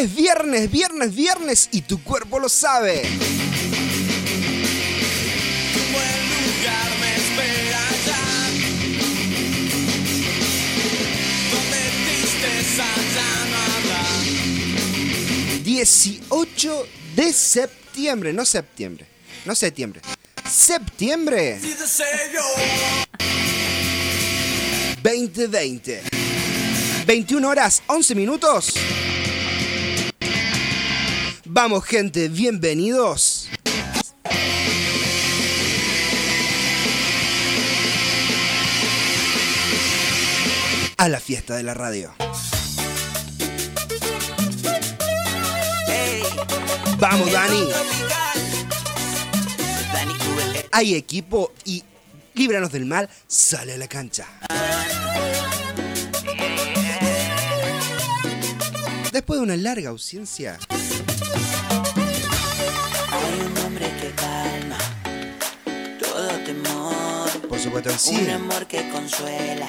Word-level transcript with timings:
Es 0.00 0.14
viernes, 0.16 0.70
viernes, 0.70 1.14
viernes 1.14 1.68
y 1.72 1.82
tu 1.82 2.02
cuerpo 2.02 2.38
lo 2.38 2.48
sabe. 2.48 3.02
buen 5.92 6.22
lugar 6.40 6.90
me 7.00 7.16
espera 7.16 7.84
ya. 8.06 8.24
Donde 11.52 11.80
tristeza 12.06 12.86
ya 13.14 13.30
no 13.50 13.58
habrá. 13.74 14.04
18 15.64 16.86
de 17.16 17.32
septiembre, 17.34 18.32
no 18.32 18.46
septiembre, 18.46 19.06
no 19.44 19.54
septiembre. 19.54 20.00
Septiembre 20.50 21.58
Si 21.60 21.74
deseo 21.74 22.42
2020. 25.02 26.02
21 27.06 27.46
horas 27.46 27.82
11 27.86 28.14
minutos. 28.14 28.72
Vamos 31.62 31.84
gente, 31.84 32.30
bienvenidos. 32.30 33.50
A 40.96 41.08
la 41.10 41.20
fiesta 41.20 41.56
de 41.56 41.62
la 41.62 41.74
radio. 41.74 42.14
Vamos 46.98 47.30
Dani. 47.30 47.68
Hay 50.72 50.94
equipo 50.94 51.52
y 51.66 51.84
líbranos 52.32 52.72
del 52.72 52.86
mal, 52.86 53.10
sale 53.26 53.74
a 53.74 53.76
la 53.76 53.86
cancha. 53.86 54.26
Después 59.12 59.40
de 59.40 59.44
una 59.44 59.56
larga 59.58 59.90
ausencia, 59.90 60.58
supuesto 67.60 67.90
el 67.90 68.22
Un 68.22 68.30
amor 68.30 68.66
que 68.66 68.88
consuela 68.88 69.68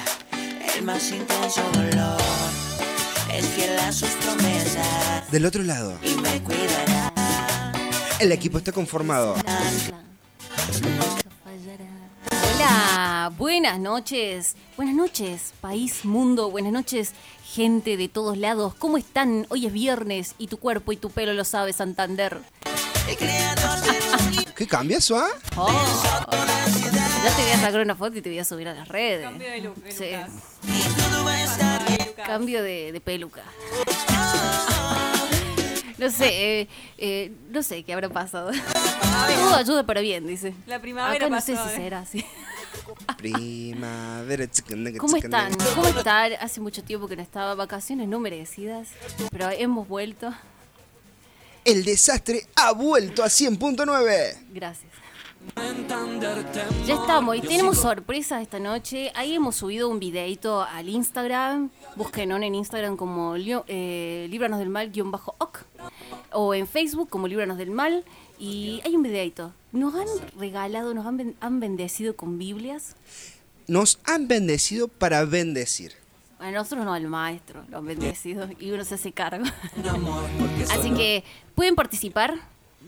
el 0.76 0.82
más 0.82 1.10
intenso 1.10 1.60
dolor. 1.74 2.18
Es 3.30 3.46
fiel 3.48 3.78
a 3.78 3.92
sus 3.92 4.08
promesas 4.08 5.30
del 5.30 5.44
otro 5.44 5.62
lado, 5.62 5.98
y 6.02 6.14
me 6.14 6.42
cuidará. 6.42 7.12
el 8.18 8.32
equipo 8.32 8.58
está 8.58 8.72
conformado. 8.72 9.34
Hola, 12.54 13.32
buenas 13.36 13.78
noches. 13.78 14.56
Buenas 14.76 14.94
noches, 14.94 15.52
país, 15.60 16.06
mundo. 16.06 16.50
Buenas 16.50 16.72
noches, 16.72 17.12
gente 17.44 17.98
de 17.98 18.08
todos 18.08 18.38
lados. 18.38 18.74
¿Cómo 18.74 18.96
están? 18.96 19.46
Hoy 19.50 19.66
es 19.66 19.72
viernes 19.72 20.34
y 20.38 20.46
tu 20.46 20.56
cuerpo 20.56 20.92
y 20.92 20.96
tu 20.96 21.10
pelo 21.10 21.34
lo 21.34 21.44
sabe, 21.44 21.74
Santander. 21.74 22.38
¿Qué 24.56 24.66
cambia 24.66 24.98
eso, 24.98 25.18
ah? 25.18 25.28
Oh. 25.56 27.01
Ya 27.24 27.36
te 27.36 27.42
voy 27.42 27.52
a 27.52 27.60
sacar 27.60 27.80
una 27.80 27.94
foto 27.94 28.18
y 28.18 28.22
te 28.22 28.28
voy 28.30 28.38
a 28.38 28.44
subir 28.44 28.68
a 28.68 28.74
las 28.74 28.88
redes. 28.88 29.24
Cambio 29.24 29.50
de 29.50 29.60
look, 29.60 29.76
Sí. 29.88 30.10
Lucas. 30.10 30.30
Cambio 32.26 32.62
de, 32.62 32.92
de 32.92 33.00
peluca. 33.00 33.42
No 35.98 36.10
sé, 36.10 36.60
eh, 36.62 36.68
eh, 36.98 37.32
no 37.50 37.62
sé 37.62 37.84
qué 37.84 37.92
habrá 37.92 38.08
pasado. 38.08 38.50
Todo 38.50 39.54
ayuda 39.54 39.86
para 39.86 40.00
bien, 40.00 40.26
dice. 40.26 40.52
La 40.66 40.80
primavera 40.80 41.26
Acá 41.26 41.34
no 41.34 41.40
sé 41.40 41.54
pasó, 41.54 41.68
si 41.68 41.74
eh. 41.74 41.76
será 41.76 42.00
así. 42.00 42.24
Primavera. 43.18 44.46
¿Cómo 44.98 45.16
están? 45.16 45.54
¿Cómo 45.76 45.86
están? 45.86 46.32
Hace 46.40 46.60
mucho 46.60 46.82
tiempo 46.82 47.06
que 47.06 47.14
no 47.14 47.22
estaba. 47.22 47.54
Vacaciones 47.54 48.08
no 48.08 48.18
merecidas, 48.18 48.88
pero 49.30 49.48
hemos 49.50 49.86
vuelto. 49.86 50.34
El 51.64 51.84
desastre 51.84 52.48
ha 52.56 52.72
vuelto 52.72 53.22
a 53.22 53.26
100.9. 53.28 54.36
Gracias. 54.52 54.91
Ya 56.86 56.94
estamos 56.94 57.36
y 57.36 57.40
tenemos 57.40 57.78
sorpresas 57.78 58.42
esta 58.42 58.58
noche. 58.58 59.12
Ahí 59.14 59.34
hemos 59.34 59.56
subido 59.56 59.88
un 59.88 59.98
videito 59.98 60.62
al 60.62 60.88
Instagram. 60.88 61.70
Búsquenos 61.96 62.42
en 62.42 62.54
Instagram 62.54 62.96
como 62.96 63.34
eh, 63.36 64.26
Líbranos 64.30 64.58
del 64.58 64.68
Mal 64.68 64.90
guion 64.90 65.10
bajo 65.10 65.34
OC. 65.38 65.64
O 66.32 66.54
en 66.54 66.66
Facebook 66.66 67.08
como 67.08 67.28
Líbranos 67.28 67.58
del 67.58 67.70
Mal. 67.70 68.04
Y 68.38 68.80
hay 68.84 68.96
un 68.96 69.02
videito. 69.02 69.52
Nos 69.72 69.94
han 69.94 70.06
regalado, 70.38 70.94
nos 70.94 71.06
han, 71.06 71.34
han 71.40 71.60
bendecido 71.60 72.16
con 72.16 72.38
Biblias. 72.38 72.96
Nos 73.66 73.98
han 74.04 74.28
bendecido 74.28 74.88
para 74.88 75.24
bendecir. 75.24 75.92
Bueno, 76.38 76.58
nosotros 76.58 76.84
no, 76.84 76.92
al 76.92 77.06
maestro, 77.06 77.64
lo 77.70 77.78
han 77.78 77.86
bendecido 77.86 78.48
y 78.58 78.72
uno 78.72 78.84
se 78.84 78.96
hace 78.96 79.12
cargo. 79.12 79.44
Así 80.72 80.90
que 80.90 81.22
pueden 81.54 81.76
participar. 81.76 82.34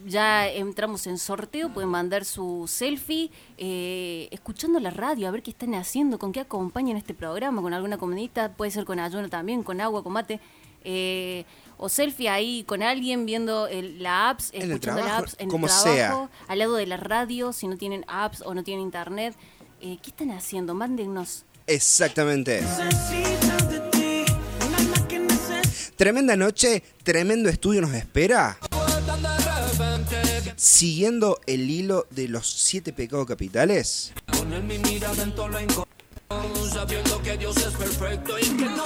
Ya 0.06 0.47
entramos 0.48 1.06
en 1.06 1.16
sorteo, 1.16 1.72
pueden 1.72 1.88
mandar 1.88 2.26
su 2.26 2.66
selfie 2.69 3.31
eh, 3.56 4.28
escuchando 4.31 4.78
la 4.78 4.91
radio, 4.91 5.26
a 5.28 5.31
ver 5.31 5.42
qué 5.42 5.50
están 5.50 5.75
haciendo, 5.75 6.19
con 6.19 6.31
qué 6.32 6.41
acompañan 6.41 6.97
este 6.98 7.15
programa, 7.15 7.62
con 7.62 7.72
alguna 7.72 7.97
comidita, 7.97 8.53
puede 8.53 8.70
ser 8.70 8.84
con 8.84 8.98
ayuno 9.00 9.31
también, 9.31 9.62
con 9.62 9.81
agua, 9.81 10.03
con 10.03 10.12
mate. 10.12 10.41
eh, 10.87 11.47
o 11.78 11.88
selfie 11.88 12.28
ahí 12.28 12.62
con 12.65 12.82
alguien 12.82 13.25
viendo 13.25 13.66
el- 13.66 14.03
la 14.03 14.28
apps, 14.28 14.50
En 14.53 14.62
el 14.65 14.72
escuchando 14.72 15.00
la 15.00 15.06
trabajo, 15.06 15.25
apps 15.25 15.37
en 15.41 15.48
como 15.48 15.66
el 15.66 15.72
trabajo, 15.72 16.28
sea. 16.28 16.31
al 16.47 16.59
lado 16.59 16.75
de 16.75 16.86
la 16.86 16.98
radio, 16.98 17.54
si 17.54 17.66
no 17.69 17.78
tienen 17.78 18.04
apps 18.06 18.42
o 18.42 18.53
no 18.54 18.62
tienen 18.62 18.84
internet. 18.84 19.34
Eh, 19.81 19.97
¿Qué 20.03 20.10
están 20.10 20.31
haciendo? 20.32 20.75
Mándennos 20.75 21.44
Exactamente. 21.66 22.62
Tremenda 25.97 26.36
noche, 26.36 26.82
tremendo 27.03 27.48
estudio 27.48 27.81
nos 27.81 27.94
espera. 27.94 28.59
Siguiendo 30.56 31.41
el 31.47 31.69
hilo 31.70 32.06
de 32.10 32.28
los 32.28 32.48
siete 32.48 32.92
pecados 32.92 33.26
capitales, 33.26 34.12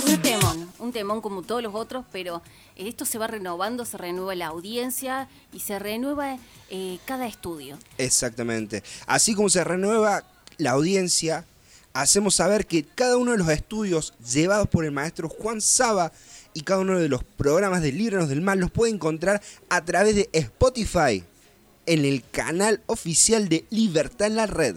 Un 0.06 0.23
temón, 0.23 0.73
un 0.79 0.93
temón 0.93 1.21
como 1.21 1.43
todos 1.43 1.62
los 1.62 1.75
otros, 1.75 2.05
pero 2.11 2.43
esto 2.77 3.05
se 3.05 3.19
va 3.19 3.27
renovando, 3.27 3.84
se 3.84 3.99
renueva 3.99 4.34
la 4.34 4.47
audiencia 4.47 5.29
y 5.53 5.61
se 5.61 5.79
renueva 5.79 6.39
eh, 6.71 6.99
cada 7.05 7.27
estudio. 7.27 7.79
exactamente. 7.99 8.83
Así 9.06 9.35
como 9.35 9.50
se 9.50 9.62
renueva 9.62 10.25
la 10.56 10.71
audiencia, 10.71 11.45
hacemos 11.93 12.37
saber 12.37 12.67
que 12.67 12.85
cada 12.85 13.17
uno 13.19 13.33
de 13.33 13.39
los 13.39 13.49
estudios 13.50 14.15
llevados 14.33 14.69
por 14.69 14.85
el 14.85 14.93
maestro 14.93 15.29
Juan 15.29 15.61
Saba 15.61 16.12
y 16.55 16.62
cada 16.62 16.81
uno 16.81 16.99
de 16.99 17.09
los 17.09 17.23
programas 17.25 17.83
de 17.83 17.93
Líbranos 17.93 18.29
del 18.29 18.41
Mal 18.41 18.59
los 18.59 18.71
puede 18.71 18.93
encontrar 18.93 19.43
a 19.69 19.85
través 19.85 20.15
de 20.15 20.31
Spotify 20.33 21.25
en 21.88 22.04
el 22.04 22.22
canal 22.31 22.82
oficial 22.87 23.49
de 23.49 23.65
Libertad 23.71 24.26
en 24.28 24.37
la 24.37 24.47
Red. 24.47 24.76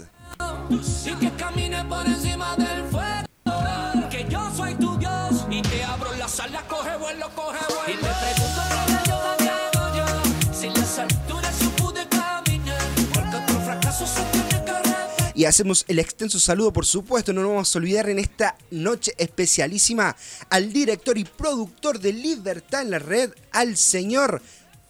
Y 0.69 1.13
que 1.15 1.29
camine 1.31 1.83
por 1.85 2.05
encima 2.05 2.55
del 2.55 2.85
fuego. 2.85 4.09
Que 4.09 4.25
yo 4.29 4.49
soy 4.55 4.75
tu 4.75 4.97
Dios 4.97 5.45
y 5.49 5.61
te 5.61 5.83
abro 5.83 6.15
las 6.15 6.39
alas, 6.39 6.63
coge 6.63 6.95
vuelo, 6.97 7.29
coge 7.35 7.59
vuelo. 7.67 7.83
Y 7.87 7.93
te 7.95 8.07
pregunto 8.07 8.61
cómo 8.71 8.99
yo 9.05 9.15
hago 9.15 9.97
yo. 9.97 10.53
Si 10.53 10.69
las 10.69 10.99
alturas 10.99 11.59
yo 11.59 11.69
pude 11.71 12.07
caminar, 12.07 12.81
porque 13.13 13.35
otro 13.35 13.59
fracaso 13.59 14.07
se 14.07 14.21
tiene 14.31 14.65
que 14.65 14.71
repetir. 14.71 15.31
Y 15.35 15.45
hacemos 15.45 15.83
el 15.89 15.99
extenso 15.99 16.39
saludo, 16.39 16.71
por 16.71 16.85
supuesto, 16.85 17.33
no 17.33 17.41
nos 17.41 17.51
vamos 17.51 17.75
a 17.75 17.79
olvidar 17.79 18.09
en 18.09 18.19
esta 18.19 18.55
noche 18.69 19.13
especialísima 19.17 20.15
al 20.49 20.71
director 20.71 21.17
y 21.17 21.25
productor 21.25 21.99
de 21.99 22.13
Libertad 22.13 22.83
en 22.83 22.91
la 22.91 22.99
Red, 22.99 23.31
al 23.51 23.75
señor 23.75 24.41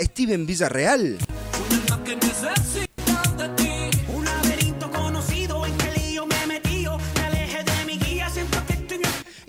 Steven 0.02 0.46
Villarreal. 0.46 1.18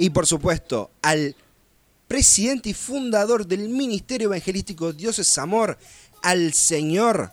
Y 0.02 0.10
por 0.10 0.26
supuesto, 0.26 0.90
al 1.00 1.36
presidente 2.08 2.70
y 2.70 2.74
fundador 2.74 3.46
del 3.46 3.68
Ministerio 3.68 4.26
Evangelístico 4.26 4.93
Dios 4.93 5.20
es 5.20 5.38
Amor, 5.38 5.78
al 6.22 6.52
señor 6.52 7.31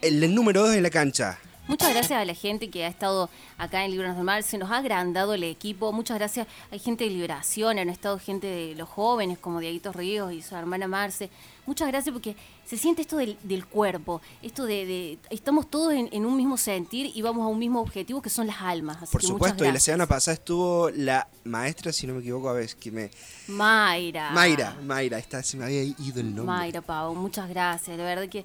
El, 0.00 0.22
el 0.22 0.34
número 0.34 0.62
2 0.62 0.76
en 0.76 0.82
la 0.82 0.90
cancha. 0.90 1.38
Muchas 1.68 1.90
gracias 1.90 2.20
a 2.20 2.24
la 2.24 2.34
gente 2.34 2.70
que 2.70 2.84
ha 2.84 2.88
estado 2.88 3.30
acá 3.56 3.84
en 3.84 3.92
Libros 3.92 4.16
Mar. 4.18 4.42
Se 4.42 4.58
nos 4.58 4.70
ha 4.70 4.78
agrandado 4.78 5.34
el 5.34 5.44
equipo. 5.44 5.92
Muchas 5.92 6.18
gracias. 6.18 6.46
Hay 6.70 6.78
gente 6.80 7.04
de 7.04 7.10
Liberación, 7.10 7.78
han 7.78 7.88
estado 7.88 8.18
gente 8.18 8.46
de 8.48 8.74
los 8.74 8.88
jóvenes 8.88 9.38
como 9.38 9.60
Dieguito 9.60 9.92
Ríos 9.92 10.32
y 10.32 10.42
su 10.42 10.56
hermana 10.56 10.88
Marce. 10.88 11.30
Muchas 11.64 11.86
gracias 11.88 12.12
porque 12.12 12.34
se 12.66 12.76
siente 12.76 13.02
esto 13.02 13.16
del, 13.16 13.38
del 13.44 13.64
cuerpo, 13.66 14.20
esto 14.42 14.64
de, 14.64 14.84
de- 14.84 15.18
estamos 15.30 15.70
todos 15.70 15.92
en, 15.94 16.08
en 16.10 16.26
un 16.26 16.36
mismo 16.36 16.56
sentir 16.56 17.12
y 17.14 17.22
vamos 17.22 17.44
a 17.44 17.46
un 17.46 17.58
mismo 17.60 17.80
objetivo 17.80 18.20
que 18.20 18.30
son 18.30 18.48
las 18.48 18.60
almas. 18.60 18.96
Así 19.00 19.12
Por 19.12 19.20
que 19.20 19.28
supuesto, 19.28 19.64
y 19.64 19.70
la 19.70 19.78
semana 19.78 20.06
pasada 20.08 20.34
estuvo 20.34 20.90
la 20.90 21.28
maestra, 21.44 21.92
si 21.92 22.08
no 22.08 22.14
me 22.14 22.20
equivoco, 22.20 22.48
a 22.48 22.54
ver, 22.54 22.74
que 22.74 22.90
me... 22.90 23.10
Mayra. 23.46 24.30
Mayra, 24.32 24.76
Mayra, 24.82 25.18
está, 25.18 25.42
se 25.44 25.56
me 25.56 25.64
había 25.64 25.84
ido 25.84 26.18
el 26.20 26.34
nombre. 26.34 26.44
Mayra 26.56 26.80
Pau, 26.80 27.14
muchas 27.14 27.48
gracias. 27.48 27.96
La 27.96 28.02
verdad 28.04 28.28
que 28.28 28.44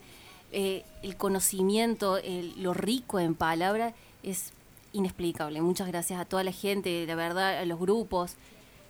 eh, 0.51 0.83
el 1.03 1.17
conocimiento, 1.17 2.19
lo 2.57 2.73
rico 2.73 3.19
en 3.19 3.35
palabras 3.35 3.93
es 4.23 4.53
inexplicable. 4.93 5.61
Muchas 5.61 5.87
gracias 5.87 6.19
a 6.19 6.25
toda 6.25 6.43
la 6.43 6.51
gente, 6.51 7.05
la 7.05 7.13
verdad, 7.15 7.59
a 7.59 7.65
los 7.65 7.79
grupos. 7.79 8.35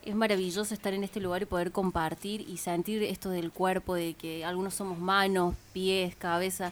Es 0.03 0.15
maravilloso 0.15 0.73
estar 0.73 0.93
en 0.93 1.03
este 1.03 1.19
lugar 1.19 1.41
y 1.41 1.45
poder 1.45 1.71
compartir 1.71 2.41
y 2.41 2.57
sentir 2.57 3.03
esto 3.03 3.29
del 3.29 3.51
cuerpo, 3.51 3.95
de 3.95 4.13
que 4.13 4.45
algunos 4.45 4.75
somos 4.75 4.99
manos, 4.99 5.55
pies, 5.73 6.15
cabeza. 6.15 6.71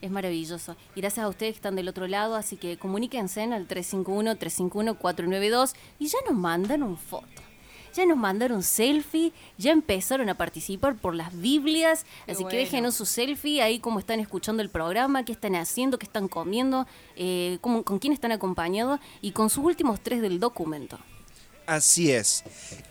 Es 0.00 0.10
maravilloso. 0.10 0.76
Y 0.96 1.02
gracias 1.02 1.26
a 1.26 1.28
ustedes 1.28 1.52
que 1.52 1.56
están 1.56 1.76
del 1.76 1.88
otro 1.88 2.08
lado, 2.08 2.36
así 2.36 2.56
que 2.56 2.78
comuníquense 2.78 3.42
al 3.42 3.68
351-351-492 3.68 5.74
y 5.98 6.06
ya 6.06 6.18
nos 6.26 6.38
mandaron 6.38 6.96
foto. 6.96 7.49
Ya 7.94 8.06
nos 8.06 8.16
mandaron 8.16 8.62
selfie, 8.62 9.32
ya 9.58 9.72
empezaron 9.72 10.28
a 10.28 10.34
participar 10.36 10.94
por 10.96 11.14
las 11.14 11.38
Biblias, 11.40 12.06
así 12.28 12.44
que 12.44 12.56
déjenos 12.56 12.94
su 12.94 13.04
selfie 13.04 13.62
ahí 13.62 13.80
como 13.80 13.98
están 13.98 14.20
escuchando 14.20 14.62
el 14.62 14.70
programa, 14.70 15.24
qué 15.24 15.32
están 15.32 15.56
haciendo, 15.56 15.98
qué 15.98 16.06
están 16.06 16.28
comiendo, 16.28 16.86
eh, 17.16 17.58
cómo- 17.60 17.82
con 17.82 17.98
quién 17.98 18.12
están 18.12 18.30
acompañados 18.32 19.00
y 19.20 19.32
con 19.32 19.50
sus 19.50 19.64
últimos 19.64 20.00
tres 20.00 20.22
del 20.22 20.38
documento. 20.38 20.98
Así 21.66 22.10
es. 22.12 22.44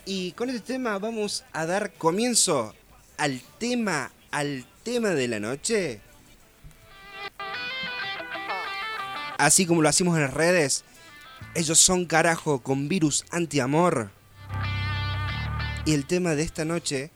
Y 0.06 0.34
con 0.34 0.50
este 0.50 0.62
tema 0.74 0.98
vamos 1.00 1.44
a 1.54 1.66
dar 1.66 1.94
comienzo 1.94 2.74
al 3.18 3.42
tema, 3.58 4.12
al 4.32 4.66
tema 4.84 5.10
de 5.10 5.28
la 5.28 5.40
noche. 5.40 6.02
Así 9.38 9.66
como 9.66 9.82
lo 9.82 9.90
hacemos 9.90 10.16
en 10.18 10.24
las 10.24 10.34
redes, 10.34 10.84
ellos 11.56 11.80
son 11.80 12.06
carajo 12.06 12.60
con 12.60 12.90
virus 12.90 13.26
antiamor. 13.32 14.12
Y 15.86 15.94
el 15.94 16.06
tema 16.06 16.36
de 16.36 16.44
esta 16.44 16.66
noche 16.66 17.12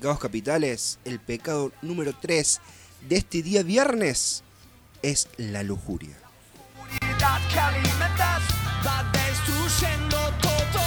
pecados 0.00 0.18
capitales, 0.18 0.98
el 1.04 1.20
pecado 1.20 1.72
número 1.82 2.14
3 2.18 2.58
de 3.06 3.16
este 3.16 3.42
día 3.42 3.62
viernes 3.62 4.42
es 5.02 5.28
la 5.36 5.62
lujuria. 5.62 6.16
oscuridad 6.80 7.38
que 7.52 7.58
alimentas, 7.58 8.42
va 8.86 9.12
destruyendo 9.12 10.16
todo. 10.40 10.80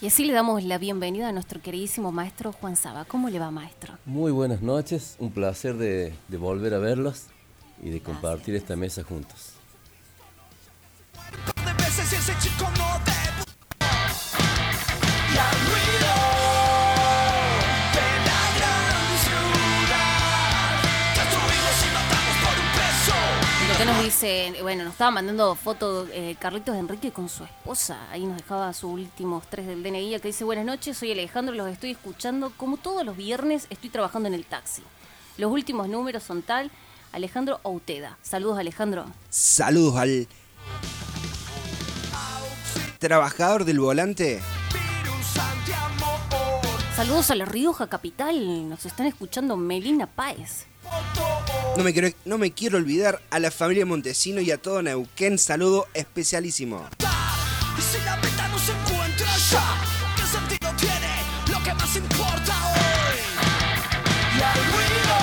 Y 0.00 0.06
así 0.06 0.26
le 0.26 0.32
damos 0.32 0.62
la 0.62 0.78
bienvenida 0.78 1.30
a 1.30 1.32
nuestro 1.32 1.60
queridísimo 1.60 2.12
maestro 2.12 2.52
Juan 2.52 2.76
Saba. 2.76 3.04
¿Cómo 3.04 3.30
le 3.30 3.40
va, 3.40 3.50
maestro? 3.50 3.98
Muy 4.04 4.30
buenas 4.30 4.62
noches, 4.62 5.16
un 5.18 5.32
placer 5.32 5.74
de, 5.74 6.14
de 6.28 6.36
volver 6.36 6.72
a 6.72 6.78
verlos 6.78 7.24
y 7.82 7.90
de 7.90 8.00
compartir 8.00 8.54
esta 8.54 8.76
mesa 8.76 9.02
juntos. 9.02 9.54
y 15.74 15.77
que 23.78 23.84
nos 23.84 24.02
dice, 24.02 24.54
bueno, 24.62 24.82
nos 24.82 24.94
estaba 24.94 25.12
mandando 25.12 25.54
fotos 25.54 26.08
eh, 26.12 26.34
Carlitos 26.40 26.74
Enrique 26.74 27.12
con 27.12 27.28
su 27.28 27.44
esposa. 27.44 28.10
Ahí 28.10 28.26
nos 28.26 28.36
dejaba 28.36 28.72
sus 28.72 28.90
últimos 28.90 29.46
tres 29.48 29.68
del 29.68 29.84
DNI. 29.84 30.18
Que 30.18 30.28
dice: 30.28 30.42
Buenas 30.42 30.64
noches, 30.64 30.98
soy 30.98 31.12
Alejandro, 31.12 31.54
los 31.54 31.68
estoy 31.68 31.92
escuchando. 31.92 32.52
Como 32.56 32.76
todos 32.76 33.06
los 33.06 33.16
viernes, 33.16 33.68
estoy 33.70 33.90
trabajando 33.90 34.26
en 34.26 34.34
el 34.34 34.44
taxi. 34.44 34.82
Los 35.36 35.52
últimos 35.52 35.88
números 35.88 36.24
son 36.24 36.42
tal: 36.42 36.72
Alejandro 37.12 37.60
Outeda. 37.62 38.18
Saludos, 38.20 38.58
Alejandro. 38.58 39.04
Saludos 39.30 39.94
al 39.96 40.26
trabajador 42.98 43.64
del 43.64 43.78
volante. 43.78 44.40
Saludos 46.96 47.30
a 47.30 47.36
la 47.36 47.44
Rioja 47.44 47.86
Capital. 47.86 48.68
Nos 48.68 48.84
están 48.86 49.06
escuchando 49.06 49.56
Melina 49.56 50.08
Páez. 50.08 50.66
No 51.78 51.84
me, 51.84 51.92
quiero, 51.92 52.08
no 52.24 52.38
me 52.38 52.50
quiero 52.50 52.76
olvidar 52.76 53.22
a 53.30 53.38
la 53.38 53.52
familia 53.52 53.86
Montesino 53.86 54.40
y 54.40 54.50
a 54.50 54.58
todo 54.60 54.82
Neuquén. 54.82 55.38
Saludo 55.38 55.86
especialísimo. 55.94 56.84
si 56.98 58.04
la 58.04 58.16
meta 58.16 58.48
no 58.48 58.58
se 58.58 58.72
encuentra 58.72 59.28
ya 59.48 59.76
qué 60.16 60.22
sentido 60.26 60.72
tiene 60.76 61.22
lo 61.52 61.62
que 61.62 61.72
más 61.74 61.94
importa 61.94 62.52
hoy 62.66 63.18
y 64.36 64.42
al 64.42 64.56
ruido 64.72 65.18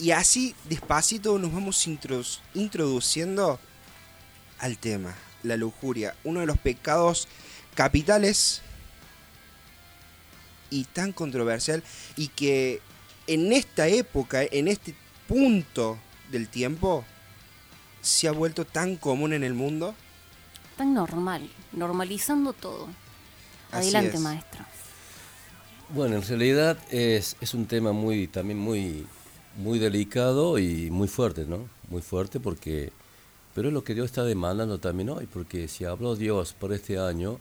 Y 0.01 0.11
así, 0.11 0.55
despacito, 0.67 1.37
nos 1.37 1.53
vamos 1.53 1.87
introdu- 1.87 2.39
introduciendo 2.55 3.59
al 4.57 4.79
tema, 4.79 5.13
la 5.43 5.57
lujuria, 5.57 6.15
uno 6.23 6.39
de 6.39 6.47
los 6.47 6.57
pecados 6.57 7.27
capitales 7.75 8.63
y 10.71 10.85
tan 10.85 11.11
controversial 11.11 11.83
y 12.17 12.29
que 12.29 12.81
en 13.27 13.53
esta 13.53 13.87
época, 13.87 14.41
en 14.41 14.67
este 14.67 14.95
punto 15.27 15.99
del 16.31 16.47
tiempo, 16.47 17.05
se 18.01 18.27
ha 18.27 18.31
vuelto 18.31 18.65
tan 18.65 18.95
común 18.95 19.33
en 19.33 19.43
el 19.43 19.53
mundo. 19.53 19.93
Tan 20.77 20.95
normal. 20.95 21.47
Normalizando 21.73 22.53
todo. 22.53 22.89
Adelante, 23.71 24.15
es. 24.15 24.19
maestro. 24.19 24.65
Bueno, 25.89 26.15
en 26.15 26.27
realidad 26.27 26.75
es, 26.89 27.37
es 27.39 27.53
un 27.53 27.67
tema 27.67 27.91
muy 27.91 28.27
también 28.27 28.57
muy 28.57 29.05
muy 29.57 29.79
delicado 29.79 30.59
y 30.59 30.89
muy 30.91 31.07
fuerte, 31.07 31.45
¿no? 31.45 31.67
Muy 31.89 32.01
fuerte 32.01 32.39
porque 32.39 32.91
pero 33.53 33.67
es 33.67 33.73
lo 33.73 33.83
que 33.83 33.93
Dios 33.93 34.05
está 34.05 34.23
demandando 34.23 34.79
también 34.79 35.09
hoy, 35.09 35.27
porque 35.27 35.67
si 35.67 35.83
habló 35.83 36.15
Dios 36.15 36.53
por 36.53 36.71
este 36.71 36.97
año 36.97 37.37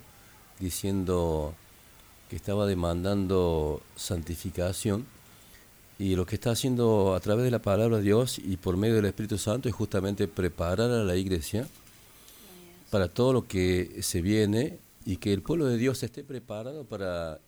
diciendo 0.58 1.54
que 2.28 2.36
estaba 2.36 2.66
demandando 2.66 3.80
santificación 3.96 5.06
y 5.98 6.16
lo 6.16 6.26
que 6.26 6.34
está 6.34 6.50
haciendo 6.50 7.14
a 7.14 7.20
través 7.20 7.44
de 7.44 7.50
la 7.50 7.60
palabra 7.60 7.98
de 7.98 8.02
Dios 8.02 8.38
y 8.38 8.56
por 8.56 8.76
medio 8.76 8.96
del 8.96 9.04
Espíritu 9.04 9.38
Santo 9.38 9.68
es 9.68 9.74
justamente 9.74 10.26
preparar 10.26 10.90
a 10.90 11.04
la 11.04 11.16
iglesia 11.16 11.68
para 12.90 13.08
todo 13.08 13.32
lo 13.32 13.46
que 13.46 13.98
se 14.02 14.20
viene 14.20 14.78
y 15.04 15.16
que 15.18 15.32
el 15.32 15.42
pueblo 15.42 15.66
de 15.66 15.76
Dios 15.76 16.02
esté 16.02 16.24
preparado 16.24 16.84
para 16.84 17.38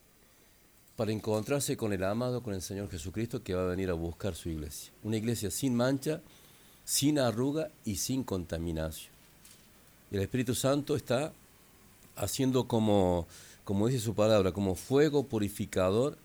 para 0.96 1.12
encontrarse 1.12 1.76
con 1.76 1.92
el 1.92 2.04
amado, 2.04 2.42
con 2.42 2.54
el 2.54 2.62
Señor 2.62 2.90
Jesucristo 2.90 3.42
que 3.42 3.54
va 3.54 3.62
a 3.62 3.66
venir 3.66 3.90
a 3.90 3.94
buscar 3.94 4.34
su 4.34 4.48
iglesia. 4.50 4.92
Una 5.02 5.16
iglesia 5.16 5.50
sin 5.50 5.74
mancha, 5.74 6.20
sin 6.84 7.18
arruga 7.18 7.70
y 7.84 7.96
sin 7.96 8.24
contaminación. 8.24 9.12
El 10.10 10.20
Espíritu 10.20 10.54
Santo 10.54 10.94
está 10.94 11.32
haciendo 12.16 12.68
como, 12.68 13.26
como 13.64 13.88
dice 13.88 14.00
su 14.00 14.14
palabra, 14.14 14.52
como 14.52 14.74
fuego 14.74 15.24
purificador, 15.24 16.18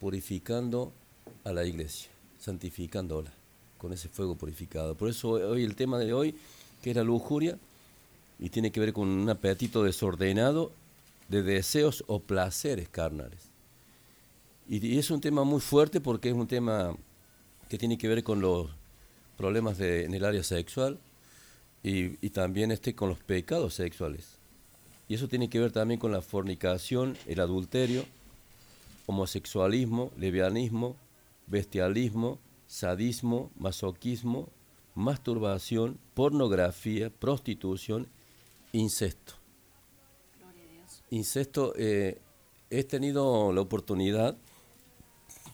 purificando 0.00 0.92
a 1.44 1.52
la 1.52 1.64
iglesia, 1.64 2.08
santificándola 2.40 3.30
con 3.76 3.92
ese 3.92 4.08
fuego 4.08 4.34
purificado. 4.34 4.94
Por 4.94 5.10
eso 5.10 5.30
hoy 5.30 5.64
el 5.64 5.76
tema 5.76 5.98
de 5.98 6.12
hoy, 6.12 6.34
que 6.82 6.90
es 6.90 6.96
la 6.96 7.04
lujuria, 7.04 7.58
y 8.38 8.50
tiene 8.50 8.70
que 8.70 8.80
ver 8.80 8.92
con 8.92 9.08
un 9.08 9.28
apetito 9.28 9.82
desordenado 9.82 10.72
de 11.28 11.42
deseos 11.42 12.04
o 12.06 12.20
placeres 12.20 12.88
carnales. 12.88 13.47
Y, 14.68 14.98
es 14.98 15.10
un 15.10 15.20
tema 15.20 15.44
muy 15.44 15.60
fuerte 15.60 16.00
porque 16.00 16.28
es 16.28 16.34
un 16.34 16.46
tema 16.46 16.94
que 17.68 17.78
tiene 17.78 17.96
que 17.96 18.06
ver 18.06 18.22
con 18.22 18.40
los 18.40 18.68
problemas 19.36 19.78
de, 19.78 20.04
en 20.04 20.12
el 20.14 20.24
área 20.24 20.42
sexual 20.42 20.98
y, 21.82 22.24
y 22.24 22.30
también 22.30 22.70
este 22.70 22.94
con 22.94 23.08
los 23.08 23.18
pecados 23.18 23.74
sexuales. 23.74 24.36
Y 25.08 25.14
eso 25.14 25.26
tiene 25.26 25.48
que 25.48 25.58
ver 25.58 25.72
también 25.72 25.98
con 25.98 26.12
la 26.12 26.20
fornicación, 26.20 27.16
el 27.26 27.40
adulterio, 27.40 28.04
homosexualismo, 29.06 30.12
levianismo, 30.18 30.96
bestialismo, 31.46 32.38
sadismo, 32.66 33.50
masoquismo, 33.58 34.50
masturbación, 34.94 35.98
pornografía, 36.12 37.08
prostitución, 37.08 38.06
incesto. 38.72 39.32
Incesto, 41.08 41.72
eh, 41.76 42.18
he 42.68 42.84
tenido 42.84 43.50
la 43.54 43.62
oportunidad 43.62 44.36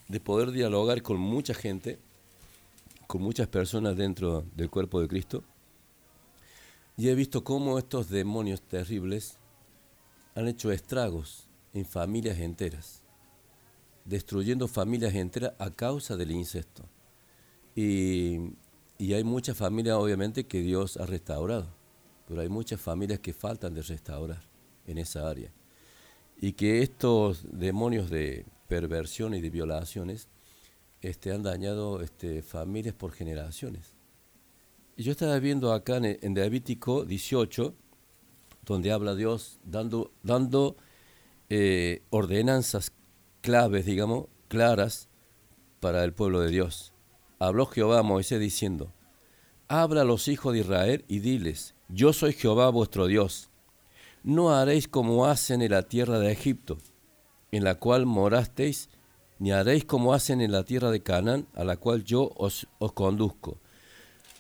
de 0.09 0.21
poder 0.21 0.51
dialogar 0.51 1.03
con 1.03 1.19
mucha 1.19 1.55
gente, 1.55 1.99
con 3.07 3.23
muchas 3.23 3.49
personas 3.49 3.97
dentro 3.97 4.45
del 4.55 4.71
cuerpo 4.71 5.01
de 5.01 5.09
Cristo, 5.09 5.45
y 6.97 7.09
he 7.09 7.15
visto 7.15 7.43
cómo 7.43 7.79
estos 7.79 8.09
demonios 8.09 8.63
terribles 8.63 9.39
han 10.35 10.47
hecho 10.49 10.71
estragos 10.71 11.49
en 11.73 11.85
familias 11.85 12.39
enteras, 12.39 13.03
destruyendo 14.05 14.69
familias 14.69 15.15
enteras 15.15 15.55
a 15.59 15.71
causa 15.71 16.17
del 16.17 16.31
incesto. 16.31 16.85
Y, 17.75 18.53
y 18.99 19.15
hay 19.15 19.25
muchas 19.25 19.57
familias, 19.57 19.97
obviamente, 19.97 20.47
que 20.47 20.61
Dios 20.61 20.97
ha 20.97 21.07
restaurado, 21.07 21.69
pero 22.29 22.41
hay 22.41 22.49
muchas 22.49 22.81
familias 22.81 23.19
que 23.19 23.33
faltan 23.33 23.75
de 23.75 23.83
restaurar 23.83 24.43
en 24.87 24.99
esa 24.99 25.29
área. 25.29 25.51
Y 26.41 26.53
que 26.53 26.83
estos 26.83 27.45
demonios 27.51 28.09
de 28.11 28.47
y 28.77 29.41
de 29.41 29.51
violaciones 29.51 30.29
este, 31.01 31.33
han 31.33 31.43
dañado 31.43 32.01
este, 32.01 32.43
familias 32.43 32.95
por 32.95 33.13
generaciones. 33.13 33.95
Y 34.97 35.03
yo 35.03 35.13
estaba 35.13 35.39
viendo 35.39 35.73
acá 35.73 35.99
en, 35.99 36.19
en 36.21 36.35
Levítico 36.35 37.05
18, 37.05 37.75
donde 38.65 38.93
habla 38.93 39.15
Dios 39.15 39.59
dando, 39.65 40.13
dando 40.23 40.77
eh, 41.51 42.03
ordenanzas 42.11 42.93
claves, 43.43 43.85
digamos, 43.85 44.27
claras 44.49 45.09
para 45.81 46.03
el 46.05 46.15
pueblo 46.15 46.41
de 46.41 46.51
Dios. 46.51 46.93
Habló 47.39 47.67
Jehová 47.67 47.99
a 47.99 48.03
Moisés 48.03 48.41
diciendo, 48.41 48.93
Habla 49.69 50.03
a 50.03 50.05
los 50.05 50.29
hijos 50.29 50.55
de 50.55 50.61
Israel 50.61 51.05
y 51.09 51.19
diles, 51.19 51.75
Yo 51.89 52.13
soy 52.13 52.33
Jehová 52.33 52.71
vuestro 52.71 53.07
Dios. 53.07 53.51
No 54.23 54.55
haréis 54.55 54.89
como 54.89 55.27
hacen 55.27 55.61
en 55.61 55.73
la 55.73 55.83
tierra 55.83 56.19
de 56.19 56.33
Egipto, 56.33 56.79
en 57.57 57.63
la 57.63 57.77
cual 57.77 58.05
morasteis, 58.05 58.89
ni 59.39 59.53
haréis 59.53 59.85
como 59.85 60.13
hacen 60.13 60.41
en 60.41 60.51
la 60.51 60.65
tierra 60.65 60.91
de 60.91 61.05
Canaán, 61.05 61.47
a 61.55 61.63
la 61.63 61.77
cual 61.77 62.03
yo 62.03 62.33
os, 62.37 62.67
os 62.81 62.93
conduzco, 62.93 63.59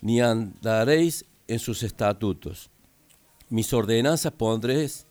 ni 0.00 0.20
andaréis 0.20 1.24
en 1.46 1.60
sus 1.60 1.84
estatutos. 1.84 2.70
Mis 3.50 3.72
ordenanzas 3.72 4.32
pondréis 4.32 5.06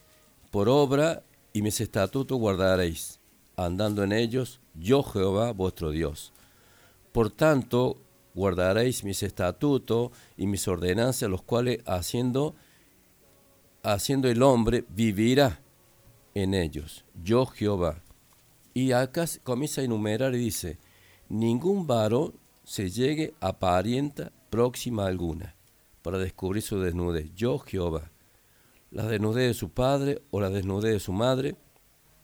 por 0.51 0.67
obra 0.67 1.23
y 1.53 1.61
mis 1.61 1.79
estatutos 1.79 2.37
guardaréis, 2.37 3.21
andando 3.55 4.03
en 4.03 4.11
ellos, 4.11 4.59
yo 4.73 5.01
Jehová 5.01 5.53
vuestro 5.53 5.91
Dios. 5.91 6.33
Por 7.13 7.31
tanto, 7.31 8.01
guardaréis 8.35 9.05
mis 9.05 9.23
estatutos 9.23 10.11
y 10.35 10.47
mis 10.47 10.67
ordenanzas, 10.67 11.29
los 11.29 11.41
cuales 11.41 11.79
haciendo, 11.85 12.53
haciendo 13.81 14.27
el 14.27 14.43
hombre 14.43 14.83
vivirá 14.89 15.62
en 16.33 16.53
ellos, 16.53 17.05
yo 17.23 17.45
Jehová. 17.45 18.01
Y 18.73 18.91
acá 18.91 19.25
comienza 19.43 19.81
a 19.81 19.83
enumerar 19.83 20.33
y 20.33 20.39
dice, 20.39 20.77
ningún 21.29 21.85
varón 21.85 22.33
se 22.63 22.89
llegue 22.89 23.33
a 23.39 23.59
parienta 23.59 24.31
próxima 24.49 25.05
alguna 25.05 25.55
para 26.01 26.17
descubrir 26.17 26.63
su 26.63 26.79
desnudez, 26.79 27.33
yo 27.35 27.59
Jehová. 27.59 28.11
La 28.91 29.07
desnudez 29.07 29.47
de 29.47 29.53
su 29.53 29.69
padre 29.69 30.21
o 30.31 30.39
la 30.39 30.49
desnudez 30.49 30.93
de 30.93 30.99
su 30.99 31.13
madre 31.13 31.55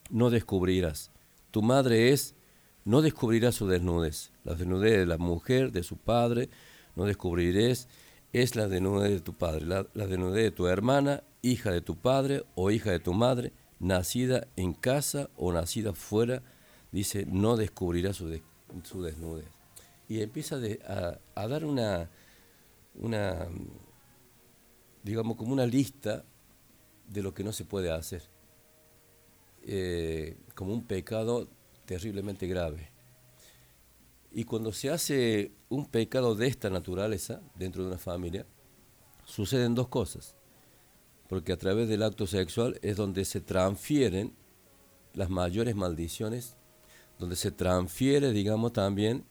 no 0.09 0.29
descubrirás. 0.29 1.11
Tu 1.51 1.61
madre 1.61 2.11
es 2.11 2.35
no 2.85 3.01
descubrirás 3.01 3.55
su 3.55 3.67
desnudez. 3.67 4.31
La 4.43 4.55
desnudez 4.55 4.97
de 4.97 5.05
la 5.05 5.17
mujer, 5.17 5.71
de 5.71 5.83
su 5.83 5.97
padre, 5.97 6.49
no 6.95 7.05
descubrirás, 7.05 7.87
es 8.33 8.55
la 8.55 8.67
desnudez 8.67 9.11
de 9.11 9.19
tu 9.19 9.33
padre. 9.33 9.65
La, 9.65 9.83
desnudez 9.83 10.43
de 10.43 10.51
tu 10.51 10.67
hermana, 10.67 11.23
hija 11.41 11.71
de 11.71 11.81
tu 11.81 11.95
padre 11.95 12.43
o 12.55 12.71
hija 12.71 12.91
de 12.91 12.99
tu 12.99 13.13
madre, 13.13 13.53
nacida 13.79 14.47
en 14.55 14.73
casa 14.73 15.29
o 15.35 15.51
nacida 15.51 15.93
fuera, 15.93 16.43
dice, 16.91 17.25
no 17.25 17.57
descubrirás 17.57 18.17
su, 18.17 18.39
su 18.83 19.01
desnudez. 19.01 19.47
Y 20.07 20.21
empieza 20.21 20.57
a, 21.35 21.47
dar 21.47 21.65
una, 21.65 22.09
una, 22.95 23.47
digamos, 25.03 25.37
como 25.37 25.53
una 25.53 25.65
lista 25.65 26.25
de 27.07 27.21
lo 27.21 27.33
que 27.33 27.43
no 27.43 27.53
se 27.53 27.65
puede 27.65 27.91
hacer. 27.91 28.23
Eh, 29.63 30.37
como 30.55 30.73
un 30.73 30.83
pecado 30.83 31.47
terriblemente 31.85 32.47
grave. 32.47 32.89
Y 34.31 34.43
cuando 34.43 34.71
se 34.71 34.89
hace 34.89 35.51
un 35.69 35.85
pecado 35.87 36.35
de 36.35 36.47
esta 36.47 36.69
naturaleza 36.69 37.41
dentro 37.55 37.83
de 37.83 37.89
una 37.89 37.97
familia, 37.97 38.45
suceden 39.25 39.75
dos 39.75 39.87
cosas. 39.87 40.35
Porque 41.29 41.53
a 41.53 41.57
través 41.57 41.87
del 41.87 42.01
acto 42.01 42.25
sexual 42.25 42.79
es 42.81 42.97
donde 42.97 43.23
se 43.23 43.39
transfieren 43.39 44.33
las 45.13 45.29
mayores 45.29 45.75
maldiciones, 45.75 46.57
donde 47.19 47.35
se 47.35 47.51
transfiere, 47.51 48.31
digamos, 48.31 48.73
también 48.73 49.25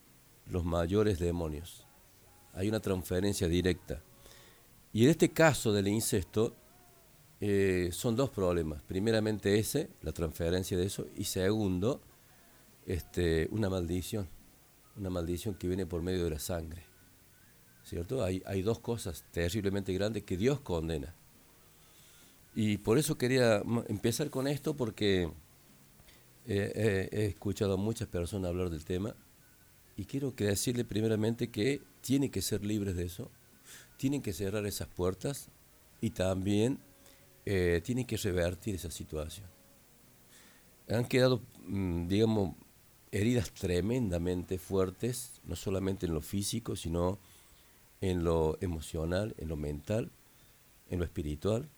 los 0.46 0.64
mayores 0.64 1.18
demonios. 1.18 1.86
Hay 2.54 2.68
una 2.68 2.80
transferencia 2.80 3.48
directa. 3.48 4.00
Y 4.92 5.04
en 5.04 5.10
este 5.10 5.30
caso 5.30 5.72
del 5.72 5.88
incesto, 5.88 6.54
eh, 7.40 7.90
son 7.92 8.14
dos 8.14 8.30
problemas. 8.30 8.80
Primeramente 8.82 9.58
ese, 9.58 9.90
la 10.02 10.12
transferencia 10.12 10.78
de 10.78 10.86
eso, 10.86 11.06
y 11.16 11.24
segundo, 11.24 12.00
este, 12.86 13.48
una 13.50 13.68
maldición, 13.68 14.28
una 14.96 15.10
maldición 15.10 15.54
que 15.54 15.66
viene 15.66 15.84
por 15.84 16.02
medio 16.02 16.24
de 16.24 16.30
la 16.30 16.38
sangre. 16.38 16.84
¿Cierto? 17.82 18.22
Hay, 18.22 18.40
hay 18.46 18.62
dos 18.62 18.78
cosas 18.78 19.24
terriblemente 19.32 19.92
grandes 19.94 20.22
que 20.22 20.36
Dios 20.36 20.60
condena. 20.60 21.14
Y 22.54 22.78
por 22.78 22.98
eso 22.98 23.16
quería 23.16 23.62
empezar 23.88 24.30
con 24.30 24.48
esto 24.48 24.74
porque 24.74 25.30
he 26.46 27.26
escuchado 27.26 27.74
a 27.74 27.76
muchas 27.76 28.08
personas 28.08 28.48
hablar 28.48 28.70
del 28.70 28.84
tema 28.84 29.14
y 29.98 30.04
quiero 30.04 30.34
que 30.34 30.44
decirle 30.44 30.84
primeramente 30.84 31.50
que 31.50 31.82
tienen 32.00 32.30
que 32.30 32.40
ser 32.40 32.64
libres 32.64 32.94
de 32.96 33.04
eso, 33.04 33.30
tienen 33.96 34.22
que 34.22 34.32
cerrar 34.32 34.64
esas 34.64 34.86
puertas 34.86 35.48
y 36.00 36.10
también 36.10 36.78
eh, 37.44 37.80
tienen 37.84 38.06
que 38.06 38.16
revertir 38.16 38.76
esa 38.76 38.92
situación. 38.92 39.46
Han 40.88 41.04
quedado, 41.06 41.42
mm, 41.66 42.06
digamos, 42.06 42.54
heridas 43.10 43.50
tremendamente 43.50 44.58
fuertes, 44.58 45.40
no 45.44 45.56
solamente 45.56 46.06
en 46.06 46.14
lo 46.14 46.20
físico, 46.20 46.76
sino 46.76 47.18
en 48.00 48.22
lo 48.22 48.56
emocional, 48.60 49.34
en 49.38 49.48
lo 49.48 49.56
mental, 49.56 50.12
en 50.90 51.00
lo 51.00 51.04
espiritual. 51.04 51.68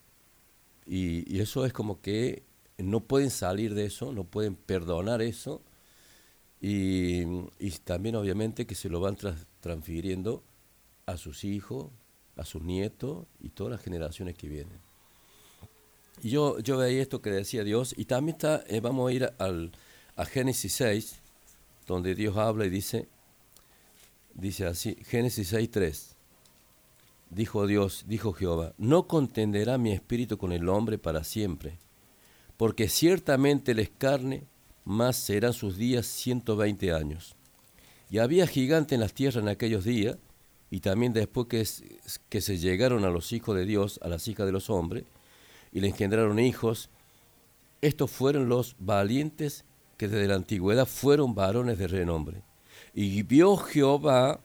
Y, 0.90 1.40
eso 1.40 1.64
es 1.64 1.72
como 1.72 2.00
que 2.00 2.42
no 2.76 2.98
pueden 2.98 3.30
salir 3.30 3.74
de 3.74 3.86
eso, 3.86 4.12
no 4.12 4.24
pueden 4.24 4.56
perdonar 4.56 5.22
eso. 5.22 5.62
Y, 6.60 7.24
también 7.84 8.16
obviamente 8.16 8.66
que 8.66 8.74
se 8.74 8.88
lo 8.88 9.00
van 9.00 9.16
transfiriendo 9.60 10.42
a 11.06 11.16
sus 11.16 11.44
hijos, 11.44 11.90
a 12.36 12.44
sus 12.44 12.62
nietos 12.62 13.26
y 13.40 13.50
todas 13.50 13.70
las 13.70 13.82
generaciones 13.82 14.36
que 14.36 14.48
vienen. 14.48 14.80
Y 16.22 16.30
yo, 16.30 16.58
yo 16.58 16.76
veía 16.76 17.00
esto 17.00 17.22
que 17.22 17.30
decía 17.30 17.62
Dios 17.62 17.94
y 17.96 18.06
también 18.06 18.34
está, 18.34 18.64
eh, 18.66 18.80
vamos 18.80 19.08
a 19.08 19.12
ir 19.12 19.32
al, 19.38 19.70
a 20.16 20.24
Génesis 20.26 20.74
6, 20.74 21.20
donde 21.86 22.16
Dios 22.16 22.36
habla 22.36 22.66
y 22.66 22.70
dice, 22.70 23.08
dice 24.34 24.66
así, 24.66 24.96
Génesis 25.04 25.52
6.3, 25.52 26.14
dijo 27.30 27.66
Dios, 27.66 28.04
dijo 28.06 28.32
Jehová, 28.32 28.74
no 28.76 29.06
contenderá 29.06 29.78
mi 29.78 29.92
espíritu 29.92 30.36
con 30.36 30.52
el 30.52 30.68
hombre 30.68 30.98
para 30.98 31.24
siempre, 31.24 31.78
porque 32.56 32.88
ciertamente 32.88 33.72
él 33.72 33.78
es 33.78 33.90
carne, 33.90 34.46
más 34.84 35.16
serán 35.16 35.52
sus 35.52 35.76
días 35.76 36.06
120 36.06 36.92
años. 36.92 37.36
Y 38.10 38.18
había 38.18 38.46
gigante 38.46 38.96
en 38.96 39.00
las 39.00 39.14
tierras 39.14 39.42
en 39.42 39.48
aquellos 39.48 39.84
días, 39.84 40.18
y 40.70 40.80
también 40.80 41.12
después 41.12 41.46
que, 41.46 41.66
que 42.28 42.40
se 42.40 42.58
llegaron 42.58 43.04
a 43.04 43.10
los 43.10 43.32
hijos 43.32 43.56
de 43.56 43.64
Dios, 43.64 43.98
a 44.02 44.08
las 44.08 44.26
hijas 44.28 44.46
de 44.46 44.52
los 44.52 44.68
hombres, 44.68 45.04
y 45.72 45.80
le 45.80 45.88
engendraron 45.88 46.38
hijos, 46.38 46.90
estos 47.80 48.10
fueron 48.10 48.48
los 48.48 48.76
valientes 48.78 49.64
que 49.96 50.08
desde 50.08 50.28
la 50.28 50.34
antigüedad 50.34 50.86
fueron 50.86 51.34
varones 51.34 51.78
de 51.78 51.86
renombre. 51.86 52.42
Y 52.94 53.22
vio 53.22 53.56
Jehová 53.56 54.40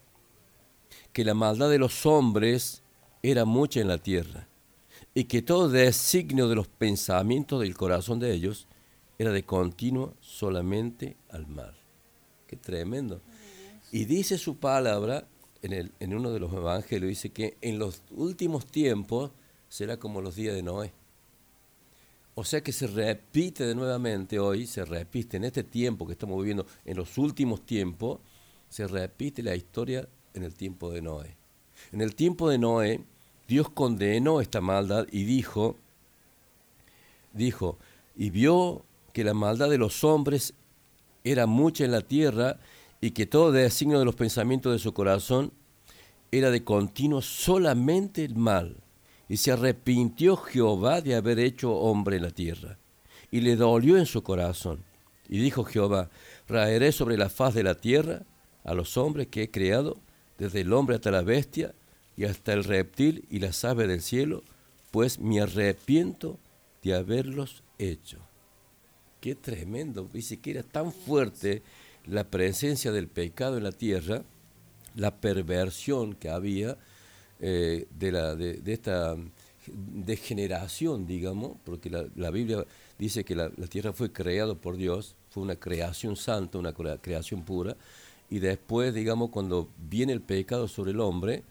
que 1.16 1.24
la 1.24 1.34
maldad 1.34 1.70
de 1.70 1.80
los 1.80 2.06
hombres 2.06 2.84
era 3.24 3.46
mucha 3.46 3.80
en 3.80 3.88
la 3.88 3.98
tierra, 3.98 4.50
y 5.14 5.24
que 5.24 5.42
todo 5.42 5.70
designio 5.70 6.50
de 6.50 6.56
los 6.56 6.68
pensamientos 6.68 7.62
del 7.62 7.78
corazón 7.78 8.20
de 8.20 8.34
ellos 8.34 8.68
era 9.18 9.32
de 9.32 9.46
continuo 9.46 10.14
solamente 10.20 11.16
al 11.30 11.48
mal. 11.48 11.74
Qué 12.48 12.58
tremendo. 12.58 13.22
Y 13.94 14.04
dice 14.04 14.38
su 14.38 14.58
palabra 14.58 15.26
en, 15.62 15.72
el, 15.72 15.94
en 16.02 16.14
uno 16.14 16.32
de 16.32 16.40
los 16.42 16.52
evangelios, 16.52 17.08
dice 17.08 17.30
que 17.30 17.56
en 17.62 17.80
los 17.80 18.02
últimos 18.12 18.66
tiempos 18.66 19.32
será 19.70 19.96
como 19.96 20.20
los 20.20 20.36
días 20.36 20.54
de 20.54 20.64
Noé. 20.64 20.92
O 22.34 22.44
sea 22.44 22.60
que 22.60 22.74
se 22.74 22.88
repite 22.88 23.66
de 23.66 23.74
nuevamente 23.74 24.38
hoy, 24.38 24.68
se 24.68 24.84
repite 24.84 25.38
en 25.38 25.46
este 25.46 25.64
tiempo 25.64 26.06
que 26.06 26.12
estamos 26.12 26.38
viviendo, 26.38 26.66
en 26.84 26.98
los 26.98 27.18
últimos 27.18 27.66
tiempos, 27.66 28.20
se 28.68 28.86
repite 28.86 29.42
la 29.42 29.56
historia 29.56 30.10
en 30.36 30.44
el 30.44 30.54
tiempo 30.54 30.92
de 30.92 31.02
Noé. 31.02 31.36
En 31.92 32.02
el 32.02 32.16
tiempo 32.16 32.50
de 32.50 32.58
Noé, 32.58 33.02
Dios 33.48 33.70
condenó 33.70 34.42
esta 34.42 34.62
maldad 34.62 35.08
y 35.12 35.24
dijo, 35.24 35.78
dijo, 37.34 37.78
y 38.16 38.30
vio 38.30 38.86
que 39.14 39.24
la 39.24 39.34
maldad 39.34 39.70
de 39.70 39.78
los 39.78 40.04
hombres 40.04 40.54
era 41.24 41.46
mucha 41.46 41.86
en 41.86 41.92
la 41.92 42.02
tierra 42.02 42.60
y 43.02 43.12
que 43.12 43.26
todo 43.26 43.52
designio 43.52 44.00
de 44.00 44.06
los 44.06 44.16
pensamientos 44.16 44.72
de 44.72 44.80
su 44.80 44.94
corazón 44.94 45.52
era 46.32 46.52
de 46.52 46.64
continuo 46.64 47.22
solamente 47.22 48.24
el 48.24 48.36
mal. 48.36 48.78
Y 49.28 49.38
se 49.38 49.52
arrepintió 49.52 50.38
Jehová 50.38 51.02
de 51.02 51.16
haber 51.16 51.40
hecho 51.40 51.74
hombre 51.74 52.18
en 52.18 52.24
la 52.24 52.32
tierra. 52.32 52.78
Y 53.32 53.42
le 53.42 53.56
dolió 53.56 53.98
en 53.98 54.06
su 54.06 54.22
corazón. 54.22 54.84
Y 55.28 55.40
dijo 55.40 55.64
Jehová, 55.64 56.10
raeré 56.48 56.92
sobre 56.92 57.18
la 57.18 57.30
faz 57.30 57.56
de 57.56 57.64
la 57.64 57.76
tierra 57.76 58.22
a 58.64 58.74
los 58.74 58.98
hombres 58.98 59.28
que 59.28 59.44
he 59.44 59.52
creado, 59.52 59.98
desde 60.38 60.62
el 60.62 60.74
hombre 60.74 60.96
hasta 60.96 61.12
la 61.12 61.22
bestia, 61.22 61.74
y 62.18 62.24
hasta 62.26 62.54
el 62.54 62.64
reptil 62.64 63.26
y 63.30 63.40
las 63.40 63.66
aves 63.66 63.88
del 63.88 64.02
cielo, 64.02 64.44
pues 64.92 65.20
me 65.20 65.42
arrepiento 65.42 66.40
de 66.82 66.96
haberlos 66.96 67.62
hecho. 67.78 68.20
Qué 69.20 69.36
tremendo. 69.36 70.10
Dice 70.14 70.38
que 70.38 70.52
era 70.52 70.64
tan 70.64 70.94
fuerte 70.94 71.62
la 72.06 72.24
presencia 72.24 72.92
del 72.92 73.08
pecado 73.08 73.58
en 73.58 73.64
la 73.64 73.72
tierra, 73.72 74.24
la 74.96 75.12
perversión 75.16 76.14
que 76.16 76.30
había 76.30 76.78
eh, 77.42 77.88
de, 78.00 78.12
la, 78.14 78.36
de, 78.36 78.62
esta 78.72 79.18
degeneración, 79.68 81.06
digamos, 81.08 81.58
porque 81.66 81.90
la, 81.90 82.06
la 82.16 82.32
Biblia 82.32 82.66
dice 82.98 83.24
que 83.26 83.36
la, 83.36 83.52
la 83.58 83.68
tierra 83.68 83.92
fue 83.92 84.12
creada 84.12 84.56
por 84.56 84.78
Dios, 84.78 85.16
fue 85.32 85.44
una 85.44 85.56
creación 85.58 86.16
santa, 86.16 86.58
una 86.58 86.72
crea- 86.74 86.98
creación 86.98 87.44
pura, 87.44 87.76
y 88.30 88.40
después, 88.40 88.94
digamos, 88.94 89.30
cuando 89.30 89.70
viene 89.78 90.14
el 90.14 90.22
pecado 90.22 90.68
sobre 90.68 90.92
el 90.92 91.00
hombre, 91.00 91.44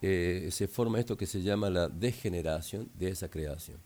eh, 0.00 0.48
se 0.50 0.66
forma 0.68 0.98
esto 0.98 1.16
que 1.16 1.26
se 1.26 1.42
llama 1.42 1.70
la 1.70 1.88
degeneración 1.88 2.90
de 2.98 3.10
esa 3.10 3.28
creación 3.28 3.78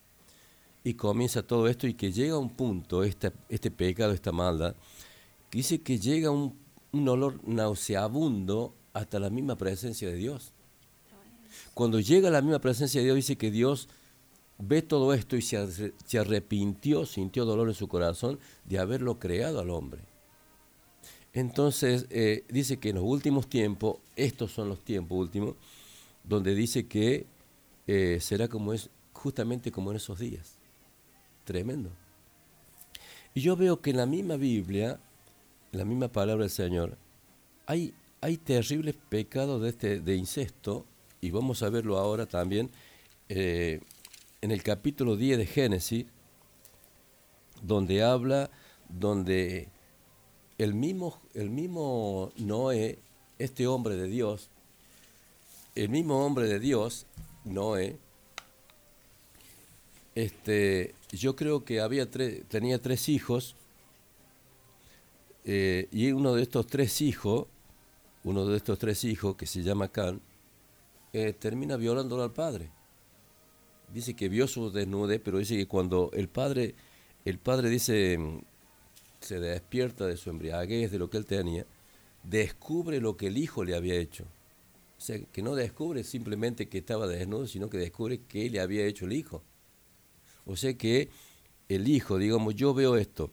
y 0.87 0.95
comienza 0.95 1.43
todo 1.43 1.67
esto 1.67 1.89
y 1.89 1.95
que 1.95 2.13
llega 2.13 2.39
un 2.39 2.49
punto, 2.49 3.03
este 3.03 3.71
pecado, 3.73 4.13
esta 4.13 4.31
maldad, 4.31 4.77
que 5.51 5.59
dice 5.59 5.81
que 5.81 5.99
llega 5.99 6.31
un, 6.31 6.57
un 6.93 7.09
olor 7.09 7.41
nauseabundo 7.43 8.73
hasta 8.93 9.19
la 9.19 9.29
misma 9.29 9.57
presencia 9.57 10.07
de 10.09 10.15
Dios. 10.15 10.53
Cuando 11.75 11.99
llega 11.99 12.29
a 12.29 12.31
la 12.31 12.41
misma 12.41 12.61
presencia 12.61 13.01
de 13.01 13.07
Dios, 13.07 13.17
dice 13.17 13.37
que 13.37 13.51
Dios 13.51 13.89
ve 14.59 14.81
todo 14.81 15.13
esto 15.13 15.35
y 15.35 15.43
se, 15.43 15.93
se 16.05 16.19
arrepintió, 16.21 17.05
sintió 17.05 17.45
dolor 17.45 17.67
en 17.67 17.75
su 17.75 17.89
corazón 17.89 18.39
de 18.65 18.79
haberlo 18.79 19.19
creado 19.19 19.59
al 19.59 19.71
hombre. 19.71 20.03
Entonces, 21.37 22.07
eh, 22.09 22.45
dice 22.49 22.79
que 22.79 22.89
en 22.89 22.95
los 22.95 23.05
últimos 23.05 23.47
tiempos, 23.47 23.99
estos 24.17 24.53
son 24.53 24.71
los 24.71 24.83
tiempos 24.83 25.19
últimos, 25.19 25.55
donde 26.25 26.55
dice 26.55 26.87
que 26.87 27.27
eh, 27.87 28.17
será 28.23 28.49
como 28.49 28.73
es, 28.73 28.89
justamente 29.13 29.71
como 29.71 29.91
en 29.91 29.99
esos 29.99 30.19
días. 30.19 30.55
Tremendo. 31.45 31.91
Y 33.35 33.43
yo 33.43 33.55
veo 33.55 33.83
que 33.83 33.91
en 33.91 33.99
la 33.99 34.07
misma 34.07 34.37
Biblia, 34.37 34.99
en 35.73 35.79
la 35.79 35.85
misma 35.85 36.09
palabra 36.09 36.45
del 36.45 36.51
Señor, 36.51 36.97
hay, 37.67 37.93
hay 38.23 38.39
terribles 38.39 38.95
pecados 39.11 39.61
de, 39.61 39.69
este, 39.69 40.01
de 40.01 40.17
incesto, 40.17 40.87
y 41.21 41.33
vamos 41.33 41.63
a 41.63 41.69
verlo 41.69 41.99
ahora 41.99 42.25
también 42.25 42.71
eh, 43.29 43.83
en 44.41 44.53
el 44.53 44.63
capítulo 44.63 45.17
10 45.17 45.37
de 45.37 45.47
Génesis, 45.47 46.07
donde 47.61 48.03
habla, 48.03 48.49
donde 48.89 49.69
el 50.59 50.75
mismo, 50.75 51.21
el 51.35 51.51
mismo 51.51 52.33
Noé, 52.37 52.99
este 53.39 53.67
hombre 53.67 53.97
de 53.97 54.09
Dios, 54.09 54.49
el 55.75 55.89
mismo 55.89 56.25
hombre 56.25 56.49
de 56.49 56.59
Dios, 56.59 57.07
Noé, 57.45 57.99
este, 60.15 60.95
yo 61.13 61.37
creo 61.37 61.65
que 61.65 61.81
había 61.81 62.11
tenía 62.11 62.81
tres 62.81 63.09
hijos, 63.09 63.55
eh, 65.45 65.89
y 65.93 66.11
uno 66.13 66.35
de 66.35 66.43
estos 66.43 66.67
tres 66.67 67.01
hijos, 67.03 67.47
uno 68.25 68.47
de 68.47 68.57
estos 68.57 68.79
tres 68.79 69.05
hijos, 69.05 69.37
que 69.37 69.47
se 69.47 69.63
llama 69.63 69.89
Can, 69.89 70.21
eh, 71.13 71.33
termina 71.33 71.77
violándolo 71.77 72.23
al 72.23 72.33
padre. 72.33 72.71
Dice 73.93 74.15
que 74.15 74.29
vio 74.29 74.49
su 74.49 74.71
desnudez, 74.73 75.21
pero 75.23 75.39
dice 75.39 75.57
que 75.57 75.69
cuando 75.69 76.11
el 76.15 76.29
padre, 76.29 76.75
el 77.25 77.39
padre 77.39 77.69
dice, 77.69 78.19
se 79.27 79.41
despierta 79.41 80.07
de 80.07 80.17
su 80.17 80.31
embriaguez, 80.31 80.91
de 80.91 80.99
lo 80.99 81.11
que 81.11 81.19
él 81.19 81.27
tenía, 81.27 81.67
descubre 82.23 83.01
lo 83.01 83.17
que 83.17 83.27
el 83.27 83.39
hijo 83.39 83.65
le 83.65 83.75
había 83.75 83.97
hecho. 83.97 84.25
O 84.99 85.01
sea, 85.01 85.19
que 85.21 85.43
no 85.43 85.55
descubre 85.55 86.05
simplemente 86.05 86.69
que 86.69 86.79
estaba 86.79 87.07
desnudo, 87.07 87.47
sino 87.47 87.69
que 87.69 87.79
descubre 87.79 88.21
que 88.29 88.49
le 88.49 88.61
había 88.61 88.87
hecho 88.87 89.05
el 89.05 89.13
hijo. 89.13 89.43
O 90.47 90.57
sea 90.57 90.75
que 90.75 91.11
el 91.69 91.89
hijo, 91.89 92.19
digamos, 92.19 92.55
yo 92.55 92.73
veo 92.73 92.97
esto. 92.97 93.31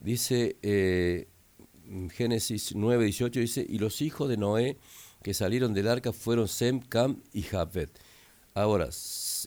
Dice 0.00 0.56
eh, 0.62 1.28
Génesis 2.10 2.74
9, 2.74 3.04
18, 3.04 3.40
dice, 3.40 3.66
y 3.68 3.78
los 3.78 4.02
hijos 4.02 4.28
de 4.28 4.36
Noé 4.36 4.78
que 5.22 5.34
salieron 5.34 5.74
del 5.74 5.88
arca 5.88 6.12
fueron 6.12 6.48
Sem, 6.48 6.80
Cam 6.80 7.22
y 7.32 7.42
Jafet. 7.42 7.90
Ahora, 8.54 8.88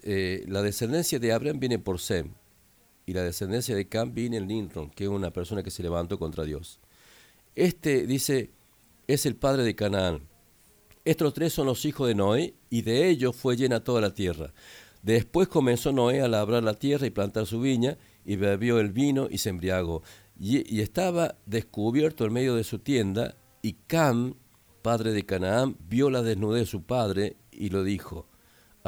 eh, 0.03 0.43
la 0.47 0.61
descendencia 0.61 1.19
de 1.19 1.31
Abraham 1.33 1.59
viene 1.59 1.79
por 1.79 1.99
Sem, 1.99 2.33
y 3.09 3.13
la 3.13 3.23
descendencia 3.23 3.75
de 3.75 3.87
Cam 3.87 4.13
viene 4.13 4.37
en 4.37 4.47
Linron, 4.47 4.91
que 4.91 5.05
es 5.05 5.09
una 5.09 5.33
persona 5.33 5.63
que 5.63 5.71
se 5.71 5.81
levantó 5.81 6.19
contra 6.19 6.43
Dios. 6.43 6.79
Este, 7.55 8.05
dice, 8.05 8.51
es 9.07 9.25
el 9.25 9.35
padre 9.35 9.63
de 9.63 9.73
Canaán. 9.73 10.27
Estos 11.05 11.33
tres 11.33 11.51
son 11.51 11.65
los 11.65 11.85
hijos 11.85 12.07
de 12.07 12.13
Noé, 12.13 12.53
y 12.69 12.83
de 12.83 13.09
ellos 13.09 13.35
fue 13.35 13.57
llena 13.57 13.83
toda 13.83 13.99
la 13.99 14.13
tierra. 14.13 14.53
Después 15.01 15.47
comenzó 15.47 15.91
Noé 15.91 16.21
a 16.21 16.27
labrar 16.27 16.61
la 16.61 16.75
tierra 16.75 17.07
y 17.07 17.09
plantar 17.09 17.47
su 17.47 17.59
viña, 17.59 17.97
y 18.25 18.35
bebió 18.35 18.79
el 18.79 18.91
vino 18.91 19.27
y 19.27 19.39
se 19.39 19.49
embriagó. 19.49 20.03
Y, 20.39 20.71
y 20.71 20.81
estaba 20.81 21.33
descubierto 21.47 22.25
en 22.25 22.33
medio 22.33 22.53
de 22.53 22.63
su 22.63 22.77
tienda, 22.77 23.37
y 23.63 23.73
Cam, 23.87 24.35
padre 24.83 25.13
de 25.13 25.25
Canaán, 25.25 25.77
vio 25.89 26.11
la 26.11 26.21
desnudez 26.21 26.59
de 26.61 26.67
su 26.67 26.83
padre, 26.83 27.37
y 27.51 27.69
lo 27.69 27.83
dijo 27.83 28.28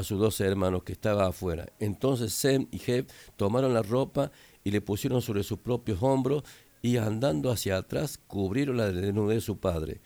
sus 0.04 0.20
dos 0.20 0.40
hermanos 0.42 0.84
que 0.84 0.94
estaban 0.94 1.28
afuera. 1.28 1.68
Entonces 1.80 2.34
Sem 2.34 2.68
y 2.72 2.80
Jeb 2.80 3.08
tomaron 3.36 3.74
la 3.74 3.82
ropa 3.82 4.32
y 4.64 4.72
le 4.72 4.82
pusieron 4.82 5.22
sobre 5.22 5.44
sus 5.44 5.60
propios 5.60 6.02
hombros, 6.02 6.44
y 6.84 6.98
andando 6.98 7.52
hacia 7.52 7.78
atrás 7.78 8.20
cubrieron 8.28 8.78
la 8.78 8.92
desnudez 8.92 9.36
de 9.36 9.42
su 9.42 9.58
padre 9.58 10.02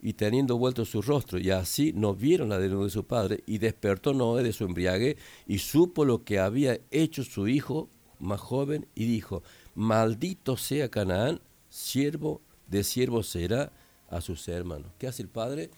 y 0.00 0.12
teniendo 0.12 0.56
vuelto 0.56 0.84
su 0.84 1.02
rostro, 1.02 1.38
y 1.38 1.50
así 1.50 1.92
no 1.92 2.14
vieron 2.14 2.50
la 2.50 2.58
desnudez 2.58 2.92
de 2.92 3.00
su 3.00 3.06
padre, 3.06 3.42
y 3.46 3.58
despertó 3.58 4.12
Noé 4.12 4.42
de 4.42 4.52
su 4.52 4.64
embriague, 4.64 5.16
y 5.46 5.58
supo 5.58 6.04
lo 6.04 6.22
que 6.22 6.38
había 6.38 6.78
hecho 6.90 7.24
su 7.24 7.48
hijo 7.48 7.88
más 8.20 8.40
joven, 8.40 8.86
y 8.94 9.06
dijo, 9.06 9.42
maldito 9.74 10.56
sea 10.56 10.90
Canaán, 10.90 11.40
siervo 11.68 12.40
de 12.68 12.84
siervo 12.84 13.22
será 13.22 13.72
a 14.08 14.20
sus 14.20 14.46
hermanos. 14.48 14.92
¿Qué 14.98 15.06
hace 15.06 15.22
el 15.22 15.28
padre? 15.28 15.70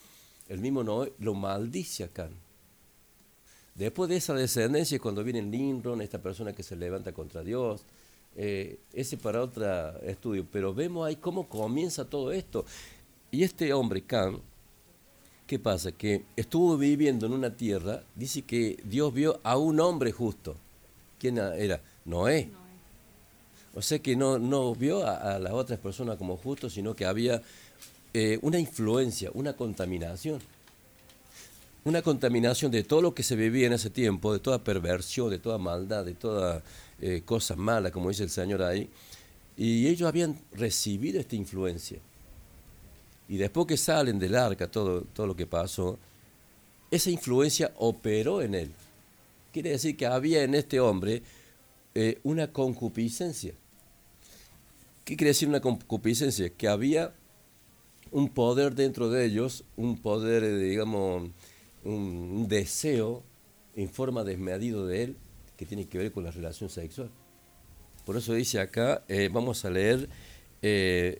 El 0.48 0.60
mismo 0.60 0.84
Noé 0.84 1.12
lo 1.18 1.34
maldice 1.34 2.04
a 2.04 2.08
Can. 2.08 2.47
Después 3.78 4.10
de 4.10 4.16
esa 4.16 4.34
descendencia, 4.34 4.98
cuando 4.98 5.22
viene 5.22 5.40
Nimrod, 5.40 6.00
esta 6.00 6.18
persona 6.18 6.52
que 6.52 6.64
se 6.64 6.74
levanta 6.74 7.12
contra 7.12 7.44
Dios, 7.44 7.82
eh, 8.36 8.80
ese 8.92 9.16
para 9.16 9.40
otro 9.40 10.00
estudio, 10.02 10.44
pero 10.50 10.74
vemos 10.74 11.06
ahí 11.06 11.14
cómo 11.14 11.48
comienza 11.48 12.04
todo 12.04 12.32
esto. 12.32 12.64
Y 13.30 13.44
este 13.44 13.72
hombre, 13.72 14.02
Can, 14.02 14.40
¿qué 15.46 15.60
pasa? 15.60 15.92
Que 15.92 16.24
estuvo 16.34 16.76
viviendo 16.76 17.26
en 17.26 17.32
una 17.32 17.54
tierra, 17.54 18.02
dice 18.16 18.42
que 18.42 18.82
Dios 18.82 19.14
vio 19.14 19.38
a 19.44 19.56
un 19.56 19.78
hombre 19.78 20.10
justo. 20.10 20.56
¿Quién 21.20 21.38
era? 21.38 21.80
Noé. 22.04 22.50
O 23.74 23.82
sea 23.82 24.00
que 24.00 24.16
no, 24.16 24.40
no 24.40 24.74
vio 24.74 25.06
a, 25.06 25.36
a 25.36 25.38
las 25.38 25.52
otras 25.52 25.78
personas 25.78 26.16
como 26.16 26.36
justos, 26.36 26.72
sino 26.72 26.96
que 26.96 27.06
había 27.06 27.42
eh, 28.12 28.40
una 28.42 28.58
influencia, 28.58 29.30
una 29.34 29.52
contaminación. 29.52 30.40
Una 31.88 32.02
contaminación 32.02 32.70
de 32.70 32.84
todo 32.84 33.00
lo 33.00 33.14
que 33.14 33.22
se 33.22 33.34
vivía 33.34 33.66
en 33.66 33.72
ese 33.72 33.88
tiempo, 33.88 34.34
de 34.34 34.40
toda 34.40 34.62
perversión, 34.62 35.30
de 35.30 35.38
toda 35.38 35.56
maldad, 35.56 36.04
de 36.04 36.12
toda 36.12 36.62
eh, 37.00 37.22
cosa 37.24 37.56
mala, 37.56 37.90
como 37.90 38.10
dice 38.10 38.24
el 38.24 38.28
Señor 38.28 38.60
ahí. 38.60 38.90
Y 39.56 39.86
ellos 39.86 40.06
habían 40.06 40.38
recibido 40.52 41.18
esta 41.18 41.34
influencia. 41.34 41.98
Y 43.26 43.38
después 43.38 43.66
que 43.66 43.78
salen 43.78 44.18
del 44.18 44.34
arca, 44.34 44.70
todo, 44.70 45.00
todo 45.14 45.26
lo 45.26 45.34
que 45.34 45.46
pasó, 45.46 45.98
esa 46.90 47.08
influencia 47.08 47.72
operó 47.78 48.42
en 48.42 48.54
él. 48.54 48.70
Quiere 49.50 49.70
decir 49.70 49.96
que 49.96 50.04
había 50.04 50.42
en 50.42 50.54
este 50.54 50.80
hombre 50.80 51.22
eh, 51.94 52.18
una 52.22 52.52
concupiscencia. 52.52 53.54
¿Qué 55.06 55.16
quiere 55.16 55.30
decir 55.30 55.48
una 55.48 55.62
concupiscencia? 55.62 56.50
Que 56.50 56.68
había 56.68 57.14
un 58.10 58.28
poder 58.28 58.74
dentro 58.74 59.08
de 59.08 59.24
ellos, 59.24 59.64
un 59.78 59.96
poder, 59.96 60.44
eh, 60.44 60.58
digamos, 60.58 61.30
un, 61.84 62.46
deseo 62.48 63.22
en 63.76 63.88
forma 63.88 64.24
desmedido 64.24 64.86
de 64.86 65.04
él 65.04 65.16
que 65.56 65.66
tiene 65.66 65.86
que 65.86 65.98
ver 65.98 66.12
con 66.12 66.24
la 66.24 66.30
relación 66.30 66.70
sexual. 66.70 67.10
Por 68.04 68.16
eso 68.16 68.32
dice 68.32 68.60
acá, 68.60 69.02
eh, 69.08 69.28
vamos 69.32 69.64
a 69.64 69.70
leer, 69.70 70.08
eh, 70.62 71.18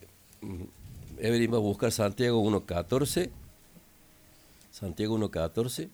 Evelyn 1.19 1.53
va 1.53 1.57
a 1.57 1.61
buscar 1.61 1.91
Santiago 1.91 2.41
1.14, 2.41 3.29
Santiago 4.71 5.17
1.14. 5.17 5.89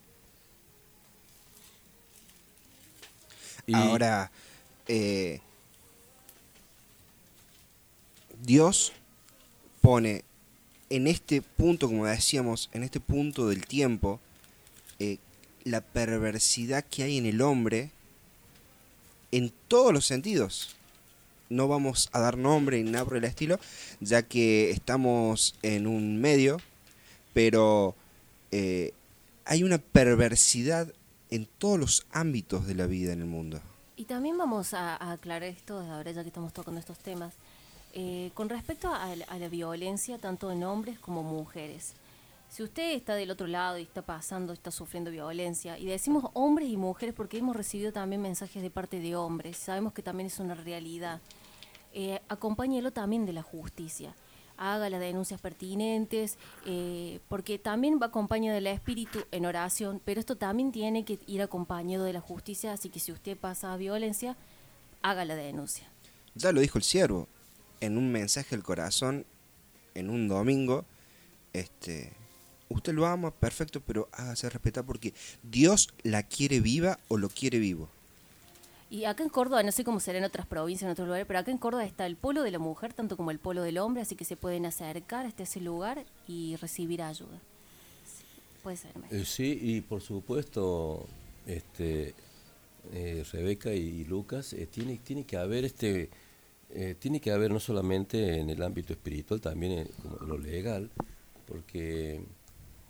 Y- 3.67 3.73
Ahora, 3.73 4.31
eh, 4.87 5.41
Dios 8.43 8.93
pone 9.81 10.23
en 10.89 11.07
este 11.07 11.41
punto, 11.41 11.87
como 11.87 12.05
decíamos, 12.05 12.69
en 12.73 12.83
este 12.83 12.99
punto 12.99 13.47
del 13.47 13.65
tiempo, 13.65 14.19
la 15.65 15.81
perversidad 15.81 16.85
que 16.85 17.03
hay 17.03 17.17
en 17.17 17.25
el 17.25 17.41
hombre 17.41 17.91
en 19.31 19.51
todos 19.67 19.91
los 19.91 20.05
sentidos. 20.05 20.75
No 21.49 21.67
vamos 21.67 22.09
a 22.13 22.19
dar 22.19 22.37
nombre 22.37 22.81
ni 22.81 22.89
nada 22.89 23.03
por 23.03 23.17
el 23.17 23.23
estilo, 23.25 23.59
ya 23.99 24.23
que 24.23 24.71
estamos 24.71 25.55
en 25.61 25.87
un 25.87 26.21
medio, 26.21 26.61
pero 27.33 27.95
eh, 28.51 28.93
hay 29.43 29.63
una 29.63 29.79
perversidad 29.79 30.93
en 31.29 31.47
todos 31.57 31.79
los 31.79 32.05
ámbitos 32.11 32.67
de 32.67 32.75
la 32.75 32.87
vida 32.87 33.11
en 33.13 33.21
el 33.21 33.27
mundo. 33.27 33.59
Y 33.97 34.05
también 34.05 34.37
vamos 34.37 34.73
a, 34.73 35.11
aclarar 35.11 35.43
esto 35.43 35.79
ahora, 35.79 36.11
ya 36.11 36.21
que 36.21 36.29
estamos 36.29 36.53
tocando 36.53 36.79
estos 36.79 36.99
temas. 36.99 37.33
Eh, 37.93 38.31
con 38.33 38.49
respecto 38.49 38.89
a, 38.89 39.11
a 39.11 39.39
la 39.39 39.49
violencia, 39.49 40.17
tanto 40.17 40.51
en 40.51 40.63
hombres 40.63 40.99
como 40.99 41.23
mujeres. 41.23 41.93
Si 42.55 42.63
usted 42.63 42.93
está 42.93 43.15
del 43.15 43.31
otro 43.31 43.47
lado 43.47 43.77
y 43.77 43.81
está 43.81 44.01
pasando, 44.01 44.53
está 44.53 44.71
sufriendo 44.71 45.11
violencia, 45.11 45.77
y 45.77 45.85
decimos 45.85 46.31
hombres 46.31 46.69
y 46.69 46.77
mujeres 46.77 47.13
porque 47.13 47.37
hemos 47.37 47.53
recibido 47.53 47.91
también 47.91 48.21
mensajes 48.21 48.63
de 48.63 48.69
parte 48.69 49.01
de 49.01 49.13
hombres, 49.17 49.57
sabemos 49.57 49.91
que 49.91 50.01
también 50.01 50.27
es 50.27 50.39
una 50.39 50.55
realidad, 50.55 51.19
eh, 51.93 52.21
acompáñelo 52.29 52.93
también 52.93 53.25
de 53.25 53.33
la 53.33 53.43
justicia. 53.43 54.15
Haga 54.55 54.89
las 54.89 55.01
denuncias 55.01 55.41
pertinentes, 55.41 56.37
eh, 56.65 57.19
porque 57.27 57.59
también 57.59 57.99
va 58.01 58.05
acompañado 58.05 58.55
del 58.55 58.67
espíritu 58.67 59.25
en 59.31 59.45
oración, 59.45 60.01
pero 60.05 60.21
esto 60.21 60.37
también 60.37 60.71
tiene 60.71 61.03
que 61.03 61.19
ir 61.27 61.41
acompañado 61.41 62.05
de 62.05 62.13
la 62.13 62.21
justicia, 62.21 62.71
así 62.71 62.87
que 62.87 63.01
si 63.01 63.11
usted 63.11 63.35
pasa 63.35 63.75
violencia, 63.75 64.37
haga 65.01 65.25
la 65.25 65.35
denuncia. 65.35 65.91
Ya 66.35 66.53
lo 66.53 66.61
dijo 66.61 66.77
el 66.77 66.85
siervo, 66.85 67.27
en 67.81 67.97
un 67.97 68.13
mensaje 68.13 68.55
al 68.55 68.63
corazón, 68.63 69.25
en 69.93 70.09
un 70.09 70.29
domingo, 70.29 70.85
este, 71.51 72.13
usted 72.69 72.93
lo 72.93 73.05
ama, 73.05 73.31
perfecto, 73.31 73.81
pero 73.81 74.09
hágase 74.11 74.49
respetar 74.49 74.85
porque 74.85 75.13
Dios 75.43 75.89
la 76.03 76.23
quiere 76.23 76.59
viva 76.59 76.99
o 77.07 77.17
lo 77.17 77.29
quiere 77.29 77.59
vivo. 77.59 77.89
Y 78.89 79.05
acá 79.05 79.23
en 79.23 79.29
Córdoba, 79.29 79.63
no 79.63 79.71
sé 79.71 79.83
cómo 79.83 79.99
será 79.99 80.19
en 80.19 80.23
otras 80.23 80.45
provincias, 80.45 80.87
en 80.87 80.91
otros 80.91 81.07
lugares, 81.07 81.25
pero 81.27 81.39
acá 81.39 81.51
en 81.51 81.57
Córdoba 81.57 81.85
está 81.85 82.05
el 82.05 82.15
polo 82.15 82.43
de 82.43 82.51
la 82.51 82.59
mujer, 82.59 82.93
tanto 82.93 83.17
como 83.17 83.31
el 83.31 83.39
polo 83.39 83.63
del 83.63 83.77
hombre, 83.79 84.03
así 84.03 84.15
que 84.15 84.25
se 84.25 84.37
pueden 84.37 84.65
acercar 84.65 85.25
hasta 85.25 85.43
ese 85.43 85.59
lugar 85.59 86.05
y 86.27 86.55
recibir 86.57 87.01
ayuda. 87.01 87.39
Sí, 88.05 88.23
Puede 88.61 88.77
ser. 88.77 88.91
Eh, 89.09 89.25
sí, 89.25 89.59
y 89.61 89.81
por 89.81 90.01
supuesto, 90.01 91.07
este, 91.47 92.13
eh, 92.93 93.23
Rebeca 93.31 93.73
y 93.73 94.05
Lucas, 94.05 94.53
eh, 94.53 94.67
tiene, 94.67 94.99
tiene 95.03 95.25
que 95.25 95.37
haber 95.37 95.65
este, 95.65 96.09
eh, 96.69 96.95
tiene 96.99 97.19
que 97.21 97.31
haber 97.31 97.51
no 97.51 97.59
solamente 97.59 98.39
en 98.39 98.49
el 98.49 98.61
ámbito 98.61 98.93
espiritual, 98.93 99.39
también 99.41 99.71
en, 99.71 99.87
como 100.01 100.17
en 100.19 100.27
lo 100.27 100.37
legal, 100.37 100.89
porque 101.47 102.21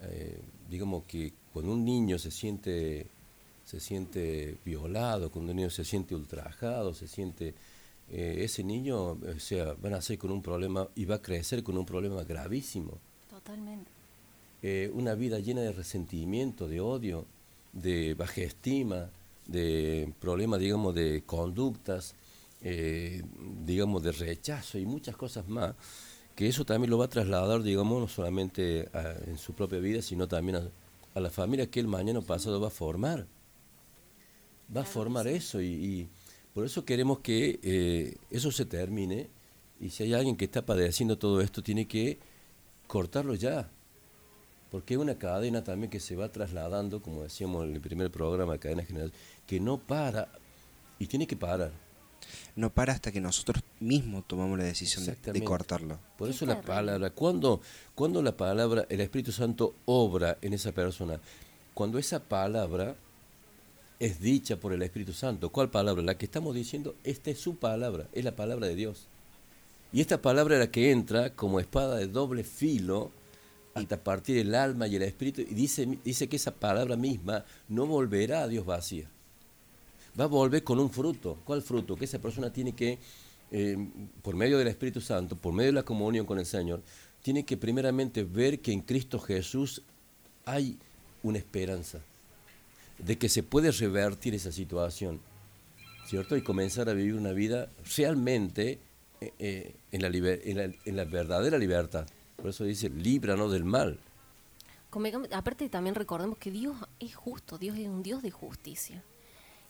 eh, 0.01 0.39
digamos 0.69 1.03
que 1.05 1.33
cuando 1.53 1.71
un 1.73 1.83
niño 1.85 2.17
se 2.19 2.31
siente 2.31 3.07
se 3.65 3.79
siente 3.79 4.57
violado, 4.63 5.31
cuando 5.31 5.51
un 5.51 5.57
niño 5.57 5.69
se 5.71 5.83
siente 5.83 6.13
ultrajado, 6.13 6.93
se 6.93 7.07
siente 7.07 7.55
eh, 8.11 8.37
ese 8.41 8.63
niño, 8.63 9.13
o 9.13 9.39
sea, 9.39 9.73
va 9.73 9.87
a 9.89 9.91
nacer 9.93 10.19
con 10.19 10.29
un 10.29 10.41
problema 10.43 10.87
y 10.95 11.05
va 11.05 11.15
a 11.15 11.21
crecer 11.21 11.63
con 11.63 11.75
un 11.75 11.85
problema 11.85 12.23
gravísimo 12.23 12.99
Totalmente. 13.27 13.89
eh, 14.61 14.91
una 14.93 15.15
vida 15.15 15.39
llena 15.39 15.61
de 15.61 15.71
resentimiento, 15.71 16.67
de 16.67 16.79
odio, 16.79 17.25
de 17.73 18.13
baja 18.13 18.41
estima, 18.41 19.09
de 19.47 20.13
problemas, 20.19 20.59
digamos, 20.59 20.93
de 20.93 21.23
conductas, 21.25 22.13
eh, 22.61 23.23
digamos, 23.65 24.03
de 24.03 24.11
rechazo 24.11 24.77
y 24.77 24.85
muchas 24.85 25.15
cosas 25.15 25.47
más, 25.47 25.73
que 26.35 26.47
eso 26.47 26.65
también 26.65 26.91
lo 26.91 26.97
va 26.97 27.05
a 27.05 27.09
trasladar, 27.09 27.63
digamos, 27.63 27.99
no 28.01 28.07
solamente 28.07 28.89
a- 28.93 29.15
en 29.27 29.37
su 29.37 29.53
propia 29.53 29.79
vida, 29.79 30.01
sino 30.01 30.27
también 30.27 30.57
a, 30.57 30.69
a 31.15 31.19
la 31.19 31.29
familia 31.29 31.69
que 31.69 31.79
él 31.79 31.87
mañana 31.87 32.21
pasado 32.21 32.59
va 32.61 32.67
a 32.67 32.71
formar. 32.71 33.27
Va 34.75 34.81
a 34.81 34.85
formar 34.85 35.27
eso 35.27 35.61
y, 35.61 35.67
y 35.67 36.09
por 36.53 36.65
eso 36.65 36.85
queremos 36.85 37.19
que 37.19 37.59
eh, 37.61 38.17
eso 38.31 38.51
se 38.51 38.65
termine 38.65 39.29
y 39.79 39.89
si 39.89 40.03
hay 40.03 40.13
alguien 40.13 40.35
que 40.37 40.45
está 40.45 40.65
padeciendo 40.65 41.17
todo 41.17 41.41
esto, 41.41 41.61
tiene 41.61 41.87
que 41.87 42.17
cortarlo 42.87 43.35
ya, 43.35 43.69
porque 44.71 44.95
es 44.95 44.99
una 44.99 45.15
cadena 45.17 45.63
también 45.63 45.89
que 45.89 45.99
se 45.99 46.15
va 46.15 46.29
trasladando, 46.31 47.01
como 47.01 47.23
decíamos 47.23 47.65
en 47.65 47.75
el 47.75 47.81
primer 47.81 48.11
programa, 48.11 48.57
cadena 48.57 48.83
general, 48.83 49.11
que 49.47 49.59
no 49.59 49.77
para 49.77 50.29
y 50.99 51.07
tiene 51.07 51.27
que 51.27 51.35
parar. 51.37 51.71
No 52.55 52.69
para 52.69 52.93
hasta 52.93 53.11
que 53.11 53.19
nosotros 53.19 53.61
mismos 53.81 54.23
tomamos 54.27 54.57
la 54.57 54.63
decisión 54.63 55.03
de- 55.33 55.45
cortarlo. 55.45 55.99
Por 56.17 56.29
eso 56.29 56.45
la 56.45 56.61
palabra, 56.61 57.09
cuando, 57.09 57.61
cuando 57.95 58.21
la 58.21 58.37
palabra, 58.37 58.85
el 58.89 59.01
Espíritu 59.01 59.31
Santo 59.33 59.75
obra 59.85 60.37
en 60.41 60.53
esa 60.53 60.71
persona, 60.71 61.19
cuando 61.73 61.99
esa 61.99 62.19
palabra 62.21 62.95
es 63.99 64.21
dicha 64.21 64.55
por 64.57 64.71
el 64.71 64.81
Espíritu 64.81 65.11
Santo, 65.13 65.49
¿cuál 65.49 65.69
palabra? 65.69 66.01
La 66.03 66.17
que 66.17 66.25
estamos 66.25 66.55
diciendo, 66.55 66.95
esta 67.03 67.29
es 67.31 67.39
su 67.39 67.57
palabra, 67.57 68.07
es 68.13 68.23
la 68.23 68.35
palabra 68.35 68.67
de 68.67 68.75
Dios. 68.75 69.07
Y 69.91 69.99
esta 70.01 70.21
palabra 70.21 70.55
es 70.55 70.59
la 70.61 70.71
que 70.71 70.91
entra 70.91 71.31
como 71.31 71.59
espada 71.59 71.97
de 71.97 72.07
doble 72.07 72.43
filo 72.43 73.11
hasta 73.73 73.97
partir 74.01 74.37
el 74.37 74.55
alma 74.55 74.87
y 74.87 74.95
el 74.95 75.01
espíritu, 75.01 75.41
y 75.41 75.53
dice, 75.53 75.97
dice 76.05 76.29
que 76.29 76.37
esa 76.37 76.51
palabra 76.51 76.95
misma 76.95 77.43
no 77.67 77.85
volverá 77.85 78.43
a 78.43 78.47
Dios 78.47 78.65
vacía. 78.65 79.09
Va 80.19 80.25
a 80.25 80.27
volver 80.27 80.63
con 80.63 80.79
un 80.79 80.89
fruto. 80.89 81.37
¿Cuál 81.43 81.61
fruto? 81.61 81.95
Que 81.95 82.05
esa 82.05 82.19
persona 82.19 82.51
tiene 82.51 82.73
que, 82.73 82.97
eh, 83.51 83.77
por 84.21 84.35
medio 84.35 84.57
del 84.57 84.67
Espíritu 84.67 85.01
Santo, 85.01 85.35
por 85.35 85.53
medio 85.53 85.69
de 85.69 85.75
la 85.75 85.83
comunión 85.83 86.25
con 86.25 86.39
el 86.39 86.45
Señor, 86.45 86.81
tiene 87.21 87.43
que 87.43 87.57
primeramente 87.57 88.23
ver 88.23 88.59
que 88.59 88.71
en 88.71 88.81
Cristo 88.81 89.19
Jesús 89.19 89.81
hay 90.45 90.77
una 91.23 91.37
esperanza 91.37 91.99
de 92.99 93.17
que 93.17 93.29
se 93.29 93.43
puede 93.43 93.71
revertir 93.71 94.35
esa 94.35 94.51
situación, 94.51 95.19
¿cierto? 96.07 96.37
Y 96.37 96.43
comenzar 96.43 96.87
a 96.87 96.93
vivir 96.93 97.15
una 97.15 97.33
vida 97.33 97.69
realmente 97.97 98.79
eh, 99.21 99.33
eh, 99.39 99.75
en, 99.91 100.01
la 100.01 100.07
en, 100.07 100.57
la, 100.57 100.63
en 100.85 100.95
la 100.95 101.03
verdadera 101.03 101.57
libertad. 101.57 102.05
Por 102.37 102.49
eso 102.49 102.63
dice, 102.63 102.89
líbranos 102.89 103.51
del 103.51 103.65
mal. 103.65 103.99
Aparte 105.31 105.67
también 105.67 105.95
recordemos 105.95 106.37
que 106.37 106.51
Dios 106.51 106.77
es 106.99 107.15
justo, 107.15 107.57
Dios 107.57 107.77
es 107.77 107.87
un 107.87 108.01
Dios 108.01 108.23
de 108.23 108.31
justicia. 108.31 109.03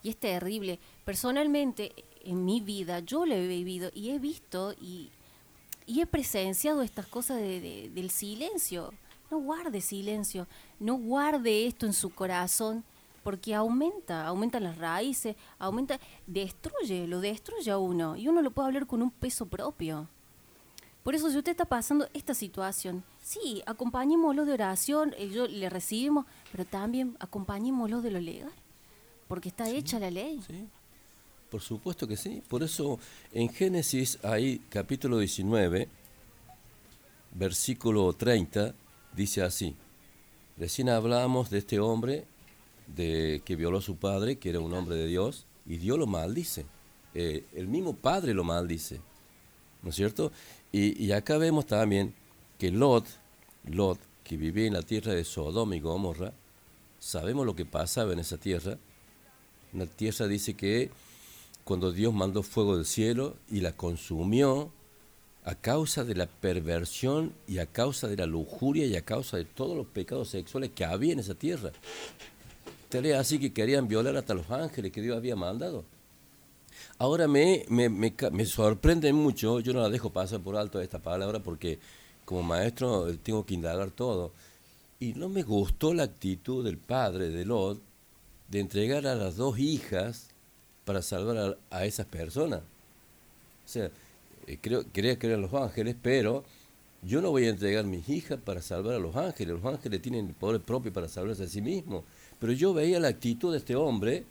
Y 0.05 0.09
es 0.09 0.17
terrible. 0.17 0.77
Personalmente, 1.03 1.91
en 2.23 2.45
mi 2.45 2.61
vida, 2.61 2.99
yo 2.99 3.25
lo 3.25 3.33
he 3.33 3.47
vivido 3.47 3.89
y 3.95 4.11
he 4.11 4.19
visto 4.19 4.73
y, 4.79 5.09
y 5.87 6.01
he 6.01 6.05
presenciado 6.05 6.83
estas 6.83 7.07
cosas 7.07 7.37
de- 7.37 7.59
de- 7.59 7.89
del 7.89 8.11
silencio. 8.11 8.93
No 9.31 9.39
guarde 9.39 9.81
silencio, 9.81 10.45
no 10.79 10.93
guarde 10.93 11.65
esto 11.65 11.87
en 11.87 11.93
su 11.93 12.11
corazón, 12.11 12.83
porque 13.23 13.55
aumenta, 13.55 14.27
aumentan 14.27 14.61
las 14.65 14.77
raíces, 14.77 15.35
aumenta, 15.57 15.99
destruye, 16.27 17.07
lo 17.07 17.19
destruye 17.19 17.71
a 17.71 17.79
uno, 17.79 18.15
y 18.15 18.27
uno 18.27 18.43
lo 18.43 18.51
puede 18.51 18.67
hablar 18.67 18.85
con 18.85 19.01
un 19.01 19.09
peso 19.09 19.47
propio. 19.47 20.07
Por 21.01 21.15
eso, 21.15 21.31
si 21.31 21.37
usted 21.39 21.49
está 21.53 21.65
pasando 21.65 22.07
esta 22.13 22.35
situación, 22.35 23.03
sí, 23.23 23.63
acompañémoslo 23.65 24.45
de 24.45 24.53
oración, 24.53 25.15
eh, 25.17 25.29
yo 25.29 25.47
le 25.47 25.67
recibimos, 25.71 26.27
pero 26.51 26.63
también 26.65 27.17
acompañémoslo 27.19 28.03
de 28.03 28.11
lo 28.11 28.19
legal, 28.19 28.51
porque 29.27 29.49
está 29.49 29.69
hecha 29.69 29.99
la 29.99 30.11
ley. 30.11 30.41
¿sí? 30.45 30.67
Por 31.49 31.61
supuesto 31.61 32.07
que 32.07 32.17
sí. 32.17 32.41
Por 32.47 32.63
eso 32.63 32.99
en 33.31 33.49
Génesis, 33.49 34.19
ahí 34.23 34.61
capítulo 34.69 35.19
19, 35.19 35.87
versículo 37.33 38.13
30, 38.13 38.73
dice 39.15 39.41
así. 39.41 39.75
Recién 40.57 40.89
hablábamos 40.89 41.49
de 41.49 41.57
este 41.59 41.79
hombre 41.79 42.25
de, 42.87 43.41
que 43.45 43.55
violó 43.55 43.79
a 43.79 43.81
su 43.81 43.97
padre, 43.97 44.37
que 44.37 44.49
era 44.49 44.59
un 44.59 44.73
hombre 44.73 44.95
de 44.95 45.07
Dios, 45.07 45.45
y 45.65 45.77
Dios 45.77 45.97
lo 45.99 46.07
maldice. 46.07 46.65
Eh, 47.13 47.45
el 47.53 47.67
mismo 47.67 47.95
padre 47.95 48.33
lo 48.33 48.43
maldice. 48.43 49.01
¿No 49.81 49.89
es 49.89 49.95
cierto? 49.95 50.31
Y, 50.71 51.01
y 51.03 51.11
acá 51.11 51.37
vemos 51.37 51.65
también 51.65 52.13
que 52.57 52.71
Lot, 52.71 53.05
Lot, 53.65 53.99
que 54.23 54.37
vivía 54.37 54.67
en 54.67 54.73
la 54.73 54.81
tierra 54.81 55.13
de 55.13 55.23
Sodoma 55.23 55.75
y 55.75 55.79
Gomorra, 55.79 56.33
sabemos 56.99 57.45
lo 57.45 57.55
que 57.55 57.65
pasaba 57.65 58.13
en 58.13 58.19
esa 58.19 58.37
tierra. 58.37 58.77
La 59.75 59.85
tierra 59.85 60.27
dice 60.27 60.53
que 60.53 60.89
cuando 61.63 61.91
Dios 61.91 62.13
mandó 62.13 62.43
fuego 62.43 62.77
del 62.77 62.85
cielo 62.85 63.35
y 63.49 63.59
la 63.59 63.73
consumió, 63.73 64.71
a 65.45 65.53
causa 65.53 66.03
de 66.03 66.15
la 66.15 66.25
perversión 66.25 67.33
y 67.47 67.59
a 67.59 67.67
causa 67.67 68.07
de 68.07 68.17
la 68.17 68.25
lujuria 68.25 68.85
y 68.87 68.95
a 68.95 69.03
causa 69.03 69.37
de 69.37 69.45
todos 69.45 69.77
los 69.77 69.85
pecados 69.85 70.29
sexuales 70.29 70.71
que 70.73 70.85
había 70.85 71.13
en 71.13 71.19
esa 71.19 71.35
tierra. 71.35 71.71
Tal 72.89 73.11
así 73.13 73.37
que 73.37 73.53
querían 73.53 73.87
violar 73.87 74.15
hasta 74.17 74.33
los 74.33 74.49
ángeles 74.49 74.91
que 74.91 75.01
Dios 75.01 75.15
había 75.15 75.35
mandado. 75.35 75.83
Ahora 76.97 77.27
me, 77.27 77.65
me, 77.69 77.89
me, 77.89 78.13
me 78.31 78.45
sorprende 78.45 79.13
mucho, 79.13 79.59
yo 79.59 79.73
no 79.73 79.81
la 79.81 79.89
dejo 79.89 80.09
pasar 80.09 80.39
por 80.39 80.55
alto 80.55 80.81
esta 80.81 80.99
palabra 80.99 81.39
porque 81.39 81.77
como 82.25 82.41
maestro 82.41 83.07
tengo 83.21 83.45
que 83.45 83.53
indagar 83.53 83.91
todo. 83.91 84.31
Y 84.99 85.13
no 85.13 85.29
me 85.29 85.43
gustó 85.43 85.93
la 85.93 86.03
actitud 86.03 86.63
del 86.63 86.77
padre 86.77 87.29
de 87.29 87.45
Lot 87.45 87.79
de 88.49 88.59
entregar 88.59 89.05
a 89.07 89.15
las 89.15 89.35
dos 89.37 89.57
hijas 89.59 90.27
para 90.85 91.01
salvar 91.01 91.37
a, 91.71 91.77
a 91.77 91.85
esas 91.85 92.05
personas. 92.05 92.59
O 92.59 93.67
sea, 93.67 93.89
eh, 94.47 94.57
creo, 94.61 94.83
quería 94.91 95.17
que 95.17 95.27
eran 95.27 95.41
los 95.41 95.53
ángeles, 95.53 95.95
pero 96.01 96.43
yo 97.01 97.21
no 97.21 97.31
voy 97.31 97.45
a 97.45 97.49
entregar 97.49 97.85
mis 97.85 98.07
hijas 98.09 98.39
para 98.43 98.61
salvar 98.61 98.95
a 98.95 98.99
los 98.99 99.15
ángeles. 99.15 99.59
Los 99.61 99.73
ángeles 99.73 100.01
tienen 100.01 100.27
el 100.27 100.33
poder 100.33 100.61
propio 100.61 100.93
para 100.93 101.07
salvarse 101.07 101.43
a 101.43 101.47
sí 101.47 101.61
mismos. 101.61 102.03
Pero 102.39 102.53
yo 102.53 102.73
veía 102.73 102.99
la 102.99 103.07
actitud 103.07 103.51
de 103.51 103.57
este 103.59 103.75
hombre. 103.75 104.23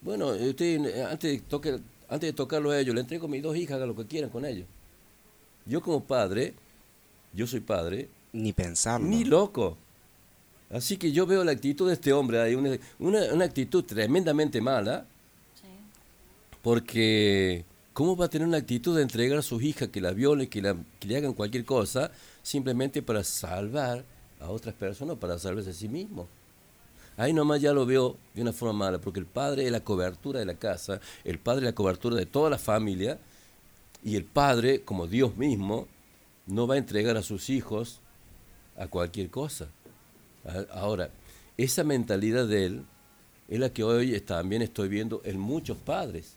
Bueno, 0.00 0.34
eh, 0.34 0.48
usted, 0.50 0.84
eh, 0.86 1.04
antes, 1.04 1.30
de 1.32 1.48
toque- 1.48 1.80
antes 2.08 2.28
de 2.28 2.32
tocarlo 2.32 2.70
a 2.70 2.78
ellos, 2.80 2.94
le 2.94 3.00
entrego 3.02 3.26
a 3.26 3.30
mis 3.30 3.42
dos 3.42 3.56
hijas, 3.56 3.76
hagan 3.76 3.88
lo 3.88 3.96
que 3.96 4.06
quieran 4.06 4.30
con 4.30 4.44
ellos. 4.44 4.66
Yo 5.66 5.80
como 5.80 6.02
padre, 6.04 6.54
yo 7.32 7.46
soy 7.46 7.60
padre, 7.60 8.08
Ni 8.32 8.52
pensarlo. 8.52 9.06
ni 9.06 9.24
loco. 9.24 9.78
Así 10.74 10.96
que 10.96 11.12
yo 11.12 11.24
veo 11.24 11.44
la 11.44 11.52
actitud 11.52 11.86
de 11.86 11.94
este 11.94 12.12
hombre, 12.12 12.40
hay 12.40 12.56
una, 12.56 12.76
una, 12.98 13.32
una 13.32 13.44
actitud 13.44 13.84
tremendamente 13.84 14.60
mala, 14.60 15.06
porque 16.62 17.64
¿cómo 17.92 18.16
va 18.16 18.24
a 18.24 18.28
tener 18.28 18.48
una 18.48 18.56
actitud 18.56 18.96
de 18.96 19.02
entregar 19.02 19.38
a 19.38 19.42
sus 19.42 19.62
hijas 19.62 19.88
que 19.90 20.00
la 20.00 20.10
violen, 20.10 20.48
que, 20.48 20.60
la, 20.60 20.76
que 20.98 21.06
le 21.06 21.16
hagan 21.16 21.32
cualquier 21.32 21.64
cosa, 21.64 22.10
simplemente 22.42 23.02
para 23.02 23.22
salvar 23.22 24.04
a 24.40 24.50
otras 24.50 24.74
personas, 24.74 25.16
para 25.16 25.38
salvarse 25.38 25.70
a 25.70 25.74
sí 25.74 25.88
mismo? 25.88 26.26
Ahí 27.16 27.32
nomás 27.32 27.60
ya 27.60 27.72
lo 27.72 27.86
veo 27.86 28.16
de 28.34 28.42
una 28.42 28.52
forma 28.52 28.86
mala, 28.86 28.98
porque 28.98 29.20
el 29.20 29.26
padre 29.26 29.66
es 29.66 29.70
la 29.70 29.84
cobertura 29.84 30.40
de 30.40 30.46
la 30.46 30.54
casa, 30.54 31.00
el 31.22 31.38
padre 31.38 31.66
es 31.66 31.66
la 31.66 31.74
cobertura 31.76 32.16
de 32.16 32.26
toda 32.26 32.50
la 32.50 32.58
familia, 32.58 33.20
y 34.02 34.16
el 34.16 34.24
padre, 34.24 34.82
como 34.82 35.06
Dios 35.06 35.36
mismo, 35.36 35.86
no 36.48 36.66
va 36.66 36.74
a 36.74 36.78
entregar 36.78 37.16
a 37.16 37.22
sus 37.22 37.48
hijos 37.48 38.00
a 38.76 38.88
cualquier 38.88 39.30
cosa. 39.30 39.68
Ahora, 40.72 41.10
esa 41.56 41.84
mentalidad 41.84 42.46
de 42.46 42.66
él 42.66 42.84
es 43.48 43.58
la 43.58 43.70
que 43.72 43.82
hoy 43.84 44.20
también 44.20 44.62
estoy 44.62 44.88
viendo 44.88 45.20
en 45.24 45.38
muchos 45.38 45.76
padres. 45.78 46.36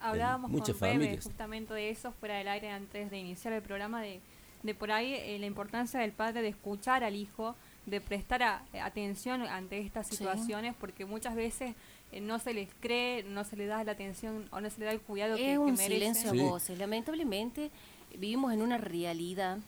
Hablábamos 0.00 0.50
muchas 0.50 0.76
con 0.76 0.80
Pepe 0.88 0.92
familias. 0.94 1.24
justamente 1.24 1.74
de 1.74 1.90
eso 1.90 2.12
fuera 2.12 2.36
del 2.36 2.48
aire 2.48 2.70
antes 2.70 3.10
de 3.10 3.18
iniciar 3.18 3.52
el 3.54 3.62
programa, 3.62 4.02
de, 4.02 4.20
de 4.62 4.74
por 4.74 4.92
ahí 4.92 5.14
eh, 5.14 5.38
la 5.38 5.46
importancia 5.46 6.00
del 6.00 6.12
padre 6.12 6.42
de 6.42 6.48
escuchar 6.48 7.02
al 7.02 7.16
hijo, 7.16 7.56
de 7.86 8.00
prestar 8.00 8.42
a- 8.42 8.62
atención 8.82 9.42
ante 9.42 9.78
estas 9.80 10.06
Sí. 10.06 10.16
situaciones, 10.16 10.74
porque 10.78 11.04
muchas 11.06 11.34
veces 11.34 11.74
eh, 12.12 12.20
no 12.20 12.38
se 12.38 12.54
les 12.54 12.68
cree, 12.80 13.22
no 13.24 13.42
se 13.44 13.56
les 13.56 13.68
da 13.68 13.82
la 13.84 13.92
atención 13.92 14.48
o 14.52 14.60
no 14.60 14.70
se 14.70 14.78
le 14.80 14.86
da 14.86 14.92
el 14.92 15.00
cuidado 15.00 15.36
que, 15.36 15.44
Es 15.46 15.52
que 15.54 15.58
un 15.58 15.74
merecen. 15.74 16.14
silencio 16.14 16.30
a 16.30 16.50
voces. 16.50 16.78
Lamentablemente 16.78 17.70
vivimos 18.16 18.52
en 18.52 18.62
una 18.62 18.78
realidad 18.78 19.58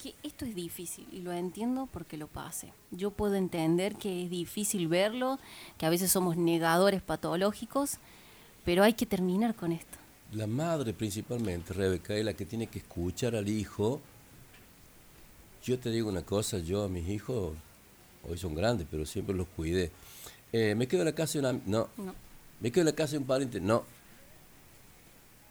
que 0.00 0.14
esto 0.22 0.44
es 0.44 0.54
difícil 0.54 1.06
y 1.12 1.20
lo 1.20 1.32
entiendo 1.32 1.88
porque 1.92 2.16
lo 2.16 2.26
pasé. 2.26 2.72
Yo 2.90 3.10
puedo 3.10 3.34
entender 3.34 3.96
que 3.96 4.24
es 4.24 4.30
difícil 4.30 4.88
verlo, 4.88 5.38
que 5.78 5.86
a 5.86 5.90
veces 5.90 6.10
somos 6.10 6.36
negadores 6.36 7.02
patológicos, 7.02 7.98
pero 8.64 8.82
hay 8.82 8.94
que 8.94 9.06
terminar 9.06 9.54
con 9.54 9.72
esto. 9.72 9.98
La 10.32 10.46
madre 10.46 10.92
principalmente, 10.92 11.74
Rebeca, 11.74 12.14
es 12.14 12.24
la 12.24 12.34
que 12.34 12.46
tiene 12.46 12.68
que 12.68 12.78
escuchar 12.78 13.36
al 13.36 13.48
hijo. 13.48 14.00
Yo 15.62 15.78
te 15.78 15.90
digo 15.90 16.08
una 16.08 16.22
cosa, 16.22 16.58
yo 16.58 16.84
a 16.84 16.88
mis 16.88 17.08
hijos, 17.08 17.54
hoy 18.28 18.38
son 18.38 18.54
grandes, 18.54 18.86
pero 18.90 19.04
siempre 19.04 19.34
los 19.34 19.48
cuidé. 19.48 19.90
Eh, 20.52 20.74
¿Me 20.74 20.88
quedo 20.88 21.02
en 21.02 21.06
la 21.06 21.14
casa 21.14 21.34
de 21.34 21.38
una... 21.40 21.52
No. 21.66 21.88
No. 21.96 22.14
¿Me 22.60 22.70
quedo 22.70 22.82
en 22.82 22.86
la 22.86 22.94
casa 22.94 23.12
de 23.12 23.18
un 23.18 23.24
pariente? 23.24 23.60
No. 23.60 23.84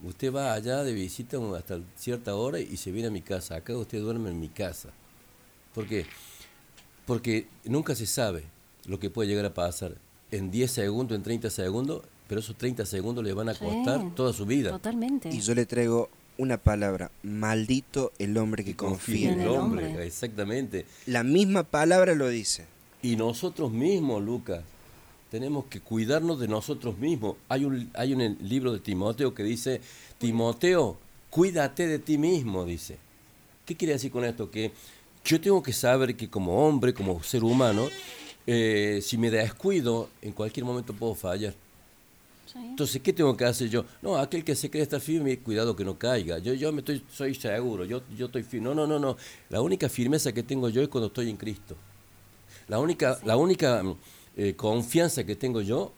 Usted 0.03 0.33
va 0.33 0.53
allá 0.53 0.83
de 0.83 0.93
visita 0.93 1.37
hasta 1.57 1.79
cierta 1.97 2.35
hora 2.35 2.59
y 2.59 2.77
se 2.77 2.91
viene 2.91 3.09
a 3.09 3.11
mi 3.11 3.21
casa. 3.21 3.55
Acá 3.55 3.75
usted 3.77 3.99
duerme 4.01 4.29
en 4.29 4.39
mi 4.39 4.47
casa. 4.49 4.89
¿Por 5.75 5.87
qué? 5.87 6.05
Porque 7.05 7.47
nunca 7.65 7.95
se 7.95 8.05
sabe 8.05 8.43
lo 8.85 8.99
que 8.99 9.09
puede 9.09 9.27
llegar 9.29 9.45
a 9.45 9.53
pasar 9.53 9.95
en 10.31 10.51
10 10.51 10.71
segundos, 10.71 11.15
en 11.17 11.23
30 11.23 11.49
segundos, 11.49 12.03
pero 12.27 12.39
esos 12.39 12.57
30 12.57 12.85
segundos 12.85 13.23
le 13.23 13.33
van 13.33 13.49
a 13.49 13.53
Sí. 13.53 13.59
costar 13.65 14.13
toda 14.15 14.31
su 14.31 14.45
vida. 14.45 14.71
Totalmente. 14.71 15.29
Y 15.29 15.41
yo 15.41 15.53
le 15.55 15.65
traigo 15.65 16.09
una 16.37 16.57
palabra. 16.57 17.11
Maldito 17.23 18.13
el 18.19 18.37
hombre 18.37 18.63
que 18.63 18.75
confía 18.75 19.33
en 19.33 19.41
el 19.41 19.49
hombre. 19.49 20.05
Exactamente. 20.05 20.85
La 21.07 21.23
misma 21.23 21.63
palabra 21.63 22.15
lo 22.15 22.29
dice. 22.29 22.65
Y 23.01 23.15
nosotros 23.15 23.71
mismos, 23.71 24.21
Lucas, 24.23 24.63
tenemos 25.29 25.65
que 25.65 25.79
cuidarnos 25.79 26.39
de 26.39 26.47
nosotros 26.47 26.97
mismos. 26.97 27.35
Hay 27.47 27.65
un, 27.65 27.89
hay 27.93 28.13
un 28.13 28.37
libro 28.41 28.73
de 28.73 28.79
Timoteo 28.79 29.33
que 29.33 29.43
dice, 29.43 29.81
Timoteo, 30.17 30.97
cuídate 31.29 31.87
de 31.87 31.99
ti 31.99 32.17
mismo, 32.17 32.65
dice. 32.65 32.97
¿Qué 33.65 33.75
quiere 33.75 33.93
decir 33.93 34.11
con 34.11 34.25
esto? 34.25 34.49
Que 34.49 34.71
yo 35.23 35.39
tengo 35.39 35.61
que 35.61 35.73
saber 35.73 36.15
que 36.15 36.29
como 36.29 36.65
hombre, 36.65 36.93
como 36.93 37.21
ser 37.21 37.43
humano, 37.43 37.87
eh, 38.47 38.99
si 39.03 39.17
me 39.17 39.29
descuido, 39.29 40.09
en 40.21 40.31
cualquier 40.31 40.65
momento 40.65 40.93
puedo 40.93 41.13
fallar. 41.13 41.53
Entonces, 42.55 42.99
¿qué 43.01 43.13
tengo 43.13 43.37
que 43.37 43.45
hacer 43.45 43.69
yo? 43.69 43.85
No, 44.01 44.17
aquel 44.17 44.43
que 44.43 44.55
se 44.55 44.71
cree 44.71 44.81
estar 44.81 44.99
firme, 44.99 45.37
cuidado 45.37 45.75
que 45.75 45.85
no 45.85 45.99
caiga. 45.99 46.39
Yo, 46.39 46.53
yo 46.53 46.71
me 46.71 46.79
estoy, 46.79 47.03
soy 47.11 47.35
seguro, 47.35 47.85
yo, 47.85 48.01
yo 48.17 48.25
estoy 48.25 48.41
firme. 48.41 48.65
No, 48.69 48.73
no, 48.73 48.87
no, 48.87 48.97
no. 48.97 49.17
La 49.49 49.61
única 49.61 49.87
firmeza 49.87 50.31
que 50.31 50.41
tengo 50.41 50.69
yo 50.69 50.81
es 50.81 50.87
cuando 50.87 51.07
estoy 51.07 51.29
en 51.29 51.37
Cristo. 51.37 51.75
La 52.67 52.79
única, 52.79 53.19
la 53.23 53.37
única 53.37 53.83
eh, 54.41 54.55
confianza 54.55 55.25
que 55.25 55.35
tengo 55.35 55.59
yo 55.59 55.91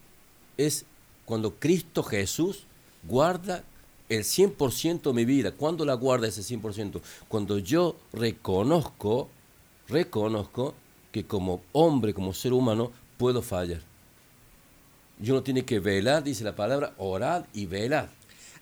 es 0.56 0.84
cuando 1.24 1.54
Cristo 1.60 2.02
Jesús 2.02 2.64
guarda 3.04 3.62
el 4.08 4.24
100% 4.24 5.14
mi 5.14 5.24
vida. 5.24 5.52
¿Cuándo 5.52 5.84
la 5.84 5.94
guarda 5.94 6.26
ese 6.26 6.42
100%? 6.42 7.00
Cuando 7.28 7.58
yo 7.58 7.94
reconozco, 8.12 9.28
reconozco 9.86 10.74
que 11.12 11.24
como 11.24 11.62
hombre, 11.70 12.14
como 12.14 12.34
ser 12.34 12.52
humano, 12.52 12.90
puedo 13.16 13.42
fallar. 13.42 13.80
Y 15.22 15.30
uno 15.30 15.44
tiene 15.44 15.64
que 15.64 15.78
velar, 15.78 16.24
dice 16.24 16.42
la 16.42 16.56
palabra, 16.56 16.94
orar 16.98 17.46
y 17.54 17.66
velar. 17.66 18.10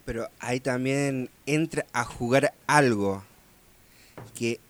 Pero 0.04 0.28
ahí 0.40 0.60
también 0.60 1.30
entra 1.46 1.86
a 1.94 2.04
jugar 2.04 2.52
algo 2.66 3.24
que 4.34 4.60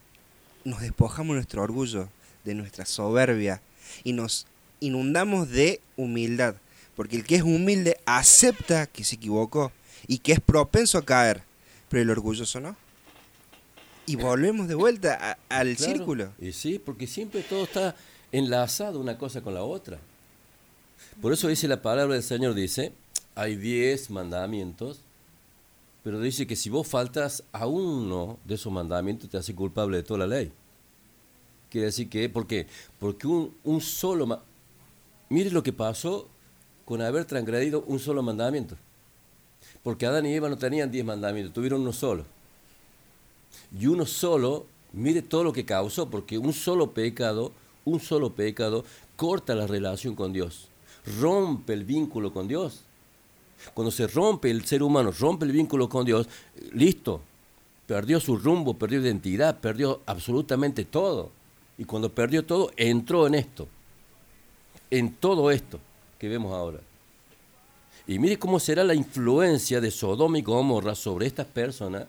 nos 0.62 0.82
despojamos 0.82 1.34
nuestro 1.34 1.64
orgullo, 1.64 2.08
de 2.44 2.54
nuestra 2.54 2.86
soberbia 2.86 3.60
y 4.04 4.12
nos 4.12 4.46
inundamos 4.80 5.48
de 5.50 5.80
humildad. 5.96 6.56
Porque 6.96 7.16
el 7.16 7.24
que 7.24 7.36
es 7.36 7.42
humilde 7.42 7.98
acepta 8.04 8.86
que 8.86 9.04
se 9.04 9.16
equivocó 9.16 9.72
y 10.06 10.18
que 10.18 10.32
es 10.32 10.40
propenso 10.40 10.98
a 10.98 11.04
caer, 11.04 11.42
pero 11.88 12.02
el 12.02 12.10
orgulloso 12.10 12.60
no. 12.60 12.76
Y 14.06 14.16
volvemos 14.16 14.66
de 14.68 14.74
vuelta 14.74 15.16
a- 15.48 15.60
al 15.60 15.76
Claro. 15.76 15.92
círculo. 15.92 16.32
Y 16.40 16.52
sí, 16.52 16.78
porque 16.78 17.06
siempre 17.06 17.42
todo 17.42 17.64
está 17.64 17.94
enlazado 18.32 18.98
una 19.00 19.16
cosa 19.16 19.40
con 19.40 19.54
la 19.54 19.62
otra. 19.62 19.98
Por 21.22 21.32
eso 21.32 21.48
dice 21.48 21.68
la 21.68 21.80
palabra 21.80 22.14
del 22.14 22.22
Señor, 22.22 22.54
dice, 22.54 22.92
hay 23.34 23.56
diez 23.56 24.10
mandamientos, 24.10 25.00
pero 26.02 26.20
dice 26.20 26.46
que 26.46 26.56
si 26.56 26.70
vos 26.70 26.86
faltas 26.88 27.44
a 27.52 27.66
uno 27.66 28.38
de 28.44 28.54
esos 28.56 28.72
mandamientos 28.72 29.30
te 29.30 29.36
hace 29.36 29.54
culpable 29.54 29.98
de 29.98 30.02
toda 30.02 30.26
la 30.26 30.26
ley. 30.26 30.52
Quiere 31.70 31.86
decir 31.86 32.08
que, 32.08 32.28
¿por 32.28 32.46
qué? 32.46 32.66
Porque 32.98 33.26
un, 33.26 33.54
un 33.64 33.80
solo... 33.80 34.42
Mire 35.30 35.50
lo 35.50 35.62
que 35.62 35.72
pasó 35.72 36.28
con 36.84 37.00
haber 37.00 37.24
transgredido 37.24 37.84
un 37.86 38.00
solo 38.00 38.20
mandamiento. 38.20 38.76
Porque 39.84 40.04
Adán 40.04 40.26
y 40.26 40.34
Eva 40.34 40.48
no 40.48 40.58
tenían 40.58 40.90
diez 40.90 41.04
mandamientos, 41.04 41.54
tuvieron 41.54 41.82
uno 41.82 41.92
solo. 41.92 42.24
Y 43.78 43.86
uno 43.86 44.06
solo, 44.06 44.66
mire 44.92 45.22
todo 45.22 45.44
lo 45.44 45.52
que 45.52 45.64
causó, 45.64 46.10
porque 46.10 46.36
un 46.36 46.52
solo 46.52 46.90
pecado, 46.90 47.52
un 47.84 48.00
solo 48.00 48.34
pecado 48.34 48.84
corta 49.14 49.54
la 49.54 49.68
relación 49.68 50.16
con 50.16 50.32
Dios, 50.32 50.68
rompe 51.20 51.74
el 51.74 51.84
vínculo 51.84 52.32
con 52.32 52.48
Dios. 52.48 52.80
Cuando 53.72 53.92
se 53.92 54.08
rompe 54.08 54.50
el 54.50 54.64
ser 54.64 54.82
humano, 54.82 55.12
rompe 55.12 55.44
el 55.44 55.52
vínculo 55.52 55.88
con 55.88 56.04
Dios, 56.04 56.26
listo, 56.72 57.20
perdió 57.86 58.18
su 58.18 58.36
rumbo, 58.36 58.74
perdió 58.74 59.00
identidad, 59.00 59.60
perdió 59.60 60.00
absolutamente 60.06 60.84
todo. 60.84 61.30
Y 61.78 61.84
cuando 61.84 62.12
perdió 62.12 62.44
todo, 62.44 62.72
entró 62.76 63.28
en 63.28 63.36
esto, 63.36 63.68
en 64.90 65.12
todo 65.14 65.50
esto 65.50 65.78
que 66.18 66.28
vemos 66.28 66.52
ahora. 66.52 66.80
Y 68.06 68.18
mire 68.18 68.38
cómo 68.38 68.58
será 68.58 68.82
la 68.82 68.94
influencia 68.94 69.80
de 69.80 69.90
Sodoma 69.90 70.38
y 70.38 70.42
Gomorra 70.42 70.94
sobre 70.94 71.26
estas 71.26 71.46
personas, 71.46 72.06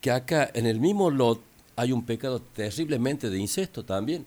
que 0.00 0.10
acá 0.10 0.50
en 0.52 0.66
el 0.66 0.80
mismo 0.80 1.10
Lot 1.10 1.40
hay 1.76 1.92
un 1.92 2.04
pecado 2.04 2.40
terriblemente 2.40 3.30
de 3.30 3.38
incesto 3.38 3.84
también. 3.84 4.26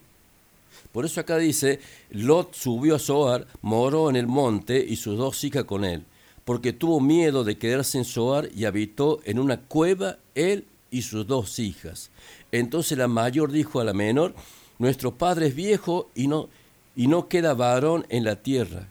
Por 0.92 1.06
eso 1.06 1.20
acá 1.20 1.38
dice, 1.38 1.80
Lot 2.12 2.56
subió 2.56 2.96
a 2.96 3.00
Zoar, 3.00 3.48
moró 3.62 4.10
en 4.10 4.16
el 4.16 4.28
monte 4.28 4.84
y 4.84 4.96
sus 4.96 5.18
dos 5.18 5.44
hijas 5.44 5.66
con 5.66 5.86
él, 5.86 6.04
porque 6.46 6.74
tuvo 6.74 7.00
miedo 7.00 7.44
de 7.44 7.58
quedarse 7.58 7.98
en 7.98 8.06
Zoar 8.06 8.50
y 8.56 8.66
habitó 8.66 9.20
en 9.26 9.40
una 9.40 9.60
cueva 9.60 10.18
él 10.36 10.66
y 10.90 11.04
sus 11.04 11.28
dos 11.28 11.60
hijas. 11.60 12.10
Entonces 12.52 12.98
la 12.98 13.08
mayor 13.08 13.52
dijo 13.52 13.80
a 13.80 13.84
la 13.84 13.94
menor, 13.94 14.34
nuestro 14.80 15.16
padre 15.16 15.48
es 15.48 15.56
viejo 15.56 16.10
y 16.16 16.28
no, 16.28 16.50
y 16.96 17.08
no 17.08 17.28
queda 17.28 17.54
varón 17.54 18.06
en 18.10 18.24
la 18.24 18.36
tierra, 18.38 18.88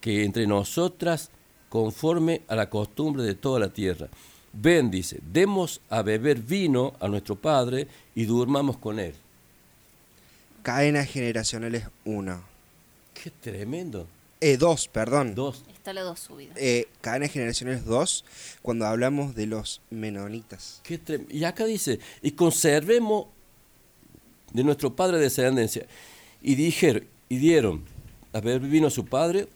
que 0.00 0.24
entre 0.24 0.46
nosotras 0.46 1.30
conforme 1.68 2.42
a 2.48 2.54
la 2.54 2.70
costumbre 2.70 3.22
de 3.24 3.34
toda 3.34 3.58
la 3.60 3.68
tierra. 3.68 4.08
Ven, 4.52 4.90
dice, 4.90 5.18
demos 5.32 5.80
a 5.90 6.02
beber 6.02 6.38
vino 6.40 6.94
a 7.00 7.08
nuestro 7.08 7.34
padre 7.36 7.88
y 8.14 8.24
durmamos 8.24 8.76
con 8.76 9.00
él. 9.00 9.14
Cadenas 10.62 11.08
generacionales 11.08 11.84
1. 12.04 12.42
Qué 13.14 13.30
tremendo. 13.30 14.06
Eh, 14.40 14.56
2, 14.56 14.88
perdón. 14.88 15.34
Dos. 15.34 15.64
Está 15.72 15.92
la 15.92 16.02
dos 16.02 16.20
subida. 16.20 16.52
Eh, 16.56 16.88
cadenas 17.00 17.30
generaciones 17.32 17.84
2, 17.84 18.24
cuando 18.62 18.86
hablamos 18.86 19.34
de 19.34 19.46
los 19.46 19.80
menonitas. 19.90 20.80
Qué 20.82 21.02
trem- 21.02 21.26
y 21.30 21.44
acá 21.44 21.64
dice, 21.64 21.98
y 22.22 22.32
conservemos 22.32 23.26
de 24.52 24.64
nuestro 24.64 24.94
padre 24.94 25.18
descendencia. 25.18 25.86
Y 26.44 26.54
dijeron, 26.56 27.04
y 27.30 27.38
dieron 27.38 27.82
a 28.34 28.40
beber 28.40 28.68
vino 28.68 28.90
su 28.90 29.06
padre 29.06 29.48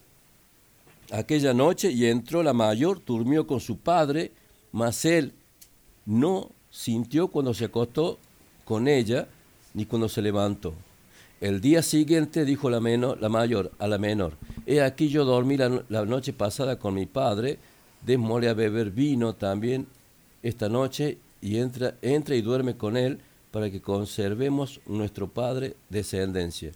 aquella 1.11 1.53
noche 1.53 1.91
y 1.91 2.05
entró 2.07 2.41
la 2.43 2.51
mayor, 2.53 3.01
durmió 3.05 3.45
con 3.47 3.59
su 3.59 3.77
padre, 3.77 4.31
mas 4.71 5.05
él 5.05 5.31
no 6.05 6.49
sintió 6.71 7.27
cuando 7.27 7.53
se 7.53 7.65
acostó 7.65 8.17
con 8.65 8.87
ella 8.87 9.27
ni 9.75 9.85
cuando 9.85 10.09
se 10.09 10.21
levantó. 10.21 10.73
El 11.41 11.61
día 11.61 11.81
siguiente 11.83 12.43
dijo 12.43 12.69
la, 12.69 12.79
menor, 12.79 13.21
la 13.21 13.29
mayor 13.29 13.71
a 13.79 13.87
la 13.87 13.97
menor, 13.97 14.33
he 14.65 14.81
aquí 14.81 15.09
yo 15.09 15.25
dormí 15.25 15.57
la, 15.57 15.69
no- 15.69 15.83
la 15.89 16.05
noche 16.05 16.33
pasada 16.33 16.77
con 16.79 16.95
mi 16.95 17.05
padre, 17.05 17.59
démosle 18.05 18.49
a 18.49 18.53
beber 18.53 18.89
vino 18.91 19.33
también 19.35 19.85
esta 20.43 20.69
noche 20.69 21.17
y 21.41 21.57
entra, 21.57 21.95
entra 22.01 22.35
y 22.35 22.41
duerme 22.41 22.75
con 22.75 22.97
él 22.97 23.19
para 23.51 23.69
que 23.71 23.81
conservemos 23.81 24.81
nuestro 24.85 25.27
padre 25.27 25.75
descendencia. 25.89 26.71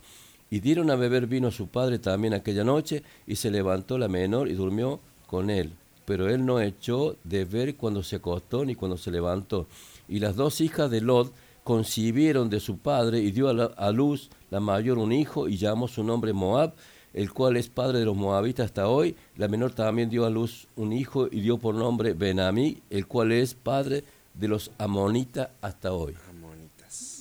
Y 0.49 0.59
dieron 0.59 0.91
a 0.91 0.95
beber 0.95 1.27
vino 1.27 1.47
a 1.47 1.51
su 1.51 1.67
padre 1.67 1.99
también 1.99 2.33
aquella 2.33 2.63
noche, 2.63 3.03
y 3.25 3.35
se 3.35 3.51
levantó 3.51 3.97
la 3.97 4.07
menor 4.07 4.47
y 4.49 4.53
durmió 4.53 4.99
con 5.27 5.49
él. 5.49 5.73
Pero 6.05 6.29
él 6.29 6.45
no 6.45 6.59
echó 6.59 7.15
de 7.23 7.45
ver 7.45 7.75
cuando 7.75 8.03
se 8.03 8.17
acostó 8.17 8.65
ni 8.65 8.75
cuando 8.75 8.97
se 8.97 9.09
levantó. 9.09 9.67
Y 10.07 10.19
las 10.19 10.35
dos 10.35 10.61
hijas 10.61 10.91
de 10.91 11.01
Lot 11.01 11.33
concibieron 11.63 12.49
de 12.49 12.59
su 12.59 12.77
padre 12.77 13.19
y 13.19 13.31
dio 13.31 13.49
a, 13.49 13.91
luz 13.91 14.29
la 14.51 14.59
mayor 14.59 14.97
un 14.97 15.11
hijo 15.11 15.47
y 15.47 15.57
llamó 15.57 15.87
su 15.87 16.03
nombre 16.03 16.33
Moab, 16.33 16.73
el 17.13 17.31
cual 17.31 17.57
es 17.57 17.69
padre 17.69 17.99
de 17.99 18.05
los 18.05 18.15
moabitas 18.15 18.65
hasta 18.65 18.87
hoy. 18.87 19.15
La 19.37 19.47
menor 19.47 19.73
también 19.73 20.09
dio 20.09 20.25
a 20.25 20.29
luz 20.29 20.67
un 20.75 20.93
hijo 20.93 21.27
y 21.31 21.41
dio 21.41 21.57
por 21.57 21.75
nombre 21.75 22.13
Benamí, 22.13 22.81
el 22.89 23.07
cual 23.07 23.31
es 23.31 23.53
padre 23.53 24.03
de 24.33 24.47
los 24.47 24.71
amonitas 24.77 25.49
hasta 25.61 25.93
hoy. 25.93 26.15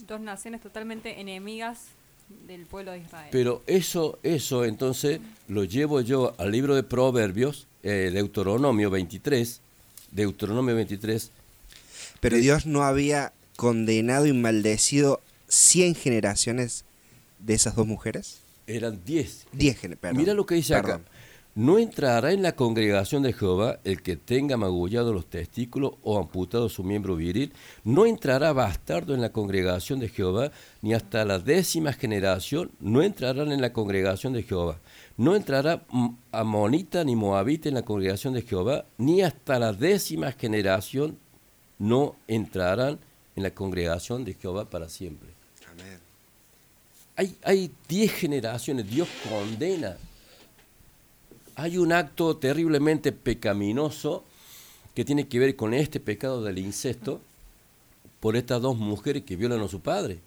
Dos 0.07 0.21
naciones 0.21 0.61
totalmente 0.61 1.21
enemigas 1.21 1.87
del 2.47 2.67
pueblo 2.67 2.93
de 2.93 2.99
Israel. 2.99 3.29
Pero 3.31 3.63
eso, 3.67 4.19
eso 4.23 4.65
entonces 4.65 5.21
lo 5.49 5.65
llevo 5.65 6.01
yo 6.01 6.35
al 6.39 6.51
libro 6.51 6.75
de 6.75 6.83
Proverbios, 6.83 7.67
eh, 7.83 8.11
Deuteronomio 8.13 8.91
23, 8.91 9.61
Deuteronomio 10.11 10.75
23, 10.75 11.31
Pero 12.21 12.37
Dios 12.37 12.67
no 12.67 12.83
había 12.83 13.33
condenado 13.57 14.27
y 14.27 14.33
maldecido 14.33 15.21
100 15.49 15.95
generaciones 15.95 16.85
de 17.39 17.55
esas 17.55 17.77
dos 17.77 17.87
mujeres. 17.87 18.39
eran 18.67 19.05
10. 19.05 19.47
10 19.53 19.79
generaciones. 19.79 20.19
Mira 20.19 20.35
lo 20.35 20.47
que 20.47 20.55
dice 20.55 20.75
acá. 20.75 21.01
No 21.55 21.79
entrará 21.79 22.33
en 22.33 22.41
la 22.41 22.57
congregación 22.57 23.23
de 23.23 23.35
Jehová 23.35 23.79
el 23.85 24.03
que 24.03 24.17
tenga 24.17 24.57
magullado 24.57 25.13
los 25.13 25.27
testículos 25.27 25.93
o 26.03 26.19
amputado 26.19 26.71
su 26.71 26.83
miembro 26.83 27.15
viril. 27.15 27.53
No 27.85 28.07
entrará 28.07 28.55
bastardo 28.55 29.15
en 29.15 29.21
la 29.21 29.33
congregación 29.33 30.01
de 30.01 30.09
Jehová, 30.09 30.51
ni 30.81 30.95
hasta 30.95 31.27
la 31.27 31.39
décima 31.39 31.93
generación 31.93 32.71
no 32.81 33.03
entrarán 33.03 33.53
en 33.53 33.61
la 33.61 33.75
congregación 33.75 34.33
de 34.33 34.45
Jehová. 34.45 34.79
No 35.19 35.37
entrará 35.37 35.83
amonita 36.31 37.05
ni 37.05 37.17
moabita 37.17 37.69
en 37.69 37.75
la 37.75 37.83
congregación 37.83 38.33
de 38.33 38.43
Jehová, 38.43 38.87
ni 38.97 39.21
hasta 39.21 39.59
la 39.59 39.75
décima 39.75 40.33
generación 40.33 41.19
no 41.79 42.17
entrarán 42.29 42.99
en 43.37 43.43
la 43.43 43.51
congregación 43.51 44.25
de 44.25 44.33
Jehová 44.33 44.65
para 44.65 44.89
siempre. 44.89 45.29
Amén. 45.71 45.99
Hay, 47.15 47.37
hay 47.45 47.71
diez 47.87 48.11
generaciones, 48.11 48.89
Dios 48.89 49.09
condena. 49.29 49.99
Hay 51.55 51.79
un 51.79 51.93
acto 51.93 52.37
terriblemente 52.37 53.13
pecaminoso 53.13 54.25
que 54.95 55.05
tiene 55.05 55.29
que 55.29 55.39
ver 55.39 55.57
con 55.57 55.75
este 55.75 56.01
pecado 56.01 56.43
del 56.43 56.59
incesto 56.59 57.21
por 58.21 58.37
estas 58.37 58.63
dos 58.63 58.77
mujeres 58.77 59.25
que 59.25 59.37
violan 59.37 59.61
a 59.61 59.69
su 59.69 59.81
padre. 59.81 60.19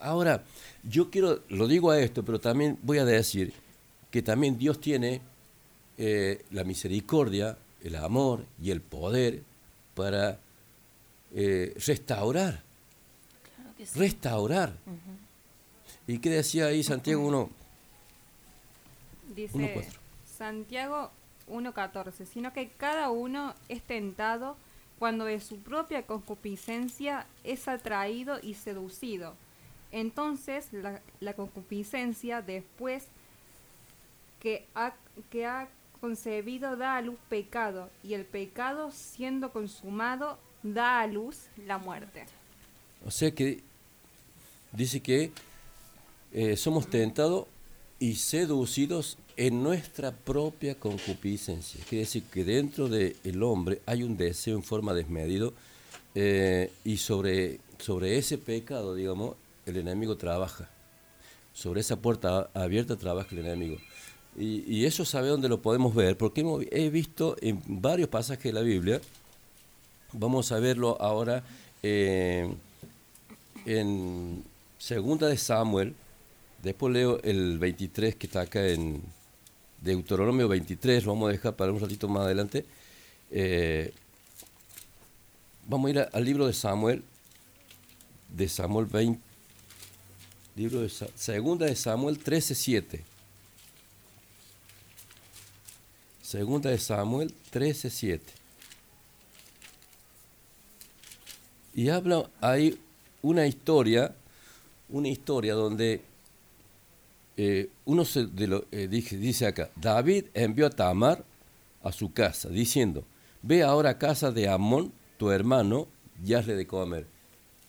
Ahora, 0.00 0.44
yo 0.84 1.10
quiero, 1.10 1.40
lo 1.48 1.66
digo 1.66 1.90
a 1.90 1.98
esto, 2.00 2.24
pero 2.24 2.38
también 2.38 2.78
voy 2.82 2.98
a 2.98 3.04
decir 3.04 3.52
que 4.10 4.22
también 4.22 4.58
Dios 4.58 4.80
tiene 4.80 5.20
eh, 5.96 6.44
la 6.52 6.64
misericordia, 6.64 7.56
el 7.82 7.96
amor 7.96 8.44
y 8.62 8.70
el 8.70 8.80
poder 8.80 9.42
para 9.94 10.38
eh, 11.34 11.74
restaurar 11.84 12.62
Claro 13.56 13.70
que 13.76 13.86
sí. 13.86 13.98
restaurar. 13.98 14.72
¿Y 16.06 16.18
qué 16.18 16.30
decía 16.30 16.66
ahí 16.66 16.82
Santiago 16.82 17.26
1? 17.26 17.50
Dice 19.38 19.56
1.4. 19.56 19.84
Santiago 20.36 21.12
1.14, 21.48 22.26
sino 22.26 22.52
que 22.52 22.70
cada 22.70 23.10
uno 23.10 23.54
es 23.68 23.82
tentado 23.82 24.56
cuando 24.98 25.26
de 25.26 25.38
su 25.38 25.58
propia 25.58 26.02
concupiscencia 26.06 27.24
es 27.44 27.68
atraído 27.68 28.40
y 28.42 28.54
seducido. 28.54 29.34
Entonces 29.92 30.72
la, 30.72 31.00
la 31.20 31.34
concupiscencia 31.34 32.42
después 32.42 33.04
que 34.40 34.66
ha, 34.74 34.94
que 35.30 35.46
ha 35.46 35.68
concebido 36.00 36.76
da 36.76 36.96
a 36.96 37.02
luz 37.02 37.18
pecado 37.28 37.90
y 38.02 38.14
el 38.14 38.24
pecado 38.24 38.90
siendo 38.90 39.52
consumado 39.52 40.36
da 40.64 41.00
a 41.00 41.06
luz 41.06 41.46
la 41.64 41.78
muerte. 41.78 42.26
O 43.06 43.12
sea 43.12 43.30
que 43.30 43.62
dice 44.72 45.00
que 45.00 45.30
eh, 46.32 46.56
somos 46.56 46.88
tentados 46.88 47.46
y 48.00 48.16
seducidos 48.16 49.16
en 49.38 49.62
nuestra 49.62 50.10
propia 50.12 50.74
concupiscencia. 50.74 51.80
Quiere 51.88 52.04
decir 52.04 52.24
que 52.24 52.44
dentro 52.44 52.88
del 52.88 53.42
hombre 53.44 53.80
hay 53.86 54.02
un 54.02 54.16
deseo 54.16 54.56
en 54.56 54.64
forma 54.64 54.92
desmedido 54.92 55.54
eh, 56.16 56.72
y 56.84 56.96
sobre, 56.96 57.60
sobre 57.78 58.18
ese 58.18 58.36
pecado, 58.36 58.94
digamos, 58.96 59.36
el 59.64 59.76
enemigo 59.76 60.16
trabaja. 60.16 60.68
Sobre 61.54 61.80
esa 61.82 61.96
puerta 61.96 62.50
abierta 62.52 62.96
trabaja 62.96 63.28
el 63.32 63.38
enemigo. 63.46 63.76
Y, 64.36 64.64
y 64.72 64.86
eso 64.86 65.04
sabe 65.04 65.28
dónde 65.28 65.48
lo 65.48 65.62
podemos 65.62 65.94
ver, 65.94 66.16
porque 66.18 66.40
hemos- 66.40 66.64
he 66.70 66.90
visto 66.90 67.36
en 67.40 67.62
varios 67.66 68.08
pasajes 68.08 68.42
de 68.44 68.52
la 68.52 68.60
Biblia, 68.62 69.00
vamos 70.12 70.50
a 70.50 70.58
verlo 70.58 70.96
ahora 71.00 71.44
eh, 71.84 72.52
en 73.66 74.42
Segunda 74.78 75.28
de 75.28 75.36
Samuel, 75.36 75.94
después 76.62 76.92
leo 76.92 77.20
el 77.22 77.58
23 77.58 78.16
que 78.16 78.26
está 78.26 78.40
acá 78.42 78.66
en 78.66 79.00
Deuteronomio 79.82 80.48
23, 80.48 81.04
lo 81.04 81.12
vamos 81.14 81.28
a 81.28 81.32
dejar 81.32 81.54
para 81.56 81.72
un 81.72 81.80
ratito 81.80 82.08
más 82.08 82.24
adelante. 82.24 82.64
Eh, 83.30 83.92
vamos 85.66 85.88
a 85.88 85.90
ir 85.90 85.98
a- 86.00 86.10
al 86.12 86.24
libro 86.24 86.46
de 86.46 86.52
Samuel, 86.52 87.02
de 88.34 88.48
Samuel 88.48 88.86
20, 88.86 89.20
libro 90.56 90.80
de 90.80 90.88
Segunda 90.88 91.66
de 91.66 91.76
Samuel 91.76 92.18
13, 92.18 92.54
7. 92.54 93.04
Segunda 96.22 96.70
de 96.70 96.78
Samuel 96.78 97.32
13, 97.50 97.88
7. 97.90 98.32
Y 101.74 101.88
habla, 101.90 102.28
hay 102.40 102.78
una 103.22 103.46
historia, 103.46 104.14
una 104.88 105.08
historia 105.08 105.54
donde 105.54 106.02
eh, 107.38 107.70
uno 107.86 108.04
se 108.04 108.26
de 108.26 108.46
lo- 108.48 108.64
eh, 108.72 108.88
dije- 108.88 109.16
dice 109.16 109.46
acá, 109.46 109.70
David 109.76 110.24
envió 110.34 110.66
a 110.66 110.70
Tamar 110.70 111.24
a 111.82 111.92
su 111.92 112.12
casa, 112.12 112.48
diciendo, 112.48 113.04
ve 113.42 113.62
ahora 113.62 113.90
a 113.90 113.98
casa 113.98 114.32
de 114.32 114.48
Amón, 114.48 114.92
tu 115.18 115.30
hermano, 115.30 115.86
y 116.26 116.34
hazle 116.34 116.56
de 116.56 116.66
comer. 116.66 117.06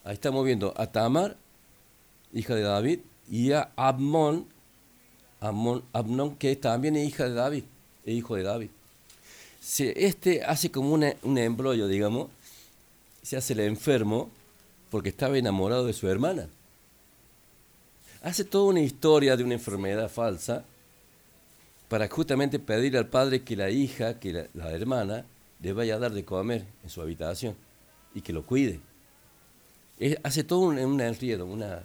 Ahí 0.04 0.14
estamos 0.14 0.44
viendo 0.44 0.74
a 0.76 0.88
Tamar, 0.88 1.36
hija 2.34 2.54
de 2.56 2.62
David, 2.62 2.98
y 3.30 3.52
a 3.52 3.70
Amón, 3.76 4.46
Amón, 5.38 5.84
Amnón, 5.92 6.34
que 6.36 6.54
también 6.56 6.96
es 6.96 7.08
hija 7.08 7.24
de 7.28 7.34
David, 7.34 7.64
es 8.04 8.14
hijo 8.14 8.34
de 8.34 8.42
David. 8.42 8.70
Se- 9.60 10.04
este 10.06 10.42
hace 10.42 10.70
como 10.72 10.92
un 10.94 11.38
embrollo, 11.38 11.86
digamos, 11.86 12.28
se 13.22 13.36
hace 13.36 13.52
el 13.52 13.60
enfermo 13.60 14.30
porque 14.90 15.10
estaba 15.10 15.38
enamorado 15.38 15.86
de 15.86 15.92
su 15.92 16.08
hermana. 16.08 16.48
Hace 18.22 18.44
toda 18.44 18.64
una 18.70 18.80
historia 18.80 19.36
de 19.36 19.44
una 19.44 19.54
enfermedad 19.54 20.08
falsa 20.10 20.64
para 21.88 22.06
justamente 22.08 22.58
pedir 22.58 22.96
al 22.96 23.06
padre 23.08 23.42
que 23.42 23.56
la 23.56 23.70
hija, 23.70 24.18
que 24.20 24.46
la, 24.54 24.70
hermana, 24.70 25.24
le 25.60 25.72
vaya 25.72 25.94
a 25.96 25.98
dar 25.98 26.12
de 26.12 26.24
comer 26.24 26.64
en 26.84 26.90
su 26.90 27.00
habitación 27.00 27.54
y 28.14 28.20
que 28.20 28.32
lo 28.32 28.44
cuide. 28.44 28.80
Es- 29.98 30.18
hace 30.22 30.44
todo 30.44 30.60
un, 30.60 30.78
un 30.78 31.00
una, 31.42 31.82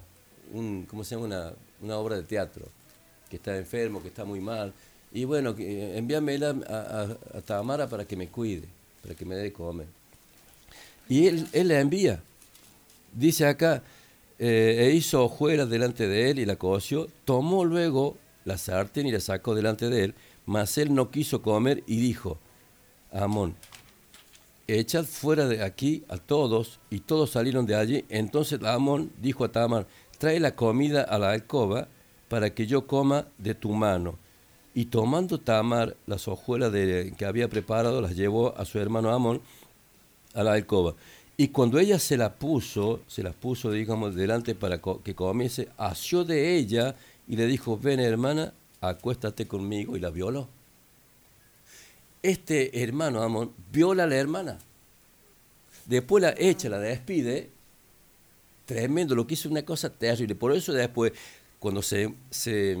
un, 0.52 0.86
¿cómo 0.88 1.04
se 1.04 1.14
llama? 1.14 1.26
Una, 1.26 1.52
una 1.80 1.96
obra 1.96 2.16
de 2.16 2.22
teatro, 2.22 2.66
que 3.30 3.36
está 3.36 3.56
enfermo, 3.56 4.02
que 4.02 4.08
está 4.08 4.24
muy 4.24 4.40
mal. 4.40 4.72
Y 5.12 5.24
bueno, 5.24 5.54
eh, 5.58 5.94
envíamela 5.96 6.54
a, 6.68 6.74
a- 6.74 7.38
a 7.38 7.40
Tamara 7.42 7.88
para 7.88 8.04
que 8.04 8.16
me 8.16 8.28
cuide, 8.28 8.68
para 9.02 9.14
que 9.14 9.24
me 9.24 9.34
dé 9.34 9.44
de 9.44 9.52
comer. 9.52 9.86
Y 11.08 11.26
él, 11.26 11.48
él 11.52 11.68
la 11.68 11.80
envía. 11.80 12.20
Dice 13.12 13.46
acá, 13.46 13.82
eh, 14.38 14.86
e 14.88 14.94
hizo 14.94 15.24
hojuelas 15.24 15.68
delante 15.70 16.06
de 16.08 16.30
él 16.30 16.38
y 16.38 16.44
la 16.46 16.56
coció, 16.56 17.08
tomó 17.24 17.64
luego 17.64 18.16
la 18.44 18.58
sartén 18.58 19.06
y 19.06 19.12
la 19.12 19.20
sacó 19.20 19.54
delante 19.54 19.88
de 19.88 20.04
él, 20.04 20.14
mas 20.44 20.78
él 20.78 20.94
no 20.94 21.10
quiso 21.10 21.42
comer 21.42 21.82
y 21.86 21.96
dijo, 21.96 22.38
Amón, 23.12 23.54
echad 24.68 25.04
fuera 25.04 25.46
de 25.46 25.62
aquí 25.62 26.04
a 26.08 26.16
todos, 26.18 26.80
y 26.90 27.00
todos 27.00 27.30
salieron 27.30 27.66
de 27.66 27.74
allí. 27.76 28.04
Entonces 28.08 28.62
Amón 28.62 29.10
dijo 29.20 29.44
a 29.44 29.52
Tamar, 29.52 29.86
trae 30.18 30.40
la 30.40 30.54
comida 30.54 31.02
a 31.02 31.18
la 31.18 31.30
alcoba 31.30 31.88
para 32.28 32.54
que 32.54 32.66
yo 32.66 32.86
coma 32.86 33.26
de 33.38 33.54
tu 33.54 33.70
mano. 33.70 34.18
Y 34.74 34.86
tomando 34.86 35.40
Tamar 35.40 35.96
las 36.06 36.28
hojuelas 36.28 36.70
de- 36.72 37.14
que 37.16 37.24
había 37.24 37.48
preparado, 37.48 38.00
las 38.00 38.14
llevó 38.16 38.54
a 38.58 38.64
su 38.64 38.78
hermano 38.78 39.10
Amón 39.10 39.40
a 40.34 40.42
la 40.42 40.52
alcoba. 40.52 40.94
Y 41.36 41.48
cuando 41.48 41.78
ella 41.78 41.98
se 41.98 42.16
la 42.16 42.34
puso, 42.34 43.00
se 43.06 43.22
las 43.22 43.34
puso, 43.34 43.70
digamos, 43.70 44.14
delante 44.14 44.54
para 44.54 44.80
co- 44.80 45.02
que 45.02 45.14
comiese, 45.14 45.68
asió 45.76 46.24
de 46.24 46.56
ella 46.56 46.96
y 47.28 47.36
le 47.36 47.46
dijo, 47.46 47.78
ven 47.78 48.00
hermana, 48.00 48.54
acuéstate 48.80 49.46
conmigo, 49.46 49.96
y 49.96 50.00
la 50.00 50.10
violó. 50.10 50.48
Este 52.22 52.82
hermano 52.82 53.22
Amón 53.22 53.52
viola 53.70 54.04
a 54.04 54.06
la 54.06 54.16
hermana. 54.16 54.58
Después 55.84 56.22
la 56.22 56.34
echa, 56.36 56.68
la 56.68 56.78
despide. 56.78 57.50
Tremendo, 58.64 59.14
lo 59.14 59.26
que 59.26 59.34
hizo 59.34 59.48
una 59.48 59.62
cosa 59.64 59.90
terrible. 59.90 60.34
Por 60.34 60.52
eso 60.52 60.72
después, 60.72 61.12
cuando 61.60 61.82
se, 61.82 62.14
se 62.30 62.76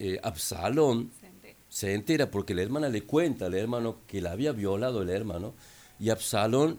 eh, 0.00 0.18
Absalón 0.22 1.10
Se 1.20 1.26
entera. 1.26 1.54
se 1.68 1.94
entera 1.94 2.30
porque 2.30 2.54
la 2.54 2.62
hermana 2.62 2.88
le 2.88 3.02
cuenta 3.02 3.46
al 3.46 3.54
hermano 3.54 3.98
que 4.08 4.20
la 4.20 4.32
había 4.32 4.52
violado 4.52 5.02
el 5.02 5.10
hermano 5.10 5.52
y 6.00 6.10
Absalón 6.10 6.78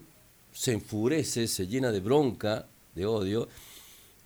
se 0.59 0.73
enfurece, 0.73 1.47
se 1.47 1.67
llena 1.67 1.89
de 1.89 2.01
bronca, 2.01 2.65
de 2.93 3.05
odio. 3.05 3.47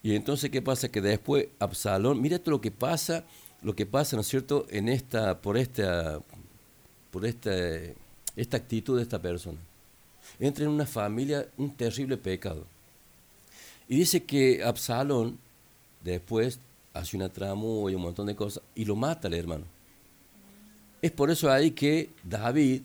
Y 0.01 0.15
entonces, 0.15 0.49
¿qué 0.49 0.63
pasa? 0.63 0.89
Que 0.89 0.99
después 0.99 1.49
Absalón, 1.59 2.19
mira 2.19 2.39
todo 2.39 2.55
lo 2.55 2.61
que 2.61 2.71
pasa, 2.71 3.23
lo 3.61 3.75
que 3.75 3.85
pasa, 3.85 4.15
¿no 4.15 4.23
es 4.23 4.29
cierto?, 4.29 4.65
en 4.71 4.89
esta, 4.89 5.39
por 5.39 5.59
esta, 5.59 6.21
por 7.11 7.27
esta, 7.27 7.51
esta 8.35 8.57
actitud 8.57 8.97
de 8.97 9.03
esta 9.03 9.21
persona. 9.21 9.59
Entra 10.39 10.65
en 10.65 10.71
una 10.71 10.87
familia 10.87 11.47
un 11.55 11.69
terrible 11.75 12.17
pecado. 12.17 12.65
Y 13.87 13.97
dice 13.97 14.23
que 14.23 14.63
Absalón 14.63 15.37
después 16.03 16.57
hace 16.95 17.15
una 17.15 17.29
tramo 17.29 17.91
y 17.91 17.93
un 17.93 18.01
montón 18.01 18.25
de 18.25 18.35
cosas 18.35 18.63
y 18.73 18.85
lo 18.85 18.95
mata 18.95 19.27
al 19.27 19.35
hermano. 19.35 19.65
Es 20.99 21.11
por 21.11 21.29
eso 21.29 21.51
ahí 21.51 21.69
que 21.69 22.09
David, 22.23 22.81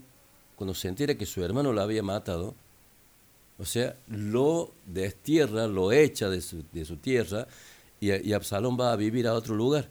cuando 0.55 0.75
se 0.75 0.89
entera 0.89 1.15
que 1.15 1.25
su 1.25 1.43
hermano 1.43 1.73
lo 1.73 1.81
había 1.81 2.03
matado, 2.03 2.55
o 3.59 3.65
sea, 3.65 3.97
lo 4.09 4.73
destierra, 4.87 5.67
lo 5.67 5.93
echa 5.93 6.29
de 6.29 6.41
su, 6.41 6.65
de 6.73 6.85
su 6.85 6.97
tierra 6.97 7.47
y, 8.01 8.13
y 8.13 8.33
Absalón 8.33 8.79
va 8.79 8.93
a 8.93 8.97
vivir 8.97 9.27
a 9.27 9.35
otro 9.35 9.55
lugar. 9.55 9.89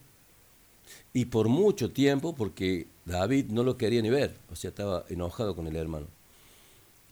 Y 1.13 1.25
por 1.25 1.49
mucho 1.49 1.91
tiempo, 1.91 2.33
porque 2.33 2.87
David 3.05 3.47
no 3.49 3.63
lo 3.63 3.77
quería 3.77 4.01
ni 4.01 4.09
ver, 4.09 4.35
o 4.51 4.55
sea, 4.55 4.69
estaba 4.69 5.03
enojado 5.09 5.55
con 5.55 5.67
el 5.67 5.75
hermano. 5.75 6.07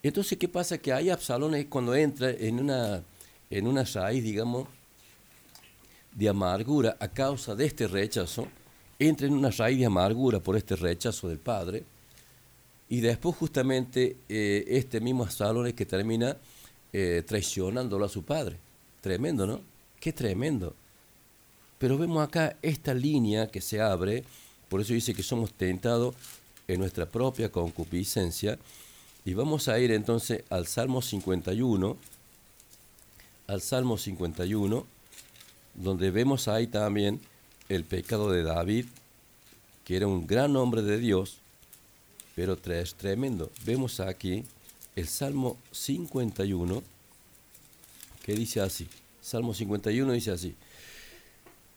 Entonces, 0.03 0.38
¿qué 0.38 0.47
pasa? 0.47 0.78
Que 0.78 0.93
ahí 0.93 1.10
Absalón 1.10 1.56
es 1.56 1.66
cuando 1.66 1.95
entra 1.95 2.30
en 2.30 2.60
una, 2.60 3.01
en 3.49 3.68
una 3.68 3.84
raíz, 3.84 4.24
digamos, 4.24 4.68
de 6.14 6.30
amargura 6.30 6.95
a 6.99 7.08
causa 7.08 7.56
de 7.56 7.66
este 7.66 7.88
rechazo, 7.88 8.47
entra 8.99 9.28
en 9.28 9.34
una 9.34 9.49
raíz 9.49 9.80
de 9.80 9.86
amargura 9.86 10.39
por 10.39 10.56
este 10.56 10.76
rechazo 10.76 11.28
del 11.28 11.39
padre, 11.39 11.84
y 12.89 13.01
después 13.01 13.36
justamente 13.36 14.17
eh, 14.29 14.63
este 14.67 14.99
mismo 14.99 15.23
Absalón 15.23 15.67
es 15.67 15.73
que 15.73 15.86
termina 15.86 16.38
eh, 16.93 17.23
traicionándolo 17.25 18.05
a 18.05 18.09
su 18.09 18.23
padre. 18.23 18.57
Tremendo, 19.01 19.47
¿no? 19.47 19.61
Qué 19.99 20.13
tremendo. 20.13 20.75
Pero 21.77 21.97
vemos 21.97 22.25
acá 22.25 22.55
esta 22.61 22.93
línea 22.93 23.47
que 23.47 23.61
se 23.61 23.81
abre, 23.81 24.23
por 24.69 24.81
eso 24.81 24.93
dice 24.93 25.13
que 25.13 25.23
somos 25.23 25.53
tentados 25.53 26.15
en 26.67 26.79
nuestra 26.79 27.05
propia 27.05 27.51
concupiscencia, 27.51 28.57
y 29.25 29.33
vamos 29.33 29.67
a 29.67 29.79
ir 29.79 29.91
entonces 29.91 30.43
al 30.49 30.67
Salmo 30.67 31.01
51, 31.01 31.97
al 33.47 33.61
Salmo 33.61 33.97
51, 33.97 34.86
donde 35.73 36.11
vemos 36.11 36.47
ahí 36.47 36.67
también 36.67 37.19
el 37.67 37.83
pecado 37.83 38.31
de 38.31 38.43
David, 38.43 38.86
que 39.83 39.97
era 39.97 40.07
un 40.07 40.27
gran 40.27 40.55
hombre 40.55 40.81
de 40.81 40.97
Dios, 40.97 41.39
pero 42.36 42.57
es 42.65 42.95
tremendo. 42.95 43.51
Vemos 43.65 43.99
aquí 43.99 44.43
el 44.95 45.07
Salmo 45.07 45.57
51, 45.71 46.83
que 48.23 48.33
dice 48.33 48.61
así. 48.61 48.88
Salmo 49.21 49.53
51 49.53 50.11
dice 50.13 50.31
así. 50.31 50.55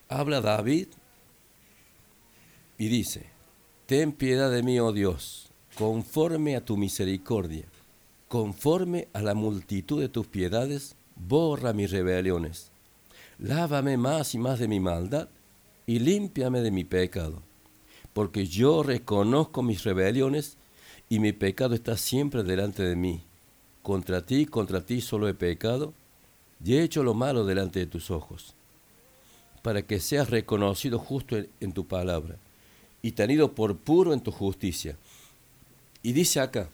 Habla 0.09 0.41
David 0.41 0.87
y 2.77 2.87
dice, 2.87 3.25
Ten 3.85 4.11
piedad 4.11 4.51
de 4.51 4.61
mí, 4.61 4.79
oh 4.79 4.91
Dios, 4.91 5.49
conforme 5.75 6.55
a 6.55 6.63
tu 6.63 6.77
misericordia, 6.77 7.65
conforme 8.27 9.07
a 9.13 9.21
la 9.21 9.33
multitud 9.33 9.99
de 9.99 10.09
tus 10.09 10.27
piedades, 10.27 10.95
borra 11.15 11.73
mis 11.73 11.89
rebeliones. 11.89 12.71
Lávame 13.39 13.97
más 13.97 14.35
y 14.35 14.37
más 14.37 14.59
de 14.59 14.67
mi 14.67 14.79
maldad 14.79 15.29
y 15.87 15.99
límpiame 15.99 16.61
de 16.61 16.69
mi 16.69 16.83
pecado, 16.83 17.41
porque 18.19 18.47
yo 18.47 18.83
reconozco 18.83 19.63
mis 19.63 19.85
rebeliones 19.85 20.57
y 21.07 21.19
mi 21.19 21.31
pecado 21.31 21.73
está 21.73 21.95
siempre 21.95 22.43
delante 22.43 22.83
de 22.83 22.97
mí. 22.97 23.21
Contra 23.81 24.25
ti, 24.25 24.45
contra 24.45 24.85
ti 24.85 24.99
solo 24.99 25.29
he 25.29 25.33
pecado 25.33 25.93
y 26.61 26.73
he 26.73 26.83
hecho 26.83 27.01
lo 27.01 27.13
malo 27.13 27.45
delante 27.45 27.79
de 27.79 27.85
tus 27.85 28.11
ojos, 28.11 28.55
para 29.61 29.83
que 29.83 30.01
seas 30.01 30.29
reconocido 30.29 30.99
justo 30.99 31.37
en, 31.61 31.71
tu 31.71 31.87
palabra 31.87 32.35
y 33.01 33.13
tenido 33.13 33.53
por 33.53 33.77
puro 33.77 34.11
en 34.11 34.19
tu 34.19 34.33
justicia. 34.33 34.97
Y 36.03 36.11
dice 36.11 36.41
acá, 36.41 36.67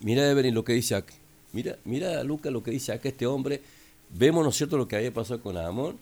mira 0.00 0.28
Evelyn 0.28 0.56
lo 0.56 0.64
que 0.64 0.72
dice 0.72 0.96
acá, 0.96 1.14
mira, 1.52 1.78
mira 1.84 2.24
Lucas 2.24 2.52
lo 2.52 2.64
que 2.64 2.72
dice 2.72 2.90
acá 2.90 3.10
este 3.10 3.28
hombre, 3.28 3.62
vemos, 4.10 4.42
¿no 4.42 4.50
es 4.50 4.56
cierto?, 4.56 4.76
lo 4.76 4.88
que 4.88 4.96
había 4.96 5.14
pasado 5.14 5.40
con 5.40 5.56
Amón, 5.56 5.98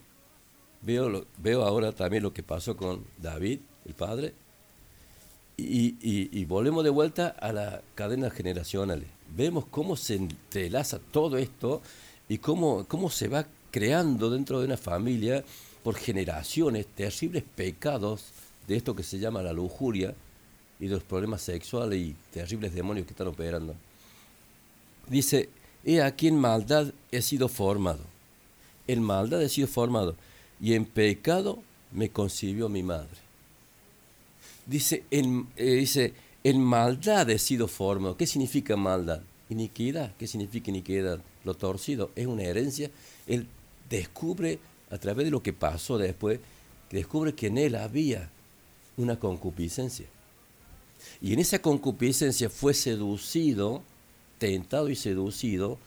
veo, 0.81 1.27
veo 1.37 1.61
ahora 1.61 1.91
también 1.91 2.23
lo 2.23 2.33
que 2.33 2.41
pasó 2.41 2.75
con 2.75 3.05
David, 3.19 3.59
el 3.85 3.93
padre, 3.93 4.33
y, 5.57 6.45
volvemos 6.45 6.83
de 6.83 6.89
vuelta 6.89 7.27
a 7.27 7.53
las 7.53 7.81
cadenas 7.95 8.33
generacionales. 8.33 9.07
Vemos 9.35 9.65
cómo 9.69 9.95
se 9.95 10.15
entrelaza 10.15 10.99
todo 11.11 11.37
esto 11.37 11.81
y 12.27 12.39
cómo, 12.39 12.85
cómo 12.87 13.09
se 13.09 13.27
va 13.27 13.45
creando 13.69 14.29
dentro 14.29 14.59
de 14.59 14.65
una 14.65 14.77
familia 14.77 15.43
por 15.83 15.95
generaciones 15.95 16.87
terribles 16.87 17.43
pecados 17.55 18.25
de 18.67 18.75
esto 18.75 18.95
que 18.95 19.03
se 19.03 19.19
llama 19.19 19.41
la 19.41 19.53
lujuria 19.53 20.13
y 20.79 20.87
los 20.87 21.03
problemas 21.03 21.41
sexuales 21.41 21.99
y 21.99 22.15
terribles 22.31 22.73
demonios 22.73 23.05
que 23.05 23.13
están 23.13 23.27
operando. 23.27 23.75
Dice, 25.07 25.49
he 25.83 26.01
aquí 26.01 26.27
en 26.27 26.39
maldad 26.39 26.91
he 27.11 27.21
sido 27.21 27.47
formado. 27.47 28.03
En 28.87 29.01
maldad 29.01 29.41
he 29.41 29.49
sido 29.49 29.67
formado 29.67 30.15
y 30.59 30.73
en 30.73 30.85
pecado 30.85 31.59
me 31.91 32.09
concibió 32.09 32.69
mi 32.69 32.83
madre. 32.83 33.30
Dice, 34.71 35.03
en, 35.11 35.47
eh, 35.57 35.73
dice, 35.73 36.13
en 36.43 36.61
maldad 36.61 37.29
he 37.29 37.37
sido 37.37 37.67
formado. 37.67 38.17
¿Qué 38.17 38.25
significa 38.25 38.75
maldad? 38.77 39.21
Iniquidad. 39.49 40.15
¿Qué 40.17 40.25
significa 40.25 40.71
iniquidad? 40.71 41.19
Lo 41.43 41.53
torcido. 41.53 42.09
Es 42.15 42.25
una 42.25 42.43
herencia. 42.43 42.89
Él 43.27 43.47
descubre 43.89 44.59
a 44.89 44.97
través 44.97 45.25
de 45.25 45.31
lo 45.31 45.43
que 45.43 45.53
pasó 45.53 45.97
después 45.97 46.39
descubre 46.89 47.33
que 47.33 47.47
en 47.47 47.57
él 47.57 47.75
había 47.75 48.29
una 48.97 49.19
concupiscencia. 49.19 50.05
Y 51.21 51.33
en 51.33 51.39
esa 51.39 51.59
concupiscencia 51.59 52.49
fue 52.49 52.73
seducido, 52.73 53.81
tentado 54.37 54.89
y 54.89 54.95
seducido, 54.95 55.77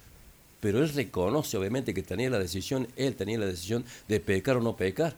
pero 0.60 0.82
él 0.82 0.88
reconoce 0.92 1.56
obviamente 1.56 1.94
que 1.94 2.02
tenía 2.02 2.30
la 2.30 2.38
decisión, 2.38 2.88
él 2.96 3.14
tenía 3.14 3.38
la 3.38 3.46
decisión 3.46 3.84
de 4.08 4.20
pecar 4.20 4.56
o 4.56 4.60
no 4.60 4.76
pecar. 4.76 5.14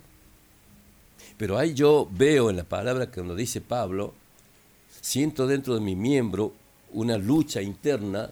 Pero 1.37 1.59
ahí 1.59 1.75
yo 1.75 2.09
veo 2.11 2.51
en 2.51 2.57
la 2.57 2.65
palabra 2.65 3.07
que 3.07 3.15
cuando 3.15 3.35
dice 3.35 3.61
Pablo, 3.61 4.15
siento 5.01 5.47
dentro 5.47 5.75
de 5.75 5.81
mi 5.81 5.95
miembro 5.95 6.53
una 6.93 7.19
lucha 7.19 7.61
interna, 7.61 8.31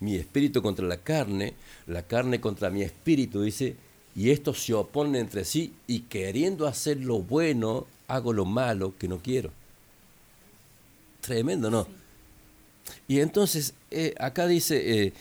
mi 0.00 0.16
espíritu 0.16 0.62
contra 0.62 0.86
la 0.86 0.98
carne, 0.98 1.54
la 1.86 2.02
carne 2.02 2.40
contra 2.40 2.70
mi 2.70 2.82
espíritu, 2.82 3.42
dice, 3.42 3.76
y 4.16 4.30
estos 4.30 4.62
se 4.62 4.74
oponen 4.74 5.16
entre 5.16 5.44
sí 5.44 5.72
y 5.86 6.00
queriendo 6.00 6.66
hacer 6.66 7.00
lo 7.00 7.20
bueno, 7.20 7.86
hago 8.08 8.32
lo 8.32 8.44
malo 8.44 8.94
que 8.98 9.08
no 9.08 9.18
quiero. 9.18 9.50
Tremendo, 11.20 11.70
¿no? 11.70 11.86
Y 13.08 13.20
entonces, 13.20 13.74
eh, 13.90 14.14
acá 14.18 14.46
dice, 14.46 15.04
eh, 15.04 15.12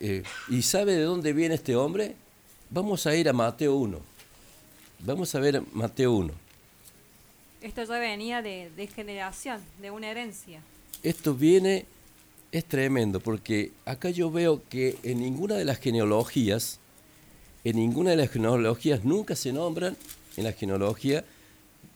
eh, 0.00 0.22
¿y 0.48 0.62
sabe 0.62 0.94
de 0.94 1.02
dónde 1.02 1.32
viene 1.32 1.54
este 1.54 1.76
hombre? 1.76 2.14
Vamos 2.68 3.06
a 3.06 3.14
ir 3.14 3.28
a 3.28 3.32
Mateo 3.32 3.76
1. 3.76 4.09
Vamos 5.04 5.34
a 5.34 5.40
ver 5.40 5.62
Mateo 5.72 6.12
1. 6.12 6.32
Esto 7.62 7.84
ya 7.84 7.98
venía 7.98 8.42
de, 8.42 8.70
de 8.76 8.86
generación, 8.86 9.60
de 9.80 9.90
una 9.90 10.10
herencia. 10.10 10.62
Esto 11.02 11.34
viene, 11.34 11.86
es 12.52 12.64
tremendo, 12.64 13.20
porque 13.20 13.72
acá 13.84 14.10
yo 14.10 14.30
veo 14.30 14.62
que 14.68 14.98
en 15.02 15.20
ninguna 15.20 15.54
de 15.54 15.64
las 15.64 15.78
genealogías, 15.78 16.78
en 17.64 17.76
ninguna 17.76 18.10
de 18.10 18.16
las 18.16 18.30
genealogías 18.30 19.04
nunca 19.04 19.36
se 19.36 19.52
nombran, 19.52 19.96
en 20.36 20.44
la 20.44 20.52
genealogía, 20.52 21.24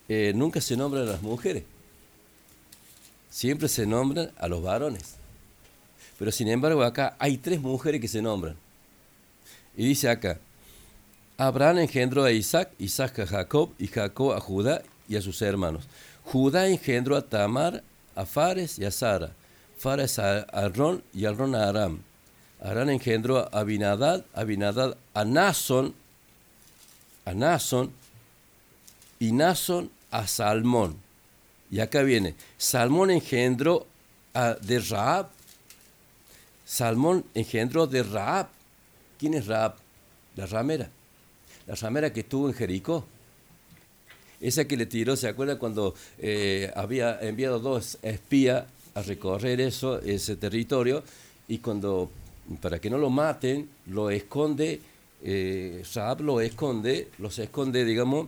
eh, 0.09 0.33
nunca 0.35 0.61
se 0.61 0.77
nombran 0.77 1.07
a 1.09 1.13
las 1.13 1.23
mujeres. 1.23 1.65
Siempre 3.31 3.69
se 3.69 3.87
nombran 3.87 4.31
a 4.39 4.49
los 4.49 4.63
varones. 4.63 5.17
Pero 6.19 6.31
sin 6.31 6.49
embargo 6.49 6.83
acá 6.83 7.17
hay 7.19 7.39
tres 7.39 7.61
mujeres 7.61 8.01
que 8.01 8.09
se 8.09 8.23
nombran. 8.23 8.57
Y 9.77 9.87
dice 9.87 10.09
acá, 10.09 10.39
Abraham 11.37 11.79
engendró 11.79 12.25
a 12.25 12.31
Isaac, 12.31 12.71
Isaac 12.79 13.19
a 13.19 13.27
Jacob 13.27 13.71
y 13.79 13.89
Jacob 13.89 14.33
a 14.33 14.41
Judá 14.41 14.83
y 15.09 15.17
a 15.17 15.23
sus 15.23 15.43
hermanos. 15.43 15.85
Judá 16.25 16.69
engendró 16.69 17.17
a 17.17 17.23
Tamar, 17.23 17.83
a 18.15 18.25
Fares 18.25 18.79
y 18.79 18.85
a 18.85 18.91
Sara. 18.91 19.33
Fares 19.77 20.19
a 20.19 20.41
Arón 20.43 21.03
y 21.13 21.25
Arón 21.25 21.55
a 21.55 21.69
Aram. 21.69 22.01
Aram 22.61 22.89
engendró 22.89 23.39
a 23.39 23.61
Abinadad, 23.61 24.25
Abinadad 24.33 24.97
a 25.13 25.25
Nason, 25.25 25.95
a 27.25 27.35
Nason 27.35 27.93
y 29.19 29.33
Nason 29.33 29.91
a 30.13 30.27
Salmón. 30.29 30.97
Y 31.71 31.81
acá 31.81 32.03
viene, 32.03 32.37
Salmón 32.57 33.11
engendró 33.11 33.87
a, 34.33 34.55
de 34.55 34.79
Raab. 34.79 35.29
Salmón 36.65 37.25
engendró 37.35 37.89
de 37.89 38.05
Raab. 38.05 38.47
¿Quién 39.19 39.35
es 39.35 39.47
Raab? 39.47 39.75
La 40.37 40.47
ramera. 40.47 40.89
La 41.67 41.75
ramera 41.75 42.13
que 42.13 42.21
estuvo 42.21 42.49
en 42.49 42.55
Jericó. 42.55 43.05
Esa 44.41 44.67
que 44.67 44.77
le 44.77 44.87
tiró, 44.87 45.17
¿se 45.17 45.29
acuerda 45.29 45.59
cuando 45.59 45.95
eh, 46.19 46.71
había 46.77 47.19
enviado 47.21 47.59
dos 47.59 47.99
espías 48.03 48.65
a 48.95 49.03
recorrer 49.03 49.61
eso, 49.61 50.01
ese 50.03 50.37
territorio? 50.37 51.03
Y 51.49 51.59
cuando, 51.59 52.11
para 52.61 52.79
que 52.79 52.91
no 52.91 52.99
lo 52.99 53.09
maten, 53.09 53.69
lo 53.87 54.11
esconde, 54.11 54.81
eh, 55.23 55.83
lo 56.19 56.41
esconde, 56.41 57.09
los 57.19 57.39
esconde, 57.39 57.85
digamos, 57.85 58.27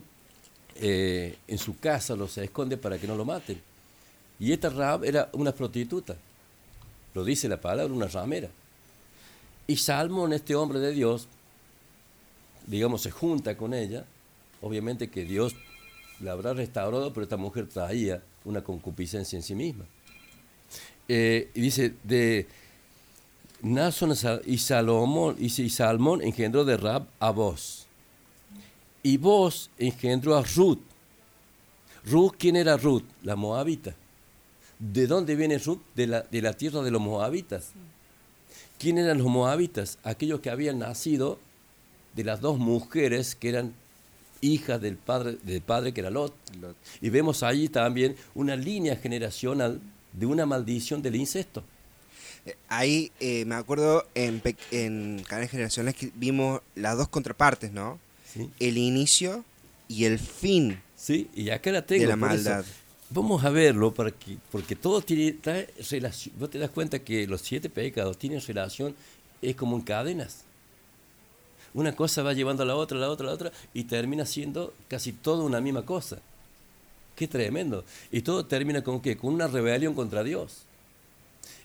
eh, 0.77 1.37
en 1.47 1.59
su 1.59 1.79
casa, 1.79 2.17
los 2.17 2.39
esconde 2.39 2.79
para 2.79 2.99
que 2.99 3.07
no 3.07 3.17
lo 3.17 3.25
maten. 3.25 3.61
Y 4.39 4.53
esta 4.53 4.71
Raab 4.71 5.05
era 5.05 5.29
una 5.33 5.53
prostituta, 5.53 6.17
lo 7.15 7.25
dice 7.25 7.49
la 7.49 7.61
palabra, 7.61 7.93
una 7.93 8.07
ramera. 8.07 8.49
Y 9.67 9.77
Salmón, 9.77 10.33
este 10.33 10.55
hombre 10.55 10.79
de 10.79 10.93
Dios, 10.93 11.29
digamos, 12.67 13.03
se 13.03 13.11
junta 13.11 13.57
con 13.57 13.75
ella, 13.75 14.05
obviamente 14.61 15.09
que 15.09 15.25
Dios 15.25 15.55
la 16.21 16.33
habrá 16.33 16.55
restaurado, 16.55 17.13
pero 17.13 17.25
esta 17.25 17.37
mujer 17.37 17.69
traía 17.69 18.23
una 18.45 18.63
concupiscencia 18.63 19.37
en 19.37 19.43
sí 19.43 19.55
misma. 19.55 19.85
Eh, 21.09 21.51
y 21.55 21.61
dice, 21.61 21.95
de 22.03 22.47
Nason 23.63 24.15
y 24.45 24.59
Salomón, 24.59 25.37
y 25.39 25.51
Salmón 25.71 26.23
engendró 26.23 26.65
de 26.65 26.77
Rab 26.77 27.07
a 27.21 27.31
vos. 27.31 27.87
Y 29.03 29.19
vos 29.19 29.71
engendró 29.79 30.37
a 30.37 30.43
Ruth. 30.43 30.81
Ruth, 32.05 32.35
¿quién 32.39 32.57
era 32.57 32.77
Ruth? 32.77 33.05
La 33.23 33.37
moabita. 33.37 33.95
¿De 34.79 35.07
dónde 35.07 35.37
viene 35.37 35.59
Ruth? 35.59 35.81
De 35.95 36.07
la, 36.07 36.23
de 36.23 36.43
la 36.43 36.53
tierra 36.53 36.83
de 36.83 36.91
los 36.91 37.01
moabitas. 37.01 37.71
¿Quién 38.79 38.99
eran 38.99 39.19
los 39.19 39.29
moabitas? 39.29 39.99
Aquellos 40.03 40.41
que 40.41 40.51
habían 40.51 40.81
nacido 40.81 41.39
de 42.17 42.25
las 42.25 42.41
dos 42.41 42.59
mujeres 42.59 43.35
que 43.37 43.51
eran 43.51 43.75
hijas 44.41 44.81
del 44.81 44.97
padre, 44.97 45.37
del 45.43 45.61
padre 45.61 45.93
que 45.93 46.01
era 46.01 46.11
Lot. 46.11 46.35
Y 47.01 47.11
vemos 47.11 47.43
allí 47.43 47.69
también 47.69 48.17
una 48.35 48.57
línea 48.57 48.97
generacional 48.97 49.81
de 50.13 50.27
una 50.27 50.47
maldición 50.47 51.03
del 51.03 51.17
incesto. 51.17 51.63
Eh, 52.45 52.57
Ahí 52.69 53.13
eh, 53.21 53.45
me 53.45 53.55
acuerdo 53.55 54.07
en, 54.15 54.43
en 54.71 55.23
canales 55.29 55.51
generacionales 55.51 55.95
que 55.97 56.11
vimos 56.15 56.61
las 56.75 56.97
dos 56.97 57.09
contrapartes, 57.09 57.71
¿no? 57.73 57.99
¿sí? 58.33 58.51
El 58.59 58.79
inicio 58.79 59.45
y 59.89 60.05
el 60.05 60.19
fin 60.19 60.81
¿Sí? 60.97 61.29
Y 61.35 61.51
acá 61.51 61.71
la 61.71 61.85
tengo. 61.85 62.01
de 62.03 62.07
la 62.09 62.15
eso. 62.15 62.21
maldad. 62.21 62.65
Vamos 63.11 63.45
a 63.45 63.51
verlo 63.51 63.95
para 63.95 64.11
que, 64.11 64.39
porque 64.51 64.75
todo 64.75 65.01
tiene 65.03 65.33
trae 65.33 65.69
relación. 65.91 66.35
Vos 66.39 66.51
te 66.51 66.59
das 66.59 66.71
cuenta 66.71 66.99
que 66.99 67.27
los 67.27 67.43
siete 67.43 67.69
pecados 67.71 68.19
tienen 68.19 68.41
relación, 68.41 68.97
es 69.43 69.55
como 69.55 69.77
en 69.77 69.83
cadenas. 69.83 70.46
Una 71.77 71.95
cosa 71.95 72.23
va 72.23 72.33
llevando 72.33 72.63
a 72.63 72.67
la 72.67 72.75
otra, 72.75 72.97
a 72.97 73.01
la 73.03 73.11
otra, 73.11 73.27
a 73.27 73.29
la 73.29 73.35
otra, 73.35 73.53
y 73.75 73.85
termina 73.85 74.25
siendo 74.25 74.73
casi 74.89 75.13
todo 75.13 75.45
una 75.45 75.61
misma 75.61 75.85
cosa. 75.85 76.17
Qué 77.15 77.29
tremendo. 77.29 77.85
Y 78.11 78.23
todo 78.23 78.47
termina 78.47 78.83
con 78.83 79.03
qué? 79.03 79.19
Con 79.19 79.35
una 79.35 79.47
rebelión 79.47 79.93
contra 79.93 80.25
Dios. 80.25 80.63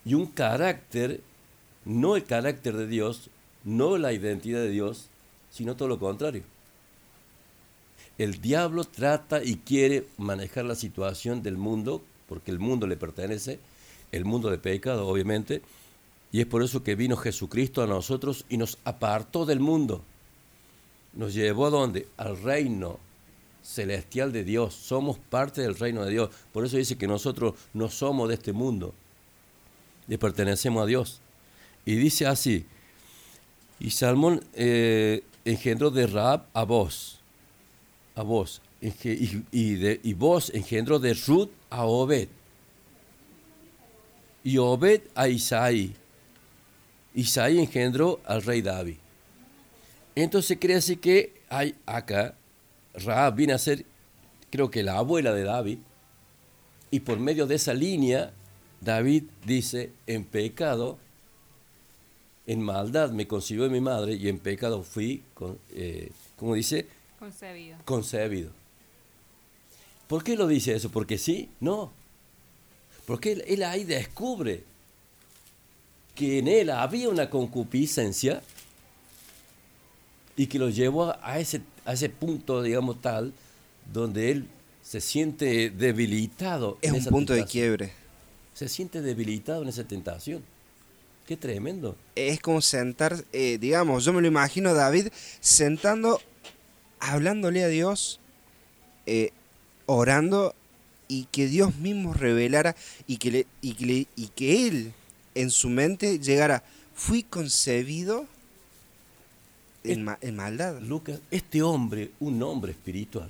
Y 0.03 0.15
un 0.15 0.25
carácter, 0.25 1.21
no 1.85 2.17
el 2.17 2.25
carácter 2.25 2.75
de 2.75 2.87
Dios, 2.87 3.29
no 3.63 3.97
la 3.97 4.11
identidad 4.11 4.59
de 4.59 4.69
Dios, 4.69 5.05
sino 5.49 5.77
todo 5.77 5.87
lo 5.87 5.97
contrario. 5.97 6.43
El 8.17 8.41
diablo 8.41 8.83
trata 8.83 9.41
y 9.41 9.55
quiere 9.55 10.05
manejar 10.17 10.65
la 10.65 10.75
situación 10.75 11.41
del 11.41 11.55
mundo, 11.55 12.01
porque 12.27 12.51
el 12.51 12.59
mundo 12.59 12.85
le 12.85 12.97
pertenece, 12.97 13.59
el 14.11 14.25
mundo 14.25 14.49
de 14.49 14.57
pecado, 14.57 15.07
obviamente, 15.07 15.61
y 16.31 16.39
es 16.39 16.45
por 16.45 16.63
eso 16.63 16.83
que 16.83 16.95
vino 16.95 17.17
Jesucristo 17.17 17.83
a 17.83 17.87
nosotros 17.87 18.45
y 18.49 18.57
nos 18.57 18.77
apartó 18.85 19.45
del 19.45 19.59
mundo. 19.59 20.01
Nos 21.13 21.33
llevó 21.33 21.65
a 21.65 21.69
dónde? 21.69 22.07
Al 22.15 22.41
reino 22.41 22.99
celestial 23.61 24.31
de 24.31 24.45
Dios. 24.45 24.73
Somos 24.73 25.17
parte 25.19 25.61
del 25.61 25.75
reino 25.75 26.05
de 26.05 26.11
Dios. 26.11 26.29
Por 26.53 26.65
eso 26.65 26.77
dice 26.77 26.97
que 26.97 27.07
nosotros 27.07 27.55
no 27.73 27.89
somos 27.89 28.29
de 28.29 28.35
este 28.35 28.53
mundo. 28.53 28.93
Le 30.07 30.17
pertenecemos 30.17 30.83
a 30.83 30.85
Dios. 30.85 31.19
Y 31.85 31.95
dice 31.95 32.27
así, 32.27 32.65
y 33.79 33.89
Salmón 33.89 34.43
eh, 34.53 35.23
engendró 35.43 35.89
de 35.89 36.07
Raab 36.07 36.45
a 36.53 36.63
vos, 36.63 37.19
a 38.15 38.21
vos, 38.21 38.61
y, 38.79 39.43
y 39.51 40.13
vos 40.13 40.51
engendró 40.53 40.99
de 40.99 41.15
Ruth 41.15 41.49
a 41.71 41.85
Obed, 41.85 42.27
y 44.43 44.57
Obed 44.59 45.01
a 45.15 45.27
Isaí, 45.27 45.95
Isaí 47.13 47.59
engendró 47.59 48.19
al 48.25 48.41
rey 48.43 48.61
David. 48.61 48.97
Entonces 50.15 50.59
decir 50.59 50.99
que 50.99 51.41
hay 51.49 51.75
acá, 51.85 52.35
Raab 52.93 53.35
viene 53.35 53.53
a 53.53 53.57
ser, 53.57 53.85
creo 54.49 54.69
que 54.69 54.83
la 54.83 54.97
abuela 54.97 55.33
de 55.33 55.43
David, 55.43 55.79
y 56.89 56.99
por 57.01 57.19
medio 57.19 57.47
de 57.47 57.55
esa 57.55 57.73
línea, 57.73 58.33
David 58.81 59.23
dice, 59.45 59.91
en 60.07 60.25
pecado, 60.25 60.97
en 62.47 62.61
maldad 62.61 63.11
me 63.11 63.27
concibió 63.27 63.69
mi 63.69 63.79
madre, 63.79 64.15
y 64.15 64.27
en 64.27 64.39
pecado 64.39 64.83
fui, 64.83 65.23
con, 65.33 65.57
eh, 65.73 66.11
¿cómo 66.37 66.55
dice? 66.55 66.87
Concebido. 67.19 67.77
concebido. 67.85 68.51
¿Por 70.07 70.23
qué 70.23 70.35
lo 70.35 70.47
dice 70.47 70.75
eso? 70.75 70.89
¿Porque 70.89 71.17
sí? 71.17 71.49
No. 71.59 71.93
Porque 73.05 73.31
él, 73.33 73.43
él 73.47 73.63
ahí 73.63 73.83
descubre 73.83 74.63
que 76.15 76.39
en 76.39 76.47
él 76.47 76.69
había 76.69 77.09
una 77.09 77.29
concupiscencia 77.29 78.41
y 80.35 80.47
que 80.47 80.59
lo 80.59 80.69
llevó 80.69 81.15
a 81.21 81.39
ese, 81.39 81.61
a 81.85 81.93
ese 81.93 82.09
punto, 82.09 82.61
digamos, 82.61 83.01
tal, 83.01 83.33
donde 83.91 84.31
él 84.31 84.47
se 84.83 85.01
siente 85.01 85.69
debilitado. 85.69 86.77
Es 86.81 86.89
en 86.89 86.95
un 86.95 87.01
esa 87.01 87.09
punto 87.09 87.33
de 87.33 87.45
quiebre. 87.45 87.93
Se 88.53 88.67
siente 88.69 89.01
debilitado 89.01 89.61
en 89.63 89.69
esa 89.69 89.83
tentación. 89.83 90.43
Qué 91.27 91.37
tremendo. 91.37 91.95
Es 92.15 92.39
como 92.41 92.61
sentar, 92.61 93.23
eh, 93.31 93.57
digamos, 93.59 94.03
yo 94.03 94.13
me 94.13 94.21
lo 94.21 94.27
imagino 94.27 94.69
a 94.69 94.73
David 94.73 95.07
sentando, 95.39 96.19
hablándole 96.99 97.63
a 97.63 97.67
Dios 97.67 98.19
eh, 99.05 99.31
orando 99.85 100.55
y 101.07 101.25
que 101.31 101.47
Dios 101.47 101.75
mismo 101.77 102.13
revelara 102.13 102.75
y 103.07 103.17
que, 103.17 103.31
le, 103.31 103.47
y, 103.61 103.73
que 103.73 103.85
le- 103.85 104.07
y 104.15 104.27
que 104.35 104.67
él 104.67 104.93
en 105.35 105.51
su 105.51 105.69
mente 105.69 106.19
llegara, 106.19 106.63
fui 106.93 107.23
concebido 107.23 108.25
en, 109.83 110.03
ma- 110.03 110.17
en 110.21 110.35
maldad. 110.35 110.79
Lucas, 110.81 111.19
este 111.31 111.61
hombre, 111.61 112.11
un 112.19 112.41
hombre 112.43 112.71
espiritual, 112.71 113.29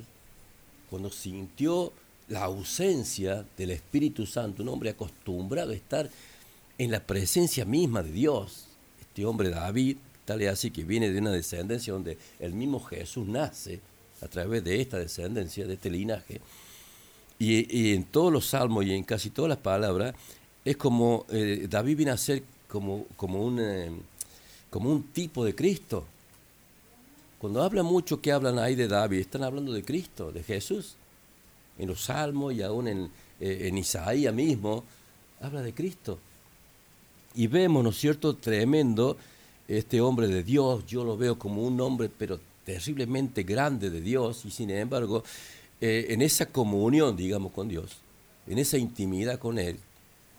cuando 0.89 1.09
sintió 1.09 1.93
la 2.27 2.43
ausencia 2.43 3.45
del 3.57 3.71
Espíritu 3.71 4.25
Santo, 4.25 4.63
un 4.63 4.69
hombre 4.69 4.89
acostumbrado 4.89 5.71
a 5.71 5.75
estar 5.75 6.09
en 6.77 6.91
la 6.91 6.99
presencia 7.01 7.65
misma 7.65 8.01
de 8.03 8.11
Dios, 8.11 8.65
este 9.01 9.25
hombre 9.25 9.49
David, 9.49 9.97
tal 10.25 10.41
es 10.41 10.49
así 10.49 10.71
que 10.71 10.83
viene 10.83 11.09
de 11.09 11.19
una 11.19 11.31
descendencia 11.31 11.93
donde 11.93 12.17
el 12.39 12.53
mismo 12.53 12.79
Jesús 12.79 13.27
nace 13.27 13.79
a 14.21 14.27
través 14.27 14.63
de 14.63 14.79
esta 14.81 14.97
descendencia, 14.97 15.65
de 15.65 15.73
este 15.73 15.89
linaje, 15.89 16.41
y, 17.39 17.75
y 17.75 17.93
en 17.93 18.03
todos 18.03 18.31
los 18.31 18.45
salmos 18.47 18.85
y 18.85 18.93
en 18.93 19.03
casi 19.03 19.29
todas 19.29 19.49
las 19.49 19.57
palabras, 19.57 20.13
es 20.63 20.77
como 20.77 21.25
eh, 21.29 21.67
David 21.69 21.97
viene 21.97 22.11
a 22.11 22.17
ser 22.17 22.43
como, 22.67 23.05
como, 23.17 23.43
un, 23.43 23.59
eh, 23.59 23.91
como 24.69 24.91
un 24.91 25.03
tipo 25.11 25.43
de 25.43 25.55
Cristo. 25.55 26.05
Cuando 27.39 27.63
habla 27.63 27.81
mucho 27.81 28.21
que 28.21 28.31
hablan 28.31 28.59
ahí 28.59 28.75
de 28.75 28.87
David, 28.87 29.19
están 29.19 29.43
hablando 29.43 29.73
de 29.73 29.83
Cristo, 29.83 30.31
de 30.31 30.43
Jesús. 30.43 30.95
En 31.79 31.87
los 31.87 32.03
salmos 32.03 32.53
y 32.53 32.61
aún 32.61 32.87
en, 32.87 33.11
eh, 33.39 33.67
en 33.67 33.77
Isaías 33.77 34.33
mismo, 34.33 34.83
habla 35.41 35.61
de 35.61 35.73
Cristo. 35.73 36.19
Y 37.33 37.47
vemos, 37.47 37.83
¿no 37.83 37.89
es 37.89 37.97
cierto?, 37.97 38.35
tremendo 38.35 39.17
este 39.67 40.01
hombre 40.01 40.27
de 40.27 40.43
Dios, 40.43 40.85
yo 40.85 41.03
lo 41.03 41.17
veo 41.17 41.39
como 41.39 41.63
un 41.63 41.79
hombre, 41.81 42.09
pero 42.15 42.39
terriblemente 42.65 43.43
grande 43.43 43.89
de 43.89 44.01
Dios, 44.01 44.45
y 44.45 44.51
sin 44.51 44.69
embargo, 44.69 45.23
en 45.79 46.21
esa 46.21 46.45
comunión, 46.47 47.15
digamos, 47.15 47.53
con 47.53 47.69
Dios, 47.69 47.97
en 48.47 48.57
esa 48.57 48.77
intimidad 48.77 49.39
con 49.39 49.57
Él, 49.57 49.79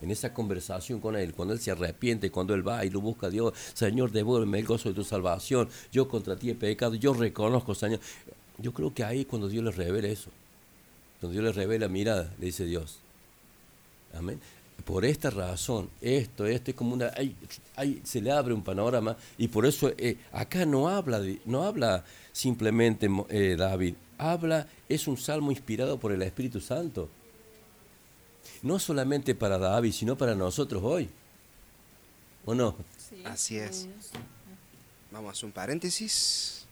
en 0.02 0.10
esa 0.10 0.34
conversación 0.34 1.00
con 1.00 1.16
Él, 1.16 1.32
cuando 1.32 1.54
Él 1.54 1.60
se 1.60 1.70
arrepiente, 1.70 2.30
cuando 2.30 2.54
Él 2.54 2.66
va 2.66 2.84
y 2.84 2.90
lo 2.90 3.00
busca 3.00 3.28
a 3.28 3.30
Dios, 3.30 3.54
Señor, 3.72 4.10
devuélveme 4.10 4.58
el 4.58 4.66
gozo 4.66 4.88
de 4.88 4.94
tu 4.94 5.04
salvación, 5.04 5.68
yo 5.92 6.08
contra 6.08 6.36
ti 6.36 6.50
he 6.50 6.54
pecado, 6.54 6.94
yo 6.96 7.14
reconozco, 7.14 7.74
Señor. 7.74 8.00
Yo 8.58 8.72
creo 8.72 8.92
que 8.92 9.04
ahí 9.04 9.20
es 9.20 9.26
cuando 9.26 9.48
Dios 9.48 9.64
le 9.64 9.70
revela 9.70 10.08
eso, 10.08 10.30
cuando 11.20 11.32
Dios 11.32 11.44
le 11.44 11.52
revela, 11.52 11.88
mira, 11.88 12.30
le 12.38 12.46
dice 12.46 12.64
Dios. 12.64 12.98
Amén. 14.14 14.38
Por 14.84 15.04
esta 15.04 15.30
razón, 15.30 15.88
esto, 16.00 16.44
esto 16.44 16.72
es 16.72 16.76
como 16.76 16.94
una, 16.94 17.12
se 18.02 18.20
le 18.20 18.32
abre 18.32 18.52
un 18.52 18.64
panorama 18.64 19.16
y 19.38 19.46
por 19.46 19.64
eso 19.64 19.92
eh, 19.96 20.16
acá 20.32 20.66
no 20.66 20.88
habla, 20.88 21.22
no 21.44 21.62
habla 21.62 22.04
simplemente 22.32 23.08
eh, 23.28 23.54
David, 23.56 23.94
habla, 24.18 24.66
es 24.88 25.06
un 25.06 25.16
salmo 25.16 25.52
inspirado 25.52 25.98
por 25.98 26.10
el 26.10 26.22
Espíritu 26.22 26.60
Santo. 26.60 27.08
No 28.62 28.78
solamente 28.78 29.34
para 29.34 29.58
David, 29.58 29.92
sino 29.92 30.16
para 30.16 30.34
nosotros 30.34 30.82
hoy. 30.84 31.10
¿O 32.44 32.54
no? 32.54 32.76
Sí. 32.96 33.22
Así 33.24 33.58
es. 33.58 33.88
Vamos 35.10 35.28
a 35.28 35.32
hacer 35.32 35.44
un 35.46 35.52
paréntesis. 35.52 36.64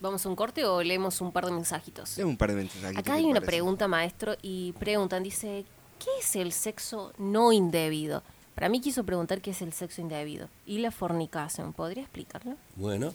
¿Vamos 0.00 0.26
a 0.26 0.28
un 0.28 0.36
corte 0.36 0.64
o 0.64 0.82
leemos 0.82 1.20
un 1.20 1.32
par 1.32 1.46
de 1.46 1.52
mensajitos? 1.52 2.16
Deme 2.16 2.30
un 2.30 2.36
par 2.36 2.50
de 2.50 2.56
mensajes. 2.56 2.96
Acá 2.96 3.14
hay 3.14 3.24
una 3.24 3.40
pregunta, 3.40 3.86
maestro, 3.88 4.34
y 4.42 4.72
preguntan, 4.72 5.22
dice, 5.22 5.64
¿qué 5.98 6.10
es 6.20 6.36
el 6.36 6.52
sexo 6.52 7.12
no 7.18 7.52
indebido? 7.52 8.22
Para 8.54 8.68
mí 8.68 8.80
quiso 8.80 9.04
preguntar 9.04 9.40
qué 9.40 9.52
es 9.52 9.62
el 9.62 9.72
sexo 9.72 10.00
indebido. 10.00 10.48
¿Y 10.66 10.78
la 10.78 10.90
fornicación? 10.90 11.72
¿Podría 11.72 12.02
explicarlo? 12.02 12.56
Bueno, 12.76 13.14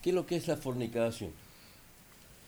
¿qué 0.00 0.10
es 0.10 0.14
lo 0.16 0.26
que 0.26 0.36
es 0.36 0.48
la 0.48 0.56
fornicación? 0.56 1.30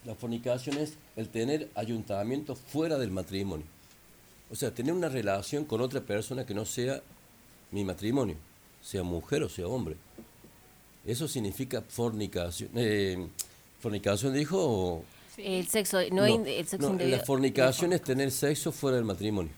La 0.05 0.15
fornicación 0.15 0.79
es 0.79 0.95
el 1.17 1.29
tener 1.29 1.71
ayuntamiento 1.75 2.57
fuera 2.57 2.99
del 2.99 3.11
matrimonio. 3.11 3.67
O 4.55 4.57
sea, 4.57 4.71
tener 4.73 4.93
una 4.95 5.09
relación 5.09 5.65
con 5.65 5.81
otra 5.81 6.01
persona 6.01 6.47
que 6.47 6.55
no 6.55 6.65
sea 6.65 7.03
mi 7.73 7.83
matrimonio, 7.85 8.37
sea 8.81 9.03
mujer 9.03 9.43
o 9.43 9.49
sea 9.49 9.67
hombre. 9.67 9.97
Eso 11.05 11.27
significa 11.27 11.83
fornicación. 11.83 12.71
Eh, 12.77 13.27
¿Fornicación 13.81 14.33
dijo? 14.33 14.57
o- 14.65 15.05
El 15.39 15.67
sexo 15.67 15.99
no, 16.13 16.25
el 16.25 16.67
sexo 16.69 16.79
no, 16.87 16.93
indebido. 16.93 17.17
La 17.19 17.25
fornicación 17.25 17.93
es 17.95 18.03
tener 18.03 18.31
sexo 18.31 18.71
fuera 18.71 18.95
del 18.97 19.05
matrimonio. 19.05 19.51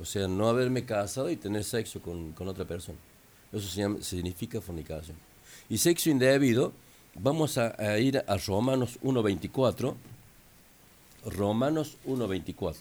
O 0.00 0.06
sea, 0.06 0.26
no 0.26 0.48
haberme 0.48 0.86
casado 0.86 1.28
y 1.28 1.36
tener 1.36 1.62
sexo 1.62 2.00
con, 2.00 2.32
con 2.32 2.48
otra 2.48 2.64
persona. 2.64 2.96
Eso 3.52 3.68
se 3.68 3.82
llama- 3.82 3.98
significa 4.00 4.58
fornicación. 4.62 5.18
Y 5.68 5.76
sexo 5.76 6.08
indebido, 6.08 6.72
vamos 7.14 7.58
a, 7.58 7.74
a 7.78 7.98
ir 7.98 8.24
a 8.26 8.36
Romanos 8.38 8.98
1.24. 9.02 9.94
Romanos 11.26 11.98
1.24. 12.06 12.76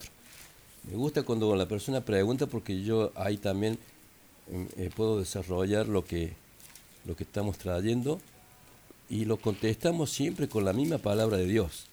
Me 0.84 0.96
gusta 0.96 1.24
cuando 1.24 1.56
la 1.56 1.68
persona 1.68 2.02
pregunta 2.02 2.48
porque 2.48 2.82
yo 2.84 3.12
ahí 3.16 3.38
también 3.38 3.78
mm, 4.52 4.64
eh, 4.78 4.90
puedo 4.96 5.20
desarrollar 5.20 5.88
lo 5.88 6.06
que, 6.06 6.34
lo 7.06 7.16
que 7.16 7.24
estamos 7.24 7.58
trayendo 7.58 8.20
y 9.10 9.26
lo 9.26 9.38
contestamos 9.38 10.12
siempre 10.12 10.48
con 10.48 10.66
la 10.66 10.74
misma 10.74 10.98
palabra 11.00 11.38
de 11.38 11.46
Dios. 11.46 11.86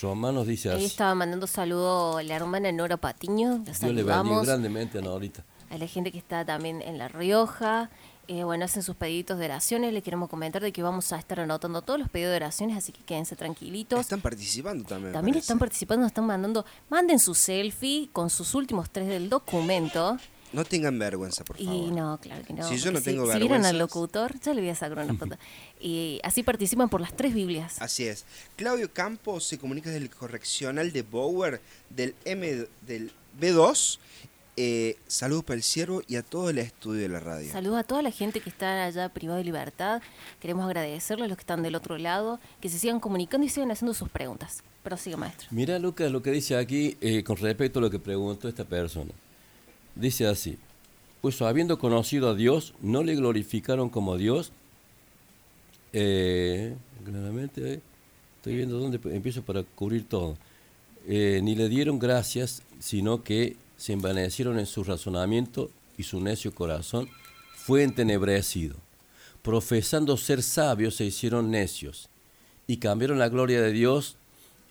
Romanos 0.00 0.46
dice 0.46 0.70
Ahí 0.70 0.76
así. 0.76 0.84
estaba 0.86 1.14
mandando 1.14 1.46
saludo 1.46 2.20
la 2.22 2.34
hermana 2.36 2.70
Nora 2.72 2.96
Patiño. 2.98 3.58
Dios 3.58 3.66
le 3.68 3.74
saludamos. 3.74 4.46
grandemente 4.46 4.98
a 4.98 5.00
Norita. 5.02 5.44
A 5.70 5.78
la 5.78 5.86
gente 5.86 6.12
que 6.12 6.18
está 6.18 6.44
también 6.44 6.82
en 6.82 6.98
La 6.98 7.08
Rioja. 7.08 7.90
Eh, 8.28 8.42
bueno, 8.42 8.64
hacen 8.64 8.82
sus 8.82 8.96
pedidos 8.96 9.38
de 9.38 9.44
oraciones. 9.44 9.92
Le 9.92 10.02
queremos 10.02 10.28
comentar 10.28 10.60
de 10.60 10.72
que 10.72 10.82
vamos 10.82 11.12
a 11.12 11.18
estar 11.18 11.38
anotando 11.38 11.82
todos 11.82 12.00
los 12.00 12.08
pedidos 12.08 12.32
de 12.32 12.36
oraciones, 12.36 12.76
así 12.76 12.92
que 12.92 13.02
quédense 13.04 13.36
tranquilitos. 13.36 14.00
Están 14.00 14.20
participando 14.20 14.84
también. 14.84 15.12
También 15.12 15.34
parece. 15.34 15.44
están 15.44 15.58
participando, 15.58 16.06
están 16.06 16.26
mandando, 16.26 16.64
manden 16.88 17.18
su 17.18 17.34
selfie 17.34 18.08
con 18.12 18.28
sus 18.30 18.54
últimos 18.54 18.90
tres 18.90 19.06
del 19.08 19.28
documento. 19.28 20.18
No 20.52 20.64
tengan 20.64 20.98
vergüenza, 20.98 21.44
por 21.44 21.56
favor. 21.56 21.72
Y 21.72 21.90
no, 21.90 22.18
claro 22.18 22.44
que 22.44 22.52
no. 22.52 22.68
Si 22.68 22.78
yo 22.78 22.90
no 22.90 23.00
tengo 23.00 23.26
si, 23.26 23.32
si 23.32 23.38
vieran 23.38 23.64
al 23.64 23.78
locutor, 23.78 24.38
ya 24.40 24.54
le 24.54 24.60
voy 24.60 24.70
a 24.70 24.74
sacar 24.74 25.04
una 25.04 25.14
foto. 25.14 25.36
y 25.80 26.20
así 26.24 26.42
participan 26.42 26.88
por 26.88 27.00
las 27.00 27.14
tres 27.14 27.34
Biblias. 27.34 27.76
Así 27.80 28.06
es. 28.06 28.24
Claudio 28.56 28.92
Campos 28.92 29.44
se 29.44 29.58
comunica 29.58 29.90
desde 29.90 30.04
el 30.04 30.10
correccional 30.10 30.92
de 30.92 31.02
Bower 31.02 31.60
del 31.90 32.14
M 32.24 32.66
del 32.86 33.12
B2. 33.40 33.98
Eh, 34.58 34.96
saludos 35.06 35.44
para 35.44 35.56
el 35.56 35.62
ciervo 35.62 36.00
y 36.08 36.16
a 36.16 36.22
todo 36.22 36.48
el 36.48 36.58
estudio 36.58 37.02
de 37.02 37.08
la 37.08 37.20
radio. 37.20 37.52
Saludos 37.52 37.78
a 37.78 37.84
toda 37.84 38.00
la 38.00 38.10
gente 38.10 38.40
que 38.40 38.48
está 38.48 38.84
allá 38.84 39.10
privada 39.10 39.38
de 39.38 39.44
libertad. 39.44 40.00
Queremos 40.40 40.64
agradecerles 40.64 41.26
a 41.26 41.28
los 41.28 41.36
que 41.36 41.42
están 41.42 41.62
del 41.62 41.74
otro 41.74 41.98
lado, 41.98 42.40
que 42.60 42.70
se 42.70 42.78
sigan 42.78 42.98
comunicando 42.98 43.46
y 43.46 43.50
sigan 43.50 43.70
haciendo 43.70 43.92
sus 43.92 44.08
preguntas. 44.08 44.62
Prosiga, 44.82 45.18
maestro. 45.18 45.48
Mira, 45.50 45.78
Lucas, 45.78 46.10
lo 46.10 46.22
que 46.22 46.30
dice 46.30 46.56
aquí 46.56 46.96
eh, 47.00 47.22
con 47.22 47.36
respecto 47.36 47.80
a 47.80 47.82
lo 47.82 47.90
que 47.90 47.98
preguntó 47.98 48.48
esta 48.48 48.64
persona. 48.64 49.12
Dice 49.94 50.26
así, 50.26 50.58
pues 51.20 51.42
habiendo 51.42 51.78
conocido 51.78 52.30
a 52.30 52.34
Dios, 52.34 52.72
no 52.80 53.02
le 53.02 53.14
glorificaron 53.14 53.90
como 53.90 54.16
Dios. 54.16 54.52
Eh, 55.92 56.76
claramente, 57.04 57.74
eh, 57.74 57.80
estoy 58.36 58.56
viendo 58.56 58.78
dónde 58.78 59.00
empiezo 59.14 59.42
para 59.42 59.62
cubrir 59.62 60.08
todo. 60.08 60.36
Eh, 61.08 61.40
ni 61.42 61.54
le 61.54 61.68
dieron 61.68 61.98
gracias, 61.98 62.62
sino 62.78 63.22
que 63.22 63.56
se 63.76 63.92
envanecieron 63.92 64.58
en 64.58 64.66
su 64.66 64.84
razonamiento 64.84 65.70
y 65.98 66.02
su 66.02 66.20
necio 66.20 66.54
corazón 66.54 67.08
fue 67.54 67.82
entenebrecido. 67.82 68.76
Profesando 69.42 70.16
ser 70.16 70.42
sabios, 70.42 70.96
se 70.96 71.04
hicieron 71.04 71.50
necios 71.50 72.08
y 72.66 72.78
cambiaron 72.78 73.18
la 73.18 73.28
gloria 73.28 73.60
de 73.60 73.72
Dios 73.72 74.16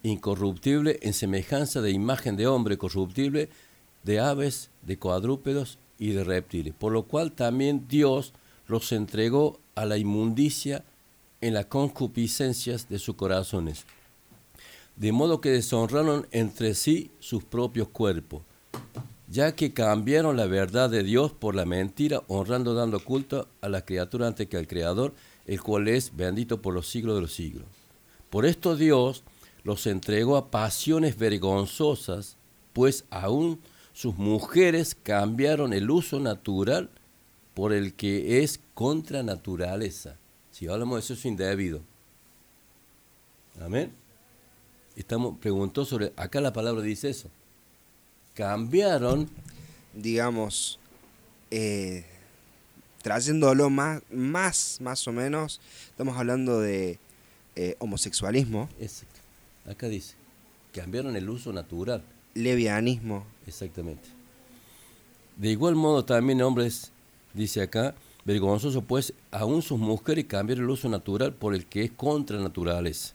incorruptible 0.03 0.99
en 1.01 1.13
semejanza 1.13 1.81
de 1.81 1.91
imagen 1.91 2.35
de 2.35 2.47
hombre 2.47 2.77
corruptible, 2.77 3.49
de 4.03 4.19
aves, 4.19 4.69
de 4.83 4.97
cuadrúpedos 4.97 5.79
y 5.97 6.09
de 6.09 6.23
reptiles, 6.23 6.73
por 6.73 6.91
lo 6.91 7.03
cual 7.03 7.31
también 7.31 7.87
Dios 7.87 8.33
los 8.67 8.91
entregó 8.91 9.59
a 9.75 9.85
la 9.85 9.97
inmundicia 9.97 10.83
en 11.41 11.53
las 11.53 11.65
concupiscencias 11.67 12.87
de 12.89 12.99
sus 12.99 13.15
corazones, 13.15 13.85
de 14.95 15.11
modo 15.11 15.41
que 15.41 15.49
deshonraron 15.49 16.27
entre 16.31 16.73
sí 16.75 17.11
sus 17.19 17.43
propios 17.43 17.89
cuerpos, 17.89 18.43
ya 19.27 19.55
que 19.55 19.73
cambiaron 19.73 20.37
la 20.37 20.45
verdad 20.45 20.89
de 20.89 21.03
Dios 21.03 21.31
por 21.31 21.55
la 21.55 21.65
mentira, 21.65 22.23
honrando 22.27 22.73
dando 22.73 22.99
culto 22.99 23.47
a 23.61 23.69
la 23.69 23.83
criatura 23.83 24.27
antes 24.27 24.47
que 24.47 24.57
al 24.57 24.67
Creador, 24.67 25.13
el 25.45 25.61
cual 25.61 25.87
es 25.87 26.15
bendito 26.15 26.61
por 26.61 26.73
los 26.73 26.87
siglos 26.87 27.15
de 27.15 27.21
los 27.21 27.33
siglos. 27.33 27.65
Por 28.29 28.45
esto 28.45 28.75
Dios 28.75 29.23
los 29.63 29.87
entregó 29.87 30.37
a 30.37 30.51
pasiones 30.51 31.17
vergonzosas, 31.17 32.37
pues 32.73 33.05
aún 33.09 33.59
sus 33.93 34.15
mujeres 34.15 34.95
cambiaron 34.95 35.73
el 35.73 35.89
uso 35.89 36.19
natural 36.19 36.89
por 37.53 37.73
el 37.73 37.93
que 37.93 38.43
es 38.43 38.59
contra 38.73 39.23
naturaleza. 39.23 40.17
Si 40.51 40.67
hablamos 40.67 41.07
de 41.07 41.13
eso 41.13 41.27
indebido. 41.27 41.81
Amén. 43.59 43.91
Estamos 44.95 45.37
preguntó 45.39 45.83
sobre 45.83 46.13
acá 46.15 46.41
la 46.41 46.53
palabra 46.53 46.81
dice 46.81 47.09
eso. 47.09 47.29
Cambiaron 48.35 49.29
digamos, 49.95 50.77
eh, 51.51 52.05
trayéndolo 53.01 53.69
más, 53.69 54.01
más, 54.11 54.79
más 54.81 55.07
o 55.07 55.11
menos, 55.11 55.61
estamos 55.87 56.17
hablando 56.17 56.59
de, 56.59 56.99
eh, 57.55 57.75
homosexualismo, 57.79 58.69
Exacto. 58.79 59.21
Acá 59.67 59.87
dice, 59.87 60.13
cambiaron 60.73 61.15
el 61.15 61.27
uso 61.29 61.51
natural. 61.51 62.03
levianismo. 62.35 63.25
Exactamente. 63.47 64.09
De 65.37 65.49
igual 65.49 65.75
modo 65.75 66.05
también 66.05 66.41
hombres, 66.41 66.91
dice 67.33 67.61
acá, 67.61 67.95
vergonzoso 68.25 68.81
pues 68.81 69.13
aún 69.31 69.61
sus 69.61 69.79
mujeres 69.79 70.25
cambiar 70.25 70.59
el 70.59 70.69
uso 70.69 70.87
natural 70.89 71.33
por 71.33 71.55
el 71.55 71.65
que 71.65 71.83
es 71.83 71.91
contra 71.91 72.37
la 72.37 72.43
naturaleza. 72.43 73.13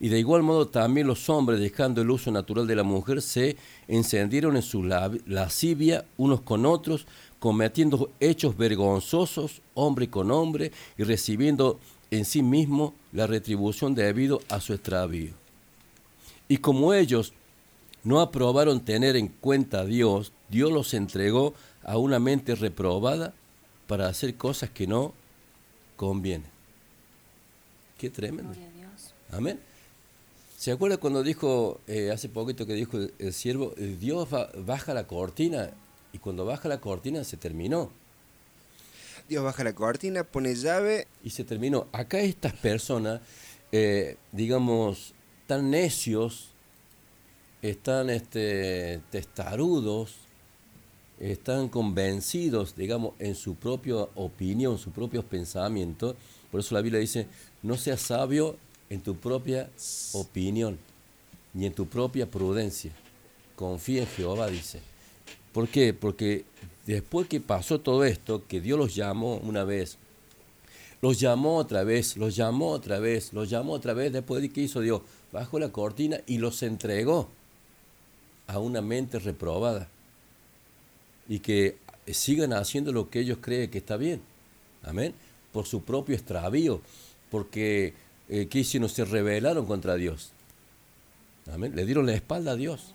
Y 0.00 0.08
de 0.08 0.18
igual 0.18 0.42
modo 0.42 0.68
también 0.68 1.06
los 1.06 1.28
hombres, 1.28 1.58
dejando 1.58 2.02
el 2.02 2.10
uso 2.10 2.30
natural 2.30 2.66
de 2.66 2.76
la 2.76 2.84
mujer, 2.84 3.20
se 3.20 3.56
encendieron 3.88 4.56
en 4.56 4.62
su 4.62 4.84
lascivia 4.84 6.04
unos 6.16 6.40
con 6.42 6.66
otros, 6.66 7.06
cometiendo 7.40 8.10
hechos 8.20 8.56
vergonzosos, 8.56 9.60
hombre 9.74 10.08
con 10.08 10.30
hombre, 10.30 10.70
y 10.96 11.02
recibiendo 11.02 11.80
en 12.10 12.24
sí 12.24 12.42
mismo 12.42 12.94
la 13.12 13.26
retribución 13.26 13.94
debido 13.94 14.40
a 14.48 14.60
su 14.60 14.72
extravío. 14.72 15.32
Y 16.46 16.58
como 16.58 16.94
ellos 16.94 17.32
no 18.04 18.20
aprobaron 18.20 18.80
tener 18.80 19.16
en 19.16 19.28
cuenta 19.28 19.80
a 19.80 19.84
Dios, 19.84 20.32
Dios 20.48 20.72
los 20.72 20.94
entregó 20.94 21.54
a 21.82 21.98
una 21.98 22.18
mente 22.18 22.54
reprobada 22.54 23.34
para 23.86 24.06
hacer 24.06 24.36
cosas 24.36 24.70
que 24.70 24.86
no 24.86 25.12
convienen. 25.96 26.50
Qué 27.98 28.10
tremendo. 28.10 28.54
Amén. 29.32 29.58
¿Se 30.58 30.72
acuerda 30.72 30.96
cuando 30.96 31.22
dijo, 31.22 31.80
eh, 31.86 32.10
hace 32.10 32.28
poquito 32.28 32.66
que 32.66 32.72
dijo 32.72 32.96
el, 32.96 33.14
el 33.20 33.32
siervo, 33.32 33.74
Dios 33.76 34.28
ba- 34.28 34.50
baja 34.56 34.92
la 34.92 35.06
cortina 35.06 35.70
y 36.12 36.18
cuando 36.18 36.44
baja 36.44 36.68
la 36.68 36.80
cortina 36.80 37.22
se 37.22 37.36
terminó? 37.36 37.92
Dios 39.28 39.44
baja 39.44 39.62
la 39.62 39.72
cortina, 39.72 40.24
pone 40.24 40.56
llave. 40.56 41.06
y 41.22 41.30
se 41.30 41.44
terminó. 41.44 41.86
Acá 41.92 42.18
estas 42.18 42.54
personas, 42.54 43.20
eh, 43.70 44.16
digamos, 44.32 45.14
tan 45.46 45.70
necios, 45.70 46.48
están 47.62 48.10
este, 48.10 49.00
testarudos, 49.12 50.16
están 51.20 51.68
convencidos, 51.68 52.74
digamos, 52.74 53.14
en 53.20 53.36
su 53.36 53.54
propia 53.54 53.94
opinión, 54.16 54.76
sus 54.76 54.92
propios 54.92 55.24
pensamientos. 55.24 56.16
Por 56.50 56.58
eso 56.58 56.74
la 56.74 56.80
Biblia 56.80 56.98
dice, 57.00 57.28
no 57.62 57.76
seas 57.76 58.00
sabio 58.00 58.56
en 58.90 59.00
tu 59.00 59.16
propia 59.16 59.68
opinión, 60.12 60.78
ni 61.54 61.66
en 61.66 61.74
tu 61.74 61.86
propia 61.86 62.30
prudencia. 62.30 62.92
Confía 63.56 64.02
en 64.02 64.08
Jehová, 64.08 64.48
dice. 64.48 64.80
¿Por 65.52 65.68
qué? 65.68 65.92
Porque 65.92 66.44
después 66.86 67.28
que 67.28 67.40
pasó 67.40 67.80
todo 67.80 68.04
esto, 68.04 68.46
que 68.46 68.60
Dios 68.60 68.78
los 68.78 68.94
llamó 68.94 69.36
una 69.36 69.64
vez, 69.64 69.98
los 71.00 71.20
llamó 71.20 71.56
otra 71.56 71.84
vez, 71.84 72.16
los 72.16 72.34
llamó 72.34 72.70
otra 72.70 72.98
vez, 72.98 73.32
los 73.32 73.48
llamó 73.48 73.72
otra 73.72 73.94
vez, 73.94 74.12
después 74.12 74.42
de 74.42 74.50
que 74.50 74.62
hizo 74.62 74.80
Dios, 74.80 75.02
bajó 75.32 75.58
la 75.58 75.70
cortina 75.70 76.20
y 76.26 76.38
los 76.38 76.62
entregó 76.62 77.28
a 78.46 78.58
una 78.58 78.80
mente 78.80 79.18
reprobada. 79.18 79.88
Y 81.28 81.40
que 81.40 81.76
sigan 82.06 82.52
haciendo 82.52 82.92
lo 82.92 83.10
que 83.10 83.20
ellos 83.20 83.38
creen 83.40 83.70
que 83.70 83.78
está 83.78 83.96
bien. 83.96 84.20
Amén. 84.82 85.14
Por 85.52 85.66
su 85.66 85.82
propio 85.82 86.16
extravío. 86.16 86.80
Porque, 87.30 87.92
eh, 88.28 88.48
¿qué 88.48 88.60
hicieron? 88.60 88.88
Se 88.88 89.04
rebelaron 89.04 89.66
contra 89.66 89.96
Dios. 89.96 90.32
Amén. 91.52 91.74
Le 91.74 91.84
dieron 91.86 92.06
la 92.06 92.14
espalda 92.14 92.52
a 92.52 92.56
Dios. 92.56 92.94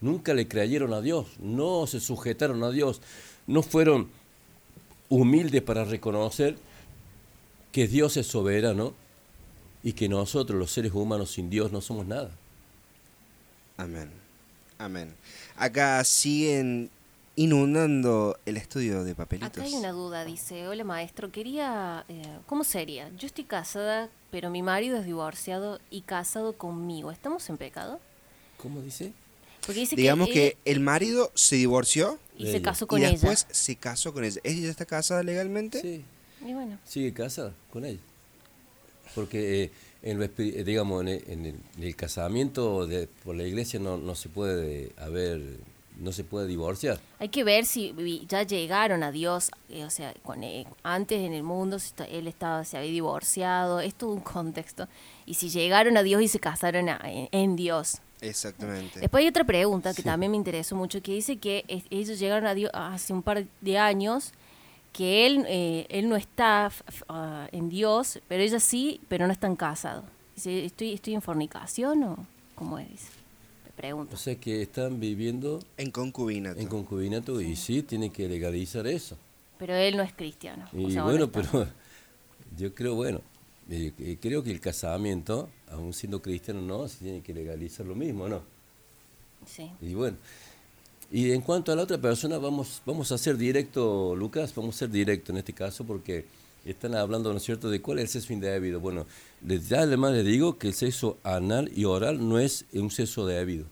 Nunca 0.00 0.32
le 0.32 0.48
creyeron 0.48 0.94
a 0.94 1.00
Dios. 1.00 1.26
No 1.38 1.86
se 1.86 2.00
sujetaron 2.00 2.62
a 2.64 2.70
Dios. 2.70 3.02
No 3.46 3.62
fueron 3.62 4.08
humildes 5.08 5.62
para 5.62 5.84
reconocer 5.84 6.56
que 7.72 7.86
Dios 7.86 8.16
es 8.16 8.26
soberano 8.26 8.94
y 9.82 9.92
que 9.92 10.08
nosotros, 10.08 10.58
los 10.58 10.70
seres 10.70 10.92
humanos 10.92 11.32
sin 11.32 11.50
Dios, 11.50 11.72
no 11.72 11.80
somos 11.80 12.06
nada. 12.06 12.30
Amén. 13.76 14.10
Amén. 14.78 15.14
Acá 15.56 16.02
siguen 16.04 16.90
inundando 17.36 18.38
el 18.44 18.56
estudio 18.56 19.04
de 19.04 19.14
papelitos. 19.14 19.50
Acá 19.52 19.62
hay 19.62 19.74
una 19.74 19.92
duda, 19.92 20.24
dice, 20.24 20.68
hola 20.68 20.84
maestro, 20.84 21.30
quería, 21.30 22.04
eh, 22.08 22.22
¿cómo 22.46 22.64
sería? 22.64 23.08
Yo 23.16 23.26
estoy 23.26 23.44
casada, 23.44 24.10
pero 24.30 24.50
mi 24.50 24.62
marido 24.62 24.98
es 24.98 25.04
divorciado 25.06 25.80
y 25.90 26.02
casado 26.02 26.52
conmigo. 26.54 27.10
¿Estamos 27.10 27.48
en 27.48 27.56
pecado? 27.56 28.00
¿Cómo 28.58 28.80
dice? 28.82 29.12
Porque 29.64 29.80
dice 29.80 29.96
Digamos 29.96 30.28
que, 30.28 30.34
que 30.34 30.46
él- 30.48 30.56
el 30.76 30.80
marido 30.80 31.30
se 31.34 31.56
divorció 31.56 32.18
y 32.36 32.50
se 32.50 32.62
casó 32.62 32.86
con 32.86 33.00
y 33.00 33.04
ella. 33.04 33.12
después 33.12 33.46
se 33.50 33.76
casó 33.76 34.12
con 34.12 34.24
ella. 34.24 34.40
¿Ella 34.44 34.70
está 34.70 34.84
casada 34.86 35.22
legalmente? 35.22 35.80
Sí, 35.80 36.04
Y 36.46 36.54
bueno, 36.54 36.78
sigue 36.84 37.12
casada 37.12 37.52
con 37.72 37.84
ella. 37.84 38.00
Porque, 39.14 39.64
eh, 39.64 39.70
en 40.02 40.18
lo 40.18 40.24
eh, 40.24 40.64
digamos, 40.64 41.02
en 41.02 41.08
el, 41.08 41.24
en 41.28 41.46
el- 41.46 41.60
en 41.76 41.82
el 41.82 41.96
casamiento 41.96 42.86
de, 42.86 43.06
por 43.24 43.34
la 43.36 43.44
iglesia 43.44 43.78
no, 43.80 43.98
no 43.98 44.14
se 44.14 44.28
puede 44.30 44.92
haber, 44.96 45.58
no 46.00 46.12
se 46.12 46.24
puede 46.24 46.46
divorciar. 46.46 46.98
hay 47.18 47.28
que 47.28 47.44
ver 47.44 47.64
si 47.66 47.94
ya 48.26 48.42
llegaron 48.42 49.02
a 49.02 49.12
Dios, 49.12 49.50
eh, 49.68 49.84
o 49.84 49.90
sea, 49.90 50.12
con, 50.22 50.42
eh, 50.42 50.66
antes 50.82 51.20
en 51.20 51.32
el 51.32 51.42
mundo 51.42 51.78
si 51.78 51.86
está- 51.88 52.06
él 52.06 52.26
estaba, 52.26 52.64
se 52.64 52.76
había 52.78 52.90
divorciado, 52.90 53.80
es 53.80 53.94
todo 53.94 54.10
un 54.12 54.20
contexto. 54.20 54.88
Y 55.26 55.34
si 55.34 55.48
llegaron 55.50 55.96
a 55.96 56.02
Dios 56.02 56.22
y 56.22 56.28
se 56.28 56.40
casaron 56.40 56.88
a- 56.88 57.00
en, 57.04 57.28
en 57.32 57.54
Dios. 57.56 57.98
Exactamente. 58.22 59.00
Después 59.00 59.22
hay 59.22 59.28
otra 59.28 59.44
pregunta 59.44 59.94
que 59.94 60.02
también 60.02 60.30
me 60.32 60.36
interesó 60.36 60.74
mucho, 60.76 61.00
que 61.02 61.12
dice 61.12 61.36
que 61.38 61.64
es- 61.68 61.84
ellos 61.90 62.18
llegaron 62.18 62.46
a 62.46 62.54
Dios 62.54 62.70
hace 62.74 63.12
un 63.12 63.22
par 63.22 63.46
de 63.60 63.78
años, 63.78 64.32
que 64.92 65.26
él, 65.26 65.44
eh, 65.48 65.86
él 65.88 66.08
no 66.08 66.16
está 66.16 66.70
ah, 67.08 67.46
en 67.52 67.68
Dios, 67.68 68.20
pero 68.26 68.42
ella 68.42 68.58
sí, 68.58 69.00
pero 69.08 69.26
no 69.26 69.32
están 69.32 69.54
casados. 69.54 70.04
Dice, 70.34 70.64
¿estoy, 70.64 70.92
¿estoy 70.94 71.14
en 71.14 71.22
fornicación 71.22 72.02
o 72.04 72.26
cómo 72.54 72.78
es? 72.78 73.08
Pregunto. 73.80 74.14
O 74.14 74.18
sea 74.18 74.34
que 74.34 74.60
están 74.60 75.00
viviendo 75.00 75.58
En 75.78 75.90
concubinato. 75.90 76.60
en 76.60 76.68
concubinato 76.68 77.40
y 77.40 77.56
sí, 77.56 77.82
tienen 77.82 78.10
que 78.10 78.28
legalizar 78.28 78.86
eso. 78.86 79.16
Pero 79.58 79.74
él 79.74 79.96
no 79.96 80.02
es 80.02 80.12
cristiano. 80.12 80.66
o 80.74 80.78
Y 80.78 80.92
sea, 80.92 81.04
bueno, 81.04 81.32
pero 81.32 81.66
yo 82.58 82.74
creo, 82.74 82.94
bueno, 82.94 83.22
eh, 83.70 84.18
creo 84.20 84.42
que 84.42 84.50
el 84.50 84.60
casamiento, 84.60 85.48
aún 85.70 85.94
siendo 85.94 86.20
cristiano 86.20 86.60
no, 86.60 86.86
se 86.88 86.98
tiene 86.98 87.22
que 87.22 87.32
legalizar 87.32 87.86
lo 87.86 87.94
mismo, 87.94 88.28
¿no? 88.28 88.42
Sí. 89.46 89.70
Y 89.80 89.94
bueno, 89.94 90.18
y 91.10 91.32
en 91.32 91.40
cuanto 91.40 91.72
a 91.72 91.76
la 91.76 91.82
otra 91.82 91.96
persona, 91.98 92.36
vamos, 92.36 92.82
vamos 92.84 93.10
a 93.12 93.16
ser 93.16 93.38
directo, 93.38 94.14
Lucas, 94.14 94.54
vamos 94.54 94.76
a 94.76 94.78
ser 94.80 94.90
directo 94.90 95.32
en 95.32 95.38
este 95.38 95.54
caso 95.54 95.84
porque 95.84 96.26
están 96.64 96.94
hablando, 96.94 97.30
¿no 97.30 97.38
es 97.38 97.42
cierto?, 97.42 97.70
de 97.70 97.80
cuál 97.80 97.98
es 97.98 98.04
el 98.04 98.08
sexo 98.22 98.32
indebido. 98.32 98.80
Bueno, 98.80 99.06
ya 99.42 99.80
además 99.80 100.12
les 100.12 100.24
digo 100.24 100.58
que 100.58 100.68
el 100.68 100.74
sexo 100.74 101.18
anal 101.22 101.70
y 101.74 101.84
oral 101.84 102.28
no 102.28 102.38
es 102.38 102.66
un 102.72 102.90
sexo 102.90 103.26
debido. 103.26 103.66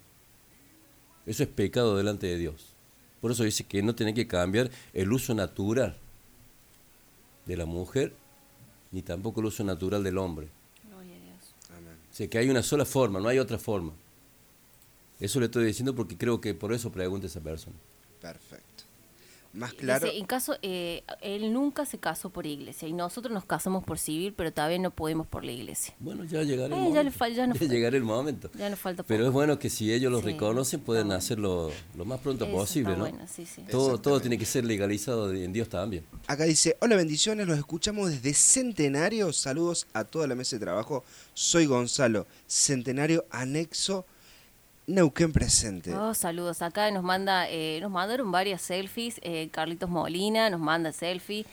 Eso 1.26 1.43
es 1.43 1.49
pecado 1.49 1.97
delante 1.97 2.26
de 2.26 2.39
Dios. 2.39 2.74
Por 3.20 3.32
eso 3.32 3.45
dice 3.45 3.64
que 3.64 3.82
no 3.82 3.95
tiene 3.95 4.14
que 4.14 4.26
cambiar 4.26 4.70
el 4.95 5.12
uso 5.12 5.34
natural 5.34 5.97
de 7.47 7.57
la 7.57 7.66
mujer, 7.66 8.14
ni 8.93 9.03
tampoco 9.03 9.41
el 9.41 9.47
uso 9.47 9.64
natural 9.64 10.03
del 10.05 10.18
hombre. 10.18 10.49
Gloria 10.86 11.14
a 11.14 11.18
Dios. 11.18 11.55
Amén. 11.70 11.97
O 12.11 12.14
sea, 12.14 12.28
que 12.28 12.39
hay 12.39 12.49
una 12.49 12.62
sola 12.62 12.84
forma, 12.84 13.20
no 13.20 13.28
hay 13.28 13.39
otra 13.39 13.59
forma. 13.59 13.93
Eso 15.20 15.41
le 15.41 15.47
estoy 15.47 15.64
diciendo 15.64 15.95
porque 15.95 16.16
creo 16.16 16.41
que 16.41 16.55
por 16.55 16.72
eso 16.72 16.93
pregunta 16.93 17.26
esa 17.26 17.41
persona. 17.41 17.76
Perfecto. 18.20 18.68
Más 19.55 19.73
claro. 19.73 20.07
Dice, 20.07 20.19
en 20.19 20.27
caso, 20.27 20.57
eh, 20.63 21.03
él 21.23 21.53
nunca 21.53 21.87
se 21.87 21.99
casó 21.99 22.31
por 22.31 22.47
iglesia 22.47 22.87
y 22.87 22.93
nosotros 22.93 23.33
nos 23.33 23.45
casamos 23.47 23.83
por 23.83 23.99
civil, 23.99 24.35
pero 24.37 24.53
todavía 24.53 24.79
no 24.79 24.91
podemos 24.91 25.27
por 25.27 25.45
la 25.45 25.53
iglesia. 25.53 25.95
Bueno, 25.99 26.25
ya 26.25 26.43
llegará 26.43 26.67
el 26.77 26.83
Eh, 26.83 26.85
ya 26.93 27.03
momento. 27.03 27.11
ya 27.11 27.47
fal- 27.59 27.69
llegará 27.71 27.97
el 27.97 28.03
momento. 28.05 28.51
Ya 28.59 28.69
nos 28.71 28.79
falta 28.79 29.03
Pero 29.05 29.27
es 29.27 29.33
bueno 29.33 29.59
que 29.59 29.71
si 29.71 29.93
ellos 29.93 30.13
lo 30.13 30.21
Sí, 30.21 30.27
reconocen, 30.27 30.81
pueden 30.81 31.13
hacerlo 31.13 31.71
lo 31.97 32.05
más 32.05 32.21
pronto 32.21 32.45
Eso 32.45 32.55
posible, 32.55 32.93
está 32.93 33.03
¿no? 33.05 33.11
bueno, 33.11 33.27
sí, 33.27 33.47
sí. 33.47 33.63
Todo, 33.71 33.99
todo 33.99 34.21
tiene 34.21 34.37
que 34.39 34.45
ser 34.47 34.65
legalizado 34.65 35.33
en 35.33 35.53
Dios 35.53 35.69
también. 35.69 36.05
Acá 36.27 36.45
dice, 36.45 36.77
hola 36.81 36.97
bendiciones, 36.97 37.47
los 37.47 37.59
escuchamos 37.59 38.11
desde 38.11 38.35
Centenario, 38.35 39.33
saludos 39.33 39.87
a 39.95 40.05
toda 40.05 40.27
la 40.27 40.35
mesa 40.35 40.57
de 40.57 40.61
trabajo, 40.61 41.05
soy 41.35 41.67
Gonzalo, 41.67 42.27
Centenario 42.47 43.25
Anexo, 43.31 44.05
Neuquén 44.89 45.32
presente. 45.32 45.95
Oh, 45.95 46.14
saludos. 46.14 46.62
Acá 46.62 46.91
nos 46.91 47.05
manda, 47.05 47.47
eh, 47.49 47.78
nos 47.80 47.91
mandaron 47.91 48.32
varias 48.32 48.62
selfies. 48.62 49.20
eh, 49.22 49.49
Carlitos 49.53 49.89
Molina 49.89 50.49
nos 50.51 50.61
manda 50.61 50.93
selfie. 50.93 51.45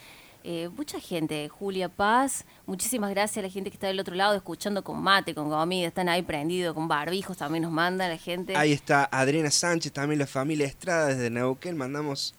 eh, 0.47 0.69
mucha 0.77 0.99
gente, 0.99 1.49
Julia 1.49 1.89
Paz, 1.89 2.45
muchísimas 2.67 3.09
gracias 3.09 3.39
a 3.39 3.47
la 3.47 3.49
gente 3.51 3.71
que 3.71 3.75
está 3.77 3.87
del 3.87 3.99
otro 3.99 4.13
lado 4.15 4.35
escuchando 4.35 4.83
con 4.83 5.01
mate, 5.01 5.33
con 5.35 5.49
comida, 5.49 5.87
están 5.87 6.07
ahí 6.07 6.21
prendidos, 6.21 6.73
con 6.75 6.87
barbijos 6.87 7.35
también 7.37 7.63
nos 7.63 7.71
manda 7.71 8.07
la 8.07 8.17
gente. 8.17 8.55
Ahí 8.55 8.71
está 8.71 9.09
Adriana 9.11 9.49
Sánchez, 9.51 9.91
también 9.91 10.19
la 10.19 10.27
familia 10.27 10.67
Estrada 10.67 11.07
desde 11.07 11.29
Neuquén, 11.31 11.75
mandamos 11.75 12.35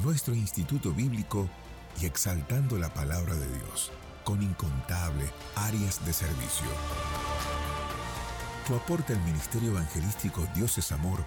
nuestro 0.02 0.34
instituto 0.34 0.92
bíblico 0.92 1.50
y 2.00 2.06
exaltando 2.06 2.78
la 2.78 2.94
palabra 2.94 3.34
de 3.34 3.46
Dios 3.58 3.92
con 4.24 4.42
incontables 4.42 5.30
áreas 5.56 6.04
de 6.06 6.14
servicio. 6.14 6.66
Tu 8.66 8.74
aporte 8.74 9.12
al 9.12 9.20
Ministerio 9.24 9.72
Evangelístico 9.72 10.46
Dios 10.54 10.78
es 10.78 10.92
Amor 10.92 11.26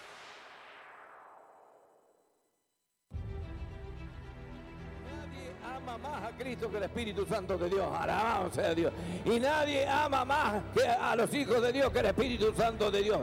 Cristo 6.37 6.69
que 6.69 6.77
el 6.77 6.83
Espíritu 6.83 7.25
Santo 7.25 7.57
de 7.57 7.69
Dios. 7.69 7.87
Alabado 7.93 8.51
sea 8.51 8.73
Dios. 8.73 8.93
Y 9.25 9.39
nadie 9.39 9.87
ama 9.87 10.25
más 10.25 10.61
que 10.73 10.87
a 10.87 11.15
los 11.15 11.33
hijos 11.33 11.61
de 11.61 11.71
Dios 11.71 11.91
que 11.91 11.99
el 11.99 12.05
Espíritu 12.07 12.53
Santo 12.55 12.91
de 12.91 13.01
Dios. 13.01 13.21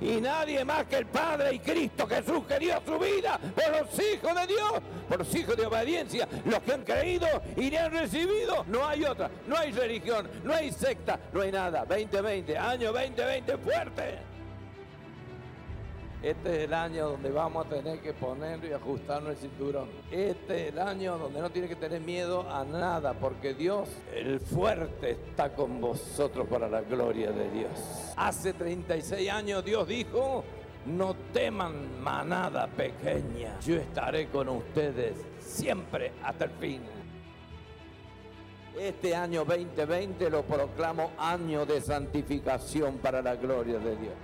Y 0.00 0.20
nadie 0.20 0.64
más 0.64 0.86
que 0.86 0.96
el 0.96 1.06
Padre 1.06 1.54
y 1.54 1.58
Cristo 1.58 2.06
Jesús 2.06 2.44
que 2.46 2.58
dio 2.58 2.80
su 2.86 2.98
vida 2.98 3.38
por 3.38 3.70
los 3.70 3.98
hijos 3.98 4.34
de 4.34 4.46
Dios, 4.46 4.72
por 5.08 5.18
los 5.18 5.34
hijos 5.34 5.56
de 5.56 5.66
obediencia, 5.66 6.28
los 6.44 6.60
que 6.60 6.72
han 6.72 6.84
creído 6.84 7.26
y 7.56 7.70
le 7.70 7.78
han 7.78 7.92
recibido. 7.92 8.64
No 8.68 8.86
hay 8.86 9.04
otra, 9.04 9.30
no 9.46 9.56
hay 9.56 9.72
religión, 9.72 10.28
no 10.44 10.54
hay 10.54 10.72
secta, 10.72 11.18
no 11.32 11.42
hay 11.42 11.52
nada. 11.52 11.84
2020, 11.84 12.56
año 12.56 12.92
2020 12.92 13.58
fuerte. 13.58 14.27
Este 16.22 16.56
es 16.56 16.64
el 16.64 16.74
año 16.74 17.10
donde 17.10 17.30
vamos 17.30 17.64
a 17.64 17.68
tener 17.68 18.00
que 18.00 18.12
poner 18.12 18.64
y 18.64 18.72
ajustarnos 18.72 19.30
el 19.30 19.36
cinturón. 19.36 19.88
Este 20.10 20.66
es 20.66 20.72
el 20.72 20.80
año 20.80 21.16
donde 21.16 21.40
no 21.40 21.48
tiene 21.50 21.68
que 21.68 21.76
tener 21.76 22.00
miedo 22.00 22.44
a 22.50 22.64
nada, 22.64 23.12
porque 23.12 23.54
Dios, 23.54 23.88
el 24.12 24.40
fuerte, 24.40 25.12
está 25.12 25.54
con 25.54 25.80
vosotros 25.80 26.48
para 26.48 26.68
la 26.68 26.80
gloria 26.80 27.30
de 27.30 27.48
Dios. 27.50 27.70
Hace 28.16 28.52
36 28.52 29.30
años 29.30 29.64
Dios 29.64 29.86
dijo, 29.86 30.42
no 30.86 31.14
teman 31.32 32.02
manada 32.02 32.66
pequeña, 32.66 33.56
yo 33.60 33.76
estaré 33.76 34.26
con 34.28 34.48
ustedes 34.48 35.14
siempre 35.38 36.14
hasta 36.24 36.46
el 36.46 36.50
fin. 36.52 36.82
Este 38.76 39.14
año 39.14 39.44
2020 39.44 40.30
lo 40.30 40.42
proclamo 40.42 41.12
año 41.16 41.64
de 41.64 41.80
santificación 41.80 42.98
para 42.98 43.22
la 43.22 43.36
gloria 43.36 43.78
de 43.78 43.96
Dios. 43.96 44.14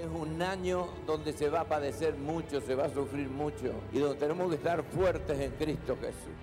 Es 0.00 0.06
un 0.06 0.40
año 0.42 0.86
donde 1.06 1.32
se 1.32 1.48
va 1.48 1.60
a 1.60 1.68
padecer 1.68 2.14
mucho, 2.14 2.60
se 2.60 2.74
va 2.74 2.86
a 2.86 2.90
sufrir 2.94 3.28
mucho 3.28 3.82
y 3.92 3.98
donde 3.98 4.18
tenemos 4.18 4.48
que 4.48 4.56
estar 4.56 4.82
fuertes 4.94 5.38
en 5.40 5.50
Cristo 5.52 5.98
Jesús. 6.00 6.36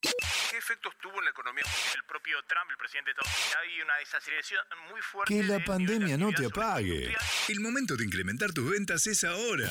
¿Qué 0.00 0.56
efectos 0.58 0.94
tuvo 1.02 1.18
en 1.18 1.24
la 1.24 1.30
economía 1.30 1.62
el 1.96 2.04
propio 2.04 2.36
Trump, 2.48 2.70
el 2.70 2.76
presidente 2.78 3.10
de 3.10 3.20
Estados 3.20 3.38
Unidos? 3.38 3.56
Hay 3.62 3.80
una 3.82 3.96
desaceleración 3.98 4.60
muy 4.90 5.00
fuerte. 5.02 5.34
Que 5.34 5.42
la 5.42 5.58
de- 5.58 5.64
pandemia 5.64 6.16
no 6.16 6.32
te 6.32 6.46
apague. 6.46 7.14
El 7.48 7.60
momento 7.60 7.94
de 7.96 8.04
incrementar 8.04 8.52
tus 8.52 8.70
ventas 8.70 9.06
es 9.06 9.22
ahora. 9.24 9.70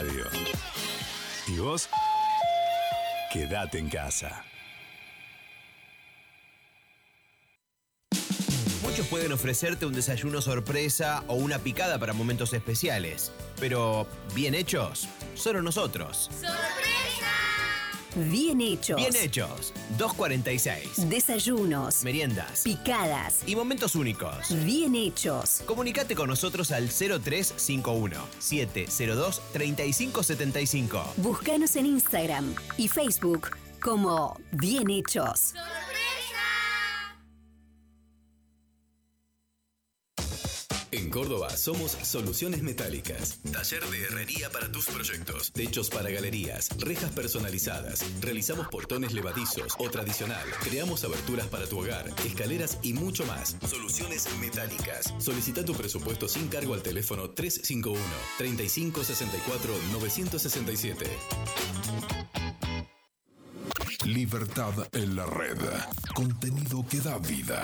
¿Y 1.47 1.57
vos? 1.57 1.89
Quédate 3.31 3.77
en 3.77 3.89
casa. 3.89 4.45
Muchos 8.81 9.07
pueden 9.07 9.31
ofrecerte 9.31 9.85
un 9.85 9.93
desayuno 9.93 10.41
sorpresa 10.41 11.23
o 11.27 11.35
una 11.35 11.59
picada 11.59 11.97
para 11.99 12.13
momentos 12.13 12.53
especiales, 12.53 13.31
pero 13.59 14.07
bien 14.33 14.53
hechos, 14.53 15.07
solo 15.35 15.61
nosotros. 15.61 16.29
Bien 18.15 18.61
hechos. 18.61 18.97
Bien 18.97 19.15
hechos, 19.15 19.73
246. 19.97 21.09
Desayunos. 21.09 22.03
Meriendas. 22.03 22.61
Picadas. 22.63 23.41
Y 23.47 23.55
momentos 23.55 23.95
únicos. 23.95 24.53
Bien 24.65 24.95
hechos. 24.95 25.61
Comunicate 25.65 26.15
con 26.15 26.27
nosotros 26.27 26.71
al 26.71 26.89
0351 26.89 28.17
702 28.39 29.41
3575. 29.53 31.13
Búscanos 31.17 31.75
en 31.75 31.85
Instagram 31.85 32.53
y 32.77 32.87
Facebook 32.87 33.51
como 33.81 34.39
Bien 34.51 34.89
Hechos. 34.89 35.53
En 40.91 41.09
Córdoba 41.09 41.49
somos 41.55 41.91
Soluciones 42.03 42.61
Metálicas. 42.63 43.39
Taller 43.51 43.83
de 43.85 44.01
herrería 44.03 44.49
para 44.49 44.69
tus 44.69 44.87
proyectos. 44.87 45.51
Techos 45.53 45.89
para 45.89 46.09
galerías. 46.09 46.69
Rejas 46.79 47.11
personalizadas. 47.11 48.03
Realizamos 48.19 48.67
portones 48.67 49.13
levadizos 49.13 49.73
o 49.77 49.89
tradicional. 49.89 50.45
Creamos 50.63 51.05
aberturas 51.05 51.47
para 51.47 51.65
tu 51.65 51.79
hogar. 51.79 52.09
Escaleras 52.25 52.77
y 52.83 52.93
mucho 52.93 53.25
más. 53.25 53.55
Soluciones 53.69 54.27
Metálicas. 54.39 55.13
Solicita 55.19 55.63
tu 55.63 55.73
presupuesto 55.73 56.27
sin 56.27 56.49
cargo 56.49 56.73
al 56.73 56.83
teléfono 56.83 57.29
351 57.29 57.97
3564 58.37 59.73
967. 59.93 61.05
Libertad 64.05 64.73
en 64.91 65.15
la 65.15 65.25
red. 65.25 65.57
Contenido 66.13 66.85
que 66.89 66.99
da 66.99 67.17
vida. 67.19 67.63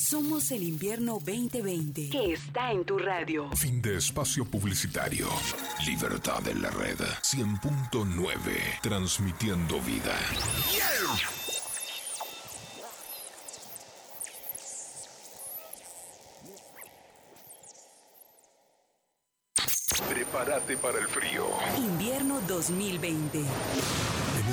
Somos 0.00 0.52
el 0.52 0.62
invierno 0.62 1.14
2020. 1.14 2.10
Que 2.10 2.32
está 2.34 2.70
en 2.70 2.84
tu 2.84 2.96
radio. 2.96 3.50
Fin 3.56 3.82
de 3.82 3.96
espacio 3.96 4.44
publicitario. 4.44 5.26
Libertad 5.84 6.46
en 6.46 6.62
la 6.62 6.70
red. 6.70 6.98
100.9. 7.22 8.80
Transmitiendo 8.82 9.80
vida. 9.80 10.16
Prepárate 20.08 20.76
para 20.76 20.98
el 20.98 21.08
frío. 21.08 21.46
Invierno 21.78 22.40
2020. 22.46 23.44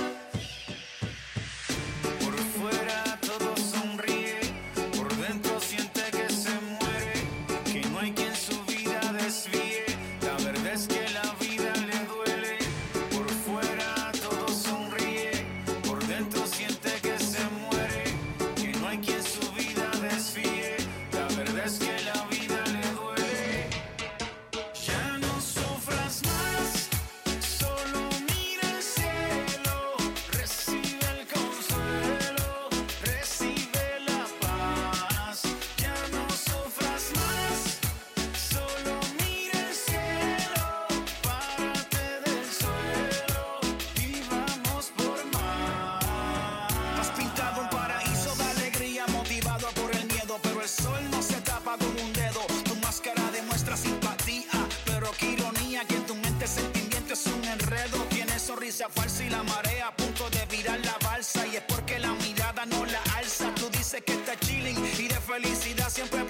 Falsa 58.89 59.25
y 59.25 59.31
la 59.31 59.43
marea 59.43 59.89
a 59.89 59.97
punto 59.97 60.29
de 60.31 60.45
virar 60.47 60.81
la 60.85 60.97
balsa. 61.05 61.47
Y 61.47 61.57
es 61.57 61.63
porque 61.63 61.99
la 61.99 62.13
mirada 62.15 62.67
no 62.67 62.85
la 62.87 63.03
alza. 63.17 63.55
Tú 63.55 63.69
dices 63.71 64.03
que 64.05 64.13
está 64.13 64.39
chilling 64.39 64.79
y 64.99 65.09
de 65.09 65.21
felicidad 65.21 65.89
siempre 65.89 66.25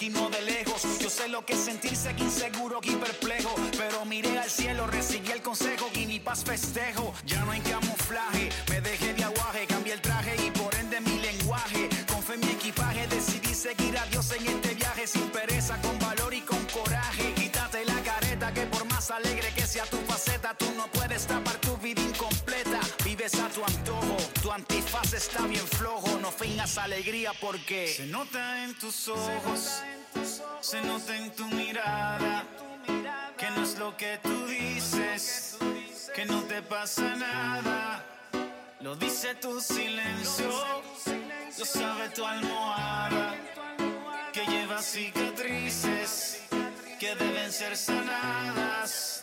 y 0.00 0.10
no 0.10 0.28
de 0.30 0.40
lejos. 0.42 0.82
Yo 1.00 1.10
sé 1.10 1.28
lo 1.28 1.44
que 1.44 1.54
es 1.54 1.60
sentirse 1.60 2.08
aquí 2.08 2.22
inseguro, 2.22 2.78
aquí 2.78 2.90
perplejo, 2.90 3.54
pero 3.76 4.04
miré 4.04 4.38
al 4.38 4.50
cielo, 4.50 4.86
recibí 4.86 5.30
el 5.30 5.42
consejo 5.42 5.88
y 5.94 6.06
mi 6.06 6.20
paz 6.20 6.44
festejo. 6.44 7.12
Ya 7.26 7.44
no 7.44 7.52
hay 7.52 7.60
camuflaje, 7.60 8.50
me 8.68 8.80
dejé 8.80 9.14
de 9.14 9.24
aguaje, 9.24 9.66
cambié 9.66 9.94
el 9.94 10.00
traje 10.00 10.36
y 10.46 10.50
por 10.50 10.74
ende 10.76 11.00
mi 11.00 11.18
lenguaje. 11.18 11.88
Con 12.06 12.22
fe 12.22 12.34
en 12.34 12.40
mi 12.40 12.52
equipaje 12.52 13.06
decidí 13.08 13.54
seguir 13.54 13.98
a 13.98 14.06
Dios 14.06 14.30
en 14.32 14.46
este 14.46 14.74
viaje 14.74 15.06
sin 15.06 15.28
pereza, 15.30 15.80
con 15.80 15.98
valor 15.98 16.32
y 16.32 16.42
con 16.42 16.62
coraje. 16.66 17.34
Quítate 17.34 17.84
la 17.84 18.00
careta 18.02 18.52
que 18.52 18.66
por 18.66 18.84
más 18.86 19.10
alegre 19.10 19.52
que 19.54 19.66
sea 19.66 19.84
tu 19.86 19.96
faceta, 19.98 20.54
tú 20.54 20.66
no 20.76 20.86
puedes 20.92 21.26
tapar 21.26 21.56
tu 21.56 21.76
vida 21.78 22.02
incompleta. 22.02 22.80
Vives 23.04 23.34
a 23.34 23.48
tu 23.48 23.64
antojo, 23.64 24.16
tu 24.42 24.52
antifaz 24.52 25.12
está 25.12 25.46
bien 25.46 25.66
flojo, 25.66 25.97
alegría 26.88 27.32
porque 27.38 27.86
se 27.86 28.06
nota 28.06 28.64
en 28.64 28.74
tus 28.78 29.08
ojos, 29.08 29.82
se 30.62 30.80
nota 30.80 31.14
en 31.16 31.30
tu 31.32 31.44
mirada, 31.48 32.44
que 33.36 33.50
no 33.50 33.62
es 33.62 33.78
lo 33.78 33.94
que 33.94 34.18
tú 34.22 34.46
dices, 34.46 35.58
que 36.14 36.24
no 36.24 36.42
te 36.44 36.62
pasa 36.62 37.14
nada. 37.14 38.02
Lo 38.80 38.96
dice 38.96 39.34
tu 39.34 39.60
silencio, 39.60 40.48
lo 41.58 41.64
sabe 41.66 42.08
tu 42.08 42.24
almohada, 42.24 43.34
que 44.32 44.46
lleva 44.46 44.80
cicatrices 44.80 46.40
que 46.98 47.14
deben 47.16 47.52
ser 47.52 47.76
sanadas. 47.76 49.20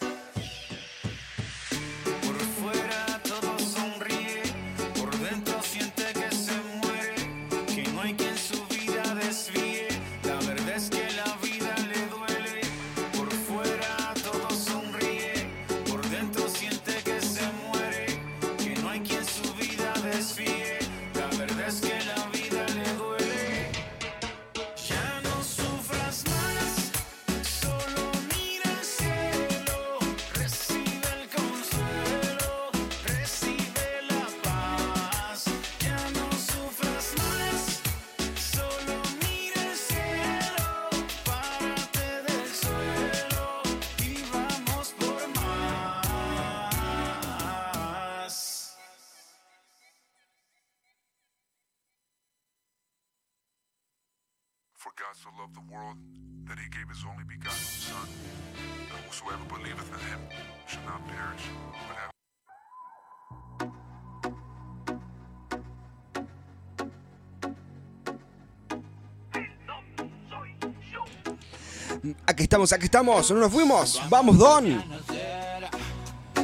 Aquí 72.28 72.44
estamos, 72.44 72.72
aquí 72.74 72.86
estamos, 72.86 73.32
no 73.32 73.40
nos 73.40 73.52
fuimos. 73.52 74.02
Vamos, 74.10 74.38
Don. 74.38 74.84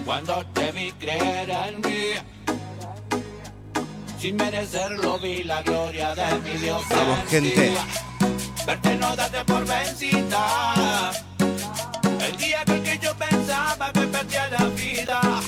Cuando 0.05 0.45
te 0.47 0.71
vi 0.71 0.91
creer 0.93 1.49
en 1.49 1.81
mí, 1.81 2.13
sin 4.19 4.35
merecerlo 4.35 5.19
vi 5.19 5.43
la 5.43 5.61
gloria 5.61 6.15
de 6.15 6.39
mi 6.39 6.57
Dios. 6.57 6.81
Vamos, 6.89 7.19
en 7.19 7.27
gente. 7.27 7.73
Verte 8.65 8.95
no 8.97 9.15
date 9.15 9.45
por 9.45 9.65
vencida. 9.65 11.11
El 12.27 12.37
día 12.37 12.63
en 12.67 12.83
que 12.83 12.99
yo 13.01 13.15
pensaba 13.15 13.91
que 13.93 14.01
perdía 14.01 14.47
la 14.49 14.65
vida. 14.69 15.41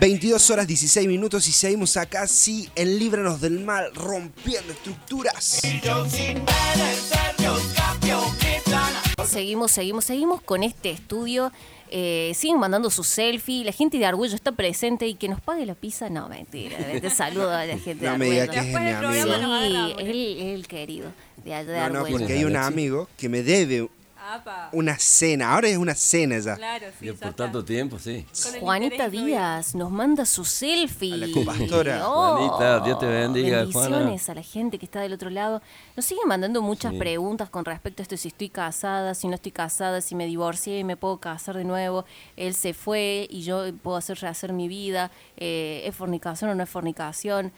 22 0.00 0.50
horas 0.50 0.66
16 0.66 1.08
minutos 1.08 1.46
y 1.48 1.52
seguimos 1.52 1.96
acá, 1.96 2.26
sí, 2.28 2.68
en 2.76 2.98
Líbranos 2.98 3.40
del 3.40 3.58
Mal, 3.60 3.92
rompiendo 3.94 4.72
estructuras. 4.72 5.60
Y 5.64 5.80
yo 5.80 6.08
sin 6.08 6.38
merecer, 6.44 7.34
Dios 7.38 7.60
cambió 7.74 8.20
mi 8.22 8.60
plan. 8.64 8.92
Seguimos, 9.26 9.72
seguimos, 9.72 10.04
seguimos 10.04 10.40
con 10.42 10.62
este 10.62 10.90
estudio. 10.90 11.52
Eh, 11.90 12.32
siguen 12.36 12.58
mandando 12.58 12.90
su 12.90 13.02
selfie. 13.02 13.64
La 13.64 13.72
gente 13.72 13.98
de 13.98 14.06
Argüello 14.06 14.34
está 14.34 14.52
presente 14.52 15.06
y 15.08 15.14
que 15.14 15.28
nos 15.28 15.40
pague 15.40 15.66
la 15.66 15.74
pizza. 15.74 16.08
No, 16.10 16.28
mentira. 16.28 16.76
Te 16.78 17.10
saludo 17.10 17.50
a 17.50 17.64
la 17.64 17.78
gente 17.78 18.04
No 18.06 18.18
de 18.18 18.40
Argüello. 18.42 18.52
que 18.52 18.58
es 18.58 18.66
mi 18.66 18.76
amigo. 18.90 19.58
Sí, 19.60 19.94
él, 19.98 20.36
él 20.40 20.68
querido. 20.68 21.10
De 21.44 21.54
allá 21.54 21.72
de 21.72 21.78
No, 21.78 21.88
no, 21.88 21.94
Argüello. 22.00 22.18
porque 22.18 22.32
hay 22.34 22.44
un 22.44 22.56
amigo 22.56 23.08
que 23.16 23.28
me 23.28 23.42
debe 23.42 23.88
Apa. 24.30 24.68
una 24.72 24.98
cena. 24.98 25.54
Ahora 25.54 25.68
es 25.68 25.78
una 25.78 25.94
cena 25.94 26.38
ya. 26.38 26.56
Claro, 26.56 26.86
sí, 26.98 27.08
Y 27.08 27.12
por 27.12 27.32
tanto 27.32 27.64
tiempo, 27.64 27.98
sí. 27.98 28.26
Juanita 28.60 29.08
Díaz 29.08 29.74
nos 29.74 29.90
manda 29.90 30.26
su 30.26 30.44
selfie. 30.44 31.14
A 31.14 31.16
la 31.16 31.32
compastora. 31.32 32.08
Oh, 32.08 32.36
Juanita, 32.36 32.80
Dios 32.80 32.98
te 32.98 33.06
bendiga, 33.06 33.58
Bendiciones 33.60 34.22
Juana. 34.24 34.32
a 34.32 34.34
la 34.34 34.42
gente 34.42 34.78
que 34.78 34.84
está 34.84 35.00
del 35.00 35.14
otro 35.14 35.30
lado. 35.30 35.62
Nos 35.96 36.04
siguen 36.04 36.28
mandando 36.28 36.60
muchas 36.60 36.92
Sí. 36.92 36.98
preguntas 36.98 37.48
con 37.48 37.64
respecto 37.64 38.00
a 38.00 38.04
esto, 38.04 38.16
si 38.16 38.28
estoy 38.28 38.48
casada, 38.50 39.14
si 39.14 39.28
no 39.28 39.34
estoy 39.34 39.52
casada, 39.52 40.00
si 40.00 40.14
me 40.14 40.26
divorcié 40.26 40.78
y 40.78 40.84
me 40.84 40.96
puedo 40.96 41.18
casar 41.18 41.56
de 41.56 41.64
nuevo. 41.64 42.04
Él 42.36 42.54
se 42.54 42.74
fue 42.74 43.26
y 43.30 43.42
yo 43.42 43.72
puedo 43.82 43.96
hacer 43.96 44.18
rehacer 44.18 44.52
mi 44.52 44.68
vida. 44.68 45.10
Eh, 45.36 45.82
¿Es 45.86 45.94
fornicación 45.96 46.50
o 46.50 46.54
no 46.54 46.62
es 46.62 46.68
fornicación? 46.68 47.50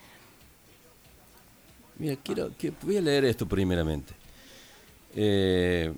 Mira, 1.99 2.16
quiero, 2.23 2.51
que, 2.57 2.73
voy 2.83 2.97
a 2.97 3.01
leer 3.01 3.25
esto 3.27 3.47
primeramente. 3.47 4.14
Eh, 5.14 5.93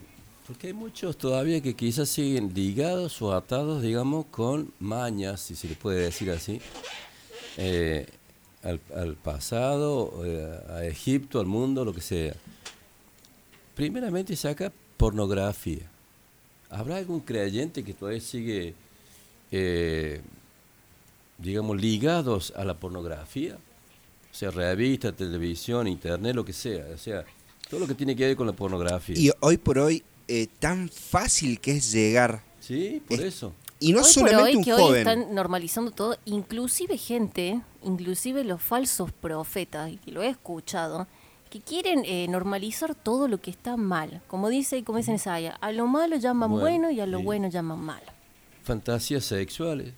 porque 0.52 0.66
hay 0.66 0.72
muchos 0.74 1.16
todavía 1.16 1.62
que 1.62 1.72
quizás 1.72 2.10
siguen 2.10 2.52
ligados 2.52 3.22
o 3.22 3.32
atados, 3.32 3.80
digamos, 3.80 4.26
con 4.26 4.70
mañas, 4.80 5.40
si 5.40 5.54
se 5.54 5.66
le 5.66 5.74
puede 5.76 6.02
decir 6.02 6.30
así, 6.30 6.60
eh, 7.56 8.06
al, 8.62 9.14
pasado, 9.14 10.22
eh, 10.26 10.60
a 10.68 10.84
Egipto, 10.84 11.40
al 11.40 11.46
mundo, 11.46 11.86
lo 11.86 11.94
que 11.94 12.02
sea. 12.02 12.34
Primeramente 13.74 14.36
saca 14.36 14.70
pornografía. 14.98 15.88
¿Habrá 16.68 16.98
algún 16.98 17.20
creyente 17.20 17.82
que 17.82 17.94
todavía 17.94 18.20
sigue, 18.20 18.74
eh, 19.50 20.20
digamos, 21.38 21.80
ligados 21.80 22.52
a 22.54 22.62
la 22.66 22.74
pornografía? 22.74 23.56
O 24.30 24.34
sea, 24.34 24.50
revista, 24.50 25.12
televisión, 25.12 25.88
internet, 25.88 26.34
lo 26.34 26.44
que 26.44 26.52
sea. 26.52 26.84
O 26.94 26.98
sea, 26.98 27.24
todo 27.70 27.80
lo 27.80 27.86
que 27.86 27.94
tiene 27.94 28.14
que 28.14 28.26
ver 28.26 28.36
con 28.36 28.46
la 28.46 28.52
pornografía. 28.52 29.16
Y 29.18 29.30
hoy 29.40 29.56
por 29.56 29.78
hoy, 29.78 30.04
eh, 30.34 30.48
tan 30.58 30.88
fácil 30.88 31.60
que 31.60 31.72
es 31.72 31.92
llegar. 31.92 32.42
Sí, 32.60 33.02
por 33.06 33.20
eso. 33.20 33.52
Y 33.80 33.92
no 33.92 33.98
hoy 33.98 34.04
por 34.04 34.12
solamente 34.12 34.42
hoy, 34.50 34.56
un 34.56 34.64
que 34.64 34.72
hoy 34.72 34.80
joven. 34.82 34.98
están 34.98 35.34
normalizando 35.34 35.90
todo, 35.90 36.16
inclusive 36.24 36.96
gente, 36.96 37.60
inclusive 37.82 38.44
los 38.44 38.62
falsos 38.62 39.12
profetas, 39.12 39.90
y 39.90 39.96
que 39.98 40.10
lo 40.12 40.22
he 40.22 40.28
escuchado, 40.28 41.06
que 41.50 41.60
quieren 41.60 42.02
eh, 42.06 42.26
normalizar 42.30 42.94
todo 42.94 43.28
lo 43.28 43.40
que 43.40 43.50
está 43.50 43.76
mal. 43.76 44.22
Como 44.28 44.48
dice, 44.48 44.84
como 44.84 44.98
dice 44.98 45.10
en 45.10 45.16
Isaiah, 45.16 45.58
a 45.60 45.70
lo 45.72 45.86
malo 45.86 46.16
llaman 46.16 46.50
Bueno, 46.50 46.62
bueno, 46.62 46.90
y 46.92 47.00
a 47.00 47.06
lo 47.06 47.18
sí. 47.18 47.24
bueno 47.24 47.48
llaman 47.50 47.80
malo. 47.80 48.06
Fantasías 48.64 49.24
sexuales. 49.24 49.92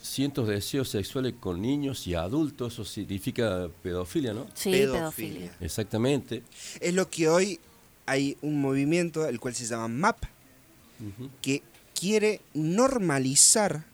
Cientos 0.00 0.46
de 0.46 0.54
deseos 0.54 0.88
sexuales 0.90 1.34
con 1.40 1.60
niños 1.60 2.06
y 2.06 2.14
adultos, 2.14 2.74
eso 2.74 2.84
significa 2.84 3.68
pedofilia, 3.82 4.32
¿no? 4.32 4.46
Sí, 4.54 4.70
Pedofilia. 4.70 5.00
pedofilia. 5.00 5.56
Exactamente. 5.60 6.42
Es 6.80 6.94
lo 6.94 7.10
que 7.10 7.28
hoy 7.28 7.58
hay 8.08 8.36
un 8.42 8.60
movimiento, 8.60 9.26
el 9.28 9.38
cual 9.40 9.54
se 9.54 9.66
llama 9.66 9.88
MAP, 9.88 10.24
que 11.42 11.62
quiere 11.94 12.40
normalizar, 12.54 13.84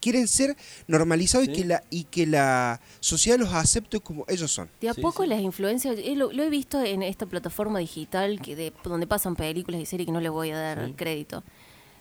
quieren 0.00 0.26
ser 0.28 0.56
normalizados 0.86 1.48
y, 1.48 1.52
que 1.52 1.64
la, 1.64 1.82
y 1.90 2.04
que 2.04 2.26
la 2.26 2.80
sociedad 3.00 3.38
los 3.38 3.52
acepte 3.52 4.00
como 4.00 4.24
ellos 4.28 4.50
son. 4.50 4.68
De 4.80 4.88
a 4.88 4.94
Sí, 4.94 5.00
poco 5.02 5.24
sí. 5.24 5.28
las 5.28 5.40
influencias, 5.40 5.96
lo, 6.16 6.32
lo 6.32 6.42
he 6.42 6.50
visto 6.50 6.82
en 6.82 7.02
esta 7.02 7.26
plataforma 7.26 7.78
digital 7.80 8.40
que 8.40 8.56
de, 8.56 8.72
donde 8.84 9.06
pasan 9.06 9.36
películas 9.36 9.80
y 9.80 9.86
series 9.86 10.06
que 10.06 10.12
no 10.12 10.20
les 10.20 10.30
voy 10.30 10.50
a 10.50 10.58
dar 10.58 10.86
Sí. 10.86 10.94
crédito. 10.96 11.42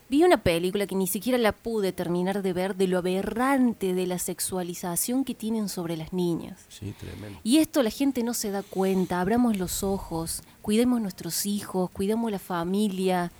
Vi 0.10 0.24
una 0.24 0.42
película 0.42 0.88
que 0.88 0.96
ni 0.96 1.06
siquiera 1.06 1.38
la 1.38 1.52
pude 1.52 1.92
terminar 1.92 2.42
de 2.42 2.52
ver 2.54 2.76
de 2.76 2.88
lo 2.88 2.98
aberrante 2.98 3.94
de 3.94 4.08
la 4.08 4.18
sexualización 4.18 5.24
que 5.24 5.36
tienen 5.36 5.70
sobre 5.70 5.98
las 5.98 6.14
niñas. 6.14 6.58
Sí, 6.68 6.96
tremendo. 7.00 7.40
Y 7.44 7.58
esto 7.60 7.84
la 7.84 7.92
gente 7.92 8.24
no 8.24 8.34
se 8.34 8.50
da 8.50 8.64
cuenta, 8.64 9.22
abramos 9.22 9.58
los 9.58 9.84
ojos, 9.84 10.42
cuidemos 10.70 11.02
nuestros 11.02 11.48
hijos, 11.48 11.90
cuidemos 11.90 12.32
la 12.32 12.38
familia, 12.38 13.32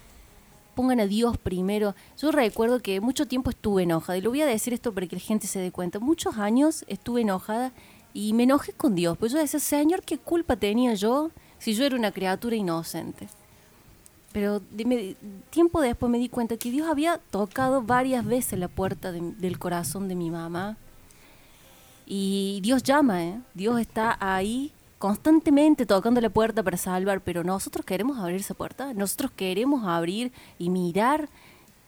pongan 0.74 1.00
a 1.00 1.06
Dios 1.06 1.38
primero. 1.38 1.94
Yo 2.18 2.32
recuerdo 2.32 2.80
que 2.80 3.00
mucho 3.02 3.28
tiempo 3.28 3.52
estuve 3.52 3.84
enojada, 3.84 4.18
y 4.18 4.22
lo 4.22 4.32
voy 4.32 4.42
a 4.42 4.48
decir 4.48 4.74
esto 4.74 4.92
para 4.96 5.06
que 5.06 5.16
la 5.18 5.22
gente 5.22 5.46
se 5.46 5.60
dé 5.60 5.72
cuenta, 5.72 6.00
muchos 6.00 6.38
años 6.38 6.84
estuve 6.88 7.22
enojada 7.22 7.72
y 8.16 8.34
me 8.34 8.46
enojé 8.46 8.74
con 8.74 8.96
Dios, 8.96 9.16
pues 9.16 9.32
yo 9.32 9.38
decía, 9.38 9.60
Señor, 9.60 10.02
¿qué 10.02 10.18
culpa 10.18 10.56
tenía 10.56 10.96
yo 10.96 11.30
si 11.60 11.76
yo 11.76 11.86
era 11.86 11.96
una 11.96 12.12
criatura 12.12 12.56
inocente? 12.56 13.30
Pero 14.34 14.60
tiempo 15.52 15.82
después 15.82 16.12
me 16.12 16.18
di 16.18 16.30
cuenta 16.30 16.58
que 16.58 16.72
Dios 16.72 16.88
había 16.88 17.20
tocado 17.30 17.84
varias 17.84 18.26
veces 18.26 18.58
la 18.58 18.70
puerta 18.70 19.12
de- 19.12 19.34
del 19.38 19.60
corazón 19.60 20.08
de 20.08 20.16
mi 20.16 20.32
mamá. 20.32 20.78
Y 22.08 22.60
Dios 22.64 22.82
llama, 22.82 23.24
¿eh? 23.24 23.40
Dios 23.54 23.80
está 23.80 24.18
ahí 24.20 24.72
constantemente 25.00 25.86
tocando 25.86 26.22
la 26.22 26.30
puerta 26.30 26.62
para 26.62 26.78
salvar, 26.78 27.22
pero 27.22 27.44
nosotros 27.44 27.86
queremos 27.86 28.20
abrir 28.20 28.42
esa 28.42 28.54
puerta, 28.54 28.94
nosotros 28.94 29.32
queremos 29.36 29.88
abrir 29.88 30.32
y 30.60 30.70
mirar 30.70 31.30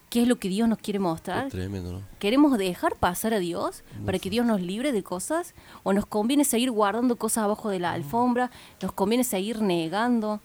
qué 0.09 0.23
es 0.23 0.27
lo 0.27 0.37
que 0.37 0.49
Dios 0.49 0.67
nos 0.67 0.77
quiere 0.79 0.99
mostrar. 0.99 1.49
Tremendo, 1.49 1.91
¿no? 1.91 2.01
¿Queremos 2.19 2.57
dejar 2.57 2.95
pasar 2.95 3.33
a 3.33 3.39
Dios 3.39 3.83
para 4.05 4.17
que 4.17 4.29
Dios 4.29 4.45
nos 4.45 4.61
libre 4.61 4.91
de 4.91 5.03
cosas? 5.03 5.53
¿O 5.83 5.93
nos 5.93 6.05
conviene 6.05 6.45
seguir 6.45 6.71
guardando 6.71 7.15
cosas 7.17 7.43
abajo 7.43 7.69
de 7.69 7.79
la 7.79 7.91
alfombra? 7.93 8.49
¿Nos 8.81 8.91
conviene 8.93 9.23
seguir 9.23 9.61
negando? 9.61 10.39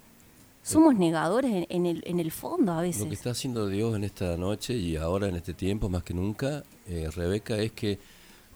Somos 0.63 0.97
negadores 0.97 1.53
en, 1.53 1.67
en 1.69 1.87
el, 1.87 2.03
en 2.07 2.19
el 2.19 2.33
fondo 2.33 2.73
a 2.73 2.77
Lo 2.77 2.83
que 2.83 2.89
veces. 2.89 3.13
está 3.13 3.31
haciendo 3.31 3.69
Dios 3.69 3.95
en 3.95 4.03
esta 4.03 4.37
noche 4.37 4.75
y 4.75 4.97
ahora 4.97 5.29
en 5.29 5.37
este 5.37 5.55
tiempo 5.55 5.89
más 5.89 6.03
que 6.03 6.15
nunca, 6.15 6.65
eh, 6.89 7.09
Rebeca, 7.15 7.57
es 7.59 7.71
que 7.71 8.01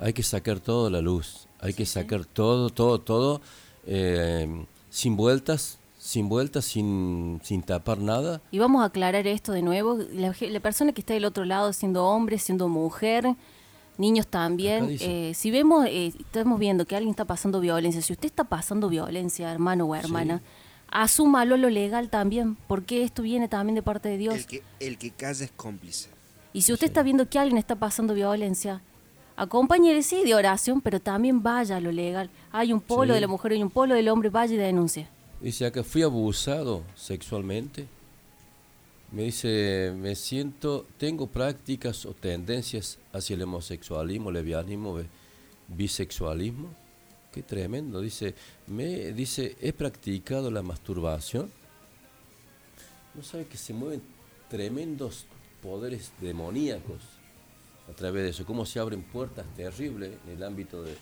hay 0.01 0.13
que 0.13 0.25
sacar 0.25 0.59
todo 0.59 0.89
a 0.89 0.91
la 0.91 1.01
luz. 1.01 1.47
Hay 1.61 1.75
que 1.75 1.87
sacar 1.87 2.25
todo, 2.25 2.71
todo, 2.71 3.01
todo, 3.01 3.41
eh, 3.87 4.67
sin 4.91 5.17
vueltas, 5.17 5.79
sin 5.99 6.29
vueltas, 6.29 6.65
sin, 6.65 7.41
sin 7.45 7.63
tapar 7.63 7.99
nada. 7.99 8.41
Y 8.51 8.59
vamos 8.59 8.83
a 8.83 8.87
aclarar 8.87 9.27
esto 9.27 9.53
de 9.53 9.63
nuevo. 9.63 9.99
La, 10.13 10.33
persona 10.61 10.93
que 10.93 11.01
está 11.01 11.15
del 11.15 11.25
otro 11.25 11.45
lado, 11.45 11.73
siendo 11.73 12.07
hombre, 12.07 12.39
siendo 12.39 12.69
mujer, 12.69 13.37
niños 13.99 14.27
también, 14.27 14.97
eh, 15.01 15.33
si 15.35 15.51
vemos, 15.51 15.87
eh, 15.87 16.13
estamos 16.19 16.59
viendo 16.59 16.87
que 16.87 16.97
alguien 16.97 17.11
está 17.11 17.27
pasando 17.27 17.61
violencia, 17.61 18.01
si 18.01 18.13
usted 18.13 18.27
está 18.27 18.45
pasando 18.45 18.89
violencia, 18.89 19.53
hermano 19.53 19.85
o 19.85 19.95
hermana, 19.95 20.41
asúmalo 20.91 21.55
a 21.55 21.59
lo 21.59 21.69
legal 21.69 22.09
también, 22.09 22.57
porque 22.67 23.03
esto 23.03 23.23
viene 23.23 23.49
también 23.49 23.75
de 23.75 23.83
parte 23.83 24.09
de 24.09 24.17
Dios. 24.17 24.35
El 24.35 24.47
que, 24.47 24.63
el 24.81 24.99
que 24.99 25.11
calla 25.11 25.45
es 25.45 25.53
cómplice. 25.53 26.09
Y 26.53 26.63
si 26.63 26.73
usted 26.73 26.87
está 26.87 27.03
viendo 27.03 27.29
que 27.29 27.39
alguien 27.39 27.59
está 27.59 27.77
pasando 27.77 28.15
violencia, 28.15 28.83
acompáñele 29.43 30.03
sí 30.03 30.23
de 30.25 30.35
oración, 30.35 30.81
pero 30.81 31.01
también 31.01 31.43
vaya 31.43 31.77
a 31.77 31.81
lo 31.81 31.91
legal. 31.93 32.29
Hay 32.53 32.73
un 32.73 32.81
polo 32.81 33.13
Sí. 33.13 33.17
de 33.17 33.21
la 33.21 33.27
mujer 33.29 33.53
y 33.53 33.63
un 33.63 33.71
polo 33.71 33.95
del 33.95 34.09
hombre, 34.09 34.29
vaya 34.31 34.55
y 34.55 34.59
denuncie. 34.59 35.09
Dice 35.41 35.65
acá, 35.67 35.83
fui 35.83 36.03
abusado 36.03 36.83
sexualmente. 36.95 37.87
Me 39.13 39.23
dice, 39.25 39.93
me 39.97 40.15
siento, 40.15 40.87
tengo 40.99 41.27
prácticas 41.27 42.07
o 42.07 42.13
tendencias 42.15 42.99
hacia 43.13 43.35
el 43.35 43.43
homosexualismo, 43.43 44.31
lesbianismo, 44.31 44.95
bi- 44.97 45.07
bisexualismo. 45.69 46.69
Qué 47.33 47.43
tremendo. 47.43 48.01
Dice, 48.01 48.35
me 48.67 49.13
dice, 49.13 49.57
he 49.61 49.73
practicado 49.73 50.51
la 50.51 50.63
masturbación. 50.63 51.51
No 53.15 53.23
sabe 53.23 53.47
que 53.47 53.57
se 53.57 53.73
mueven 53.73 54.03
tremendos 54.49 55.27
poderes 55.63 56.13
demoníacos 56.21 57.01
a 57.91 57.95
través 57.95 58.23
de 58.23 58.31
eso, 58.31 58.47
cómo 58.47 58.65
se 58.65 58.79
abren 58.79 59.03
puertas 59.03 59.47
terribles 59.57 60.13
en 60.27 60.37
el 60.37 60.43
ámbito 60.43 60.83
de, 60.83 60.97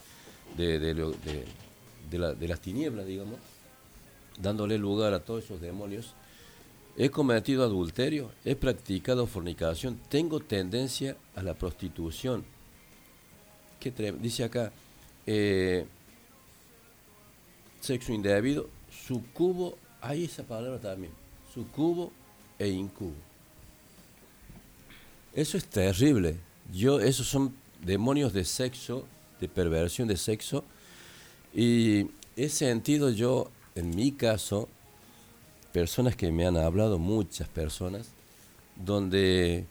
de, 0.79 2.49
las 2.49 2.61
tinieblas, 2.61 3.07
digamos 3.07 3.39
dándole 4.41 4.79
lugar 4.79 5.13
a 5.13 5.21
todos 5.21 5.45
esos 5.45 5.61
demonios, 5.61 6.15
he 6.97 7.11
cometido 7.11 7.65
adulterio, 7.65 8.31
he 8.45 8.57
practicado 8.57 9.27
fornicación, 9.27 10.01
tengo 10.09 10.41
tendencia 10.41 11.17
a 11.35 11.43
la 11.43 11.55
prostitución. 11.55 12.45
¿Qué 13.79 13.91
dice 14.21 14.45
acá, 14.45 14.73
eh, 15.27 15.87
sexo 17.81 18.13
indebido, 18.13 18.69
sucubo, 18.91 19.77
hay 20.01 20.25
esa 20.25 20.43
palabra 20.43 20.81
también, 20.81 21.13
sucubo 21.55 22.13
e 22.59 22.69
incubo. 22.69 23.15
Eso 25.35 25.57
es 25.57 25.67
terrible. 25.67 26.37
Yo, 26.73 27.01
esos 27.01 27.27
son 27.27 27.55
demonios 27.85 28.33
de 28.33 28.45
sexo, 28.45 29.05
de 29.41 29.49
perversión 29.49 30.09
de 30.09 30.17
sexo. 30.17 30.65
Y 31.55 32.09
he 32.37 32.49
sentido 32.49 33.11
yo, 33.11 33.51
en 33.75 33.95
mi 33.95 34.13
caso, 34.13 34.69
personas 35.73 36.17
que 36.17 36.31
me 36.31 36.47
han 36.47 36.57
hablado, 36.57 36.99
muchas 36.99 37.49
personas, 37.49 38.09
donde 38.77 39.67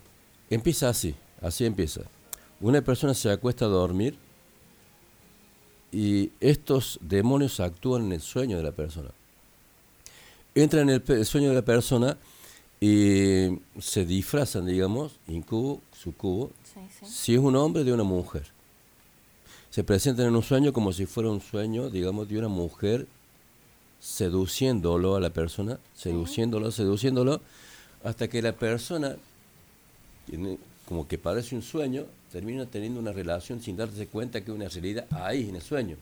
empieza 0.49 0.89
así, 0.89 1.15
así 1.41 1.65
empieza. 1.65 2.01
Una 2.59 2.81
persona 2.81 3.13
se 3.13 3.29
acuesta 3.29 3.65
a 3.65 3.69
dormir 3.69 4.17
y 5.91 6.31
estos 6.39 6.99
demonios 7.01 7.59
actúan 7.59 8.05
en 8.05 8.13
el 8.13 8.21
sueño 8.21 8.57
de 8.57 8.63
la 8.63 8.71
persona. 8.71 9.09
Entran 10.55 10.89
en 10.89 11.01
el, 11.07 11.17
el 11.17 11.25
sueño 11.25 11.49
de 11.49 11.55
la 11.55 11.61
persona 11.61 12.17
y 12.79 13.59
se 13.79 14.05
disfrazan, 14.05 14.65
digamos, 14.65 15.19
incubo, 15.27 15.81
sucubo, 15.93 16.51
si 17.05 17.33
es 17.33 17.39
un 17.39 17.55
hombre 17.55 17.83
de 17.83 17.93
una 17.93 18.03
mujer. 18.03 18.45
Se 19.69 19.83
presentan 19.83 20.27
en 20.27 20.35
un 20.35 20.43
sueño 20.43 20.73
como 20.73 20.93
si 20.93 21.05
fuera 21.05 21.29
un 21.29 21.41
sueño, 21.41 21.89
digamos, 21.89 22.27
de 22.27 22.37
una 22.37 22.47
mujer 22.47 23.07
seduciéndolo 23.99 25.15
a 25.15 25.19
la 25.19 25.29
persona, 25.29 25.79
seduciéndolo, 25.95 26.71
seduciéndolo, 26.71 27.41
hasta 28.03 28.27
que 28.27 28.41
la 28.41 28.53
persona, 28.53 29.15
como 30.87 31.07
que 31.07 31.17
parece 31.17 31.55
un 31.55 31.61
sueño, 31.61 32.05
termina 32.31 32.65
teniendo 32.65 32.99
una 32.99 33.11
relación 33.11 33.61
sin 33.61 33.77
darse 33.77 34.07
cuenta 34.07 34.41
que 34.41 34.51
una 34.51 34.67
realidad 34.67 35.05
ahí 35.11 35.49
en 35.49 35.55
el 35.55 35.61
sueño. 35.61 35.97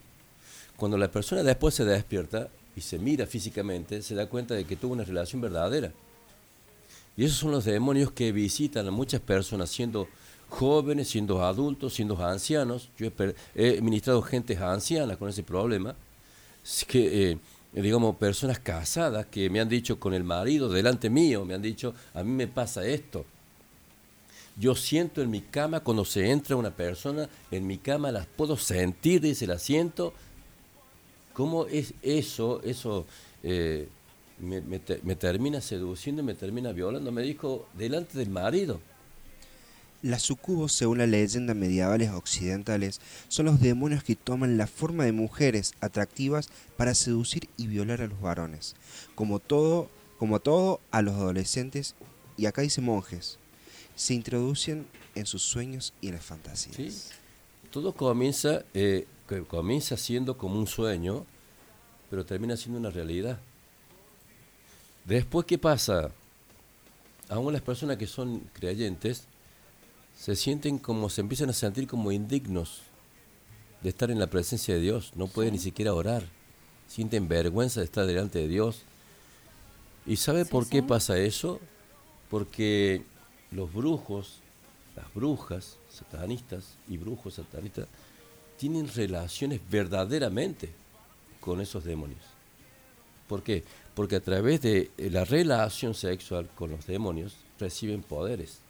Cuando 0.77 0.97
la 0.97 1.09
persona 1.09 1.43
después 1.43 1.73
se 1.75 1.85
despierta 1.85 2.49
y 2.75 2.81
se 2.81 2.99
mira 2.99 3.25
físicamente, 3.25 4.01
se 4.01 4.15
da 4.15 4.27
cuenta 4.27 4.53
de 4.53 4.65
que 4.65 4.75
tuvo 4.75 4.93
una 4.93 5.03
relación 5.03 5.41
verdadera. 5.41 5.91
Y 7.17 7.23
esos 7.23 7.37
son 7.37 7.51
los 7.51 7.63
demonios 7.63 8.11
que 8.11 8.31
visitan 8.33 8.87
a 8.87 8.91
muchas 8.91 9.21
personas 9.21 9.69
siendo 9.69 10.07
jóvenes, 10.49 11.09
siendo 11.09 11.43
adultos, 11.43 11.93
siendo 11.93 12.23
ancianos. 12.23 12.89
Yo 12.97 13.09
he, 13.55 13.81
ministrado 13.81 14.21
gentes 14.21 14.59
ancianas 14.59 15.17
con 15.17 15.29
ese 15.29 15.43
problema, 15.43 15.95
que, 16.87 17.31
eh, 17.31 17.37
digamos, 17.73 18.15
personas 18.15 18.59
casadas 18.59 19.25
que 19.27 19.49
me 19.49 19.59
han 19.59 19.69
dicho 19.69 19.99
con 19.99 20.13
el 20.13 20.23
marido 20.23 20.69
delante 20.69 21.09
mío, 21.09 21.45
me 21.45 21.53
han 21.53 21.61
dicho, 21.61 21.93
a 22.13 22.23
mí 22.23 22.31
me 22.31 22.47
pasa 22.47 22.85
esto. 22.85 23.25
Yo 24.57 24.73
siento 24.73 25.21
en 25.21 25.29
mi 25.29 25.41
cama 25.41 25.81
cuando 25.81 26.05
se 26.05 26.31
entra 26.31 26.55
una 26.55 26.71
persona, 26.71 27.29
en 27.51 27.67
mi 27.67 27.77
cama 27.77 28.11
las 28.11 28.25
puedo 28.25 28.55
sentir, 28.55 29.21
dice, 29.21 29.45
la 29.45 29.59
siento. 29.59 30.13
¿Cómo 31.33 31.65
es 31.65 31.93
eso? 32.01 32.61
Eso 32.63 33.05
eh, 33.43 33.89
me, 34.39 34.61
me 34.61 35.15
termina 35.17 35.59
seduciendo 35.59 36.21
y 36.21 36.25
me 36.25 36.35
termina 36.35 36.71
violando. 36.71 37.11
Me 37.11 37.21
dijo, 37.23 37.67
delante 37.73 38.17
del 38.17 38.29
marido. 38.29 38.79
Las 40.05 40.21
sucubos, 40.21 40.71
según 40.71 40.99
las 40.99 41.09
leyendas 41.09 41.55
medievales 41.55 42.11
occidentales, 42.11 43.01
son 43.27 43.47
los 43.47 43.59
demonios 43.59 44.03
que 44.03 44.15
toman 44.15 44.55
la 44.55 44.67
forma 44.67 45.03
de 45.03 45.11
mujeres 45.11 45.73
atractivas 45.81 46.49
para 46.77 46.93
seducir 46.93 47.49
y 47.57 47.65
violar 47.65 48.03
a 48.03 48.07
los 48.07 48.21
varones. 48.21 48.75
Como 49.15 49.39
todo, 49.39 49.89
como 50.19 50.39
todo 50.39 50.79
a 50.91 51.01
los 51.01 51.15
adolescentes, 51.15 51.95
y 52.37 52.45
acá 52.45 52.61
dice 52.61 52.81
monjes, 52.81 53.39
se 53.95 54.13
introducen 54.13 54.85
en 55.15 55.25
sus 55.25 55.41
sueños 55.41 55.91
y 56.01 56.09
en 56.09 56.13
las 56.13 56.23
fantasías. 56.23 56.75
Sí. 56.75 56.93
Todo 57.71 57.91
comienza, 57.91 58.63
eh, 58.75 59.07
comienza 59.47 59.97
siendo 59.97 60.37
como 60.37 60.59
un 60.59 60.67
sueño, 60.67 61.25
pero 62.11 62.23
termina 62.23 62.55
siendo 62.57 62.77
una 62.77 62.91
realidad. 62.91 63.39
Después, 65.03 65.47
¿qué 65.47 65.57
pasa? 65.57 66.11
Aún 67.27 67.51
las 67.53 67.63
personas 67.63 67.97
que 67.97 68.05
son 68.05 68.41
creyentes 68.53 69.27
se 70.17 70.35
sienten 70.35 70.77
como, 70.77 71.09
se 71.09 71.21
empiezan 71.21 71.49
a 71.49 71.53
sentir 71.53 71.87
como 71.87 72.11
indignos 72.11 72.81
de 73.81 73.89
estar 73.89 74.09
en 74.09 74.19
la 74.19 74.27
presencia 74.27 74.73
de 74.73 74.79
Dios. 74.79 75.11
No 75.15 75.27
pueden 75.27 75.53
ni 75.53 75.59
siquiera 75.59 75.93
orar. 75.93 76.23
Sienten 76.87 77.27
vergüenza 77.27 77.81
de 77.81 77.85
estar 77.85 78.05
delante 78.05 78.39
de 78.39 78.47
Dios. 78.47 78.83
¿Y 80.05 80.15
sabe 80.17 80.45
por 80.45 80.67
qué 80.67 80.81
pasa 80.83 81.17
eso? 81.17 81.59
Porque 82.29 83.03
los 83.51 83.73
brujos, 83.73 84.39
las 84.95 85.13
brujas 85.13 85.77
satanistas 85.89 86.75
y 86.87 86.97
brujos 86.97 87.35
satanistas 87.35 87.87
tienen 88.57 88.87
relaciones 88.87 89.61
verdaderamente 89.69 90.71
con 91.39 91.61
esos 91.61 91.83
demonios. 91.83 92.23
¿Por 93.27 93.43
qué? 93.43 93.63
Porque 93.95 94.15
a 94.15 94.21
través 94.21 94.61
de 94.61 94.91
la 94.97 95.25
relación 95.25 95.93
sexual 95.93 96.49
con 96.55 96.71
los 96.71 96.85
demonios 96.85 97.35
reciben 97.59 98.01
poderes. 98.01 98.64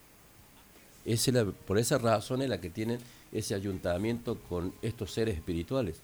Es 1.06 1.30
por 1.68 1.78
esa 1.78 1.98
razón 1.98 2.42
es 2.42 2.50
la 2.50 2.60
que 2.60 2.70
tienen 2.70 3.00
ese 3.32 3.54
ayuntamiento 3.54 4.38
con 4.50 4.74
estos 4.82 5.12
seres 5.12 5.36
espirituales. 5.36 5.98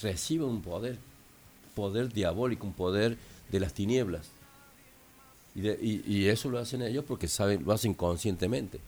Reciben 0.00 0.48
un 0.48 0.62
poder, 0.62 0.98
poder 1.74 2.12
diabólico, 2.12 2.66
un 2.66 2.72
poder 2.74 3.16
de 3.50 3.60
las 3.60 3.72
tinieblas. 3.72 4.28
Y- 5.54 6.02
y 6.06 6.28
eso 6.28 6.48
lo 6.50 6.58
hacen 6.58 6.82
ellos 6.82 7.04
porque 7.06 7.28
saben, 7.28 7.62
lo 7.64 7.72
hacen 7.72 7.94
conscientemente. 7.94 8.80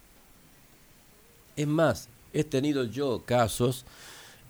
Es 1.56 1.66
más, 1.66 2.08
he 2.32 2.44
tenido 2.44 2.84
yo 2.84 3.22
casos 3.24 3.84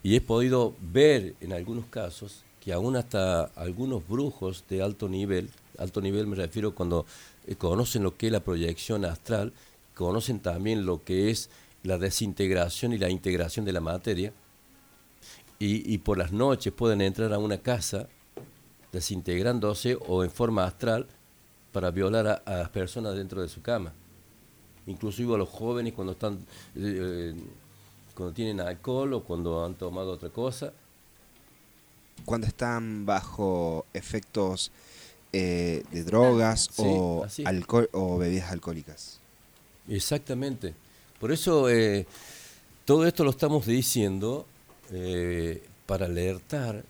y 0.03 0.17
he 0.17 0.21
podido 0.21 0.75
ver 0.81 1.35
en 1.41 1.53
algunos 1.53 1.87
casos 1.87 2.43
que 2.61 2.73
aún 2.73 2.97
hasta 2.97 3.45
algunos 3.57 4.07
brujos 4.09 4.65
de 4.69 4.83
alto 4.83 5.09
nivel, 5.09 5.51
alto 5.79 6.01
nivel 6.01 6.27
me 6.27 6.37
refiero 6.37 6.75
cuando 6.75 7.05
eh, 7.47 7.57
conocen 7.57 8.03
lo 8.03 8.17
que 8.17 8.27
es 8.27 8.33
la 8.33 8.41
proyección 8.41 9.05
astral, 9.05 9.53
conocen 9.95 10.41
también 10.41 10.87
lo 10.87 11.05
que 11.05 11.31
es 11.31 11.51
la 11.83 11.99
desintegración 11.99 12.93
y 12.93 12.99
la 12.99 13.11
integración 13.11 13.65
de 13.65 13.73
la 13.73 13.81
materia, 13.81 14.33
y, 15.59 15.93
y 15.93 15.99
por 15.99 16.19
las 16.19 16.33
noches 16.33 16.73
pueden 16.73 17.01
entrar 17.01 17.33
a 17.33 17.39
una 17.39 17.59
casa 17.59 18.09
desintegrándose 18.93 19.97
o 20.09 20.25
en 20.25 20.31
forma 20.31 20.65
astral 20.65 21.07
para 21.73 21.91
violar 21.91 22.27
a, 22.27 22.35
a 22.45 22.59
las 22.59 22.69
personas 22.71 23.17
dentro 23.17 23.43
de 23.43 23.49
su 23.49 23.63
cama. 23.63 23.93
Inclusive 24.87 25.35
a 25.35 25.39
los 25.39 25.49
jóvenes 25.49 25.95
cuando 25.95 26.13
están 26.13 26.39
eh, 26.77 27.35
cuando 28.15 28.33
tienen 28.33 28.61
alcohol 28.61 29.15
o 29.15 29.25
cuando 29.25 29.65
han 29.65 29.75
tomado 29.75 30.13
otra 30.13 30.29
cosa. 30.29 30.73
Cuando 32.25 32.47
están 32.47 33.05
bajo 33.05 33.87
efectos 33.93 34.71
eh, 35.33 35.83
de 35.91 36.05
drogas 36.05 36.69
Sí, 36.73 36.83
o, 36.85 37.27
alcohol, 37.45 37.89
o 37.93 38.19
bebidas 38.19 38.53
alcohólicas. 38.53 39.21
Exactamente. 39.89 40.75
Por 41.21 41.33
eso 41.33 41.69
eh, 41.71 42.07
todo 42.85 43.07
esto 43.07 43.25
lo 43.25 43.31
estamos 43.31 43.67
diciendo 43.67 44.47
eh, 44.93 45.63
para 45.87 46.07
alertar 46.07 46.85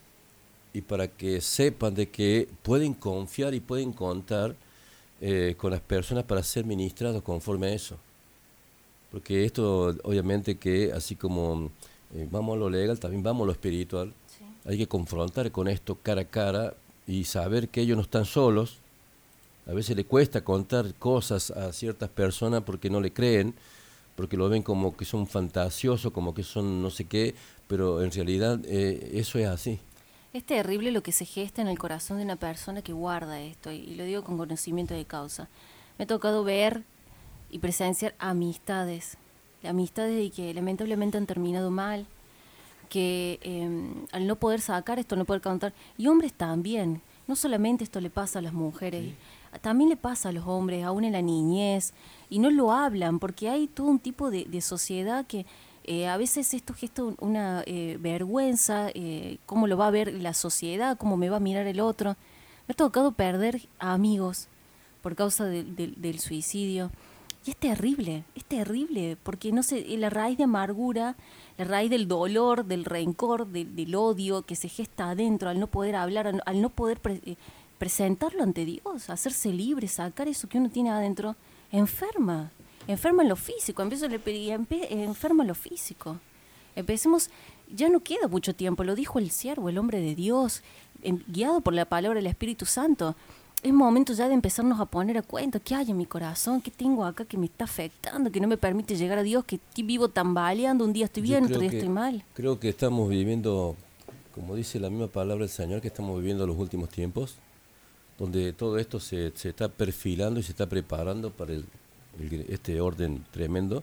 y 0.73 0.81
para 0.81 1.09
que 1.09 1.41
sepan 1.41 1.95
de 1.95 2.09
que 2.09 2.49
pueden 2.63 2.95
confiar 2.95 3.55
y 3.55 3.61
pueden 3.61 3.93
contar 3.93 4.57
eh, 5.21 5.55
con 5.57 5.71
las 5.71 5.81
personas 5.81 6.25
para 6.25 6.43
ser 6.43 6.65
ministrados 6.65 7.23
conforme 7.23 7.69
a 7.69 7.73
eso. 7.75 7.97
Porque 9.13 9.45
esto, 9.45 9.97
obviamente, 10.03 10.57
que 10.57 10.93
así 10.93 11.15
como 11.15 11.71
eh, 12.15 12.27
vamos 12.31 12.57
a 12.57 12.59
lo 12.59 12.69
legal, 12.69 12.99
también 12.99 13.23
vamos 13.23 13.45
a 13.45 13.47
lo 13.47 13.53
espiritual. 13.53 14.13
Hay 14.65 14.77
que 14.77 14.89
confrontar 14.89 15.53
con 15.53 15.69
esto 15.69 15.97
cara 16.03 16.23
a 16.23 16.25
cara 16.25 16.75
y 17.07 17.25
saber 17.25 17.69
que 17.69 17.83
ellos 17.83 17.97
no 17.97 18.03
están 18.03 18.25
solos. 18.25 18.79
A 19.67 19.73
veces 19.73 19.97
le 19.97 20.05
cuesta 20.05 20.45
contar 20.45 20.95
cosas 20.95 21.51
a 21.51 21.73
ciertas 21.73 22.11
personas 22.11 22.63
porque 22.65 22.91
no 22.91 23.01
le 23.01 23.13
creen, 23.13 23.55
porque 24.17 24.37
lo 24.37 24.49
ven 24.49 24.63
como 24.63 24.97
que 24.97 25.05
son 25.05 25.27
fantasiosos, 25.27 26.13
como 26.13 26.35
que 26.35 26.43
son 26.43 26.83
no 26.83 26.91
sé 26.91 27.07
qué, 27.07 27.35
pero 27.67 28.03
en 28.03 28.13
realidad 28.13 28.61
eh, 28.65 29.13
eso 29.15 29.39
es 29.39 29.47
así. 29.47 29.81
Es 30.33 30.45
terrible 30.45 30.91
lo 30.91 31.03
que 31.03 31.13
se 31.13 31.25
gesta 31.25 31.63
en 31.63 31.69
el 31.69 31.79
corazón 31.79 32.19
de 32.19 32.25
una 32.25 32.37
persona 32.37 32.83
que 32.83 32.93
guarda 32.93 33.41
esto, 33.41 33.71
y 33.71 33.95
lo 33.95 34.05
digo 34.05 34.25
con 34.25 34.37
conocimiento 34.37 34.93
de 34.93 35.05
causa. 35.05 35.49
Me 35.97 36.05
ha 36.05 36.07
tocado 36.07 36.45
ver 36.45 36.83
y 37.51 37.59
presenciar 37.61 38.15
amistades, 38.19 39.17
amistades 39.63 40.27
y 40.27 40.31
que 40.31 40.53
lamentablemente 40.53 41.17
han 41.17 41.27
terminado 41.27 41.71
mal, 41.71 42.07
que 42.91 43.39
eh, 43.43 44.07
al 44.13 44.27
no 44.27 44.37
poder 44.37 44.61
sacar 44.61 44.99
esto, 44.99 45.17
no 45.17 45.25
poder 45.25 45.41
contar, 45.41 45.73
y 45.97 46.09
hombres 46.09 46.33
también, 46.33 47.01
no 47.27 47.37
solamente 47.37 47.85
esto 47.85 48.01
le 48.01 48.11
pasa 48.11 48.41
a 48.41 48.43
las 48.43 48.53
mujeres, 48.53 49.15
también 49.61 49.91
le 49.91 49.97
pasa 49.97 50.29
a 50.29 50.33
los 50.33 50.47
hombres, 50.47 50.85
aún 50.85 51.05
en 51.05 51.13
la 51.13 51.23
niñez, 51.23 51.93
y 52.31 52.39
no 52.39 52.51
lo 52.51 52.73
hablan, 52.73 53.19
porque 53.19 53.49
hay 53.49 53.67
todo 53.67 53.89
un 53.89 53.99
tipo 53.99 54.31
de, 54.31 54.61
sociedad 54.61 55.27
que 55.27 55.47
eh, 55.85 56.09
a 56.09 56.17
veces 56.17 56.55
esto 56.55 56.73
gesta 56.75 57.05
un- 57.05 57.17
una 57.21 57.63
eh, 57.67 57.99
vergüenza, 58.01 58.89
eh, 58.95 59.39
cómo 59.47 59.67
lo 59.67 59.77
va 59.77 59.89
a 59.89 59.91
ver 59.91 60.13
la 60.15 60.33
sociedad, 60.35 60.97
cómo 60.97 61.17
me 61.17 61.29
va 61.29 61.37
a 61.37 61.41
mirar 61.41 61.67
el 61.67 61.81
otro. 61.81 62.17
Me 62.67 62.73
ha 62.73 62.75
tocado 62.75 63.13
perder 63.13 63.69
a 63.79 63.93
amigos 63.93 64.49
por 65.03 65.15
causa 65.15 65.45
del- 65.45 66.19
suicidio. 66.21 66.91
Y 67.47 67.51
es 67.51 67.57
terrible, 67.59 68.25
es 68.35 68.45
terrible, 68.47 69.19
porque 69.23 69.53
no 69.53 69.63
sé, 69.63 69.85
la 69.99 70.09
raíz 70.09 70.39
de 70.39 70.45
amargura, 70.45 71.15
la 71.59 71.67
raíz 71.67 71.91
del 71.91 72.09
dolor, 72.09 72.65
del 72.65 72.87
rencor, 72.87 73.47
del, 73.49 73.95
odio 73.95 74.41
que 74.47 74.57
se 74.57 74.71
gesta 74.71 75.11
adentro 75.11 75.51
al 75.51 75.61
no 75.61 75.67
poder 75.67 75.95
hablar, 75.97 76.27
al, 76.27 76.63
no 76.63 76.71
poder 76.71 77.01
presentarlo 77.89 78.43
ante 78.43 78.65
Dios, 78.65 79.11
hacerse 79.11 79.51
libre, 79.53 79.89
sacar 79.89 80.27
eso 80.27 80.49
que 80.49 80.57
uno 80.57 80.71
tiene 80.71 80.89
adentro, 80.89 81.37
enferma, 81.71 82.51
enferma 82.89 83.23
en 83.23 83.29
lo 83.29 83.37
físico, 83.37 83.83
empiezo 83.83 84.07
a 84.07 84.09
le 84.09 84.19
pedí- 84.19 84.49
enferma 84.89 85.43
en 85.45 85.49
lo 85.49 85.55
físico. 85.55 86.19
Empecemos, 86.77 87.29
ya 87.71 87.91
no 87.91 88.01
queda 88.01 88.27
mucho 88.27 88.55
tiempo, 88.55 88.85
lo 88.85 88.95
dijo 88.95 89.19
el 89.19 89.31
siervo, 89.31 89.69
el 89.69 89.77
hombre 89.77 90.01
de 90.01 90.15
Dios, 90.15 90.63
em- 91.03 91.21
guiado 91.29 91.61
por 91.61 91.75
la 91.75 91.85
palabra 91.85 92.17
del 92.21 92.27
Espíritu 92.27 92.65
Santo. 92.65 93.17
Es 93.63 93.71
momento 93.75 94.15
ya 94.15 94.29
de 94.29 94.35
empezarnos 94.35 94.81
a 94.81 94.87
poner 94.87 95.19
a 95.19 95.23
cuenta 95.23 95.61
qué 95.61 95.75
hay 95.75 95.91
en 95.91 95.99
mi 95.99 96.07
corazón, 96.07 96.63
qué 96.63 96.71
tengo 96.71 97.05
acá 97.05 97.27
que 97.27 97.37
me 97.37 97.45
está 97.45 97.65
afectando, 97.65 98.33
que 98.33 98.41
no 98.41 98.49
me 98.49 98.57
permite 98.57 98.97
llegar 98.97 99.19
a 99.19 99.23
Dios, 99.23 99.45
que 99.45 99.61
vivo 99.83 100.09
tambaleando, 100.09 100.87
un 100.87 100.95
día 100.95 101.05
estoy 101.05 101.23
bien, 101.23 101.45
otro 101.45 101.59
día 101.61 101.69
que- 101.71 101.77
estoy 101.77 101.91
mal. 101.93 102.25
Creo 102.33 102.59
que 102.59 102.71
estamos 102.71 103.11
viviendo, 103.11 103.77
como 104.35 104.55
dice 104.55 104.81
la 104.81 104.89
misma 104.89 105.09
palabra 105.09 105.45
del 105.45 105.51
Señor, 105.51 105.83
que 105.83 105.89
estamos 105.89 106.17
viviendo 106.19 106.47
los 106.47 106.57
últimos 106.57 106.89
tiempos, 106.89 107.37
donde 108.19 108.53
todo 108.53 108.79
esto 108.79 109.01
se, 109.01 109.33
se 109.35 109.51
está 109.51 109.69
perfilando 109.69 110.41
y 110.41 110.43
se 110.43 110.53
está 110.53 110.67
preparando 110.67 111.31
para 111.31 111.55
este 112.49 112.81
orden 112.81 113.25
tremendo. 113.33 113.83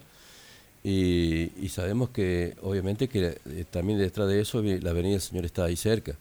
Y, 0.83 1.69
sabemos 1.69 2.09
que, 2.09 2.55
obviamente, 2.61 3.07
que 3.07 3.37
eh, 3.45 3.65
también 3.69 3.99
detrás 3.99 4.27
de 4.27 4.41
eso 4.41 4.61
vi- 4.61 4.79
la 4.79 4.93
venida 4.93 5.13
del 5.13 5.21
Señor 5.21 5.45
está 5.45 5.65
ahí 5.65 5.75
cerca. 5.75 6.15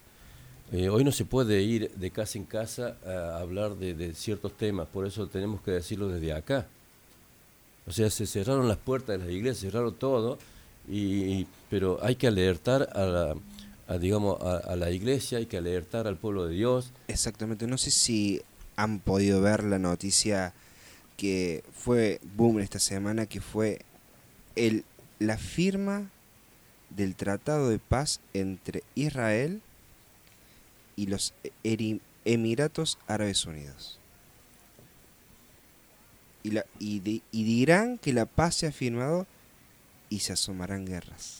Eh, 0.72 0.88
hoy 0.88 1.02
no 1.02 1.12
se 1.12 1.24
puede 1.24 1.62
ir 1.62 1.90
de 1.92 2.10
casa 2.10 2.38
en 2.38 2.44
casa 2.44 2.96
a 3.04 3.38
hablar 3.40 3.76
de, 3.76 4.14
ciertos 4.14 4.52
temas, 4.56 4.86
por 4.86 5.06
eso 5.06 5.26
tenemos 5.26 5.62
que 5.62 5.72
decirlo 5.72 6.08
desde 6.08 6.32
acá. 6.32 6.66
O 7.86 7.92
sea, 7.92 8.10
se 8.10 8.26
cerraron 8.26 8.68
las 8.68 8.76
puertas 8.76 9.18
de 9.18 9.24
las 9.24 9.34
iglesias, 9.34 9.72
cerraron 9.72 9.94
todo, 9.94 10.38
y, 10.88 11.46
pero 11.70 11.98
hay 12.02 12.16
que 12.16 12.26
alertar 12.26 12.88
a 12.94 13.04
la, 13.04 13.36
digamos, 13.98 14.40
a, 14.40 14.56
a 14.58 14.76
la 14.76 14.90
iglesia, 14.90 15.38
hay 15.38 15.46
que 15.46 15.56
alertar 15.56 16.06
al 16.06 16.16
pueblo 16.16 16.46
de 16.46 16.54
Dios. 16.54 16.92
Exactamente, 17.08 17.66
no 17.66 17.78
sé 17.78 17.90
si 17.90 18.42
han 18.76 19.00
podido 19.00 19.40
ver 19.40 19.64
la 19.64 19.78
noticia 19.78 20.52
que 21.16 21.62
fue 21.74 22.20
boom 22.36 22.60
esta 22.60 22.78
semana, 22.78 23.26
que 23.26 23.40
fue 23.40 23.80
el, 24.56 24.84
la 25.18 25.36
firma 25.36 26.10
del 26.90 27.14
Tratado 27.14 27.68
de 27.68 27.78
Paz 27.78 28.20
entre 28.32 28.82
Israel 28.94 29.60
y 30.96 31.06
los 31.06 31.34
Emiratos 32.24 32.98
Árabes 33.06 33.44
Unidos. 33.46 33.98
Y, 36.42 36.52
la, 36.52 36.64
y, 36.78 37.00
di- 37.00 37.22
y 37.32 37.44
dirán 37.44 37.98
que 37.98 38.12
la 38.14 38.24
paz 38.24 38.54
se 38.54 38.66
ha 38.66 38.72
firmado 38.72 39.26
y 40.08 40.20
se 40.20 40.32
asomarán 40.32 40.86
guerras. 40.86 41.39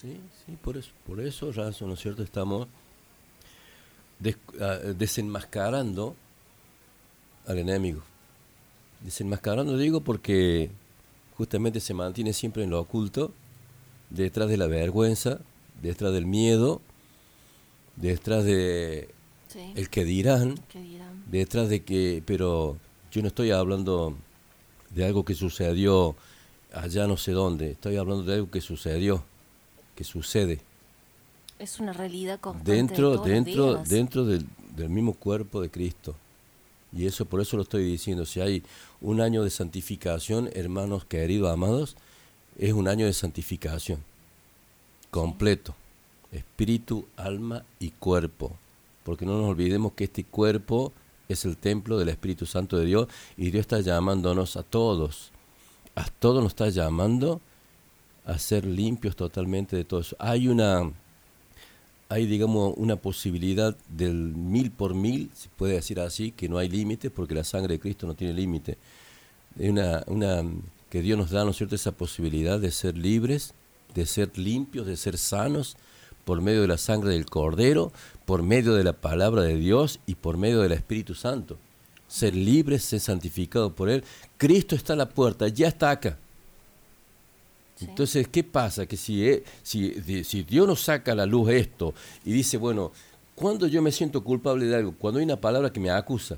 Sí, 0.00 0.18
sí, 0.46 0.56
por 0.62 0.76
eso, 0.76 0.90
por 1.06 1.20
eso, 1.20 1.52
Ranzo, 1.52 1.86
¿no 1.86 1.94
es 1.94 2.00
cierto? 2.00 2.22
Estamos 2.22 2.66
des- 4.18 4.38
ah, 4.60 4.76
desenmascarando 4.96 6.14
al 7.46 7.58
enemigo. 7.58 8.02
Desenmascarando, 9.02 9.76
digo, 9.76 10.00
porque 10.00 10.70
justamente 11.36 11.80
se 11.80 11.94
mantiene 11.94 12.32
siempre 12.32 12.64
en 12.64 12.70
lo 12.70 12.80
oculto, 12.80 13.32
detrás 14.10 14.48
de 14.48 14.56
la 14.56 14.66
vergüenza, 14.66 15.38
detrás 15.82 16.12
del 16.12 16.26
miedo, 16.26 16.80
detrás 17.96 18.44
de 18.44 19.08
Sí. 19.48 19.72
el 19.74 19.90
que 19.90 20.04
dirán, 20.04 20.54
¿Qué 20.68 20.80
dirán? 20.80 21.24
detrás 21.30 21.68
de 21.68 21.82
que, 21.82 22.22
pero 22.24 22.76
yo 23.10 23.20
no 23.22 23.28
estoy 23.28 23.50
hablando 23.50 24.16
de 24.90 25.04
algo 25.04 25.24
que 25.24 25.34
sucedió 25.34 26.14
allá 26.72 27.06
no 27.06 27.16
sé 27.16 27.32
dónde, 27.32 27.72
estoy 27.72 27.96
hablando 27.96 28.22
de 28.24 28.34
algo 28.34 28.50
que 28.50 28.60
sucedió, 28.60 29.24
que 30.00 30.04
sucede 30.04 30.60
Es 31.58 31.78
una 31.78 31.92
realidad 31.92 32.40
constante. 32.40 32.70
de 32.70 32.76
dentro, 32.78 33.10
los 33.16 33.24
dentro, 33.26 33.74
días. 33.74 33.88
dentro 33.90 34.24
del, 34.24 34.46
del 34.74 34.88
mismo 34.88 35.12
cuerpo 35.12 35.60
de 35.60 35.70
Cristo. 35.70 36.14
Y 36.90 37.04
eso 37.04 37.26
por 37.26 37.42
eso 37.42 37.58
lo 37.58 37.64
estoy 37.64 37.84
diciendo. 37.84 38.24
Si 38.24 38.40
hay 38.40 38.62
un 39.02 39.20
año 39.20 39.44
de 39.44 39.50
santificación, 39.50 40.48
hermanos 40.54 41.04
queridos, 41.04 41.52
amados, 41.52 41.96
es 42.58 42.72
un 42.72 42.88
año 42.88 43.04
de 43.04 43.12
santificación 43.12 44.02
completo, 45.10 45.74
espíritu, 46.32 47.04
alma 47.18 47.66
y 47.78 47.90
cuerpo. 47.90 48.56
Porque 49.04 49.26
no 49.26 49.36
nos 49.36 49.50
olvidemos 49.50 49.92
que 49.92 50.04
este 50.04 50.24
cuerpo 50.24 50.94
es 51.28 51.44
el 51.44 51.58
templo 51.58 51.98
del 51.98 52.08
Espíritu 52.08 52.46
Santo 52.46 52.78
de 52.78 52.86
Dios 52.86 53.06
y 53.36 53.50
Dios 53.50 53.60
está 53.60 53.80
llamándonos 53.80 54.56
a 54.56 54.62
todos. 54.62 55.30
A 55.94 56.06
todos 56.06 56.42
nos 56.42 56.52
está 56.52 56.70
llamando 56.70 57.42
a 58.24 58.38
ser 58.38 58.64
limpios 58.64 59.16
totalmente 59.16 59.76
de 59.76 59.84
todo 59.84 60.00
eso. 60.00 60.16
Hay 60.18 60.48
una, 60.48 60.90
hay 62.08 62.26
digamos 62.26 62.74
una 62.76 62.96
posibilidad 62.96 63.76
del 63.88 64.14
mil 64.14 64.70
por 64.70 64.94
mil, 64.94 65.30
se 65.34 65.48
puede 65.48 65.74
decir 65.74 66.00
así, 66.00 66.32
que 66.32 66.48
no 66.48 66.58
hay 66.58 66.68
límite 66.68 67.10
porque 67.10 67.34
la 67.34 67.44
sangre 67.44 67.74
de 67.74 67.80
Cristo 67.80 68.06
no 68.06 68.14
tiene 68.14 68.34
límite. 68.34 68.78
Una, 69.58 70.02
una, 70.06 70.42
que 70.90 71.02
Dios 71.02 71.18
nos 71.18 71.30
da, 71.30 71.44
¿no 71.44 71.52
cierto?, 71.52 71.74
esa 71.74 71.92
posibilidad 71.92 72.58
de 72.58 72.70
ser 72.70 72.96
libres, 72.96 73.54
de 73.94 74.06
ser 74.06 74.36
limpios, 74.38 74.86
de 74.86 74.96
ser 74.96 75.18
sanos 75.18 75.76
por 76.24 76.40
medio 76.40 76.62
de 76.62 76.68
la 76.68 76.78
sangre 76.78 77.12
del 77.12 77.26
Cordero, 77.26 77.92
por 78.24 78.42
medio 78.42 78.74
de 78.74 78.84
la 78.84 78.92
palabra 78.92 79.42
de 79.42 79.56
Dios 79.56 80.00
y 80.06 80.14
por 80.14 80.36
medio 80.36 80.60
del 80.60 80.72
Espíritu 80.72 81.14
Santo. 81.14 81.58
Ser 82.06 82.34
libres, 82.34 82.84
ser 82.84 83.00
santificados 83.00 83.72
por 83.72 83.88
Él. 83.88 84.04
Cristo 84.36 84.74
está 84.74 84.92
a 84.92 84.96
la 84.96 85.08
puerta, 85.08 85.48
ya 85.48 85.68
está 85.68 85.90
acá. 85.90 86.18
Entonces, 87.82 88.28
¿qué 88.28 88.44
pasa? 88.44 88.86
Que 88.86 88.96
si, 88.96 89.26
eh, 89.26 89.42
si, 89.62 90.24
si 90.24 90.42
Dios 90.42 90.66
nos 90.66 90.82
saca 90.82 91.12
a 91.12 91.14
la 91.14 91.26
luz 91.26 91.50
esto 91.50 91.94
y 92.24 92.32
dice, 92.32 92.56
bueno, 92.58 92.92
cuando 93.34 93.66
yo 93.66 93.80
me 93.80 93.90
siento 93.90 94.22
culpable 94.22 94.66
de 94.66 94.76
algo? 94.76 94.94
Cuando 94.98 95.18
hay 95.18 95.24
una 95.24 95.40
palabra 95.40 95.72
que 95.72 95.80
me 95.80 95.90
acusa. 95.90 96.36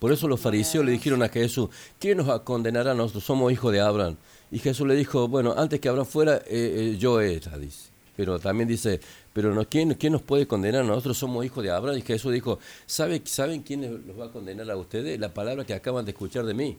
Por 0.00 0.10
eso 0.10 0.26
los 0.26 0.40
fariseos 0.40 0.84
le 0.84 0.90
dijeron 0.90 1.22
a 1.22 1.28
Jesús, 1.28 1.68
¿quién 2.00 2.18
nos 2.18 2.40
condenará? 2.40 2.92
Nosotros 2.92 3.22
somos 3.22 3.52
hijos 3.52 3.72
de 3.72 3.80
Abraham. 3.80 4.16
Y 4.50 4.58
Jesús 4.58 4.84
le 4.84 4.96
dijo, 4.96 5.28
bueno, 5.28 5.54
antes 5.56 5.78
que 5.78 5.88
Abraham 5.88 6.08
fuera, 6.08 6.36
eh, 6.38 6.42
eh, 6.48 6.96
yo 6.98 7.20
era, 7.20 7.56
dice. 7.56 7.90
Pero 8.16 8.40
también 8.40 8.68
dice, 8.68 9.00
pero 9.32 9.54
no, 9.54 9.64
¿quién, 9.68 9.94
¿quién 9.94 10.12
nos 10.12 10.22
puede 10.22 10.48
condenar? 10.48 10.84
Nosotros 10.84 11.16
somos 11.16 11.44
hijos 11.44 11.62
de 11.62 11.70
Abraham. 11.70 11.98
Y 11.98 12.02
Jesús 12.02 12.32
dijo, 12.32 12.58
¿sabe, 12.84 13.22
¿saben 13.24 13.62
quién 13.62 14.02
los 14.04 14.18
va 14.18 14.26
a 14.26 14.32
condenar 14.32 14.68
a 14.72 14.76
ustedes? 14.76 15.20
La 15.20 15.32
palabra 15.32 15.64
que 15.64 15.72
acaban 15.72 16.04
de 16.04 16.10
escuchar 16.10 16.44
de 16.44 16.54
mí. 16.54 16.76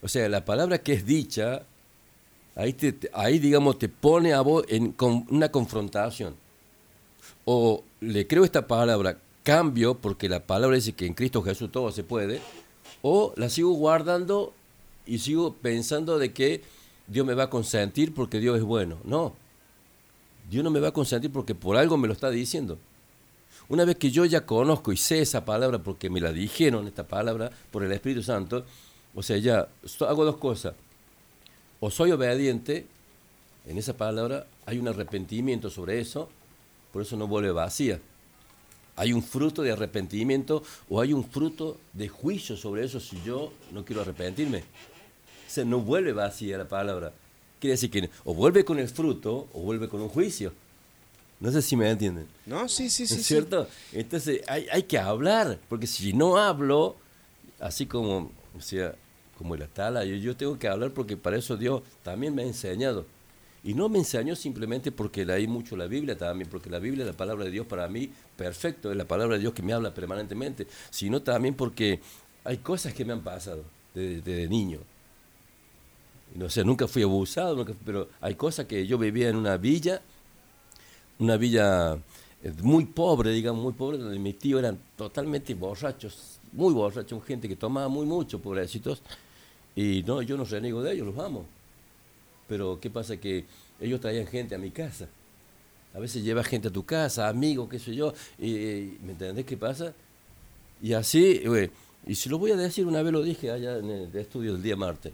O 0.00 0.08
sea, 0.08 0.28
la 0.30 0.46
palabra 0.46 0.78
que 0.78 0.94
es 0.94 1.04
dicha, 1.04 1.62
ahí, 2.58 2.72
te, 2.72 3.10
ahí 3.14 3.38
digamos, 3.38 3.78
te 3.78 3.88
pone 3.88 4.34
a 4.34 4.40
vos 4.40 4.64
en 4.68 4.92
con 4.92 5.24
una 5.30 5.50
confrontación. 5.50 6.34
O 7.44 7.82
le 8.00 8.26
creo 8.26 8.44
esta 8.44 8.66
palabra, 8.66 9.18
cambio, 9.42 9.94
porque 9.94 10.28
la 10.28 10.46
palabra 10.46 10.76
dice 10.76 10.92
que 10.92 11.06
en 11.06 11.14
Cristo 11.14 11.42
Jesús 11.42 11.72
todo 11.72 11.90
se 11.92 12.02
puede, 12.02 12.42
o 13.00 13.32
la 13.36 13.48
sigo 13.48 13.70
guardando 13.70 14.52
y 15.06 15.18
sigo 15.20 15.54
pensando 15.54 16.18
de 16.18 16.32
que 16.32 16.62
Dios 17.06 17.24
me 17.24 17.34
va 17.34 17.44
a 17.44 17.50
consentir 17.50 18.12
porque 18.12 18.40
Dios 18.40 18.58
es 18.58 18.64
bueno. 18.64 18.98
No, 19.04 19.34
Dios 20.50 20.64
no 20.64 20.70
me 20.70 20.80
va 20.80 20.88
a 20.88 20.92
consentir 20.92 21.32
porque 21.32 21.54
por 21.54 21.76
algo 21.76 21.96
me 21.96 22.08
lo 22.08 22.12
está 22.12 22.28
diciendo. 22.28 22.76
Una 23.68 23.84
vez 23.84 23.96
que 23.96 24.10
yo 24.10 24.24
ya 24.24 24.44
conozco 24.44 24.92
y 24.92 24.96
sé 24.96 25.20
esa 25.20 25.44
palabra 25.44 25.78
porque 25.78 26.10
me 26.10 26.20
la 26.20 26.32
dijeron, 26.32 26.86
esta 26.86 27.06
palabra, 27.06 27.50
por 27.70 27.84
el 27.84 27.92
Espíritu 27.92 28.22
Santo, 28.22 28.64
o 29.14 29.22
sea, 29.22 29.36
ya 29.38 29.68
hago 30.06 30.24
dos 30.24 30.36
cosas. 30.38 30.74
O 31.80 31.90
soy 31.90 32.10
obediente, 32.12 32.86
en 33.66 33.78
esa 33.78 33.96
palabra 33.96 34.46
hay 34.66 34.78
un 34.78 34.88
arrepentimiento 34.88 35.70
sobre 35.70 36.00
eso, 36.00 36.28
por 36.92 37.02
eso 37.02 37.16
no 37.16 37.26
vuelve 37.26 37.52
vacía. 37.52 38.00
Hay 38.96 39.12
un 39.12 39.22
fruto 39.22 39.62
de 39.62 39.70
arrepentimiento 39.70 40.64
o 40.88 41.00
hay 41.00 41.12
un 41.12 41.24
fruto 41.24 41.78
de 41.92 42.08
juicio 42.08 42.56
sobre 42.56 42.84
eso 42.84 42.98
si 42.98 43.20
yo 43.22 43.52
no 43.70 43.84
quiero 43.84 44.02
arrepentirme. 44.02 44.58
O 44.58 45.50
sea, 45.50 45.64
no 45.64 45.80
vuelve 45.80 46.12
vacía 46.12 46.58
la 46.58 46.68
palabra. 46.68 47.12
Quiere 47.60 47.72
decir 47.72 47.90
que 47.90 48.10
o 48.24 48.34
vuelve 48.34 48.64
con 48.64 48.78
el 48.78 48.88
fruto 48.88 49.48
o 49.52 49.60
vuelve 49.60 49.88
con 49.88 50.00
un 50.00 50.08
juicio. 50.08 50.52
No 51.40 51.52
sé 51.52 51.62
si 51.62 51.76
me 51.76 51.88
entienden. 51.88 52.26
No, 52.46 52.68
sí, 52.68 52.90
sí, 52.90 53.06
sí. 53.06 53.14
¿Es 53.14 53.20
sí. 53.20 53.34
cierto? 53.34 53.68
Entonces 53.92 54.42
hay, 54.48 54.66
hay 54.72 54.82
que 54.82 54.98
hablar, 54.98 55.58
porque 55.68 55.86
si 55.86 56.12
no 56.12 56.36
hablo, 56.36 56.96
así 57.60 57.86
como, 57.86 58.32
o 58.56 58.60
sea, 58.60 58.94
como 59.38 59.56
la 59.56 59.68
tala, 59.68 60.04
yo, 60.04 60.36
tengo 60.36 60.58
que 60.58 60.68
hablar 60.68 60.90
porque 60.90 61.16
para 61.16 61.36
eso 61.36 61.56
Dios 61.56 61.82
también 62.02 62.34
me 62.34 62.42
ha 62.42 62.46
enseñado. 62.46 63.06
Y 63.62 63.74
no 63.74 63.88
me 63.88 63.98
enseñó 63.98 64.34
simplemente 64.36 64.92
porque 64.92 65.24
leí 65.24 65.46
mucho 65.46 65.76
la 65.76 65.86
Biblia 65.86 66.18
también, 66.18 66.50
porque 66.50 66.68
la 66.68 66.78
Biblia 66.78 67.04
es 67.04 67.10
la 67.10 67.16
palabra 67.16 67.44
de 67.44 67.50
Dios 67.50 67.66
para 67.66 67.88
mí, 67.88 68.10
perfecto, 68.36 68.90
es 68.90 68.96
la 68.96 69.06
palabra 69.06 69.36
de 69.36 69.40
Dios 69.40 69.52
que 69.52 69.62
me 69.62 69.72
habla 69.72 69.94
permanentemente, 69.94 70.66
sino 70.90 71.22
también 71.22 71.54
porque 71.54 72.00
hay 72.44 72.58
cosas 72.58 72.92
que 72.92 73.04
me 73.04 73.12
han 73.12 73.22
pasado 73.22 73.64
desde, 73.94 74.48
niño. 74.48 74.80
No 76.34 76.50
sé, 76.50 76.64
nunca 76.64 76.86
fui 76.86 77.02
abusado, 77.02 77.64
pero 77.84 78.08
hay 78.20 78.34
cosas 78.34 78.66
que 78.66 78.86
yo 78.86 78.98
vivía 78.98 79.28
en 79.28 79.36
una 79.36 79.56
villa, 79.56 80.02
una 81.18 81.36
villa 81.36 81.94
eh, 82.42 82.52
muy 82.62 82.86
pobre, 82.86 83.30
digamos, 83.30 83.62
muy 83.62 83.72
pobre, 83.72 83.98
donde 83.98 84.18
mis 84.18 84.38
tíos 84.38 84.60
eran 84.60 84.78
totalmente 84.96 85.54
borrachos, 85.54 86.38
muy 86.52 86.72
borrachos, 86.72 87.24
gente 87.24 87.48
que 87.48 87.56
tomaba 87.56 87.88
muy 87.88 88.06
mucho, 88.06 88.40
pobrecitos. 88.40 89.02
Y 89.78 90.02
no, 90.02 90.20
yo 90.22 90.36
no 90.36 90.42
reniego 90.44 90.82
de 90.82 90.92
ellos, 90.94 91.06
los 91.06 91.18
amo. 91.24 91.46
Pero 92.48 92.80
¿qué 92.80 92.90
pasa? 92.90 93.16
Que 93.16 93.44
ellos 93.80 94.00
traían 94.00 94.26
gente 94.26 94.56
a 94.56 94.58
mi 94.58 94.72
casa. 94.72 95.06
A 95.94 96.00
veces 96.00 96.24
lleva 96.24 96.42
gente 96.42 96.66
a 96.66 96.72
tu 96.72 96.84
casa, 96.84 97.28
amigos, 97.28 97.68
qué 97.70 97.78
sé 97.78 97.94
yo. 97.94 98.12
Y, 98.40 98.96
¿Me 99.04 99.12
entendés 99.12 99.44
qué 99.46 99.56
pasa? 99.56 99.94
Y 100.82 100.94
así, 100.94 101.42
güey, 101.46 101.70
y 102.08 102.16
si 102.16 102.28
lo 102.28 102.38
voy 102.40 102.50
a 102.50 102.56
decir, 102.56 102.86
una 102.86 103.02
vez 103.02 103.12
lo 103.12 103.22
dije 103.22 103.52
allá 103.52 103.78
en 103.78 103.88
el 103.88 104.16
estudio 104.16 104.54
del 104.54 104.62
día 104.64 104.74
martes. 104.74 105.12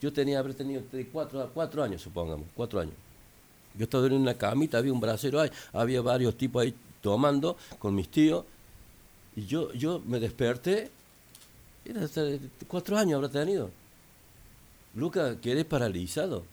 Yo 0.00 0.10
tenía, 0.10 0.38
haber 0.38 0.54
tenido 0.54 0.82
tres- 0.90 1.06
cuatro, 1.12 1.50
cuatro 1.52 1.82
años, 1.82 2.00
supongamos, 2.00 2.46
cuatro 2.54 2.80
años. 2.80 2.94
Yo 3.76 3.84
estaba 3.84 4.06
en 4.06 4.14
una 4.14 4.32
camita, 4.32 4.78
había 4.78 4.94
un 4.94 5.00
brasero 5.00 5.40
ahí, 5.42 5.50
había 5.74 6.00
varios 6.00 6.38
tipos 6.38 6.62
ahí 6.62 6.74
tomando 7.02 7.58
con 7.78 7.94
mis 7.94 8.08
tíos. 8.08 8.46
Y 9.36 9.44
yo, 9.44 9.70
yo 9.74 10.00
me 10.06 10.18
desperté, 10.18 10.90
era 11.84 12.08
cuatro 12.66 12.96
años 12.96 13.16
habrá 13.16 13.28
tenido. 13.28 13.70
Luca, 14.94 15.40
quedé 15.40 15.64
paralizado. 15.64 16.44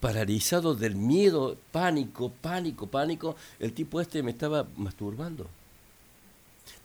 Paralizado 0.00 0.74
del 0.74 0.94
miedo, 0.94 1.56
pánico, 1.72 2.30
pánico, 2.40 2.86
pánico. 2.86 3.36
El 3.58 3.72
tipo 3.72 4.00
este 4.00 4.22
me 4.22 4.30
estaba 4.30 4.66
masturbando. 4.76 5.46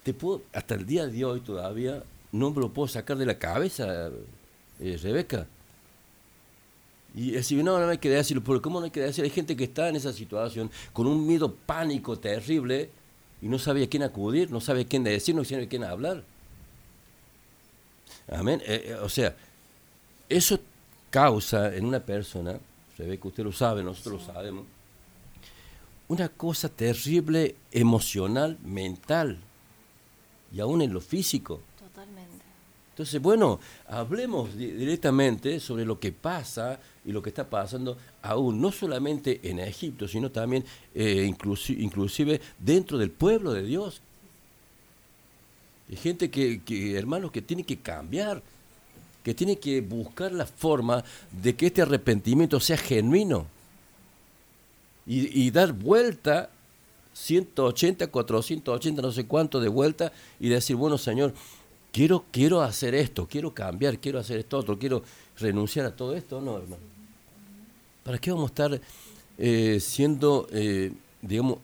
Te 0.03 0.13
puedo, 0.13 0.41
hasta 0.53 0.75
el 0.75 0.85
día 0.85 1.07
de 1.07 1.23
hoy 1.23 1.41
todavía 1.41 2.03
no 2.31 2.51
me 2.51 2.61
lo 2.61 2.69
puedo 2.73 2.87
sacar 2.87 3.17
de 3.17 3.25
la 3.25 3.37
cabeza, 3.37 4.09
eh, 4.79 4.99
Rebeca. 5.01 5.45
Y 7.15 7.31
decir, 7.31 7.63
no, 7.63 7.79
no 7.79 7.87
hay 7.87 7.99
que 7.99 8.09
decirlo, 8.09 8.61
¿cómo 8.61 8.79
no 8.79 8.85
hay 8.85 8.91
que 8.91 9.01
decirlo? 9.01 9.25
Hay 9.25 9.29
gente 9.29 9.55
que 9.55 9.65
está 9.65 9.87
en 9.87 9.95
esa 9.95 10.11
situación 10.11 10.71
con 10.93 11.05
un 11.05 11.27
miedo 11.27 11.53
pánico 11.53 12.17
terrible 12.17 12.89
y 13.39 13.47
no 13.47 13.59
sabe 13.59 13.83
a 13.83 13.87
quién 13.87 14.01
acudir, 14.01 14.49
no 14.49 14.59
sabe 14.59 14.81
a 14.81 14.85
quién 14.85 15.03
decir, 15.03 15.35
no 15.35 15.43
sabe 15.43 15.65
a 15.65 15.69
quién 15.69 15.83
hablar. 15.83 16.23
Amén. 18.31 18.61
Eh, 18.65 18.85
eh, 18.87 18.95
o 18.95 19.09
sea, 19.09 19.35
eso 20.37 20.59
causa 21.09 21.75
en 21.75 21.85
una 21.85 21.99
persona, 21.99 22.57
Rebeca, 22.97 23.27
usted 23.27 23.43
lo 23.43 23.51
sabe, 23.51 23.83
nosotros 23.83 24.21
lo 24.25 24.33
sabemos, 24.33 24.65
una 26.07 26.29
cosa 26.29 26.69
terrible 26.69 27.55
emocional, 27.71 28.57
mental 28.63 29.37
y 30.53 30.59
aún 30.59 30.81
en 30.81 30.93
lo 30.93 31.01
físico. 31.01 31.61
Totalmente. 31.79 32.43
Entonces, 32.91 33.19
bueno, 33.21 33.59
hablemos 33.87 34.55
di- 34.55 34.71
directamente 34.71 35.59
sobre 35.59 35.85
lo 35.85 35.99
que 35.99 36.11
pasa 36.11 36.79
y 37.05 37.11
lo 37.11 37.23
que 37.23 37.29
está 37.29 37.49
pasando 37.49 37.97
aún, 38.21 38.61
no 38.61 38.71
solamente 38.71 39.39
en 39.43 39.59
Egipto, 39.59 40.07
sino 40.07 40.29
también 40.29 40.63
eh, 40.93 41.27
inclusi- 41.27 41.77
inclusive 41.79 42.39
dentro 42.59 42.97
del 42.97 43.09
pueblo 43.09 43.51
de 43.51 43.63
Dios. 43.63 44.01
Hay 45.89 45.95
gente 45.97 46.29
que, 46.29 46.61
que, 46.61 46.95
hermanos, 46.97 47.31
que 47.31 47.41
tiene 47.41 47.63
que 47.63 47.77
cambiar, 47.77 48.41
que 49.23 49.33
tiene 49.33 49.57
que 49.57 49.81
buscar 49.81 50.31
la 50.31 50.45
forma 50.45 51.03
de 51.31 51.55
que 51.55 51.67
este 51.67 51.81
arrepentimiento 51.81 52.59
sea 52.59 52.77
genuino 52.77 53.47
y, 55.05 55.51
dar 55.51 55.73
vuelta 55.73 56.49
180, 57.13 58.07
480, 58.07 59.01
no 59.01 59.11
sé 59.11 59.25
cuánto 59.25 59.59
de 59.59 59.67
vuelta 59.67 60.13
y 60.39 60.47
decir, 60.47 60.77
bueno, 60.77 60.97
Señor, 60.97 61.33
quiero, 61.91 62.23
quiero 62.31 62.61
hacer 62.61 62.95
esto, 62.95 63.27
quiero 63.27 63.53
cambiar, 63.53 63.99
quiero 63.99 64.19
hacer 64.19 64.39
esto 64.39 64.57
otro, 64.57 64.79
quiero 64.79 65.03
renunciar 65.37 65.85
a 65.85 65.95
todo 65.95 66.15
esto, 66.15 66.39
no, 66.39 66.57
hermano. 66.57 66.81
¿Para 68.03 68.17
qué 68.17 68.31
vamos 68.31 68.45
a 68.45 68.53
estar 68.53 68.81
eh, 69.37 69.79
siendo, 69.81 70.47
eh, 70.51 70.93
digamos, 71.21 71.57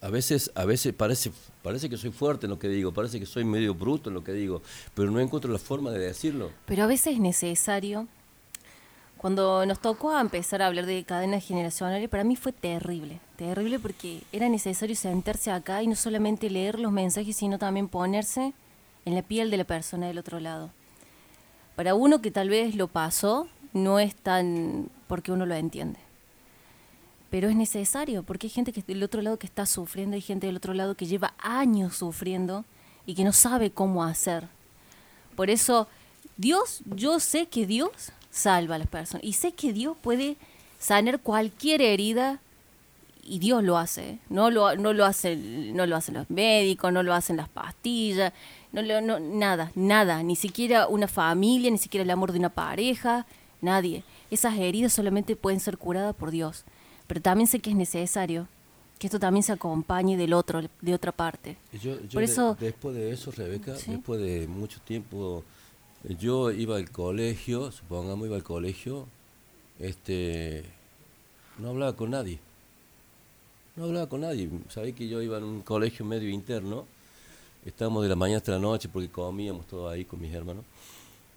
a 0.00 0.08
veces, 0.08 0.50
a 0.54 0.64
veces 0.64 0.94
parece, 0.94 1.32
parece 1.66 1.90
que 1.90 1.96
soy 1.96 2.12
fuerte 2.12 2.46
en 2.46 2.50
lo 2.50 2.60
que 2.60 2.68
digo, 2.68 2.92
parece 2.92 3.18
que 3.18 3.26
soy 3.26 3.42
medio 3.42 3.74
bruto 3.74 4.08
en 4.08 4.14
lo 4.14 4.22
que 4.22 4.32
digo, 4.32 4.62
pero 4.94 5.10
no 5.10 5.18
encuentro 5.18 5.50
la 5.50 5.58
forma 5.58 5.90
de 5.90 5.98
decirlo. 5.98 6.52
Pero 6.64 6.84
a 6.84 6.86
veces 6.86 7.14
es 7.14 7.18
necesario. 7.18 8.06
Cuando 9.16 9.66
nos 9.66 9.80
tocó 9.80 10.16
empezar 10.16 10.62
a 10.62 10.68
hablar 10.68 10.86
de 10.86 11.02
cadenas 11.02 11.44
generacionales, 11.44 12.08
para 12.08 12.22
mí 12.22 12.36
fue 12.36 12.52
terrible, 12.52 13.18
terrible 13.34 13.80
porque 13.80 14.22
era 14.30 14.48
necesario 14.48 14.94
sentarse 14.94 15.50
acá 15.50 15.82
y 15.82 15.88
no 15.88 15.96
solamente 15.96 16.50
leer 16.50 16.78
los 16.78 16.92
mensajes, 16.92 17.34
sino 17.34 17.58
también 17.58 17.88
ponerse 17.88 18.52
en 19.04 19.16
la 19.16 19.22
piel 19.22 19.50
de 19.50 19.56
la 19.56 19.64
persona 19.64 20.06
del 20.06 20.18
otro 20.18 20.38
lado. 20.38 20.70
Para 21.74 21.96
uno 21.96 22.22
que 22.22 22.30
tal 22.30 22.48
vez 22.48 22.76
lo 22.76 22.86
pasó, 22.86 23.48
no 23.72 23.98
es 23.98 24.14
tan 24.14 24.88
porque 25.08 25.32
uno 25.32 25.46
lo 25.46 25.56
entiende. 25.56 25.98
Pero 27.36 27.50
es 27.50 27.54
necesario, 27.54 28.22
porque 28.22 28.46
hay 28.46 28.50
gente 28.50 28.72
que 28.72 28.80
del 28.80 29.02
otro 29.02 29.20
lado 29.20 29.38
que 29.38 29.46
está 29.46 29.66
sufriendo, 29.66 30.14
hay 30.14 30.22
gente 30.22 30.46
del 30.46 30.56
otro 30.56 30.72
lado 30.72 30.94
que 30.94 31.04
lleva 31.04 31.34
años 31.38 31.94
sufriendo 31.98 32.64
y 33.04 33.14
que 33.14 33.24
no 33.24 33.32
sabe 33.34 33.70
cómo 33.70 34.02
hacer. 34.04 34.48
Por 35.34 35.50
eso, 35.50 35.86
Dios, 36.38 36.80
yo 36.86 37.20
sé 37.20 37.44
que 37.44 37.66
Dios 37.66 37.90
salva 38.30 38.76
a 38.76 38.78
las 38.78 38.88
personas 38.88 39.22
y 39.22 39.34
sé 39.34 39.52
que 39.52 39.74
Dios 39.74 39.98
puede 40.00 40.38
sanar 40.78 41.20
cualquier 41.20 41.82
herida 41.82 42.40
y 43.22 43.38
Dios 43.38 43.62
lo 43.62 43.76
hace. 43.76 44.12
¿eh? 44.12 44.18
No 44.30 44.50
lo, 44.50 44.74
no 44.74 44.94
lo 44.94 45.04
hacen, 45.04 45.76
no 45.76 45.84
lo 45.84 45.94
hacen 45.96 46.14
los 46.14 46.30
médicos, 46.30 46.90
no 46.90 47.02
lo 47.02 47.12
hacen 47.12 47.36
las 47.36 47.50
pastillas, 47.50 48.32
no, 48.72 48.80
lo- 48.80 49.02
no, 49.02 49.20
nada, 49.20 49.72
nada, 49.74 50.22
ni 50.22 50.36
siquiera 50.36 50.86
una 50.86 51.06
familia, 51.06 51.70
ni 51.70 51.76
siquiera 51.76 52.02
el 52.02 52.08
amor 52.10 52.32
de 52.32 52.38
una 52.38 52.48
pareja, 52.48 53.26
nadie. 53.60 54.04
Esas 54.30 54.56
heridas 54.56 54.94
solamente 54.94 55.36
pueden 55.36 55.60
ser 55.60 55.76
curadas 55.76 56.16
por 56.16 56.30
Dios. 56.30 56.64
Pero 57.06 57.20
también 57.20 57.46
sé 57.46 57.60
que 57.60 57.70
es 57.70 57.76
necesario 57.76 58.48
que 58.98 59.06
esto 59.08 59.18
también 59.20 59.42
se 59.42 59.52
acompañe 59.52 60.16
del 60.16 60.32
otro, 60.32 60.62
de 60.80 60.94
otra 60.94 61.12
parte. 61.12 61.56
Y 61.72 61.78
Yo, 61.78 62.00
yo 62.00 62.08
Por 62.12 62.20
de- 62.20 62.24
eso, 62.24 62.56
después 62.58 62.96
de 62.96 63.10
eso, 63.12 63.30
Rebeca, 63.30 63.76
Sí. 63.76 63.90
después 63.92 64.20
de 64.20 64.46
mucho 64.48 64.80
tiempo, 64.80 65.44
yo 66.18 66.50
iba 66.50 66.76
al 66.76 66.90
colegio, 66.90 67.70
supongamos 67.72 68.26
iba 68.26 68.36
al 68.36 68.42
colegio, 68.42 69.06
este, 69.78 70.64
no 71.58 71.70
hablaba 71.70 71.94
con 71.94 72.10
nadie. 72.10 72.38
No 73.76 73.84
hablaba 73.84 74.08
con 74.08 74.22
nadie. 74.22 74.48
Sabés 74.70 74.94
que 74.94 75.08
yo 75.08 75.20
iba 75.20 75.36
en 75.38 75.44
un 75.44 75.60
colegio 75.62 76.04
medio 76.06 76.30
interno, 76.30 76.86
estábamos 77.66 78.02
de 78.02 78.08
la 78.08 78.16
mañana 78.16 78.38
hasta 78.38 78.52
la 78.52 78.58
noche 78.58 78.88
porque 78.88 79.08
comíamos 79.10 79.66
todo 79.66 79.88
ahí 79.88 80.04
con 80.06 80.20
mis 80.20 80.32
hermanos. 80.32 80.64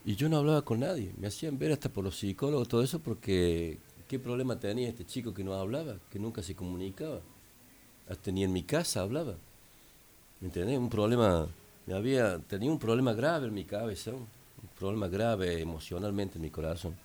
Y 0.06 0.16
yo 0.16 0.30
no 0.30 0.38
hablaba 0.38 0.62
con 0.62 0.80
nadie. 0.80 1.12
Me 1.20 1.28
hacían 1.28 1.60
ver 1.60 1.74
hasta 1.74 1.90
por 1.90 2.06
los 2.06 2.18
psicólogos, 2.18 2.70
todo 2.70 2.82
eso, 2.82 3.00
porque 3.00 3.78
qué 4.10 4.18
problema 4.18 4.60
tenía 4.60 4.90
este 4.90 5.06
chico 5.06 5.36
que 5.36 5.44
no 5.44 5.54
hablaba, 5.54 5.98
que 6.10 6.18
nunca 6.18 6.42
se 6.42 6.56
comunicaba. 6.56 7.22
Hasta 8.10 8.32
en 8.32 8.52
mi 8.52 8.64
casa 8.64 9.02
hablaba. 9.02 9.36
¿Me 10.42 10.48
entendés? 10.48 10.80
Un 10.80 10.90
problema, 10.90 11.48
había, 11.94 12.40
tenía 12.40 12.72
un 12.72 12.80
problema 12.80 13.14
grave 13.14 13.48
en 13.48 13.54
mi 13.54 13.66
cabeza, 13.66 14.10
un 14.12 14.28
problema 14.80 15.08
grave 15.08 15.62
emocionalmente 15.62 16.38
en 16.38 16.42
mi 16.42 16.50
corazón. 16.50 16.96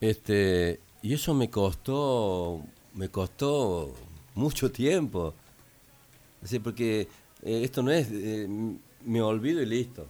Este, 0.00 0.78
y 1.02 1.12
eso 1.12 1.34
me 1.34 1.50
costó, 1.50 2.62
me 2.94 3.08
costó 3.08 3.92
mucho 4.36 4.70
tiempo. 4.70 5.34
Decir, 6.40 6.62
porque 6.62 7.08
eh, 7.42 7.64
esto 7.64 7.82
no 7.82 7.90
es, 7.90 8.06
eh, 8.12 8.46
me 9.04 9.20
olvido 9.20 9.60
y 9.60 9.66
listo. 9.66 10.06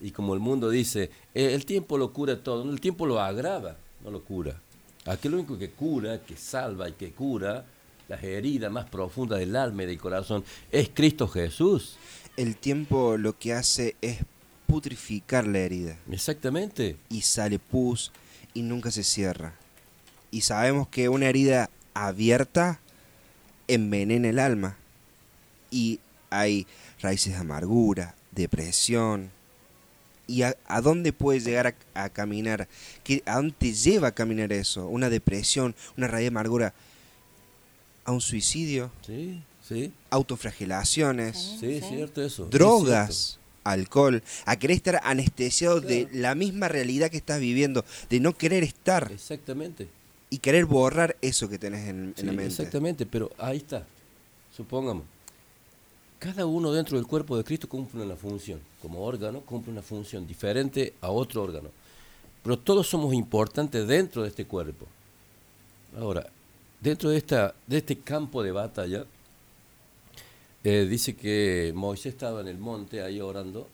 Y 0.00 0.12
como 0.12 0.34
el 0.34 0.40
mundo 0.40 0.70
dice, 0.70 1.10
eh, 1.34 1.52
el 1.52 1.66
tiempo 1.66 1.98
lo 1.98 2.12
cura 2.12 2.40
todo, 2.44 2.70
el 2.70 2.80
tiempo 2.80 3.06
lo 3.06 3.18
agrava, 3.18 3.76
no 4.04 4.10
lo 4.10 4.22
cura. 4.22 4.60
Aquí 5.06 5.28
lo 5.28 5.36
único 5.36 5.58
que 5.58 5.70
cura, 5.70 6.20
que 6.22 6.36
salva 6.36 6.88
y 6.88 6.92
que 6.92 7.12
cura 7.12 7.64
las 8.08 8.22
heridas 8.22 8.70
más 8.70 8.88
profundas 8.88 9.38
del 9.38 9.56
alma 9.56 9.84
y 9.84 9.86
del 9.86 9.98
corazón 9.98 10.44
es 10.70 10.90
Cristo 10.92 11.28
Jesús. 11.28 11.96
El 12.36 12.56
tiempo 12.56 13.16
lo 13.16 13.38
que 13.38 13.52
hace 13.52 13.96
es 14.00 14.18
putrificar 14.66 15.46
la 15.46 15.58
herida. 15.58 15.98
Exactamente. 16.10 16.96
Y 17.08 17.22
sale 17.22 17.58
pus 17.58 18.12
y 18.54 18.62
nunca 18.62 18.90
se 18.90 19.04
cierra. 19.04 19.54
Y 20.30 20.42
sabemos 20.42 20.88
que 20.88 21.08
una 21.08 21.28
herida 21.28 21.68
abierta 21.94 22.80
envenena 23.68 24.28
el 24.28 24.38
alma. 24.38 24.76
Y 25.70 26.00
hay 26.30 26.66
raíces 27.00 27.34
de 27.34 27.40
amargura, 27.40 28.14
depresión. 28.30 29.30
¿Y 30.26 30.42
a, 30.42 30.56
a 30.66 30.80
dónde 30.80 31.12
puede 31.12 31.40
llegar 31.40 31.76
a, 31.94 32.04
a 32.04 32.08
caminar? 32.08 32.68
¿Qué, 33.04 33.22
¿A 33.26 33.36
dónde 33.36 33.54
te 33.58 33.72
lleva 33.72 34.08
a 34.08 34.12
caminar 34.12 34.52
eso? 34.52 34.86
Una 34.86 35.10
depresión, 35.10 35.74
una 35.96 36.08
raíz 36.08 36.24
de 36.24 36.28
amargura. 36.28 36.74
¿A 38.04 38.12
un 38.12 38.20
suicidio? 38.20 38.90
Sí, 39.06 39.42
sí. 39.66 39.92
Autoflagelaciones. 40.10 41.56
Sí, 41.60 41.80
cierto 41.80 42.22
eso. 42.22 42.44
es 42.44 42.50
drogas, 42.50 43.38
alcohol, 43.64 44.22
a 44.44 44.56
querer 44.56 44.76
estar 44.76 45.00
anestesiado 45.04 45.80
de 45.80 46.08
la 46.12 46.34
misma 46.34 46.68
realidad 46.68 47.10
que 47.10 47.16
estás 47.16 47.40
viviendo, 47.40 47.84
de 48.10 48.20
no 48.20 48.36
querer 48.36 48.64
estar. 48.64 49.10
Exactamente. 49.12 49.88
Y 50.30 50.38
querer 50.38 50.64
borrar 50.64 51.16
eso 51.20 51.48
que 51.48 51.58
tenés 51.58 51.88
en, 51.88 52.14
la 52.16 52.32
mente. 52.32 52.46
Exactamente, 52.46 53.06
pero 53.06 53.30
ahí 53.38 53.58
está. 53.58 53.86
Supongamos, 54.56 55.04
cada 56.22 56.46
uno 56.46 56.70
dentro 56.70 56.96
del 56.96 57.04
cuerpo 57.04 57.36
de 57.36 57.42
Cristo 57.42 57.68
cumple 57.68 58.04
una 58.04 58.14
función. 58.14 58.60
Como 58.80 59.02
órgano 59.04 59.40
cumple 59.40 59.72
una 59.72 59.82
función 59.82 60.24
diferente 60.24 60.94
a 61.00 61.10
otro 61.10 61.42
órgano. 61.42 61.68
Pero 62.44 62.56
todos 62.60 62.86
somos 62.88 63.12
importantes 63.12 63.88
dentro 63.88 64.22
de 64.22 64.28
este 64.28 64.44
cuerpo. 64.44 64.86
Ahora, 65.98 66.24
dentro 66.80 67.10
de, 67.10 67.16
esta, 67.16 67.52
de 67.66 67.78
este 67.78 67.98
campo 67.98 68.40
de 68.40 68.52
batalla, 68.52 69.04
eh, 70.62 70.86
dice 70.88 71.16
que 71.16 71.72
Moisés 71.74 72.12
estaba 72.12 72.40
en 72.40 72.46
el 72.46 72.58
monte 72.58 73.02
ahí 73.02 73.20
orando 73.20 73.66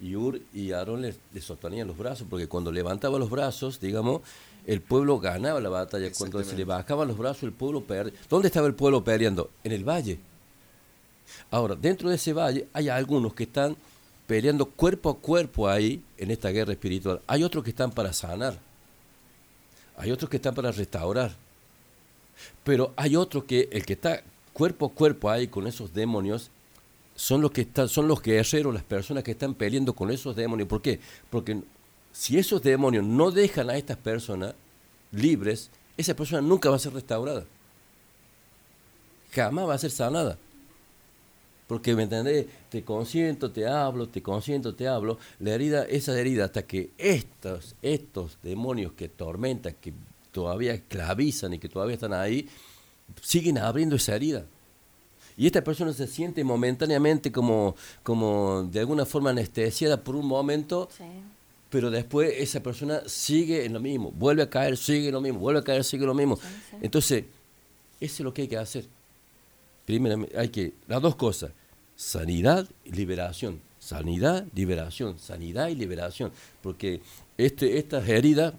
y 0.00 0.16
Ur 0.16 0.40
y 0.54 0.72
Aarón 0.72 1.02
le, 1.02 1.14
le 1.34 1.40
sostenían 1.42 1.88
los 1.88 1.98
brazos, 1.98 2.26
porque 2.28 2.48
cuando 2.48 2.72
levantaba 2.72 3.18
los 3.18 3.28
brazos, 3.28 3.80
digamos, 3.80 4.22
el 4.66 4.80
pueblo 4.80 5.20
ganaba 5.20 5.60
la 5.60 5.68
batalla. 5.68 6.10
Cuando 6.16 6.42
se 6.42 6.56
le 6.56 6.64
bajaban 6.64 7.06
los 7.06 7.18
brazos, 7.18 7.42
el 7.42 7.52
pueblo 7.52 7.82
perdía. 7.82 8.18
¿Dónde 8.30 8.48
estaba 8.48 8.66
el 8.66 8.74
pueblo 8.74 9.04
peleando? 9.04 9.50
En 9.62 9.72
el 9.72 9.84
valle. 9.84 10.18
Ahora, 11.50 11.74
dentro 11.74 12.08
de 12.08 12.16
ese 12.16 12.32
valle 12.32 12.66
hay 12.72 12.88
algunos 12.88 13.34
que 13.34 13.44
están 13.44 13.76
peleando 14.26 14.66
cuerpo 14.66 15.10
a 15.10 15.16
cuerpo 15.16 15.68
ahí 15.68 16.02
en 16.18 16.30
esta 16.30 16.50
guerra 16.50 16.72
espiritual. 16.72 17.20
Hay 17.26 17.42
otros 17.42 17.62
que 17.64 17.70
están 17.70 17.90
para 17.90 18.12
sanar. 18.12 18.58
Hay 19.96 20.10
otros 20.10 20.28
que 20.28 20.36
están 20.36 20.54
para 20.54 20.72
restaurar. 20.72 21.34
Pero 22.64 22.92
hay 22.96 23.16
otros 23.16 23.44
que 23.44 23.68
el 23.72 23.86
que 23.86 23.94
está 23.94 24.22
cuerpo 24.52 24.86
a 24.86 24.90
cuerpo 24.90 25.30
ahí 25.30 25.48
con 25.48 25.66
esos 25.66 25.92
demonios 25.94 26.50
son 27.14 27.40
los 27.40 27.50
que 27.50 27.62
están, 27.62 27.88
son 27.88 28.08
los 28.08 28.22
guerreros, 28.22 28.74
las 28.74 28.82
personas 28.82 29.24
que 29.24 29.30
están 29.30 29.54
peleando 29.54 29.94
con 29.94 30.10
esos 30.10 30.36
demonios. 30.36 30.68
¿Por 30.68 30.82
qué? 30.82 31.00
Porque 31.30 31.62
si 32.12 32.38
esos 32.38 32.62
demonios 32.62 33.04
no 33.04 33.30
dejan 33.30 33.70
a 33.70 33.76
estas 33.76 33.96
personas 33.96 34.54
libres, 35.12 35.70
esa 35.96 36.14
persona 36.14 36.42
nunca 36.42 36.68
va 36.68 36.76
a 36.76 36.80
ser 36.80 36.92
restaurada. 36.92 37.44
Jamás 39.32 39.68
va 39.68 39.74
a 39.74 39.78
ser 39.78 39.90
sanada. 39.90 40.38
Porque, 41.66 41.96
¿me 41.96 42.04
entendés? 42.04 42.46
Te 42.68 42.84
consiento, 42.84 43.50
te 43.50 43.66
hablo, 43.66 44.08
te 44.08 44.22
consiento, 44.22 44.74
te 44.74 44.86
hablo. 44.86 45.18
La 45.40 45.54
herida, 45.54 45.84
esa 45.84 46.18
herida, 46.18 46.44
hasta 46.44 46.62
que 46.62 46.90
estos, 46.96 47.74
estos 47.82 48.38
demonios 48.42 48.92
que 48.92 49.08
tormentan, 49.08 49.74
que 49.80 49.92
todavía 50.30 50.74
esclavizan 50.74 51.54
y 51.54 51.58
que 51.58 51.68
todavía 51.68 51.94
están 51.94 52.12
ahí, 52.12 52.48
siguen 53.20 53.58
abriendo 53.58 53.96
esa 53.96 54.14
herida. 54.14 54.46
Y 55.36 55.46
esta 55.46 55.62
persona 55.62 55.92
se 55.92 56.06
siente 56.06 56.44
momentáneamente 56.44 57.30
como, 57.30 57.76
como 58.02 58.62
de 58.62 58.80
alguna 58.80 59.04
forma 59.04 59.30
anestesiada 59.30 60.02
por 60.02 60.16
un 60.16 60.26
momento, 60.26 60.88
pero 61.68 61.90
después 61.90 62.32
esa 62.38 62.62
persona 62.62 63.02
sigue 63.06 63.64
en 63.66 63.74
lo 63.74 63.80
mismo, 63.80 64.12
vuelve 64.12 64.42
a 64.42 64.48
caer, 64.48 64.76
sigue 64.76 65.08
en 65.08 65.14
lo 65.14 65.20
mismo, 65.20 65.40
vuelve 65.40 65.60
a 65.60 65.64
caer, 65.64 65.84
sigue 65.84 66.04
en 66.04 66.08
lo 66.08 66.14
mismo. 66.14 66.38
Entonces, 66.80 67.24
eso 68.00 68.14
es 68.14 68.20
lo 68.20 68.32
que 68.32 68.42
hay 68.42 68.48
que 68.48 68.56
hacer. 68.56 68.86
Primero, 69.86 70.26
hay 70.36 70.48
que, 70.48 70.74
las 70.88 71.00
dos 71.00 71.14
cosas, 71.14 71.52
sanidad 71.96 72.68
y 72.84 72.92
liberación. 72.92 73.60
Sanidad, 73.78 74.44
liberación, 74.54 75.18
sanidad 75.18 75.68
y 75.68 75.76
liberación. 75.76 76.32
Porque 76.60 77.00
este, 77.38 77.78
estas 77.78 78.08
heridas 78.08 78.52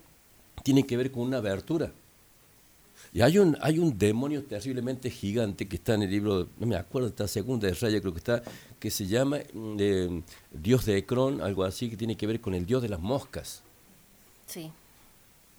tienen 0.63 0.85
que 0.85 0.95
ver 0.95 1.11
con 1.11 1.23
una 1.23 1.37
abertura. 1.37 1.91
Y 3.13 3.21
hay 3.21 3.37
un, 3.37 3.57
hay 3.61 3.79
un 3.79 3.97
demonio 3.97 4.43
terriblemente 4.43 5.09
gigante 5.09 5.67
que 5.67 5.77
está 5.77 5.95
en 5.95 6.03
el 6.03 6.11
libro, 6.11 6.47
no 6.59 6.67
me 6.67 6.75
acuerdo, 6.75 7.07
está 7.07 7.27
segunda 7.27 7.67
de 7.67 7.73
Raya, 7.73 7.99
creo 7.99 8.13
que 8.13 8.19
está, 8.19 8.43
que 8.79 8.91
se 8.91 9.05
llama 9.05 9.39
mm, 9.53 9.75
eh, 9.79 10.21
Dios 10.51 10.85
de 10.85 10.97
Ecrón, 10.97 11.41
algo 11.41 11.63
así, 11.63 11.89
que 11.89 11.97
tiene 11.97 12.15
que 12.15 12.27
ver 12.27 12.39
con 12.39 12.53
el 12.53 12.65
Dios 12.65 12.81
de 12.81 12.89
las 12.89 12.99
moscas. 12.99 13.63
Sí. 14.45 14.71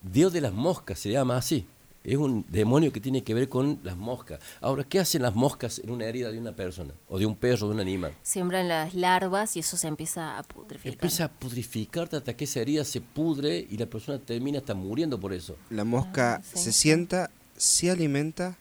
Dios 0.03 0.32
de 0.32 0.40
las 0.40 0.53
moscas 0.53 0.99
se 0.99 1.11
llama 1.11 1.36
así. 1.36 1.66
Es 2.09 2.17
un 2.17 2.47
demonio 2.49 2.91
que 2.91 3.01
tiene 3.01 3.23
que 3.23 3.35
ver 3.35 3.51
con 3.51 3.81
las 3.83 3.95
moscas. 3.95 4.41
Ahora, 4.63 4.83
¿qué 4.83 4.99
hacen 4.99 5.21
las 5.21 5.35
moscas 5.35 5.79
en 5.79 5.91
una 5.91 6.07
herida 6.07 6.31
de 6.33 6.39
una 6.39 6.53
persona? 6.53 6.95
O 7.07 7.19
de 7.19 7.27
un 7.27 7.37
perro, 7.37 7.69
de 7.69 7.75
un 7.75 7.81
animal. 7.81 8.15
Siembran 8.23 8.67
las 8.67 8.95
larvas 8.95 9.57
y 9.57 9.61
eso 9.61 9.77
se 9.77 9.89
empieza 9.89 10.39
a 10.39 10.43
pudrificar. 10.43 10.95
Empieza 10.95 11.25
a 11.27 11.29
pudrificar 11.29 12.09
hasta 12.11 12.35
que 12.35 12.45
esa 12.45 12.61
herida 12.61 12.87
se 12.87 13.03
pudre 13.03 13.67
y 13.69 13.77
la 13.77 13.85
persona 13.85 14.19
termina 14.19 14.61
hasta 14.61 14.73
muriendo 14.73 15.21
por 15.21 15.35
eso. 15.35 15.57
La 15.69 15.85
mosca 15.85 16.41
se 16.43 16.73
sienta, 16.73 17.31
se 17.59 17.91
alimenta, 17.91 18.57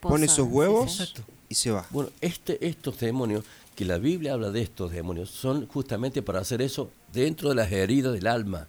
pone 0.00 0.24
Posa, 0.24 0.36
sus 0.36 0.46
sí, 0.46 0.52
huevos 0.54 0.92
sí. 0.92 1.02
Exacto. 1.02 1.32
y 1.50 1.54
se 1.56 1.70
va. 1.70 1.86
Bueno, 1.90 2.08
este, 2.22 2.66
estos 2.66 2.98
demonios, 3.00 3.44
que 3.76 3.84
la 3.84 3.98
Biblia 3.98 4.32
habla 4.32 4.50
de 4.50 4.62
estos 4.62 4.92
demonios, 4.92 5.28
son 5.28 5.66
justamente 5.66 6.22
para 6.22 6.40
hacer 6.40 6.62
eso 6.62 6.90
dentro 7.12 7.50
de 7.50 7.54
las 7.54 7.70
heridas 7.70 8.14
del 8.14 8.28
alma. 8.28 8.66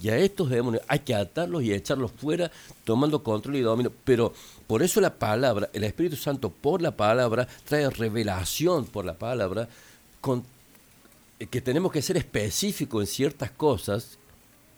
Y 0.00 0.10
a 0.10 0.18
estos 0.18 0.50
demonios 0.50 0.82
hay 0.88 1.00
que 1.00 1.14
atarlos 1.14 1.62
y 1.62 1.72
echarlos 1.72 2.12
fuera, 2.12 2.50
tomando 2.84 3.22
control 3.22 3.56
y 3.56 3.60
dominio. 3.62 3.92
Pero 4.04 4.32
por 4.66 4.82
eso 4.82 5.00
la 5.00 5.14
palabra, 5.14 5.70
el 5.72 5.84
Espíritu 5.84 6.16
Santo 6.16 6.50
por 6.50 6.82
la 6.82 6.96
palabra, 6.96 7.48
trae 7.64 7.88
revelación 7.88 8.84
por 8.84 9.04
la 9.04 9.14
palabra, 9.14 9.68
con, 10.20 10.44
que 11.50 11.60
tenemos 11.60 11.92
que 11.92 12.02
ser 12.02 12.16
específicos 12.16 13.02
en 13.02 13.06
ciertas 13.06 13.50
cosas, 13.50 14.18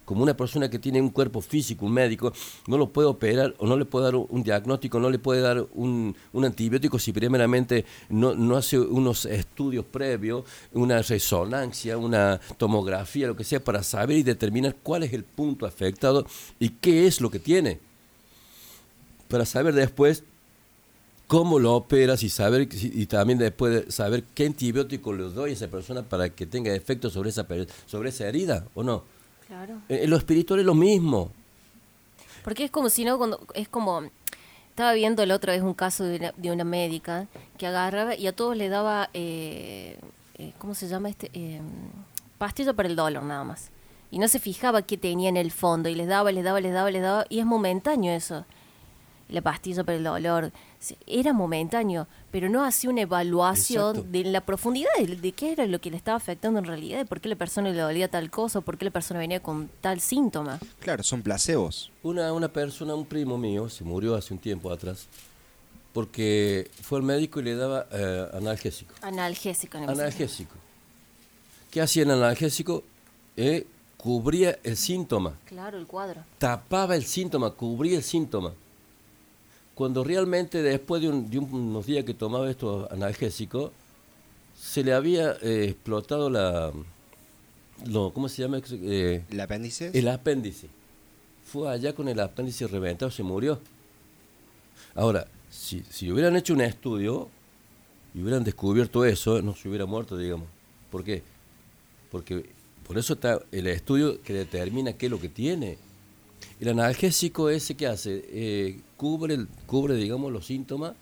como 0.09 0.23
una 0.23 0.35
persona 0.35 0.71
que 0.71 0.79
tiene 0.79 1.03
un 1.03 1.11
cuerpo 1.11 1.43
físico, 1.43 1.85
un 1.85 1.93
médico, 1.93 2.33
no 2.67 2.79
lo 2.79 2.89
puede 2.89 3.09
operar 3.09 3.55
o 3.59 3.67
no 3.67 3.77
le 3.77 3.85
puede 3.85 4.07
dar 4.07 4.17
un 4.17 4.43
diagnóstico, 4.43 4.99
no 4.99 5.11
le 5.11 5.19
puede 5.19 5.43
dar 5.43 5.67
un, 5.75 6.17
un 6.33 6.45
antibiótico 6.47 6.99
si 6.99 7.13
primeramente 7.13 7.85
no, 8.09 8.35
no 8.35 8.57
hace 8.57 8.79
unos 8.79 9.27
estudios 9.27 9.85
previos, 9.85 10.45
una 10.73 11.03
resonancia, 11.03 11.99
una 11.99 12.41
tomografía, 12.57 13.27
lo 13.27 13.37
que 13.37 13.45
sea, 13.45 13.63
para 13.63 13.83
saber 13.83 14.17
y 14.17 14.23
determinar 14.23 14.77
cuál 14.83 15.03
es 15.03 15.13
el 15.13 15.25
punto 15.25 15.67
afectado 15.67 16.25
y 16.59 16.71
qué 16.71 17.07
es 17.07 17.21
lo 17.21 17.31
que 17.31 17.39
tiene. 17.39 17.79
Para 19.29 19.45
saber 19.45 19.75
después 19.75 20.25
cómo 21.27 21.59
lo 21.59 21.75
operas 21.75 22.23
y 22.23 22.31
saber 22.31 22.67
y 22.73 23.05
también 23.05 23.39
después 23.39 23.85
de 23.85 23.93
saber 23.93 24.25
qué 24.35 24.47
antibiótico 24.47 25.13
le 25.13 25.25
doy 25.25 25.51
a 25.51 25.53
esa 25.53 25.69
persona 25.69 26.03
para 26.03 26.31
que 26.31 26.47
tenga 26.47 26.75
efecto 26.75 27.11
sobre 27.11 27.29
esa, 27.29 27.47
sobre 27.85 28.09
esa 28.09 28.27
herida 28.27 28.67
o 28.73 28.83
no. 28.83 29.18
Claro. 29.49 29.81
En 29.89 30.05
en 30.05 30.11
lo 30.11 30.17
espiritual 30.17 30.61
es 30.61 30.67
lo 30.67 30.75
mismo. 30.75 31.33
Porque 32.45 32.65
es 32.65 32.71
como 32.71 32.91
si 32.91 33.05
no, 33.05 33.19
cuando, 33.19 33.41
es 33.55 33.69
como, 33.69 34.03
estaba 34.71 34.93
viendo 34.93 35.27
la 35.27 35.35
otra 35.35 35.55
vez 35.55 35.63
un 35.63 35.75
caso 35.75 36.05
de 36.05 36.17
una, 36.17 36.33
de 36.37 36.53
una 36.53 36.65
médica 36.65 37.27
que 37.57 37.67
agarraba 37.67 38.15
y 38.15 38.27
a 38.27 38.33
todos 38.33 38.57
le 38.57 38.69
daba, 38.69 39.11
eh, 39.13 39.99
eh, 40.39 40.53
¿cómo 40.59 40.75
se 40.75 40.87
llama 40.87 41.09
este? 41.09 41.31
Eh, 41.33 41.61
pastilla 42.39 42.73
para 42.75 42.89
el 42.89 42.95
dolor 42.95 43.25
nada 43.25 43.43
más. 43.43 43.71
Y 44.11 44.19
no 44.19 44.29
se 44.29 44.39
fijaba 44.39 44.83
qué 44.83 44.97
tenía 44.97 45.29
en 45.29 45.37
el 45.37 45.51
fondo 45.51 45.89
y 45.89 45.95
les 45.95 46.07
daba, 46.07 46.31
les 46.31 46.45
daba, 46.45 46.61
les 46.61 46.73
daba, 46.73 46.91
les 46.91 47.03
daba. 47.03 47.27
Y 47.29 47.41
es 47.41 47.47
momentáneo 47.47 48.13
eso. 48.13 48.45
La 49.29 49.43
pastilla 49.43 49.85
para 49.85 49.99
el 49.99 50.05
dolor. 50.05 50.53
Era 51.07 51.33
momentáneo, 51.33 52.07
pero 52.31 52.49
no 52.49 52.65
hacía 52.65 52.89
una 52.89 53.03
evaluación 53.03 53.97
Exacto. 53.97 54.11
de 54.11 54.25
la 54.25 54.41
profundidad 54.41 54.89
de, 54.99 55.17
de 55.17 55.33
qué 55.33 55.53
era 55.53 55.67
lo 55.67 55.81
que 55.81 55.91
le 55.91 55.97
estaba 55.99 56.17
afectando 56.17 56.59
en 56.61 56.65
realidad, 56.65 56.99
de 56.99 57.05
por 57.05 57.21
qué 57.21 57.29
la 57.29 57.37
persona 57.37 57.69
le 57.71 57.79
dolía 57.79 58.09
tal 58.09 58.31
cosa, 58.31 58.61
o 58.61 58.63
por 58.63 58.79
qué 58.79 58.87
la 58.87 58.91
persona 58.91 59.21
venía 59.21 59.41
con 59.43 59.69
tal 59.83 60.01
síntoma. 60.01 60.59
Claro, 60.81 61.03
son 61.03 61.21
placebos. 61.23 61.91
Una, 62.03 62.33
una 62.33 62.49
persona, 62.49 62.95
un 62.95 63.05
primo 63.05 63.37
mío, 63.37 63.69
se 63.69 63.85
murió 63.85 64.15
hace 64.15 64.33
un 64.33 64.41
tiempo 64.41 64.71
atrás 64.73 65.07
porque 65.93 66.71
fue 66.83 66.99
al 66.99 67.03
médico 67.05 67.41
y 67.41 67.45
le 67.45 67.55
daba 67.57 67.87
eh, 67.91 68.29
analgésico. 68.35 68.95
Analgésico. 69.03 69.79
en 69.79 69.85
el 69.85 69.91
Analgésico. 69.91 70.55
¿Qué 71.71 71.81
hacía 71.83 72.05
el 72.05 72.11
analgésico? 72.11 72.85
Eh, 73.37 73.67
cubría 73.97 74.59
el 74.63 74.77
síntoma, 74.77 75.35
Claro, 75.47 75.77
el 75.77 75.87
cuadro. 75.87 76.23
tapaba 76.39 76.95
el 76.95 77.05
síntoma, 77.05 77.51
cubría 77.51 77.97
el 77.97 78.03
síntoma. 78.05 78.53
Cuando 79.79 80.03
realmente 80.03 80.61
después 80.61 81.01
de, 81.01 81.09
un- 81.09 81.31
de 81.31 81.39
un- 81.39 81.55
unos 81.55 81.87
días 81.87 82.05
que 82.05 82.13
tomaba 82.13 82.51
estos 82.51 82.91
analgésicos, 82.91 83.71
se 84.61 84.83
le 84.83 84.93
había 84.93 85.37
eh, 85.41 85.67
explotado 85.69 86.29
la... 86.29 86.73
Lo, 87.87 88.13
¿Cómo 88.13 88.29
se 88.29 88.43
llama? 88.43 88.61
Eh, 88.73 89.23
¿El 89.31 89.41
apéndice? 89.41 89.93
El 89.95 90.09
apéndice. 90.09 90.67
Fue 91.45 91.71
allá 91.71 91.95
con 91.95 92.09
el 92.09 92.19
apéndice 92.19 92.67
reventado, 92.67 93.09
se 93.13 93.23
murió. 93.23 93.61
Ahora, 94.97 95.29
si, 95.49 95.85
si 95.89 96.11
hubieran 96.11 96.35
hecho 96.35 96.55
un 96.55 96.61
estudio 96.61 97.29
y 98.17 98.21
hubieran 98.23 98.43
descubierto 98.43 99.05
eso, 99.05 99.41
no 99.43 99.55
se 99.55 99.69
hubiera 99.69 99.87
muerto, 99.87 100.17
digamos. 100.19 100.49
¿Por 100.91 101.05
qué? 101.05 101.23
Porque 102.11 102.51
por 102.85 102.99
eso 102.99 103.13
está 103.13 103.41
el 103.53 103.69
estudio 103.69 104.21
que 104.23 104.33
determina 104.33 104.95
qué 104.95 105.07
es 105.07 105.13
lo 105.13 105.21
que 105.21 105.29
tiene. 105.29 105.79
El 106.61 106.69
analgésico 106.69 107.51
ese 107.51 107.75
que 107.77 107.87
hace, 107.87 108.25
Eh, 108.31 108.81
cubre, 108.97 109.47
cubre, 109.67 109.95
digamos, 109.95 110.33
los 110.33 110.47
síntomas, 110.47 110.95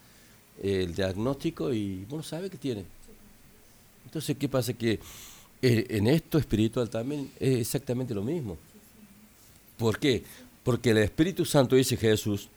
el 0.63 0.95
diagnóstico 0.95 1.73
y 1.73 2.07
uno 2.11 2.23
sabe 2.23 2.51
qué 2.51 2.59
tiene. 2.59 2.85
Entonces, 4.05 4.37
¿qué 4.39 4.49
pasa? 4.49 4.73
Que 4.73 5.01
eh, 5.63 5.87
en 5.91 6.07
esto 6.07 6.39
espiritual 6.39 6.89
también 6.89 7.31
es 7.41 7.61
exactamente 7.61 8.15
lo 8.15 8.23
mismo. 8.23 8.57
¿Por 9.79 9.99
qué? 9.99 10.23
Porque 10.63 10.91
el 10.91 10.99
Espíritu 10.99 11.45
Santo, 11.45 11.77
dice 11.77 11.97
Jesús, 11.97 12.49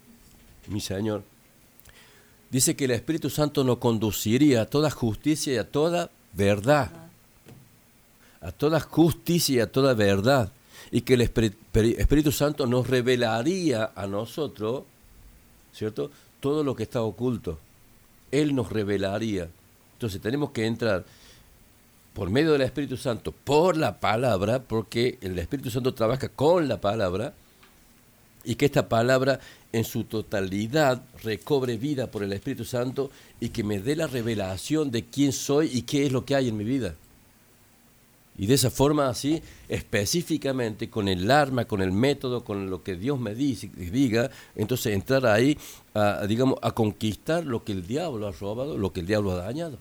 mi 0.67 0.81
Señor, 0.81 1.23
dice 2.49 2.76
que 2.76 2.85
el 2.85 2.91
Espíritu 2.91 3.30
Santo 3.30 3.63
nos 3.63 3.77
conduciría 3.77 4.61
a 4.61 4.65
toda 4.65 4.89
justicia 4.89 5.53
y 5.53 5.57
a 5.57 5.69
toda 5.69 6.09
verdad. 6.34 6.91
A 8.41 8.51
toda 8.51 8.80
justicia 8.80 9.55
y 9.55 9.59
a 9.59 9.71
toda 9.71 9.93
verdad. 9.93 10.51
Y 10.91 11.02
que 11.02 11.14
el 11.14 11.22
Espíritu, 11.22 12.32
Santo 12.32 12.66
nos 12.66 12.88
revelaría 12.88 13.91
a 13.95 14.07
nosotros, 14.07 14.84
¿cierto? 15.74 16.10
Todo 16.40 16.64
lo 16.64 16.76
que 16.76 16.84
está 16.84 17.02
oculto. 17.02 17.60
Él 18.32 18.56
nos 18.56 18.72
revelaría. 18.72 19.49
Entonces 19.94 20.22
tenemos 20.22 20.52
que 20.52 20.66
entrar 20.66 21.06
por 22.14 22.30
medio 22.30 22.53
del 22.53 22.61
Espíritu 22.61 22.98
Santo, 22.98 23.32
por 23.32 23.78
la 23.78 23.99
palabra, 23.99 24.60
porque 24.60 25.18
el 25.22 25.38
Espíritu 25.38 25.70
Santo 25.70 25.94
trabaja 25.94 26.30
con 26.30 26.68
la 26.68 26.82
palabra, 26.82 27.34
y 28.44 28.56
que 28.56 28.66
esta 28.66 28.88
palabra 28.90 29.40
en 29.72 29.84
su 29.84 30.06
totalidad 30.06 31.03
recobre 31.24 31.78
vida 31.78 32.10
por 32.10 32.24
el 32.24 32.34
Espíritu 32.34 32.66
Santo 32.66 33.11
y 33.40 33.49
que 33.49 33.64
me 33.64 33.80
dé 33.80 33.95
la 33.95 34.07
revelación 34.07 34.91
de 34.91 35.06
quién 35.06 35.34
soy 35.34 35.70
y 35.72 35.84
qué 35.84 36.06
es 36.06 36.11
lo 36.11 36.26
que 36.26 36.36
hay 36.36 36.49
en 36.49 36.57
mi 36.57 36.64
vida. 36.64 36.95
Y 38.40 38.48
de 38.48 38.53
esa 38.53 38.70
forma 38.70 39.10
así, 39.10 39.44
específicamente, 39.68 40.90
con 40.90 41.10
el 41.10 41.30
arma, 41.30 41.66
con 41.66 41.82
el 41.82 41.91
método, 41.91 42.45
con 42.45 42.70
lo 42.70 42.84
que 42.84 42.95
Dios 42.95 43.20
me 43.20 43.36
dice, 43.36 43.68
diga, 43.68 44.32
entonces 44.56 44.94
entrar 44.94 45.26
ahí, 45.26 45.57
digamos, 46.26 46.57
a 46.61 46.72
conquistar 46.72 47.45
lo 47.45 47.66
que 47.66 47.74
el 47.74 47.86
diablo 47.86 48.30
ha 48.30 48.32
robado, 48.32 48.78
lo 48.78 48.94
que 48.94 49.02
el 49.02 49.07
diablo 49.07 49.34
ha 49.34 49.44
dañado. 49.44 49.78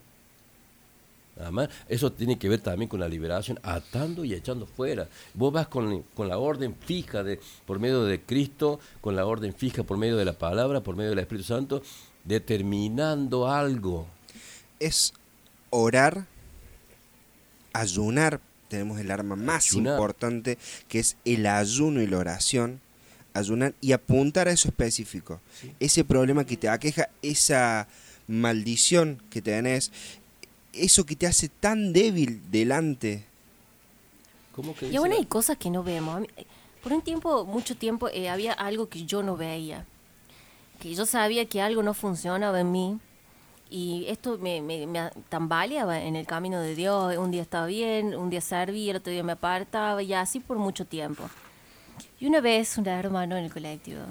Además, 1.38 1.68
eso 1.88 2.10
tiene 2.10 2.36
que 2.36 2.48
ver 2.48 2.60
también 2.60 2.88
con 2.88 2.98
la 2.98 3.06
liberación, 3.06 3.60
atando 3.62 4.24
y 4.24 4.34
echando 4.34 4.66
fuera. 4.66 5.06
Vos 5.34 5.52
vas 5.52 5.68
con, 5.68 6.02
con, 6.14 6.26
la 6.26 6.38
orden 6.38 6.74
fija 6.74 7.22
de, 7.22 7.38
por 7.64 7.78
medio 7.78 8.02
de 8.02 8.22
Cristo, 8.22 8.80
con 9.00 9.14
la 9.14 9.24
orden 9.24 9.54
fija 9.54 9.84
por 9.84 9.98
medio 9.98 10.16
de 10.16 10.24
la 10.24 10.32
palabra, 10.32 10.82
por 10.82 10.96
medio 10.96 11.10
del 11.10 11.20
Espíritu 11.20 11.46
Santo, 11.46 11.80
determinando 12.24 13.48
algo. 13.48 14.08
Es 14.80 15.14
orar, 15.70 16.26
ayunar, 17.72 18.40
tenemos 18.68 19.00
el 19.00 19.10
arma 19.10 19.36
más 19.36 19.72
importante, 19.72 20.58
que 20.88 20.98
es 20.98 21.16
el 21.24 21.46
ayuno 21.46 22.02
y 22.02 22.06
la 22.06 22.18
oración. 22.18 22.80
Ayunar 23.34 23.74
y 23.80 23.92
apuntar 23.92 24.48
a 24.48 24.52
eso 24.52 24.68
específico. 24.68 25.40
Ese 25.78 26.04
problema 26.04 26.44
que 26.44 26.56
te 26.56 26.68
aqueja, 26.68 27.08
esa 27.22 27.86
maldición 28.26 29.22
que 29.30 29.42
tenés, 29.42 29.92
eso 30.72 31.04
que 31.06 31.16
te 31.16 31.26
hace 31.26 31.48
tan 31.48 31.92
débil 31.92 32.40
delante. 32.50 33.24
¿Cómo 34.52 34.74
que 34.74 34.88
y 34.88 34.96
aún 34.96 35.12
hay 35.12 35.24
cosas 35.24 35.56
que 35.56 35.70
no 35.70 35.82
vemos. 35.82 36.26
Por 36.82 36.92
un 36.92 37.02
tiempo, 37.02 37.44
mucho 37.44 37.76
tiempo, 37.76 38.08
eh, 38.08 38.28
había 38.28 38.52
algo 38.52 38.88
que 38.88 39.04
yo 39.04 39.22
no 39.22 39.36
veía. 39.36 39.84
Que 40.80 40.94
yo 40.94 41.06
sabía 41.06 41.46
que 41.46 41.60
algo 41.60 41.82
no 41.82 41.94
funcionaba 41.94 42.60
en 42.60 42.72
mí. 42.72 42.98
Y 43.70 44.06
esto 44.08 44.38
me, 44.38 44.62
me, 44.62 44.86
me 44.86 45.10
tambaleaba 45.28 46.00
en 46.00 46.16
el 46.16 46.26
camino 46.26 46.60
de 46.60 46.74
Dios. 46.74 47.16
Un 47.18 47.30
día 47.30 47.42
estaba 47.42 47.66
bien, 47.66 48.14
un 48.14 48.30
día 48.30 48.40
serví, 48.40 48.88
el 48.88 48.96
otro 48.96 49.12
día 49.12 49.22
me 49.22 49.32
apartaba, 49.32 50.02
y 50.02 50.12
así 50.14 50.40
por 50.40 50.58
mucho 50.58 50.86
tiempo. 50.86 51.28
Y 52.20 52.26
una 52.26 52.40
vez, 52.40 52.78
un 52.78 52.86
hermano 52.86 53.36
en 53.36 53.44
el 53.44 53.52
colectivo, 53.52 54.02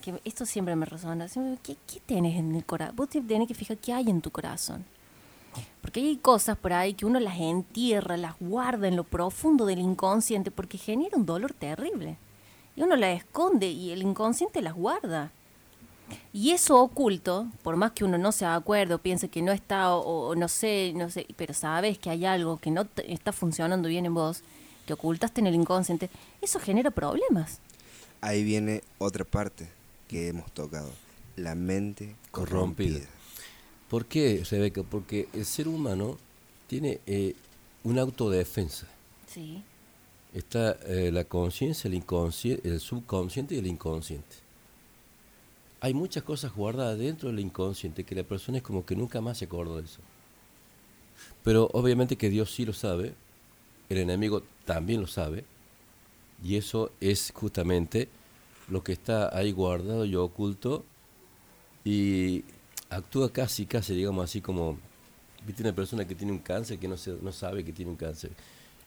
que 0.00 0.20
esto 0.24 0.46
siempre 0.46 0.76
me 0.76 0.86
resonó, 0.86 1.26
¿qué, 1.62 1.76
qué 1.86 2.00
tienes 2.04 2.36
en 2.36 2.54
el 2.54 2.64
corazón? 2.64 2.96
Vos 2.96 3.08
tenés 3.08 3.48
que 3.48 3.54
fijar 3.54 3.76
qué 3.78 3.92
hay 3.92 4.08
en 4.08 4.20
tu 4.20 4.30
corazón. 4.30 4.84
Porque 5.80 6.00
hay 6.00 6.16
cosas 6.16 6.56
por 6.56 6.72
ahí 6.72 6.94
que 6.94 7.04
uno 7.04 7.20
las 7.20 7.38
entierra, 7.38 8.16
las 8.16 8.38
guarda 8.38 8.88
en 8.88 8.96
lo 8.96 9.04
profundo 9.04 9.66
del 9.66 9.80
inconsciente 9.80 10.50
porque 10.50 10.78
genera 10.78 11.16
un 11.16 11.26
dolor 11.26 11.52
terrible. 11.52 12.16
Y 12.76 12.82
uno 12.82 12.96
las 12.96 13.18
esconde 13.18 13.68
y 13.68 13.90
el 13.90 14.02
inconsciente 14.02 14.62
las 14.62 14.74
guarda. 14.74 15.30
Y 16.32 16.50
eso 16.50 16.80
oculto, 16.80 17.46
por 17.62 17.76
más 17.76 17.92
que 17.92 18.04
uno 18.04 18.18
no 18.18 18.32
se 18.32 18.44
acuerde 18.44 18.94
o 18.94 18.98
piense 18.98 19.28
que 19.28 19.42
no 19.42 19.52
está 19.52 19.94
o, 19.94 20.34
no 20.34 20.48
sé, 20.48 20.92
no 20.94 21.10
sé, 21.10 21.26
pero 21.36 21.54
sabes 21.54 21.98
que 21.98 22.10
hay 22.10 22.24
algo 22.24 22.58
que 22.58 22.70
no 22.70 22.86
está 23.06 23.32
funcionando 23.32 23.88
bien 23.88 24.06
en 24.06 24.14
vos, 24.14 24.42
que 24.86 24.92
ocultaste 24.92 25.40
en 25.40 25.46
el 25.46 25.54
inconsciente, 25.54 26.10
eso 26.40 26.58
genera 26.58 26.90
problemas. 26.90 27.60
Ahí 28.20 28.44
viene 28.44 28.82
otra 28.98 29.24
parte 29.24 29.68
que 30.08 30.28
hemos 30.28 30.50
tocado, 30.52 30.90
la 31.36 31.54
mente 31.54 32.16
corrompida. 32.30 33.00
¿Por 33.88 34.06
qué, 34.06 34.42
Rebeca? 34.50 34.82
Porque 34.82 35.28
el 35.32 35.44
ser 35.44 35.68
humano 35.68 36.16
tiene 36.66 37.00
eh, 37.06 37.34
una 37.84 38.02
autodefensa. 38.02 38.86
Sí. 39.26 39.62
Está 40.32 40.78
eh, 40.86 41.10
la 41.12 41.24
conciencia, 41.24 41.88
el, 41.88 41.94
inconsciente, 41.94 42.66
el 42.66 42.80
subconsciente 42.80 43.54
y 43.54 43.58
el 43.58 43.66
inconsciente. 43.66 44.41
Hay 45.82 45.94
muchas 45.94 46.22
cosas 46.22 46.54
guardadas 46.54 46.96
dentro 46.96 47.28
del 47.28 47.40
inconsciente 47.40 48.04
que 48.04 48.14
la 48.14 48.22
persona 48.22 48.58
es 48.58 48.62
como 48.62 48.86
que 48.86 48.94
nunca 48.94 49.20
más 49.20 49.38
se 49.38 49.46
acuerda 49.46 49.74
de 49.74 49.82
eso. 49.82 49.98
Pero 51.42 51.68
obviamente 51.72 52.14
que 52.16 52.30
Dios 52.30 52.54
sí 52.54 52.64
lo 52.64 52.72
sabe, 52.72 53.14
el 53.88 53.98
enemigo 53.98 54.44
también 54.64 55.00
lo 55.00 55.08
sabe, 55.08 55.44
y 56.44 56.54
eso 56.54 56.92
es 57.00 57.32
justamente 57.34 58.08
lo 58.68 58.84
que 58.84 58.92
está 58.92 59.36
ahí 59.36 59.50
guardado 59.50 60.04
y 60.04 60.14
oculto, 60.14 60.84
y 61.84 62.44
actúa 62.88 63.32
casi, 63.32 63.66
casi, 63.66 63.96
digamos 63.96 64.22
así 64.22 64.40
como, 64.40 64.78
viste 65.44 65.64
una 65.64 65.74
persona 65.74 66.06
que 66.06 66.14
tiene 66.14 66.32
un 66.32 66.38
cáncer 66.38 66.78
que 66.78 66.86
no, 66.86 66.96
se, 66.96 67.10
no 67.20 67.32
sabe 67.32 67.64
que 67.64 67.72
tiene 67.72 67.90
un 67.90 67.96
cáncer. 67.96 68.30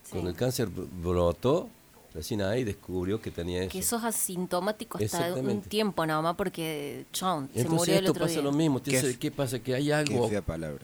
Cuando 0.09 0.30
el 0.30 0.35
cáncer 0.38 0.69
brotó, 0.69 1.69
recién 2.15 2.41
ahí 2.41 2.63
descubrió 2.63 3.21
que 3.21 3.29
tenía 3.29 3.63
eso. 3.63 3.71
Que 3.71 3.79
eso 3.79 3.97
es 3.97 4.03
asintomático 4.05 4.97
hasta 4.97 5.33
un 5.35 5.61
tiempo 5.61 6.05
nada 6.05 6.21
más 6.21 6.35
porque 6.35 7.05
chon, 7.11 7.49
se 7.53 7.67
murió 7.67 7.99
el 7.99 8.07
otro 8.07 8.25
pasa 8.25 8.41
lo 8.41 8.53
mismo. 8.53 8.81
¿Qué, 8.81 9.17
¿Qué, 9.19 9.31
pasa? 9.31 9.59
Que 9.59 9.75
hay 9.75 9.91
algo 9.91 10.29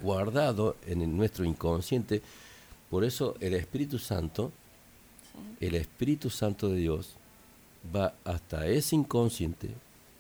guardado 0.04 0.76
en 0.86 1.16
nuestro 1.16 1.46
inconsciente. 1.46 2.22
Por 2.90 3.06
eso 3.06 3.36
el 3.40 3.54
Espíritu 3.54 3.98
Santo, 3.98 4.52
el 5.62 5.76
Espíritu 5.76 6.30
Santo 6.30 6.68
de 6.68 6.76
Dios, 6.76 7.16
va 7.96 8.14
hasta 8.26 8.68
ese 8.68 8.98
inconsciente, 8.98 9.70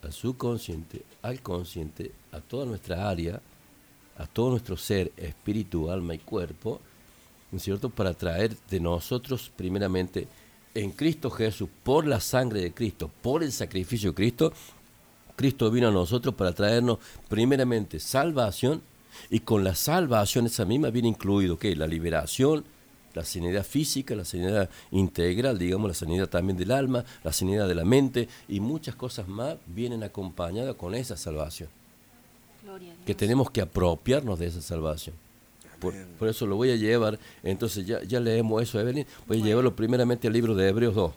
al 0.01 0.13
subconsciente, 0.13 1.01
al 1.21 1.41
consciente, 1.41 2.13
a 2.31 2.39
toda 2.39 2.65
nuestra 2.65 3.09
área, 3.09 3.41
a 4.17 4.25
todo 4.27 4.51
nuestro 4.51 4.77
ser, 4.77 5.11
espíritu, 5.17 5.91
alma 5.91 6.15
y 6.15 6.19
cuerpo, 6.19 6.79
¿no 7.51 7.57
es 7.57 7.63
cierto? 7.63 7.89
Para 7.89 8.13
traer 8.13 8.55
de 8.69 8.79
nosotros, 8.79 9.51
primeramente, 9.55 10.27
en 10.73 10.91
Cristo 10.91 11.30
Jesús, 11.30 11.69
por 11.84 12.06
la 12.07 12.19
sangre 12.19 12.61
de 12.61 12.73
Cristo, 12.73 13.11
por 13.22 13.43
el 13.43 13.52
sacrificio 13.52 14.11
de 14.11 14.15
Cristo, 14.15 14.53
Cristo 15.35 15.72
vino 15.72 15.88
a 15.88 15.91
nosotros 15.91 16.35
para 16.35 16.53
traernos, 16.53 16.99
primeramente, 17.27 17.99
salvación, 17.99 18.81
y 19.30 19.41
con 19.41 19.64
la 19.64 19.76
salvación 19.76 20.45
esa 20.45 20.65
misma 20.65 20.89
viene 20.89 21.10
incluido, 21.10 21.57
¿qué? 21.57 21.76
La 21.76 21.88
liberación, 21.88 22.64
la 23.14 23.26
sanidad 23.26 23.65
física, 23.65 24.15
la 24.15 24.26
sanidad 24.26 24.69
integral, 24.91 25.57
digamos, 25.57 25.89
la 25.89 25.93
sanidad 25.93 26.30
también 26.30 26.57
del 26.57 26.72
alma, 26.72 27.03
la 27.23 27.34
sanidad 27.34 27.68
de 27.68 27.76
la 27.76 27.84
mente 27.84 28.30
y 28.48 28.60
muchas 28.60 28.95
cosas 28.95 29.27
más 29.27 29.57
vienen 29.68 30.03
acompañadas 30.03 30.76
con 30.76 30.95
esa 30.95 31.18
salvación. 31.18 31.69
Que 33.06 33.15
tenemos 33.15 33.52
que 33.52 33.61
apropiarnos 33.61 34.39
de 34.39 34.48
esa 34.48 34.61
salvación. 34.61 35.15
Por, 35.81 36.27
eso 36.27 36.45
lo 36.45 36.55
voy 36.55 36.71
a 36.71 36.75
llevar, 36.75 37.19
entonces 37.43 37.85
ya, 37.85 38.03
ya 38.03 38.19
leemos 38.19 38.61
eso, 38.61 38.79
Evelyn, 38.79 39.05
voy 39.27 39.41
a 39.41 39.43
llevarlo 39.43 39.75
primeramente 39.75 40.27
al 40.27 40.33
libro 40.33 40.53
de 40.55 40.69
Hebreos 40.69 40.93
2. 40.93 41.11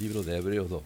Libro 0.00 0.22
de 0.22 0.36
Hebreos 0.36 0.68
2. 0.68 0.82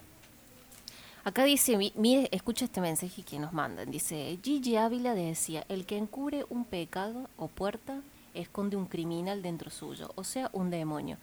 Acá 1.25 1.45
dice, 1.45 1.77
mire, 1.97 2.29
escucha 2.31 2.67
este 2.67 2.81
mensaje 2.81 3.25
que 3.25 3.41
nos 3.41 3.53
mandan. 3.53 3.91
Dice, 3.91 4.39
Gigi 4.45 4.77
Ávila 4.77 5.13
decía, 5.13 5.65
el 5.69 5.85
que 5.85 5.97
encubre 5.97 6.47
un 6.51 6.65
pecado 6.65 7.29
o 7.37 7.49
puerta 7.49 8.01
esconde 8.33 8.77
un 8.77 8.87
criminal 8.87 9.43
dentro 9.43 9.71
suyo, 9.71 10.13
o 10.15 10.23
sea, 10.23 10.51
un 10.53 10.71
demonio. 10.71 11.17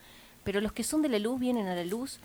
Pero 0.44 0.60
los 0.60 0.74
que 0.74 0.84
son 0.84 1.02
de 1.02 1.08
la 1.08 1.20
luz 1.20 1.40
vienen 1.40 1.68
a 1.68 1.76
la 1.76 1.86
luz 1.86 2.20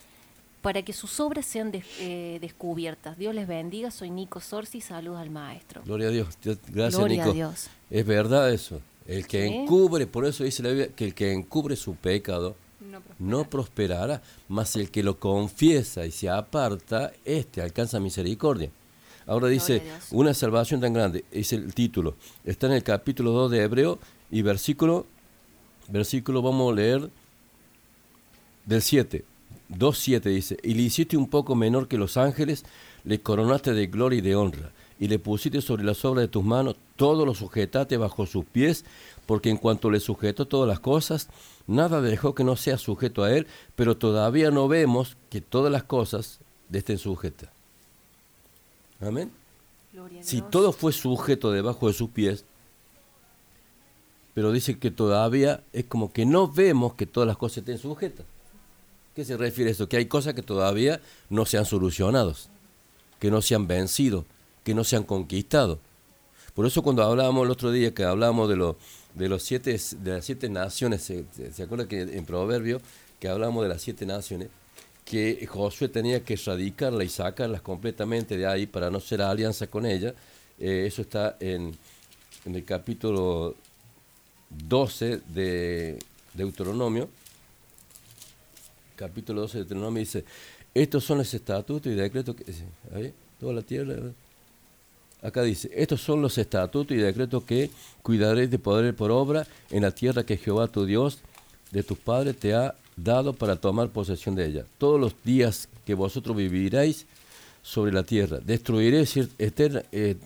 para 0.60 0.82
que 0.82 0.92
sus 0.92 1.20
obras 1.20 1.46
sean 1.46 1.70
eh, 2.00 2.38
descubiertas. 2.40 3.16
Dios 3.16 3.32
les 3.32 3.46
bendiga, 3.46 3.92
soy 3.92 4.10
Nico 4.10 4.40
Sorsi, 4.40 4.80
saludos 4.80 5.20
al 5.20 5.30
maestro. 5.30 5.82
Gloria 5.84 6.08
a 6.08 6.10
Dios, 6.10 6.36
gracias 6.42 6.96
Gloria 6.96 7.18
Nico. 7.18 7.30
A 7.30 7.32
Dios. 7.32 7.70
Es 7.90 8.06
verdad 8.06 8.52
eso. 8.52 8.80
El 9.06 9.26
que 9.26 9.46
encubre, 9.46 10.06
por 10.06 10.26
eso 10.26 10.44
dice 10.44 10.62
la 10.62 10.68
Biblia, 10.68 10.88
que 10.94 11.04
el 11.04 11.14
que 11.14 11.32
encubre 11.32 11.76
su 11.76 11.94
pecado 11.94 12.56
no 13.18 13.48
prosperará, 13.48 14.22
mas 14.48 14.76
el 14.76 14.90
que 14.90 15.02
lo 15.02 15.18
confiesa 15.18 16.04
y 16.06 16.10
se 16.10 16.28
aparta, 16.28 17.12
este 17.24 17.62
alcanza 17.62 18.00
misericordia. 18.00 18.70
Ahora 19.26 19.48
dice, 19.48 19.82
una 20.10 20.32
salvación 20.32 20.80
tan 20.80 20.92
grande, 20.92 21.24
es 21.30 21.52
el 21.52 21.74
título, 21.74 22.16
está 22.44 22.66
en 22.66 22.74
el 22.74 22.82
capítulo 22.82 23.32
2 23.32 23.50
de 23.50 23.62
Hebreo 23.62 23.98
y 24.30 24.42
versículo, 24.42 25.06
versículo 25.88 26.40
vamos 26.40 26.72
a 26.72 26.76
leer 26.76 27.10
del 28.64 28.82
7. 28.82 29.24
2.7 29.70 30.20
dice, 30.22 30.56
y 30.62 30.74
le 30.74 30.82
hiciste 30.82 31.16
un 31.16 31.28
poco 31.28 31.54
menor 31.54 31.88
que 31.88 31.98
los 31.98 32.16
ángeles, 32.16 32.64
le 33.04 33.20
coronaste 33.20 33.74
de 33.74 33.86
gloria 33.86 34.18
y 34.18 34.22
de 34.22 34.34
honra, 34.34 34.72
y 35.00 35.08
le 35.08 35.18
pusiste 35.18 35.60
sobre 35.60 35.84
las 35.84 36.04
obras 36.04 36.22
de 36.22 36.28
tus 36.28 36.44
manos, 36.44 36.76
todo 36.96 37.24
lo 37.24 37.34
sujetaste 37.34 37.96
bajo 37.96 38.26
sus 38.26 38.44
pies, 38.44 38.84
porque 39.26 39.50
en 39.50 39.56
cuanto 39.56 39.90
le 39.90 40.00
sujetó 40.00 40.46
todas 40.46 40.68
las 40.68 40.80
cosas, 40.80 41.28
nada 41.66 42.00
dejó 42.00 42.34
que 42.34 42.44
no 42.44 42.56
sea 42.56 42.78
sujeto 42.78 43.22
a 43.22 43.32
él, 43.32 43.46
pero 43.76 43.96
todavía 43.96 44.50
no 44.50 44.68
vemos 44.68 45.16
que 45.30 45.40
todas 45.40 45.70
las 45.70 45.84
cosas 45.84 46.40
estén 46.72 46.98
sujetas. 46.98 47.50
Amén. 49.00 49.30
Si 50.20 50.42
todo 50.42 50.72
fue 50.72 50.92
sujeto 50.92 51.50
debajo 51.50 51.88
de 51.88 51.94
sus 51.94 52.10
pies, 52.10 52.44
pero 54.34 54.52
dice 54.52 54.78
que 54.78 54.90
todavía 54.90 55.62
es 55.72 55.84
como 55.84 56.12
que 56.12 56.24
no 56.24 56.48
vemos 56.48 56.94
que 56.94 57.06
todas 57.06 57.26
las 57.26 57.36
cosas 57.36 57.58
estén 57.58 57.78
sujetas. 57.78 58.24
¿Qué 59.14 59.24
se 59.24 59.36
refiere 59.36 59.70
a 59.70 59.72
esto? 59.72 59.88
Que 59.88 59.96
hay 59.96 60.06
cosas 60.06 60.34
que 60.34 60.42
todavía 60.42 61.00
no 61.28 61.44
se 61.44 61.58
han 61.58 61.64
solucionado, 61.64 62.34
que 63.18 63.30
no 63.30 63.42
se 63.42 63.56
han 63.56 63.66
vencido, 63.66 64.24
que 64.68 64.74
no 64.74 64.84
se 64.84 64.96
han 64.96 65.04
conquistado. 65.04 65.78
Por 66.52 66.66
eso 66.66 66.82
cuando 66.82 67.02
hablábamos 67.02 67.46
el 67.46 67.50
otro 67.50 67.70
día, 67.70 67.94
que 67.94 68.04
hablábamos 68.04 68.50
de, 68.50 68.56
lo, 68.56 68.76
de, 69.14 69.26
los 69.26 69.42
siete, 69.42 69.80
de 70.00 70.10
las 70.10 70.26
siete 70.26 70.50
naciones, 70.50 71.00
¿se, 71.04 71.62
acuerda 71.62 71.88
que 71.88 72.02
en 72.02 72.26
Proverbio 72.26 72.78
que 73.18 73.28
hablábamos 73.28 73.62
de 73.62 73.70
las 73.70 73.80
siete 73.80 74.04
naciones? 74.04 74.50
que 75.06 75.46
Josué 75.46 75.88
tenía 75.88 76.22
que 76.22 76.34
erradicarla 76.34 77.02
y 77.02 77.08
sacarlas 77.08 77.62
completamente 77.62 78.36
de 78.36 78.46
ahí 78.46 78.66
para 78.66 78.90
no 78.90 79.00
ser 79.00 79.22
alianza 79.22 79.68
con 79.68 79.86
ella. 79.86 80.14
Eh, 80.58 80.84
eso 80.86 81.00
está 81.00 81.38
en, 81.40 81.74
en 82.44 82.54
el 82.54 82.62
capítulo 82.66 83.54
12 84.50 85.22
de 85.28 85.98
Deuteronomio. 86.34 87.08
Capítulo 88.96 89.40
12 89.40 89.52
de 89.52 89.64
Deuteronomio 89.64 90.00
dice, 90.00 90.26
estos 90.74 91.04
son 91.04 91.16
los 91.16 91.32
estatutos 91.32 91.90
y 91.90 91.94
decretos 91.94 92.36
que... 92.36 92.44
¿ahí? 92.94 93.14
Toda 93.40 93.54
la 93.54 93.62
tierra... 93.62 93.94
Acá 95.22 95.42
dice, 95.42 95.70
estos 95.74 96.00
son 96.00 96.22
los 96.22 96.38
estatutos 96.38 96.96
y 96.96 97.00
decretos 97.00 97.42
que 97.44 97.70
cuidaréis 98.02 98.50
de 98.50 98.58
poder 98.58 98.94
por 98.94 99.10
obra 99.10 99.46
en 99.70 99.82
la 99.82 99.90
tierra 99.90 100.24
que 100.24 100.36
Jehová 100.36 100.68
tu 100.68 100.84
Dios 100.86 101.18
de 101.72 101.82
tus 101.82 101.98
padres 101.98 102.36
te 102.36 102.54
ha 102.54 102.74
dado 102.96 103.32
para 103.32 103.56
tomar 103.56 103.88
posesión 103.90 104.34
de 104.34 104.46
ella. 104.46 104.64
Todos 104.78 105.00
los 105.00 105.14
días 105.24 105.68
que 105.84 105.94
vosotros 105.94 106.36
viviréis 106.36 107.06
sobre 107.62 107.92
la 107.92 108.02
tierra, 108.04 108.38
destruiréis 108.38 109.16
eterna- 109.38 109.84
eh, 109.92 110.16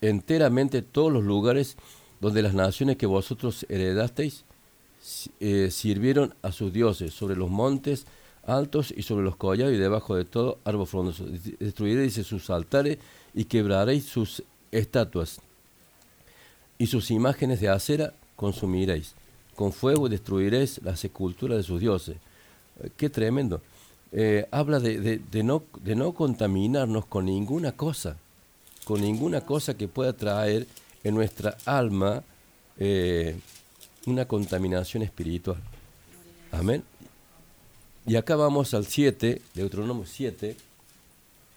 enteramente 0.00 0.82
todos 0.82 1.12
los 1.12 1.24
lugares 1.24 1.76
donde 2.20 2.42
las 2.42 2.54
naciones 2.54 2.96
que 2.96 3.06
vosotros 3.06 3.66
heredasteis 3.68 4.44
eh, 5.40 5.68
sirvieron 5.70 6.34
a 6.42 6.52
sus 6.52 6.72
dioses, 6.72 7.12
sobre 7.12 7.36
los 7.36 7.50
montes 7.50 8.06
altos 8.44 8.92
y 8.96 9.02
sobre 9.02 9.24
los 9.24 9.36
collados 9.36 9.74
y 9.74 9.76
debajo 9.76 10.16
de 10.16 10.24
todo 10.24 10.58
árbol 10.64 10.86
frondoso. 10.86 11.24
Des- 11.24 11.58
Destruiréis 11.58 12.14
sus 12.14 12.50
altares 12.50 12.98
y 13.34 13.44
quebraréis 13.44 14.06
sus 14.06 14.42
estatuas 14.70 15.40
y 16.78 16.86
sus 16.86 17.10
imágenes 17.10 17.60
de 17.60 17.68
acera 17.68 18.12
consumiréis. 18.36 19.14
Con 19.54 19.72
fuego 19.72 20.08
destruiréis 20.08 20.80
las 20.82 21.04
esculturas 21.04 21.58
de 21.58 21.62
sus 21.62 21.80
dioses. 21.80 22.16
Eh, 22.82 22.90
Qué 22.96 23.08
tremendo. 23.10 23.60
Eh, 24.10 24.46
habla 24.50 24.80
de, 24.80 25.18
de- 25.18 25.42
no, 25.42 25.62
de 25.82 25.94
no 25.94 26.12
contaminarnos 26.12 27.06
con 27.06 27.26
ninguna 27.26 27.72
cosa, 27.72 28.16
con 28.84 29.00
ninguna 29.00 29.42
cosa 29.42 29.74
que 29.76 29.88
pueda 29.88 30.12
traer 30.12 30.66
en 31.04 31.14
nuestra 31.14 31.56
alma 31.64 32.22
eh, 32.78 33.36
una 34.06 34.26
contaminación 34.26 35.02
espiritual. 35.02 35.58
Amén. 36.50 36.82
Y 38.06 38.16
acá 38.16 38.34
vamos 38.36 38.74
al 38.74 38.84
7, 38.86 39.40
Deuteronomio 39.54 40.04
7, 40.04 40.56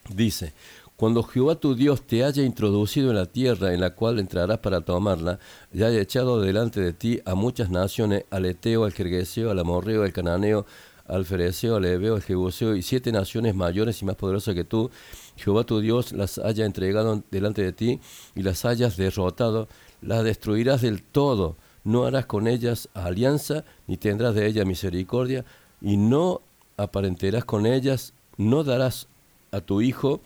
dice, 0.09 0.53
cuando 0.95 1.23
Jehová 1.23 1.55
tu 1.55 1.75
Dios 1.75 2.03
te 2.03 2.23
haya 2.23 2.43
introducido 2.43 3.09
en 3.09 3.17
la 3.17 3.25
tierra 3.25 3.73
en 3.73 3.81
la 3.81 3.91
cual 3.91 4.19
entrarás 4.19 4.59
para 4.59 4.81
tomarla, 4.81 5.39
y 5.73 5.83
haya 5.83 5.99
echado 5.99 6.39
delante 6.39 6.79
de 6.79 6.93
ti 6.93 7.19
a 7.25 7.35
muchas 7.35 7.69
naciones, 7.69 8.23
al 8.29 8.45
Eteo, 8.45 8.85
al 8.85 8.93
Jergueseo, 8.93 9.51
al 9.51 9.59
Amorreo, 9.59 10.03
al 10.03 10.13
Cananeo, 10.13 10.65
al 11.07 11.25
Fereceo, 11.25 11.75
al 11.75 11.85
Ebeo, 11.85 12.15
al 12.15 12.21
Jebuseo, 12.21 12.75
y 12.75 12.81
siete 12.81 13.11
naciones 13.11 13.55
mayores 13.55 14.01
y 14.01 14.05
más 14.05 14.15
poderosas 14.15 14.55
que 14.55 14.63
tú, 14.63 14.89
Jehová 15.35 15.65
tu 15.65 15.81
Dios 15.81 16.13
las 16.13 16.37
haya 16.37 16.65
entregado 16.65 17.21
delante 17.29 17.61
de 17.61 17.73
ti 17.73 17.99
y 18.33 18.43
las 18.43 18.63
hayas 18.63 18.95
derrotado, 18.95 19.67
las 20.01 20.23
destruirás 20.23 20.81
del 20.81 21.03
todo, 21.03 21.57
no 21.83 22.05
harás 22.05 22.25
con 22.25 22.47
ellas 22.47 22.89
alianza, 22.93 23.65
ni 23.85 23.97
tendrás 23.97 24.33
de 24.33 24.47
ellas 24.47 24.65
misericordia, 24.65 25.43
y 25.81 25.97
no 25.97 26.41
aparentarás 26.77 27.43
con 27.43 27.65
ellas, 27.65 28.13
no 28.37 28.63
darás 28.63 29.07
a 29.51 29.61
tu 29.61 29.81
hijo 29.81 30.21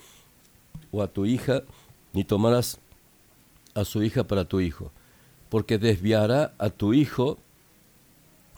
o 0.91 1.01
a 1.01 1.07
tu 1.07 1.25
hija, 1.25 1.63
ni 2.13 2.23
tomarás 2.23 2.79
a 3.73 3.85
su 3.85 4.03
hija 4.03 4.23
para 4.23 4.45
tu 4.45 4.59
hijo, 4.59 4.91
porque 5.49 5.77
desviará 5.77 6.53
a 6.57 6.69
tu 6.69 6.93
hijo 6.93 7.37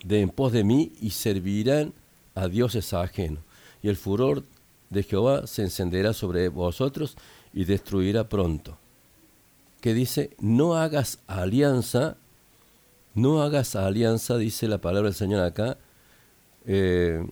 de 0.03 0.21
en 0.21 0.29
pos 0.29 0.51
de 0.51 0.63
mí 0.63 0.93
y 1.01 1.11
servirán 1.11 1.93
a 2.35 2.47
dioses 2.47 2.93
ajenos. 2.93 3.43
Y 3.83 3.89
el 3.89 3.95
furor 3.95 4.43
de 4.89 5.03
Jehová 5.03 5.47
se 5.47 5.63
encenderá 5.63 6.13
sobre 6.13 6.49
vosotros 6.49 7.15
y 7.53 7.65
destruirá 7.65 8.29
pronto. 8.29 8.77
Que 9.79 9.93
dice, 9.93 10.31
no 10.39 10.75
hagas 10.75 11.19
alianza, 11.27 12.17
no 13.13 13.41
hagas 13.41 13.75
alianza, 13.75 14.37
dice 14.37 14.67
la 14.67 14.79
palabra 14.79 15.09
del 15.09 15.17
Señor 15.17 15.41
acá, 15.43 15.77
eh, 16.65 17.25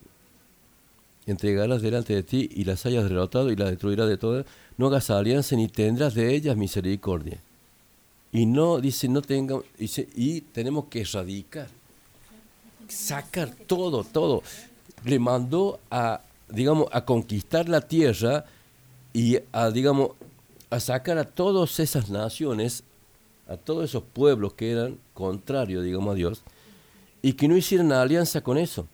entregarás 1.31 1.81
delante 1.81 2.13
de 2.13 2.23
ti 2.23 2.49
y 2.53 2.63
las 2.63 2.85
hayas 2.85 3.03
derrotado 3.03 3.51
y 3.51 3.55
las 3.55 3.69
destruirás 3.69 4.07
de 4.07 4.17
todas. 4.17 4.45
No 4.77 4.87
hagas 4.87 5.09
alianza 5.09 5.55
ni 5.55 5.67
tendrás 5.67 6.13
de 6.13 6.33
ellas 6.33 6.55
misericordia. 6.55 7.39
Y 8.31 8.45
no, 8.45 8.79
dice, 8.79 9.07
no 9.07 9.21
tenga, 9.21 9.59
y 9.79 10.41
tenemos 10.41 10.85
que 10.85 11.01
erradicar, 11.01 11.67
sacar 12.87 13.49
todo, 13.49 14.03
todo. 14.03 14.43
Le 15.03 15.17
mandó 15.17 15.79
a, 15.89 16.21
digamos, 16.49 16.87
a 16.91 17.05
conquistar 17.05 17.67
la 17.67 17.81
tierra 17.81 18.45
y 19.13 19.39
a, 19.51 19.71
digamos, 19.71 20.11
a 20.69 20.79
sacar 20.79 21.17
a 21.17 21.23
todas 21.23 21.79
esas 21.79 22.09
naciones, 22.09 22.83
a 23.47 23.57
todos 23.57 23.85
esos 23.85 24.03
pueblos 24.03 24.53
que 24.53 24.71
eran 24.71 24.99
contrarios, 25.15 25.83
digamos, 25.83 26.13
a 26.13 26.15
Dios, 26.15 26.41
y 27.23 27.33
que 27.33 27.47
no 27.47 27.57
hicieran 27.57 27.91
alianza 27.91 28.41
con 28.41 28.57
eso. 28.57 28.87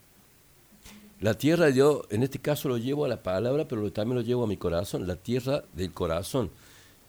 La 1.20 1.34
tierra 1.34 1.70
yo, 1.70 2.02
en 2.10 2.22
este 2.22 2.38
caso 2.38 2.68
lo 2.68 2.76
llevo 2.76 3.04
a 3.04 3.08
la 3.08 3.22
palabra, 3.22 3.66
pero 3.66 3.90
también 3.90 4.16
lo 4.16 4.22
llevo 4.22 4.44
a 4.44 4.46
mi 4.46 4.56
corazón, 4.56 5.06
la 5.06 5.16
tierra 5.16 5.64
del 5.72 5.92
corazón. 5.92 6.50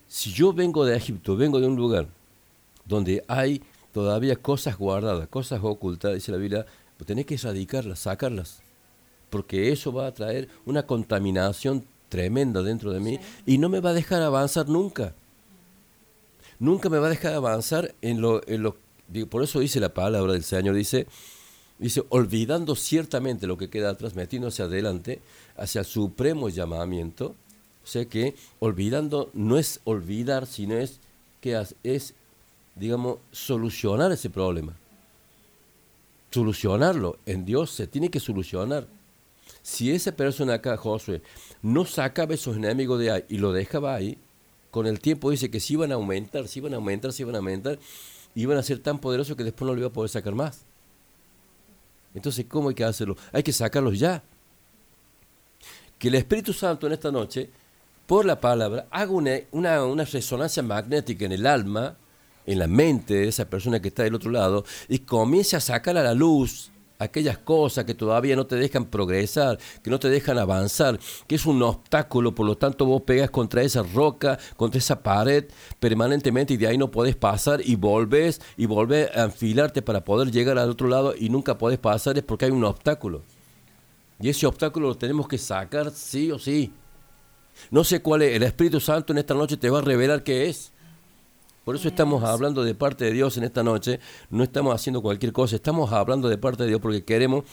Si 0.07 0.31
yo 0.31 0.53
vengo 0.53 0.85
de 0.85 0.95
Egipto, 0.95 1.35
vengo 1.35 1.59
de 1.59 1.67
un 1.67 1.75
lugar 1.75 2.07
donde 2.85 3.23
hay 3.27 3.61
todavía 3.91 4.37
cosas 4.37 4.77
guardadas, 4.77 5.27
cosas 5.27 5.59
ocultas, 5.61 6.13
dice 6.13 6.31
la 6.31 6.37
Biblia, 6.37 6.65
pues 6.97 7.05
tenés 7.07 7.25
que 7.25 7.35
erradicarlas, 7.35 7.99
sacarlas, 7.99 8.61
porque 9.29 9.71
eso 9.71 9.91
va 9.91 10.07
a 10.07 10.13
traer 10.13 10.47
una 10.65 10.83
contaminación 10.83 11.85
tremenda 12.07 12.63
dentro 12.63 12.93
de 12.93 13.01
mí 13.01 13.19
y 13.45 13.57
no 13.57 13.67
me 13.67 13.81
va 13.81 13.89
a 13.89 13.93
dejar 13.93 14.21
avanzar 14.21 14.69
nunca. 14.69 15.13
Nunca 16.59 16.89
me 16.89 16.97
va 16.97 17.07
a 17.07 17.11
dejar 17.11 17.33
avanzar 17.33 17.93
en 18.01 18.21
lo, 18.21 18.41
en 18.47 18.63
lo 18.63 18.77
digo, 19.07 19.27
por 19.27 19.43
eso 19.43 19.59
dice 19.59 19.79
la 19.79 19.93
palabra 19.93 20.33
del 20.33 20.43
Señor, 20.43 20.75
dice, 20.75 21.07
dice, 21.79 22.03
olvidando 22.09 22.75
ciertamente 22.75 23.47
lo 23.47 23.57
que 23.57 23.69
queda 23.69 23.91
atrás, 23.91 24.15
metiéndose 24.15 24.63
adelante 24.63 25.21
hacia 25.55 25.79
el 25.79 25.85
supremo 25.85 26.49
llamamiento, 26.49 27.35
o 27.83 27.87
sea 27.87 28.05
que 28.05 28.35
olvidando 28.59 29.29
no 29.33 29.57
es 29.57 29.79
olvidar, 29.83 30.45
sino 30.45 30.75
es 30.75 30.99
que 31.39 31.61
es, 31.83 32.13
digamos, 32.75 33.19
solucionar 33.31 34.11
ese 34.11 34.29
problema. 34.29 34.75
Solucionarlo. 36.31 37.17
En 37.25 37.45
Dios 37.45 37.71
se 37.71 37.87
tiene 37.87 38.09
que 38.09 38.19
solucionar. 38.19 38.87
Si 39.61 39.91
esa 39.91 40.11
persona 40.11 40.55
acá, 40.55 40.75
Josué, 40.77 41.21
no 41.61 41.85
sacaba 41.85 42.33
esos 42.33 42.57
enemigos 42.57 42.99
de 42.99 43.11
ahí 43.11 43.23
y 43.29 43.37
lo 43.37 43.53
dejaba 43.53 43.95
ahí, 43.95 44.17
con 44.71 44.85
el 44.85 44.99
tiempo 44.99 45.31
dice 45.31 45.49
que 45.49 45.59
si 45.59 45.73
iban 45.73 45.91
a 45.91 45.95
aumentar, 45.95 46.47
si 46.47 46.59
iban 46.59 46.73
a 46.73 46.77
aumentar, 46.77 47.13
si 47.13 47.23
iban 47.23 47.35
a 47.35 47.39
aumentar, 47.39 47.79
iban 48.35 48.57
a 48.57 48.63
ser 48.63 48.79
tan 48.79 48.99
poderosos 48.99 49.35
que 49.37 49.43
después 49.43 49.65
no 49.65 49.73
lo 49.73 49.79
iba 49.79 49.87
a 49.87 49.93
poder 49.93 50.09
sacar 50.09 50.35
más. 50.35 50.65
Entonces, 52.13 52.45
¿cómo 52.47 52.69
hay 52.69 52.75
que 52.75 52.83
hacerlo? 52.83 53.15
Hay 53.31 53.43
que 53.43 53.53
sacarlos 53.53 53.97
ya. 53.99 54.23
Que 55.99 56.07
el 56.07 56.15
Espíritu 56.15 56.53
Santo 56.53 56.87
en 56.87 56.93
esta 56.93 57.11
noche, 57.11 57.49
por 58.05 58.25
la 58.25 58.39
palabra, 58.39 58.87
haga 58.91 59.11
una, 59.11 59.31
una, 59.51 59.83
una 59.83 60.05
resonancia 60.05 60.63
magnética 60.63 61.25
en 61.25 61.31
el 61.31 61.45
alma, 61.45 61.97
en 62.45 62.59
la 62.59 62.67
mente 62.67 63.15
de 63.15 63.27
esa 63.27 63.45
persona 63.45 63.81
que 63.81 63.89
está 63.89 64.03
del 64.03 64.15
otro 64.15 64.31
lado, 64.31 64.65
y 64.87 64.99
comience 64.99 65.55
a 65.55 65.59
sacar 65.59 65.97
a 65.97 66.03
la 66.03 66.13
luz 66.13 66.71
aquellas 66.99 67.37
cosas 67.37 67.85
que 67.85 67.93
todavía 67.93 68.35
no 68.35 68.47
te 68.47 68.55
dejan 68.55 68.85
progresar, 68.85 69.57
que 69.83 69.89
no 69.89 69.99
te 69.99 70.09
dejan 70.09 70.37
avanzar, 70.37 70.99
que 71.27 71.35
es 71.35 71.45
un 71.45 71.61
obstáculo, 71.63 72.33
por 72.33 72.45
lo 72.45 72.57
tanto 72.57 72.85
vos 72.85 73.01
pegas 73.03 73.29
contra 73.29 73.61
esa 73.61 73.83
roca, 73.83 74.37
contra 74.55 74.79
esa 74.79 75.01
pared 75.01 75.45
permanentemente 75.79 76.53
y 76.53 76.57
de 76.57 76.67
ahí 76.67 76.77
no 76.77 76.91
podés 76.91 77.15
pasar 77.15 77.61
y 77.63 77.75
volvés 77.75 78.41
y 78.57 78.65
volvés 78.65 79.09
a 79.15 79.25
enfilarte 79.25 79.81
para 79.81 80.03
poder 80.03 80.31
llegar 80.31 80.57
al 80.57 80.69
otro 80.69 80.87
lado 80.87 81.13
y 81.17 81.29
nunca 81.29 81.57
podés 81.57 81.79
pasar 81.79 82.17
es 82.17 82.23
porque 82.23 82.45
hay 82.45 82.51
un 82.51 82.63
obstáculo. 82.63 83.23
Y 84.19 84.29
ese 84.29 84.47
obstáculo 84.47 84.87
lo 84.87 84.97
tenemos 84.97 85.27
que 85.27 85.37
sacar 85.37 85.91
sí 85.91 86.31
o 86.31 86.39
sí. 86.39 86.73
No 87.71 87.83
sé 87.83 88.01
cuál 88.01 88.23
es, 88.23 88.35
el 88.35 88.43
Espíritu 88.43 88.79
Santo 88.79 89.13
en 89.13 89.19
esta 89.19 89.33
noche 89.33 89.57
te 89.57 89.69
va 89.69 89.79
a 89.79 89.81
revelar 89.81 90.23
qué 90.23 90.49
es. 90.49 90.71
Por 91.67 91.75
eso 91.75 91.89
estamos 91.89 92.23
hablando 92.23 92.63
de 92.63 92.75
parte 92.75 93.03
de 93.03 93.11
Dios 93.11 93.35
en 93.35 93.43
esta 93.43 93.61
noche, 93.61 93.99
no 94.29 94.41
estamos 94.45 94.73
haciendo 94.73 95.01
cualquier 95.01 95.33
cosa, 95.33 95.57
estamos 95.57 95.91
hablando 95.91 96.29
de 96.29 96.37
parte 96.37 96.63
de 96.63 96.69
Dios 96.69 96.79
porque 96.79 97.03
queremos 97.03 97.43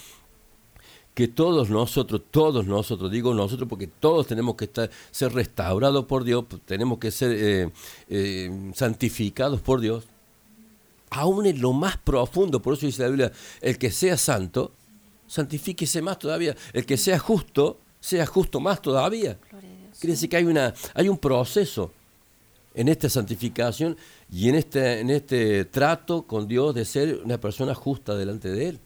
que 1.15 1.27
todos 1.27 1.69
nosotros, 1.69 2.23
todos 2.31 2.65
nosotros, 2.65 3.11
digo 3.11 3.35
nosotros 3.35 3.69
porque 3.69 3.89
todos 3.89 4.29
tenemos 4.29 4.55
que 4.55 4.67
estar, 4.67 4.89
ser 5.11 5.33
restaurados 5.33 6.05
por 6.05 6.23
Dios, 6.23 6.45
tenemos 6.65 6.99
que 6.99 7.11
ser 7.11 7.33
eh, 7.33 7.71
eh, 8.09 8.71
santificados 8.73 9.61
por 9.61 9.81
Dios, 9.81 10.05
aún 11.11 11.47
en 11.47 11.61
lo 11.61 11.73
más 11.73 11.97
profundo, 11.97 12.63
por 12.63 12.75
eso 12.75 12.87
dice 12.87 13.03
la 13.03 13.09
Biblia, 13.09 13.33
el 13.61 13.79
que 13.79 13.91
sea 13.91 14.17
santo, 14.17 14.71
santifíquese 15.27 16.03
más 16.03 16.21
todavía, 16.21 16.55
el 16.73 16.87
que 16.87 16.97
sea 16.97 17.19
justo, 17.19 17.81
sea 17.99 18.27
justo 18.27 18.61
más 18.61 18.81
todavía. 18.81 19.41
Quiere 19.99 20.13
decir 20.13 20.29
que 20.29 20.37
hay, 20.37 20.45
una, 20.45 20.73
hay 20.95 21.09
un 21.09 21.19
proceso 21.19 21.91
en 22.75 22.89
esta 22.89 23.09
santificación 23.09 23.97
y 24.31 24.49
en 24.49 24.57
este, 24.57 25.01
en 25.01 25.11
este 25.11 25.65
trato 25.65 26.23
con 26.27 26.49
Dios 26.49 26.75
de 26.75 26.85
ser 26.85 27.21
una 27.25 27.39
persona 27.39 27.75
justa 27.75 28.15
delante 28.17 28.51
de 28.51 28.69
Él. 28.71 28.81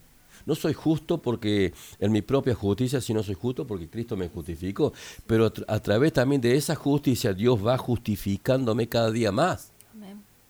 no 0.47 0.55
soy 0.55 0.73
justo 0.73 1.19
porque 1.19 1.73
en 1.99 2.11
mi 2.13 2.23
propia 2.23 2.55
justicia, 2.55 3.01
sino 3.01 3.23
soy 3.23 3.35
justo 3.35 3.67
porque 3.67 3.89
Cristo 3.89 4.17
me 4.17 4.29
justificó. 4.29 4.93
Pero 5.27 5.47
a, 5.47 5.53
tra- 5.53 5.65
a 5.69 5.79
través 5.81 6.13
también 6.15 6.41
de 6.41 6.57
esa 6.57 6.75
justicia, 6.75 7.35
Dios 7.35 7.59
va 7.67 7.77
justificándome 7.77 8.89
cada 8.89 9.11
día 9.11 9.31
más. 9.33 9.73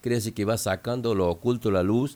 Quiere 0.01 0.15
decir 0.15 0.33
que 0.33 0.45
va 0.45 0.57
sacando 0.57 1.13
lo 1.15 1.29
oculto 1.29 1.67
a 1.69 1.73
la 1.73 1.83
luz, 1.83 2.15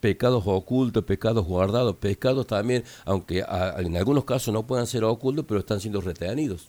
pecados 0.00 0.44
ocultos, 0.46 1.02
pecados 1.04 1.44
guardados, 1.46 1.96
pecados 1.96 2.46
también, 2.46 2.84
aunque 3.04 3.42
a- 3.42 3.76
en 3.80 3.96
algunos 3.96 4.24
casos 4.24 4.52
no 4.54 4.64
puedan 4.66 4.86
ser 4.86 5.02
ocultos, 5.04 5.44
pero 5.48 5.60
están 5.60 5.80
siendo 5.80 6.00
retenidos. 6.00 6.68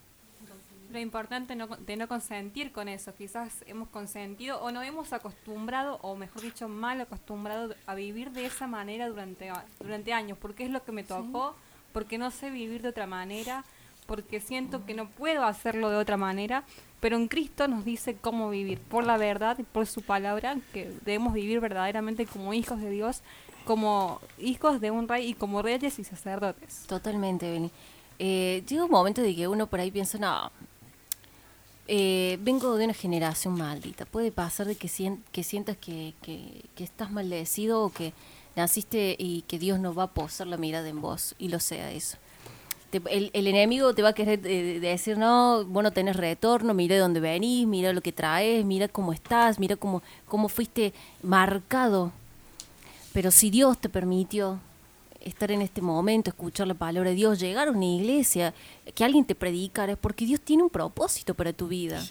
Lo 0.95 1.01
importante 1.01 1.57
no, 1.57 1.67
de 1.67 1.97
no 1.97 2.07
consentir 2.07 2.72
con 2.72 2.88
eso. 2.88 3.13
Quizás 3.13 3.65
hemos 3.67 3.89
consentido 3.89 4.61
o 4.61 4.72
nos 4.72 4.85
hemos 4.85 5.11
acostumbrado, 5.11 5.99
o 6.01 6.15
mejor 6.15 6.41
dicho, 6.41 6.69
mal 6.69 7.01
acostumbrado 7.01 7.76
a 7.85 7.95
vivir 7.95 8.31
de 8.31 8.45
esa 8.45 8.65
manera 8.65 9.09
durante, 9.09 9.51
durante 9.81 10.13
años. 10.13 10.38
Porque 10.41 10.63
es 10.63 10.69
lo 10.69 10.85
que 10.85 10.93
me 10.93 11.03
tocó, 11.03 11.53
porque 11.91 12.17
no 12.17 12.31
sé 12.31 12.49
vivir 12.49 12.81
de 12.81 12.88
otra 12.88 13.07
manera, 13.07 13.65
porque 14.05 14.39
siento 14.39 14.85
que 14.85 14.93
no 14.93 15.09
puedo 15.09 15.43
hacerlo 15.43 15.89
de 15.89 15.97
otra 15.97 16.15
manera. 16.15 16.63
Pero 17.01 17.17
en 17.17 17.27
Cristo 17.27 17.67
nos 17.67 17.84
dice 17.84 18.15
cómo 18.15 18.49
vivir, 18.49 18.80
por 18.80 19.05
la 19.05 19.17
verdad 19.17 19.59
y 19.59 19.63
por 19.63 19.88
su 19.88 20.01
palabra, 20.01 20.55
que 20.72 20.93
debemos 21.03 21.34
vivir 21.34 21.59
verdaderamente 21.59 22.26
como 22.26 22.53
hijos 22.53 22.80
de 22.80 22.89
Dios, 22.89 23.22
como 23.65 24.22
hijos 24.39 24.80
de 24.80 24.91
un 24.91 25.09
rey 25.09 25.27
y 25.27 25.34
como 25.34 25.61
reyes 25.61 25.99
y 25.99 26.05
sacerdotes. 26.05 26.85
Totalmente, 26.88 27.51
Beni. 27.51 27.69
Eh, 28.17 28.63
llega 28.65 28.85
un 28.85 28.91
momento 28.91 29.22
de 29.22 29.35
que 29.35 29.45
uno 29.49 29.67
por 29.67 29.81
ahí 29.81 29.91
piensa, 29.91 30.17
no, 30.17 30.49
eh, 31.88 32.38
vengo 32.41 32.76
de 32.78 32.86
una 32.86 32.94
generación 32.94 33.56
maldita. 33.57 34.06
Puede 34.06 34.32
pasar 34.32 34.68
de 34.68 34.76
que, 34.76 34.88
sien- 34.88 35.22
que 35.32 35.44
sientas 35.44 35.78
que, 35.78 36.14
que, 36.22 36.64
estás 36.84 37.12
maldecido 37.12 37.82
o 37.84 37.90
que 37.91 38.14
naciste 38.56 39.16
y 39.20 39.41
que 39.44 39.60
Dios 39.60 39.80
no 39.80 39.94
va 39.94 40.03
a 40.03 40.14
posar 40.14 40.48
la 40.48 40.57
mirada 40.57 40.88
en 40.90 41.02
vos 41.02 41.36
y 41.38 41.49
lo 41.49 41.60
sea 41.60 41.91
eso. 41.91 42.18
Te- 42.90 43.02
el, 43.10 43.30
el 43.34 43.48
enemigo 43.48 43.94
te 43.94 44.02
va 44.02 44.10
a 44.10 44.14
querer 44.14 44.40
eh, 44.45 44.80
decir, 44.80 45.18
no, 45.18 45.66
vos 45.66 45.84
no 45.84 45.91
tenés 45.91 46.16
retorno, 46.16 46.74
mira 46.74 46.95
de 46.95 47.02
dónde 47.02 47.20
venís, 47.20 47.68
mira 47.68 47.94
lo 47.94 48.02
que 48.02 48.12
traes, 48.12 48.64
mira 48.66 48.88
cómo 48.88 49.12
estás, 49.14 49.60
mira 49.60 49.76
cómo, 49.76 50.02
cómo 50.28 50.48
fuiste 50.49 50.94
marcado. 51.22 52.12
Pero 53.14 53.32
si 53.32 53.49
Dios 53.49 53.78
te 53.80 53.90
permitió 53.90 54.60
estar 55.26 55.52
en 55.52 55.61
este 55.61 55.81
momento, 55.81 56.30
escuchar 56.30 56.68
la 56.68 56.73
palabra 56.76 57.10
de 57.10 57.15
Dios, 57.15 57.39
llegar 57.39 57.68
a 57.68 57.72
una 57.72 57.85
iglesia, 57.85 58.53
que 58.93 59.03
alguien 59.03 59.26
te 59.26 59.35
predicara, 59.35 59.93
es 59.93 59.97
porque 59.97 60.26
Dios 60.26 60.39
tiene 60.39 60.64
un 60.64 60.69
propósito 60.69 61.34
para 61.34 61.52
tu 61.52 61.68
vida. 61.68 62.02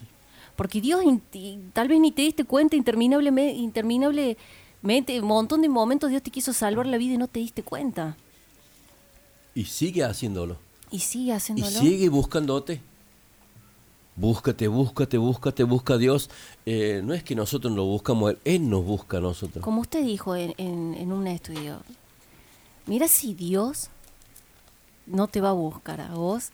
Porque 0.56 0.80
Dios 0.80 1.02
y 1.32 1.58
tal 1.72 1.88
vez 1.88 1.98
ni 2.00 2.12
te 2.12 2.22
diste 2.22 2.44
cuenta 2.44 2.76
interminablemente, 2.76 3.54
interminablemente, 3.56 5.20
un 5.20 5.26
montón 5.26 5.62
de 5.62 5.68
momentos 5.68 6.10
Dios 6.10 6.22
te 6.22 6.30
quiso 6.30 6.52
salvar 6.52 6.86
la 6.86 6.98
vida 6.98 7.14
y 7.14 7.18
no 7.18 7.26
te 7.28 7.40
diste 7.40 7.62
cuenta. 7.62 8.16
Y 9.54 9.64
sigue 9.64 10.04
haciéndolo. 10.04 10.56
Y 10.90 10.98
sigue 11.00 11.26
Y 11.26 11.30
haciéndolo. 11.32 11.70
sigue 11.70 12.08
buscándote. 12.08 12.80
Búscate, 14.16 14.68
búscate, 14.68 15.18
búscate, 15.18 15.64
busca 15.64 15.94
a 15.94 15.98
Dios. 15.98 16.30
Eh, 16.66 17.00
no 17.04 17.14
es 17.14 17.24
que 17.24 17.34
nosotros 17.34 17.72
lo 17.72 17.84
buscamos, 17.84 18.30
Él, 18.30 18.38
Él 18.44 18.70
nos 18.70 18.84
busca 18.84 19.16
a 19.16 19.20
nosotros. 19.20 19.64
Como 19.64 19.80
usted 19.80 20.04
dijo 20.04 20.36
en, 20.36 20.54
en, 20.56 20.94
en 20.94 21.10
un 21.12 21.26
estudio, 21.26 21.80
mira 22.86 23.08
si 23.08 23.34
Dios 23.34 23.88
no 25.06 25.26
te 25.28 25.40
va 25.40 25.50
a 25.50 25.52
buscar 25.52 26.00
a 26.00 26.14
vos, 26.14 26.50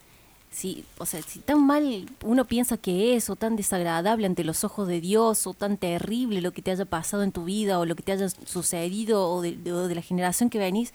si, 0.51 0.85
o 0.99 1.07
sea, 1.07 1.23
si 1.23 1.39
tan 1.39 1.65
mal 1.65 2.07
uno 2.25 2.45
piensa 2.45 2.77
que 2.77 3.15
es, 3.15 3.31
o 3.31 3.37
tan 3.37 3.55
desagradable 3.55 4.27
ante 4.27 4.43
los 4.43 4.65
ojos 4.65 4.89
de 4.89 5.01
Dios, 5.01 5.47
o 5.47 5.55
tan 5.55 5.77
terrible 5.77 6.41
lo 6.41 6.51
que 6.53 6.61
te 6.63 6.73
haya 6.73 6.85
pasado 6.85 7.23
en 7.23 7.31
tu 7.31 7.45
vida, 7.45 7.79
o 7.79 7.87
lo 7.87 7.95
que 7.95 8.03
te 8.03 8.11
haya 8.13 8.29
sucedido, 8.29 9.29
o 9.31 9.43
de, 9.43 9.53
de- 9.57 9.73
o 9.73 9.87
de 9.87 9.95
la 9.95 10.03
generación 10.03 10.51
que 10.51 10.59
venís, 10.59 10.93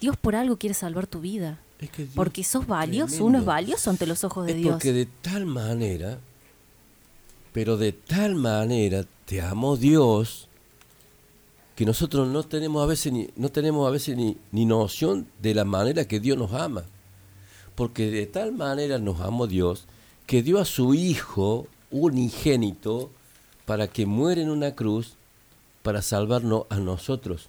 Dios 0.00 0.16
por 0.16 0.36
algo 0.36 0.56
quiere 0.56 0.72
salvar 0.74 1.06
tu 1.06 1.20
vida. 1.20 1.58
que 1.92 2.06
porque 2.14 2.42
sos 2.44 2.66
valioso, 2.66 3.08
tremendo. 3.16 3.26
uno 3.26 3.38
es 3.40 3.44
valioso 3.44 3.90
ante 3.90 4.06
los 4.06 4.24
ojos 4.24 4.46
de 4.46 4.52
Es 4.52 4.58
Dios. 4.58 4.72
porque 4.72 4.92
de 4.94 5.04
tal 5.06 5.44
manera, 5.44 6.18
pero 7.52 7.76
de 7.76 7.92
tal 7.92 8.34
manera 8.36 9.04
te 9.26 9.42
amó 9.42 9.76
Dios 9.76 10.45
que 11.76 11.84
nosotros 11.84 12.26
no 12.26 12.42
tenemos 12.42 12.82
a 12.82 12.86
veces 12.86 13.12
ni, 13.12 13.28
no 13.36 13.50
tenemos 13.50 13.86
a 13.86 13.90
veces 13.90 14.16
ni, 14.16 14.38
ni 14.50 14.64
noción 14.64 15.28
de 15.42 15.54
la 15.54 15.64
manera 15.64 16.08
que 16.08 16.20
Dios 16.20 16.38
nos 16.38 16.52
ama. 16.54 16.84
Porque 17.74 18.10
de 18.10 18.26
tal 18.26 18.52
manera 18.52 18.98
nos 18.98 19.20
amó 19.20 19.46
Dios 19.46 19.86
que 20.26 20.42
dio 20.42 20.58
a 20.58 20.64
su 20.64 20.94
Hijo 20.94 21.68
unigénito 21.90 23.10
para 23.66 23.88
que 23.88 24.06
muera 24.06 24.40
en 24.40 24.50
una 24.50 24.74
cruz 24.74 25.16
para 25.82 26.00
salvarnos 26.00 26.64
a 26.70 26.78
nosotros. 26.78 27.48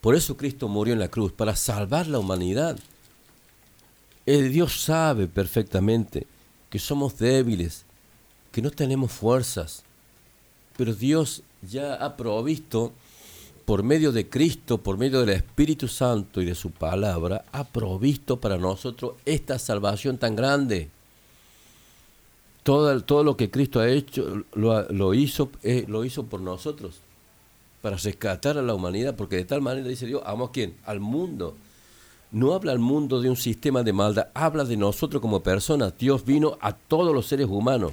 Por 0.00 0.14
eso 0.14 0.38
Cristo 0.38 0.66
murió 0.68 0.94
en 0.94 1.00
la 1.00 1.08
cruz, 1.08 1.32
para 1.32 1.56
salvar 1.56 2.06
la 2.06 2.18
humanidad. 2.18 2.78
El 4.24 4.50
Dios 4.50 4.80
sabe 4.80 5.28
perfectamente 5.28 6.26
que 6.70 6.78
somos 6.78 7.18
débiles, 7.18 7.84
que 8.50 8.62
no 8.62 8.70
tenemos 8.70 9.12
fuerzas, 9.12 9.84
pero 10.76 10.94
Dios 10.94 11.42
ya 11.62 11.94
ha 11.94 12.16
provisto 12.16 12.92
por 13.68 13.82
medio 13.82 14.12
de 14.12 14.28
Cristo, 14.28 14.78
por 14.78 14.96
medio 14.96 15.20
del 15.20 15.28
Espíritu 15.28 15.88
Santo 15.88 16.40
y 16.40 16.46
de 16.46 16.54
su 16.54 16.70
palabra, 16.70 17.44
ha 17.52 17.64
provisto 17.64 18.40
para 18.40 18.56
nosotros 18.56 19.16
esta 19.26 19.58
salvación 19.58 20.16
tan 20.16 20.34
grande. 20.34 20.88
Todo, 22.62 22.98
todo 23.02 23.24
lo 23.24 23.36
que 23.36 23.50
Cristo 23.50 23.80
ha 23.80 23.88
hecho, 23.90 24.44
lo, 24.54 24.90
lo 24.90 25.12
hizo, 25.12 25.50
eh, 25.62 25.84
lo 25.86 26.04
hizo 26.06 26.24
por 26.24 26.40
nosotros, 26.40 27.00
para 27.82 27.96
rescatar 27.96 28.56
a 28.56 28.62
la 28.62 28.74
humanidad, 28.74 29.16
porque 29.16 29.36
de 29.36 29.44
tal 29.44 29.60
manera 29.60 29.86
dice 29.86 30.06
Dios, 30.06 30.22
¿amo 30.24 30.46
a 30.46 30.52
quién? 30.52 30.74
Al 30.86 31.00
mundo. 31.00 31.54
No 32.30 32.54
habla 32.54 32.72
al 32.72 32.78
mundo 32.78 33.20
de 33.20 33.28
un 33.28 33.36
sistema 33.36 33.82
de 33.82 33.92
maldad, 33.92 34.28
habla 34.32 34.64
de 34.64 34.78
nosotros 34.78 35.20
como 35.20 35.42
personas. 35.42 35.92
Dios 35.98 36.24
vino 36.24 36.56
a 36.62 36.72
todos 36.72 37.14
los 37.14 37.26
seres 37.26 37.48
humanos. 37.48 37.92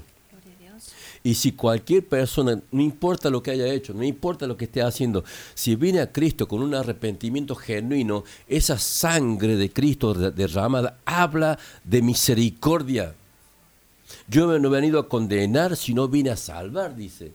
Y 1.25 1.33
si 1.33 1.53
cualquier 1.53 2.07
persona, 2.07 2.61
no 2.71 2.81
importa 2.83 3.31
lo 3.31 3.41
que 3.41 3.49
haya 3.49 3.65
hecho, 3.65 3.95
no 3.95 4.03
importa 4.03 4.45
lo 4.45 4.55
que 4.57 4.65
esté 4.65 4.83
haciendo, 4.83 5.23
si 5.55 5.75
viene 5.75 5.99
a 5.99 6.11
Cristo 6.11 6.47
con 6.47 6.61
un 6.61 6.75
arrepentimiento 6.75 7.55
genuino, 7.55 8.23
esa 8.47 8.77
sangre 8.77 9.55
de 9.55 9.71
Cristo 9.71 10.13
de- 10.13 10.29
derramada 10.29 10.99
habla 11.03 11.57
de 11.83 12.03
misericordia. 12.03 13.15
Yo 14.27 14.59
no 14.59 14.67
he 14.67 14.71
venido 14.71 14.99
a 14.99 15.09
condenar, 15.09 15.75
sino 15.75 16.07
vine 16.07 16.29
a 16.29 16.37
salvar, 16.37 16.95
dice. 16.95 17.31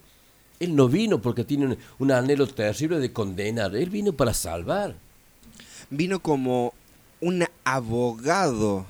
Él 0.61 0.77
no 0.77 0.87
vino 0.89 1.21
porque 1.21 1.43
tiene 1.43 1.77
un 1.99 2.13
anhelo 2.13 2.47
terrible 2.47 3.01
de 3.01 3.13
condenar, 3.13 3.75
él 3.75 3.91
vino 3.91 4.13
para 4.13 4.33
salvar. 4.35 4.95
Vino 5.91 6.21
como 6.21 6.75
un 7.21 7.45
abogado 7.65 8.87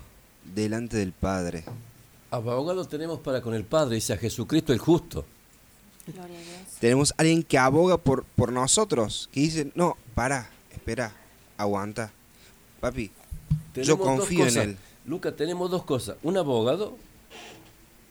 delante 0.55 0.99
del 0.99 1.13
Padre. 1.13 1.65
Abogado 2.31 2.85
tenemos 2.87 3.19
para 3.21 3.41
con 3.41 3.55
el 3.55 3.65
Padre, 3.65 3.97
dice 3.97 4.13
a 4.13 4.17
Jesucristo 4.17 4.73
el 4.73 4.79
justo. 4.79 5.25
Tenemos 6.81 7.13
alguien 7.17 7.43
que 7.43 7.59
aboga 7.59 7.97
por, 7.99 8.25
por 8.25 8.53
nosotros, 8.53 9.29
que 9.33 9.41
dice, 9.41 9.71
no, 9.75 9.97
para, 10.15 10.51
espera, 10.73 11.13
aguanta. 11.57 12.13
Papi, 12.81 13.09
yo 13.09 13.13
Tenemos 13.97 14.01
confío 14.07 14.47
en 14.47 14.59
él. 14.59 14.77
Luca, 15.07 15.35
tenemos 15.35 15.71
dos 15.71 15.85
cosas. 15.85 16.17
Un 16.23 16.37
abogado 16.37 16.97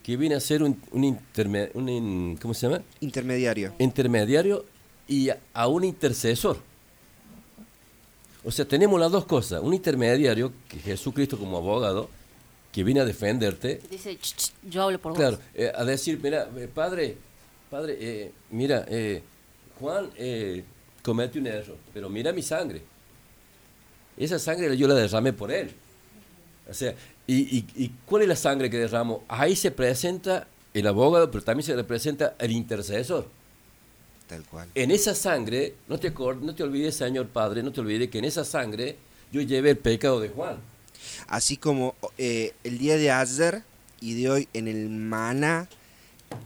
que 0.04 0.18
viene 0.18 0.36
a 0.36 0.40
ser 0.40 0.64
un, 0.64 0.80
un, 0.92 1.04
interme- 1.04 1.72
un 1.74 1.90
in- 1.90 2.38
¿cómo 2.42 2.54
se 2.54 2.68
llama? 2.68 2.84
Intermediario. 3.00 3.74
Intermediario 3.80 4.66
y 5.08 5.30
a, 5.30 5.40
a 5.54 5.68
un 5.68 5.84
intercesor. 5.84 6.58
O 8.44 8.52
sea, 8.52 8.66
tenemos 8.68 9.00
las 9.00 9.12
dos 9.12 9.26
cosas. 9.26 9.62
Un 9.62 9.74
intermediario, 9.74 10.52
que 10.68 10.78
es 10.78 10.84
Jesucristo 10.84 11.38
como 11.38 11.58
abogado, 11.58 12.10
que 12.80 12.84
viene 12.86 13.02
a 13.02 13.06
defenderte. 13.06 13.82
Dice, 13.92 14.18
"Ch, 14.18 14.36
ch, 14.38 14.52
yo 14.70 14.84
hablo 14.84 15.00
por 15.00 15.14
Claro, 15.14 15.36
vos. 15.36 15.46
eh, 15.54 15.70
a 15.76 15.84
decir, 15.84 16.18
mira, 16.24 16.50
eh, 16.56 16.70
padre, 16.74 17.18
padre, 17.70 17.98
eh, 18.00 18.32
mira, 18.52 18.86
eh, 18.88 19.22
Juan 19.82 20.10
eh, 20.16 20.64
comete 21.04 21.40
un 21.40 21.48
error, 21.48 21.76
pero 21.94 22.08
mira 22.10 22.32
mi 22.32 22.42
sangre. 22.42 22.82
Esa 24.16 24.40
sangre 24.40 24.78
yo 24.78 24.88
la 24.88 24.94
derramé 24.96 25.34
por 25.34 25.52
él. 25.52 25.72
O 26.70 26.74
sea, 26.74 26.96
¿y, 27.28 27.58
y, 27.58 27.66
y 27.76 27.92
cuál 28.06 28.22
es 28.22 28.30
la 28.30 28.38
sangre 28.38 28.70
que 28.70 28.78
derramo? 28.78 29.26
Ahí 29.28 29.58
se 29.58 29.72
presenta 29.72 30.48
el 30.74 30.88
abogado, 30.88 31.30
pero 31.30 31.44
también 31.44 31.66
se 31.66 31.76
representa 31.76 32.36
el 32.40 32.52
intercesor. 32.52 33.28
Tal 34.30 34.44
cual. 34.46 34.70
En 34.74 34.92
esa 34.92 35.14
sangre, 35.16 35.74
no 35.90 36.00
te, 36.00 36.12
no 36.12 36.56
te 36.56 36.64
olvides, 36.64 36.96
Señor 36.96 37.28
Padre, 37.28 37.62
no 37.62 37.74
te 37.74 37.82
olvides 37.82 38.10
que 38.10 38.20
en 38.20 38.26
esa 38.26 38.46
sangre 38.46 38.96
yo 39.34 39.42
llevé 39.42 39.72
el 39.72 39.78
pecado 39.78 40.22
de 40.22 40.30
Juan. 40.30 40.58
Así 41.28 41.58
como 41.58 41.96
eh, 42.18 42.54
el 42.64 42.78
día 42.78 42.98
de 42.98 43.12
ayer 43.12 43.64
y 44.02 44.22
de 44.22 44.30
hoy 44.30 44.48
en 44.54 44.68
el 44.68 44.90
maná 44.90 45.68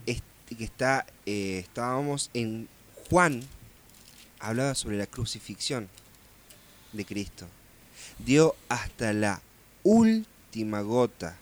este, 0.06 0.56
que 0.56 0.64
está 0.64 1.06
eh, 1.26 1.58
estábamos 1.58 2.30
en 2.34 2.68
Juan 3.08 3.42
hablaba 4.40 4.74
sobre 4.74 4.98
la 4.98 5.06
crucifixión 5.06 5.88
de 6.92 7.04
Cristo. 7.04 7.46
Dio 8.18 8.54
hasta 8.68 9.12
la 9.12 9.40
última 9.82 10.82
gota 10.82 11.36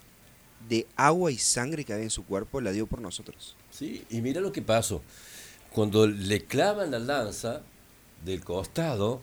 de 0.69 0.87
agua 0.95 1.31
y 1.31 1.37
sangre 1.37 1.83
que 1.83 1.93
había 1.93 2.05
en 2.05 2.09
su 2.09 2.25
cuerpo, 2.25 2.61
la 2.61 2.71
dio 2.71 2.87
por 2.87 3.01
nosotros. 3.01 3.55
Sí, 3.71 4.05
y 4.09 4.21
mira 4.21 4.39
lo 4.39 4.51
que 4.51 4.61
pasó. 4.61 5.01
Cuando 5.71 6.07
le 6.07 6.45
clavan 6.45 6.91
la 6.91 6.99
lanza 6.99 7.61
del 8.23 8.43
costado, 8.43 9.21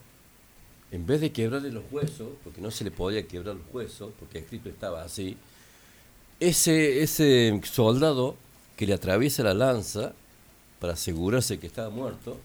en 0.93 1.07
vez 1.07 1.21
de 1.21 1.31
quebrarle 1.33 1.71
los 1.71 1.85
huesos, 1.91 2.29
porque 2.43 2.61
no 2.61 2.71
se 2.71 2.85
le 2.85 2.91
podía 2.91 3.27
quebrar 3.27 3.55
los 3.57 3.65
huesos, 3.73 4.13
porque 4.19 4.39
escrito 4.39 4.69
estaba 4.69 5.03
así, 5.05 5.37
ese, 6.41 7.03
ese 7.03 7.61
soldado 7.65 8.37
que 8.77 8.87
le 8.87 8.95
atraviesa 8.95 9.43
la 9.43 9.55
lanza 9.55 10.13
para 10.81 10.95
asegurarse 10.95 11.59
que 11.59 11.67
estaba 11.67 11.91
muerto, 11.91 12.39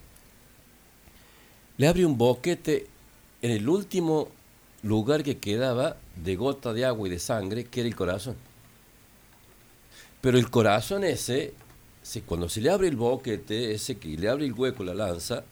le 1.78 1.88
abre 1.88 2.06
un 2.06 2.18
boquete 2.18 2.88
en 3.42 3.52
el 3.52 3.68
último 3.68 4.30
lugar 4.84 5.24
que 5.24 5.38
quedaba 5.38 5.98
de 6.16 6.36
gota 6.36 6.74
de 6.74 6.86
agua 6.86 7.08
y 7.08 7.12
de 7.12 7.20
sangre, 7.20 7.66
que 7.66 7.80
era 7.82 7.90
el 7.90 7.96
corazón. 7.96 8.36
Pero 10.22 10.38
el 10.38 10.50
corazón 10.50 11.04
ese, 11.04 11.54
se- 12.04 12.22
cuando 12.22 12.50
se 12.50 12.62
le 12.62 12.70
abre 12.70 12.88
el 12.88 12.96
boquete, 12.96 13.74
ese 13.74 13.98
que 13.98 14.10
le 14.10 14.30
abre 14.30 14.46
el 14.46 14.54
hueco 14.54 14.84
la 14.84 14.94
lanza, 14.94 15.44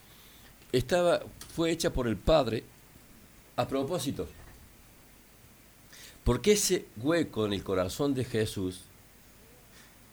estaba, 0.71 1.21
fue 1.55 1.71
hecha 1.71 1.91
por 1.93 2.07
el 2.07 2.17
Padre 2.17 2.63
a 3.55 3.67
propósito. 3.67 4.27
Porque 6.23 6.53
ese 6.53 6.85
hueco 6.97 7.45
en 7.45 7.53
el 7.53 7.63
corazón 7.63 8.13
de 8.13 8.23
Jesús 8.23 8.81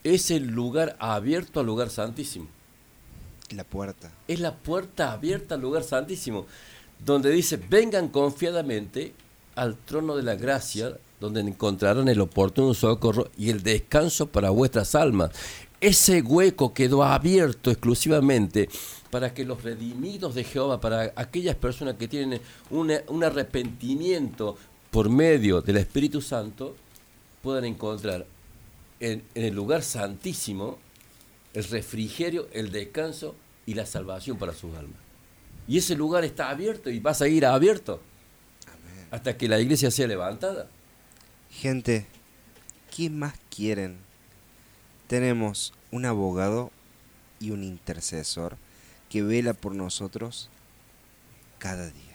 es 0.03 0.31
el 0.31 0.49
lugar 0.49 0.97
abierto 0.99 1.61
al 1.61 1.67
lugar 1.67 1.91
santísimo. 1.91 2.49
La 3.51 3.65
puerta. 3.65 4.12
Es 4.29 4.41
la 4.41 4.57
puerta 4.57 5.12
abierta 5.12 5.57
al 5.57 5.61
lugar 5.61 5.83
santísimo, 5.83 6.47
donde 7.05 7.31
dice, 7.31 7.57
vengan 7.57 8.09
confiadamente 8.09 9.15
al 9.55 9.77
trono 9.77 10.17
de 10.17 10.23
la 10.23 10.37
gracia, 10.37 10.97
donde 11.21 11.41
encontrarán 11.41 12.09
el 12.09 12.21
oportuno 12.21 12.75
socorro 12.75 13.31
y 13.37 13.51
el 13.51 13.62
descanso 13.62 14.27
para 14.27 14.51
vuestras 14.51 14.95
almas. 14.95 15.31
Ese 15.81 16.20
hueco 16.20 16.74
quedó 16.74 17.02
abierto 17.05 17.70
exclusivamente 17.70 18.69
para 19.11 19.32
que 19.32 19.44
los 19.44 19.62
redimidos 19.62 20.35
de 20.35 20.44
Jehová, 20.44 20.81
para 20.81 21.12
aquellas 21.16 21.57
personas 21.57 21.94
que 21.94 22.07
tienen 22.07 22.40
una- 22.69 23.01
un 23.09 23.24
arrepentimiento 23.24 24.57
por 24.90 25.09
medio 25.09 25.62
del 25.62 25.78
Espíritu 25.78 26.20
Santo, 26.20 26.77
puedan 27.43 27.65
encontrar 27.65 28.27
en, 29.01 29.23
en 29.35 29.44
el 29.44 29.55
lugar 29.55 29.82
santísimo 29.82 30.78
el 31.55 31.65
refrigerio, 31.65 32.48
el 32.52 32.70
descanso 32.70 33.35
y 33.65 33.73
la 33.74 33.86
salvación 33.86 34.36
para 34.36 34.52
sus 34.52 34.77
almas. 34.77 34.98
Y 35.66 35.78
ese 35.78 35.94
lugar 35.97 36.24
está 36.24 36.51
abierto 36.51 36.90
y 36.90 37.01
va 37.01 37.12
a 37.12 37.15
seguir 37.15 37.47
abierto 37.47 38.01
hasta 39.11 39.36
que 39.36 39.48
la 39.48 39.59
iglesia 39.59 39.90
sea 39.90 40.07
levantada. 40.07 40.69
Gente, 41.51 42.07
¿qué 42.94 43.09
más 43.09 43.35
quieren? 43.55 43.98
Tenemos 45.11 45.74
un 45.91 46.07
abogado 46.07 46.70
y 47.41 47.51
un 47.51 47.65
intercesor 47.65 48.57
que 49.09 49.24
vela 49.24 49.55
por 49.55 49.74
nosotros 49.74 50.51
cada 51.59 51.91
día. 51.91 52.10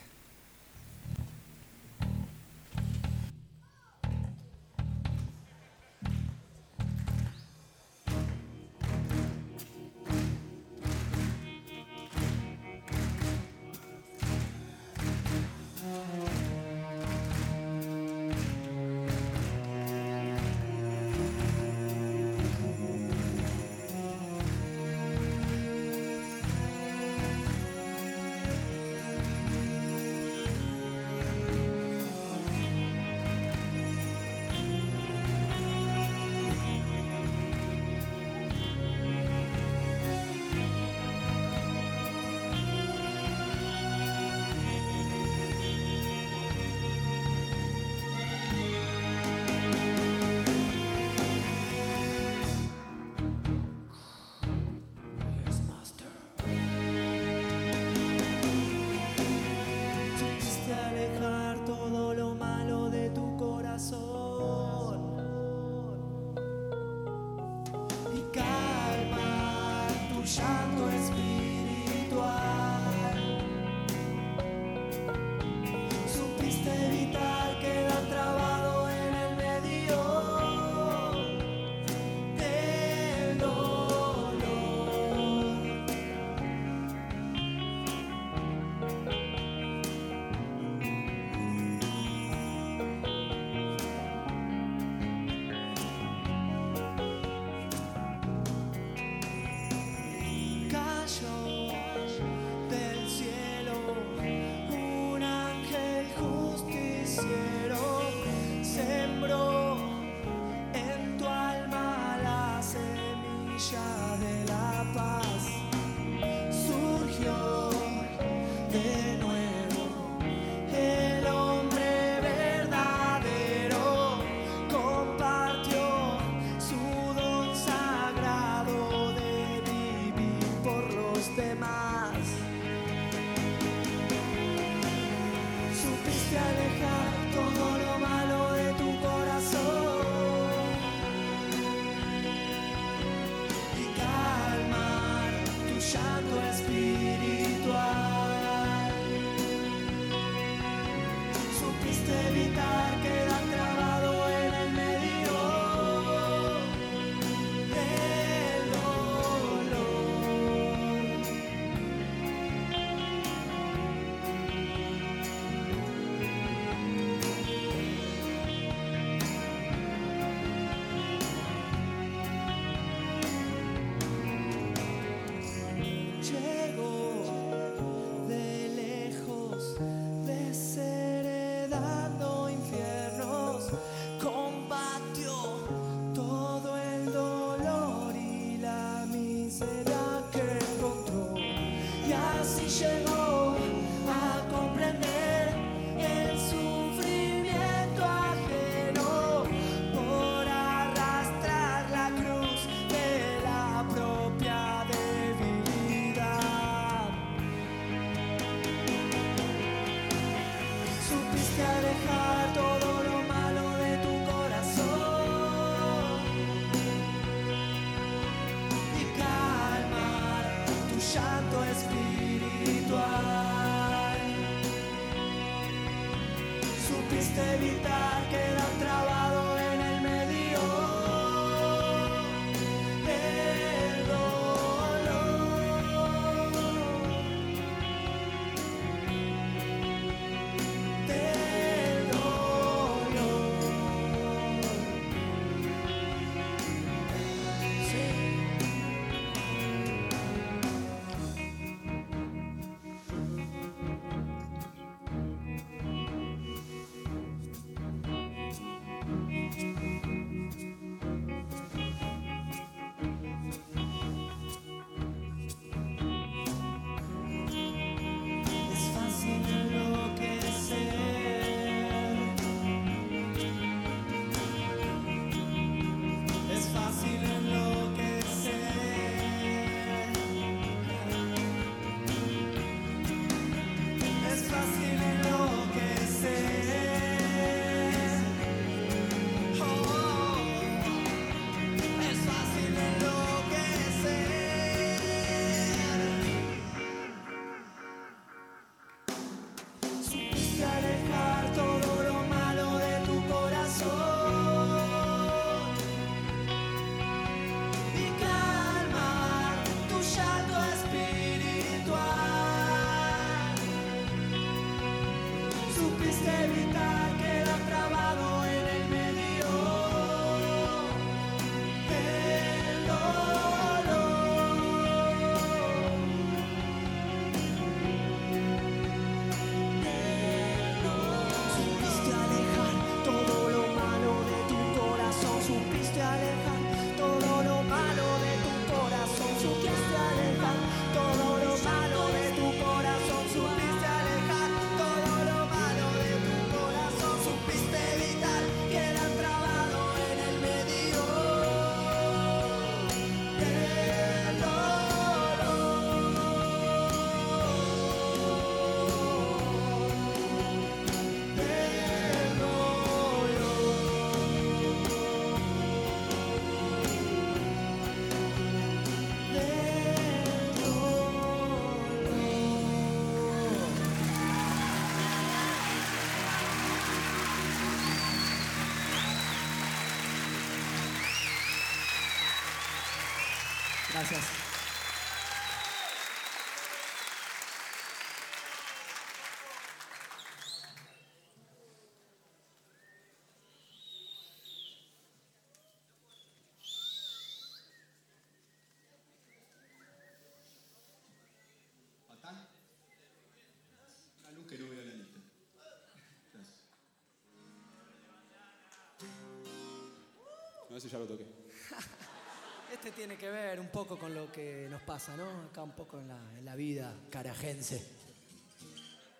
A 410.75 410.77
ver 410.77 410.81
si 410.81 410.89
ya 410.89 410.99
lo 410.99 411.05
toqué. 411.05 411.23
Este 412.73 412.91
tiene 412.91 413.15
que 413.15 413.29
ver 413.29 413.61
un 413.61 413.69
poco 413.69 413.97
con 413.97 414.13
lo 414.13 414.29
que 414.29 414.67
nos 414.69 414.81
pasa, 414.81 415.15
¿no? 415.15 415.43
Acá 415.43 415.63
un 415.63 415.71
poco 415.71 416.01
en 416.01 416.09
la, 416.09 416.19
en 416.37 416.43
la 416.43 416.53
vida 416.57 416.93
carajense. 417.09 417.81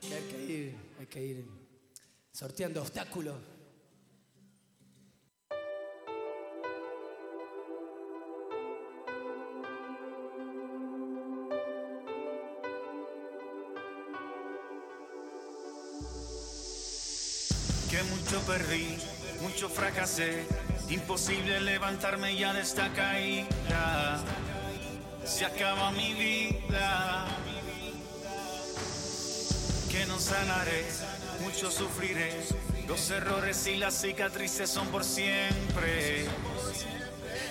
Que 0.02 0.14
hay 0.14 0.24
que 0.24 0.44
ir, 0.44 0.76
hay 1.00 1.06
que 1.06 1.24
ir 1.24 1.46
sorteando 2.34 2.82
obstáculos. 2.82 3.38
Que 17.90 18.04
mucho 18.04 18.42
perdí, 18.46 18.98
mucho 19.40 19.70
fracasé. 19.70 20.44
Imposible 20.90 21.60
levantarme 21.62 22.36
ya 22.36 22.54
de 22.54 22.62
esta 22.62 22.92
caída. 22.94 24.20
Se 25.26 25.44
acaba 25.46 25.92
mi 25.92 26.14
vida. 26.14 27.26
Que 29.90 30.06
no 30.06 30.20
sanaré, 30.20 30.86
mucho 31.42 31.72
sufriré. 31.72 32.34
Los 32.88 33.10
errores 33.10 33.66
y 33.66 33.78
las 33.78 34.00
cicatrices 34.00 34.70
son 34.70 34.88
por 34.90 35.04
siempre. 35.04 36.28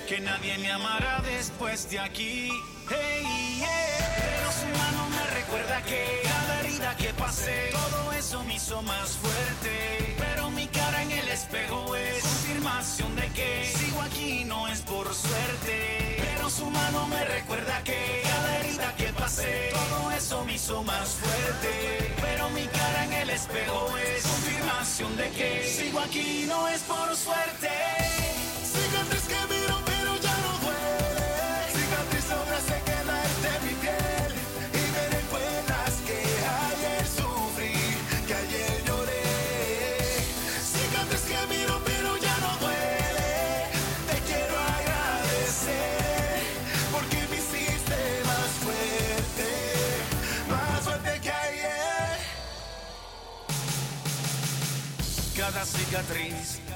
Que 0.09 0.20
nadie 0.20 0.56
me 0.59 0.70
amará 0.70 1.20
después 1.23 1.90
de 1.90 1.98
aquí. 1.98 2.51
Hey, 2.89 3.24
yeah. 3.59 4.15
Pero 4.16 4.52
su 4.52 4.66
mano 4.78 5.09
me 5.09 5.40
recuerda 5.40 5.82
que 5.82 6.20
cada 6.23 6.61
herida 6.61 6.97
que 6.97 7.12
pasé, 7.15 7.70
todo 7.73 8.12
eso 8.12 8.44
me 8.44 8.55
hizo 8.56 8.81
más 8.82 9.16
fuerte. 9.16 10.15
Pero 10.19 10.51
mi 10.51 10.66
cara 10.69 11.02
en 11.02 11.11
el 11.11 11.28
espejo 11.28 11.97
es 11.97 12.23
confirmación 12.23 13.13
sigo 13.35 14.01
aquí 14.02 14.44
no 14.44 14.69
es 14.69 14.81
por 14.82 15.12
suerte. 15.12 16.16
Pero 16.19 16.48
su 16.48 16.66
mano 16.70 17.06
me 17.09 17.24
recuerda 17.24 17.82
que 17.82 18.23
cada 18.23 18.59
herida 18.59 18.94
que 18.97 19.12
pasé, 19.12 19.70
todo 19.73 20.11
eso 20.12 20.44
me 20.44 20.55
hizo 20.55 20.82
más 20.85 21.09
fuerte. 21.09 22.15
Pero 22.20 22.51
mi 22.51 22.66
cara 22.66 23.05
en 23.05 23.12
el 23.12 23.31
espejo 23.31 23.97
es 23.98 24.23
confirmación 24.23 25.16
de 25.16 25.31
que 25.31 25.66
sigo 25.66 26.01
aquí 26.01 26.44
no 26.47 26.69
es 26.69 26.82
por 26.82 27.16
suerte. 27.16 27.73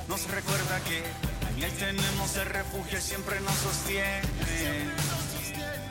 Nos 0.07 0.31
recuerda 0.31 0.79
que 0.87 0.99
en 1.57 1.63
él 1.65 1.73
tenemos 1.77 2.37
el 2.37 2.47
refugio 2.47 2.99
y 2.99 3.03
siempre 3.03 3.41
nos 3.41 3.55
sostiene. 3.55 4.23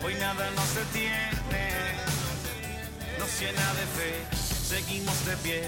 Hoy 0.01 0.13
nada 0.15 0.49
nos 0.51 0.75
detiene. 0.75 1.67
nos 3.19 3.39
llena 3.41 3.73
de 3.73 3.85
fe. 3.97 4.37
Seguimos 4.65 5.25
de 5.25 5.35
pie, 5.37 5.63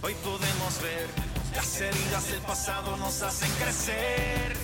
hoy 0.00 0.14
podemos 0.24 0.82
ver. 0.82 1.06
Las 1.54 1.80
heridas 1.82 2.28
del 2.30 2.40
pasado 2.40 2.96
nos 2.96 3.20
hacen 3.20 3.50
crecer. 3.62 4.56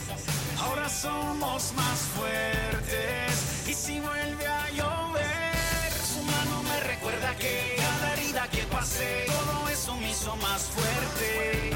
Ahora 0.58 0.88
somos 0.88 1.74
más 1.74 1.98
fuertes. 2.16 3.68
Y 3.68 3.74
si 3.74 4.00
vuelve 4.00 4.46
a 4.46 4.70
llover, 4.70 5.92
su 5.92 6.22
mano 6.22 6.62
me 6.62 6.80
recuerda 6.80 7.36
que 7.36 7.76
cada 7.76 8.14
herida 8.14 8.48
que 8.48 8.62
pasé, 8.62 9.26
todo 9.26 9.68
eso 9.68 9.94
me 9.96 10.10
hizo 10.10 10.34
más 10.36 10.62
fuerte. 10.62 11.67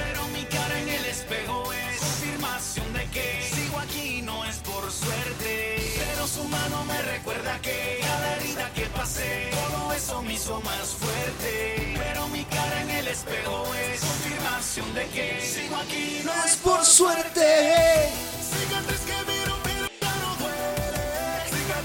Que 3.12 3.48
sigo 3.54 3.78
aquí, 3.78 4.22
no 4.22 4.44
es 4.44 4.56
por 4.56 4.90
suerte. 4.90 5.76
Pero 5.98 6.26
su 6.26 6.44
mano 6.44 6.84
me 6.86 7.00
recuerda 7.02 7.60
que 7.60 7.98
cada 8.00 8.36
herida 8.36 8.72
que 8.74 8.86
pasé, 8.86 9.50
todo 9.50 9.92
eso 9.92 10.22
me 10.22 10.34
hizo 10.34 10.60
más 10.62 10.88
fuerte. 10.88 11.94
Pero 11.96 12.28
mi 12.28 12.44
cara 12.44 12.82
en 12.82 12.90
el 12.90 13.08
espejo 13.08 13.66
es 13.74 14.00
confirmación 14.00 14.94
de 14.94 15.06
que 15.08 15.40
sigo 15.40 15.76
aquí, 15.76 16.22
no 16.24 16.32
es 16.44 16.56
por 16.56 16.84
suerte. 16.84 18.08
Cicatriz 18.40 19.00
que 19.00 19.24
duele. 19.24 19.42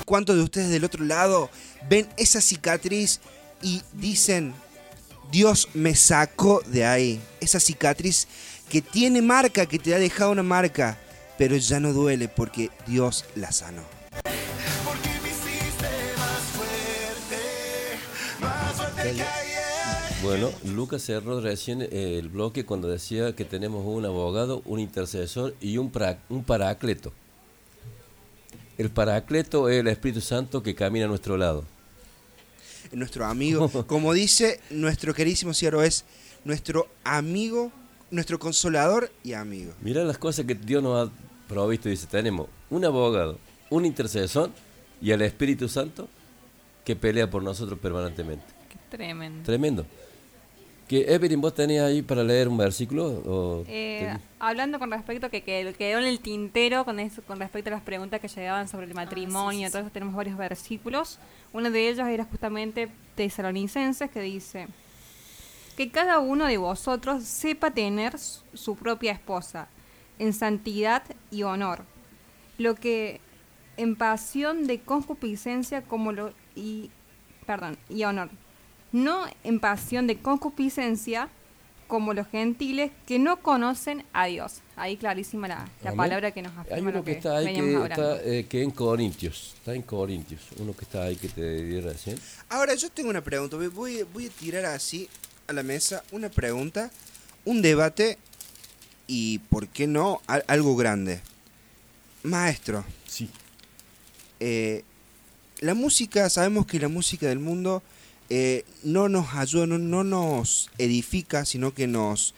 ¿Cuántos 0.05 0.37
de 0.37 0.43
ustedes 0.43 0.69
del 0.69 0.85
otro 0.85 1.03
lado 1.03 1.49
ven 1.89 2.07
esa 2.15 2.39
cicatriz 2.39 3.19
y 3.61 3.81
dicen, 3.91 4.53
Dios 5.31 5.67
me 5.73 5.95
sacó 5.95 6.61
de 6.65 6.85
ahí? 6.85 7.21
Esa 7.41 7.59
cicatriz 7.59 8.25
que 8.69 8.81
tiene 8.81 9.21
marca, 9.21 9.65
que 9.65 9.79
te 9.79 9.93
ha 9.93 9.99
dejado 9.99 10.31
una 10.31 10.43
marca, 10.43 10.97
pero 11.37 11.55
ya 11.57 11.79
no 11.79 11.93
duele 11.93 12.27
porque 12.27 12.69
Dios 12.85 13.25
la 13.35 13.51
sanó. 13.51 13.83
Porque 14.85 15.09
me 15.21 15.29
hiciste 15.29 15.87
más 16.17 16.41
fuerte, 16.55 17.43
más 18.41 18.73
fuerte 18.73 19.01
que 19.15 19.21
ayer. 19.21 19.57
Bueno, 20.23 20.51
Lucas 20.65 21.03
cerró 21.03 21.39
recién 21.41 21.81
eh, 21.83 22.17
el 22.19 22.29
bloque 22.29 22.65
cuando 22.65 22.87
decía 22.87 23.35
que 23.35 23.45
tenemos 23.45 23.85
un 23.85 24.05
abogado, 24.05 24.61
un 24.65 24.79
intercesor 24.79 25.55
y 25.61 25.77
un, 25.77 25.91
pra- 25.91 26.17
un 26.29 26.43
paracleto. 26.43 27.13
El 28.77 28.89
paracleto 28.89 29.69
es 29.69 29.79
el 29.79 29.87
Espíritu 29.87 30.21
Santo 30.21 30.61
que 30.61 30.75
camina 30.75 31.05
a 31.05 31.07
nuestro 31.07 31.37
lado. 31.37 31.65
Nuestro 32.91 33.25
amigo, 33.25 33.69
como 33.87 34.13
dice 34.13 34.59
nuestro 34.69 35.13
queridísimo 35.13 35.53
Ciaro, 35.53 35.81
es 35.83 36.03
nuestro 36.45 36.87
amigo, 37.03 37.71
nuestro 38.11 38.39
consolador 38.39 39.11
y 39.23 39.33
amigo. 39.33 39.73
Mirá 39.81 40.03
las 40.03 40.17
cosas 40.17 40.45
que 40.45 40.55
Dios 40.55 40.81
nos 40.83 41.07
ha 41.09 41.11
provisto. 41.47 41.89
Dice, 41.89 42.07
tenemos 42.07 42.47
un 42.69 42.83
abogado, 42.85 43.39
un 43.69 43.85
intercesor 43.85 44.49
y 45.01 45.11
el 45.11 45.21
Espíritu 45.21 45.67
Santo 45.69 46.07
que 46.85 46.95
pelea 46.95 47.29
por 47.29 47.43
nosotros 47.43 47.77
permanentemente. 47.79 48.45
Tremendo. 48.89 49.43
Tremendo. 49.43 49.85
Que 50.87 51.01
Evelyn, 51.13 51.41
¿vos 51.41 51.53
tenías 51.53 51.85
ahí 51.85 52.01
para 52.01 52.23
leer 52.23 52.47
un 52.47 52.55
versículo? 52.57 53.05
O 53.25 53.65
Eh, 53.67 54.07
ten- 54.09 54.21
hablando 54.39 54.79
con 54.79 54.89
respecto 54.89 55.29
que, 55.29 55.43
que 55.43 55.75
quedó 55.77 55.99
en 55.99 56.05
el 56.05 56.21
tintero 56.21 56.85
con 56.85 57.01
eso, 57.01 57.21
con 57.23 57.39
respecto 57.39 57.69
a 57.69 57.73
las 57.73 57.81
preguntas 57.81 58.21
que 58.21 58.29
llegaban 58.29 58.63
Ah, 58.65 58.67
sobre 58.69 58.85
el 58.85 58.93
matrimonio, 58.93 59.65
entonces 59.65 59.91
tenemos 59.91 60.15
varios 60.15 60.37
versículos. 60.37 61.19
Uno 61.51 61.69
de 61.71 61.89
ellos 61.89 62.07
era 62.07 62.23
justamente 62.23 62.87
Tesalonicenses 63.15 64.09
que 64.09 64.21
dice 64.21 64.67
que 65.75 65.91
cada 65.91 66.19
uno 66.19 66.45
de 66.45 66.55
vosotros 66.57 67.23
sepa 67.25 67.69
tener 67.71 68.17
su 68.17 68.77
propia 68.77 69.11
esposa 69.11 69.67
en 70.19 70.33
santidad 70.33 71.03
y 71.31 71.43
honor, 71.43 71.83
lo 72.57 72.75
que 72.75 73.21
en 73.77 73.95
pasión 73.95 74.67
de 74.67 74.79
concupiscencia 74.79 75.83
como 75.83 76.11
lo 76.11 76.33
y 76.55 76.89
perdón, 77.45 77.77
y 77.89 78.03
honor, 78.03 78.29
no 78.91 79.25
en 79.43 79.59
pasión 79.59 80.07
de 80.07 80.17
concupiscencia 80.17 81.29
como 81.87 82.13
los 82.13 82.27
gentiles 82.27 82.91
que 83.05 83.17
no 83.17 83.41
conocen 83.41 84.03
a 84.13 84.25
Dios. 84.25 84.61
Ahí 84.75 84.97
clarísima 84.97 85.47
la, 85.47 85.69
la 85.83 85.93
palabra 85.93 86.31
que 86.31 86.41
nos 86.41 86.51
Hay 86.51 86.59
afirma 86.59 86.89
uno 86.89 86.99
lo 86.99 87.03
que 87.05 87.11
que, 87.11 87.17
está 87.17 87.37
ahí 87.37 87.53
que 87.53 87.83
está 87.83 88.23
eh, 88.23 88.45
que 88.47 88.61
en 88.61 88.71
Corintios. 88.71 89.55
Está 89.57 89.73
en 89.73 89.81
Corintios. 89.83 90.41
Uno 90.59 90.75
que 90.75 90.83
está 90.83 91.03
ahí 91.03 91.15
que 91.15 91.29
te 91.29 91.63
di 91.63 91.79
recién. 91.79 92.19
Ahora 92.49 92.75
yo 92.75 92.89
tengo 92.89 93.09
una 93.09 93.23
pregunta, 93.23 93.57
voy, 93.73 94.03
voy 94.13 94.27
a 94.27 94.29
tirar 94.29 94.65
así 94.65 95.09
a 95.47 95.53
la 95.53 95.63
mesa 95.63 96.03
una 96.11 96.29
pregunta, 96.29 96.91
un 97.45 97.61
debate 97.61 98.17
y, 99.07 99.39
¿por 99.39 99.67
qué 99.67 99.87
no?, 99.87 100.21
Al- 100.27 100.43
algo 100.47 100.75
grande. 100.75 101.21
Maestro. 102.23 102.83
Sí. 103.07 103.29
Eh, 104.39 104.83
la 105.59 105.73
música, 105.73 106.29
sabemos 106.29 106.65
que 106.67 106.79
la 106.79 106.87
música 106.89 107.27
del 107.27 107.39
mundo 107.39 107.81
eh, 108.29 108.65
no 108.83 109.09
nos 109.09 109.33
ayuda, 109.33 109.65
no, 109.65 109.77
no 109.77 110.03
nos 110.03 110.69
edifica, 110.77 111.45
sino 111.45 111.73
que 111.73 111.87
nos 111.87 112.35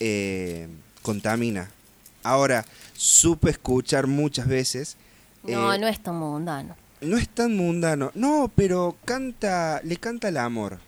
eh, 0.00 0.68
contamina. 1.02 1.70
Ahora, 2.22 2.64
supe 2.96 3.50
escuchar 3.50 4.06
muchas 4.06 4.48
veces. 4.48 4.96
No, 5.44 5.72
eh, 5.72 5.78
no 5.78 5.86
es 5.86 6.02
tan 6.02 6.16
mundano. 6.16 6.74
no 7.02 7.18
es 7.18 7.28
tan 7.28 7.54
mundano. 7.54 8.10
No, 8.14 8.50
pero 8.56 8.96
canta, 9.04 9.80
le 9.84 9.96
canta 9.98 10.28
el 10.28 10.38
amor. 10.38 10.80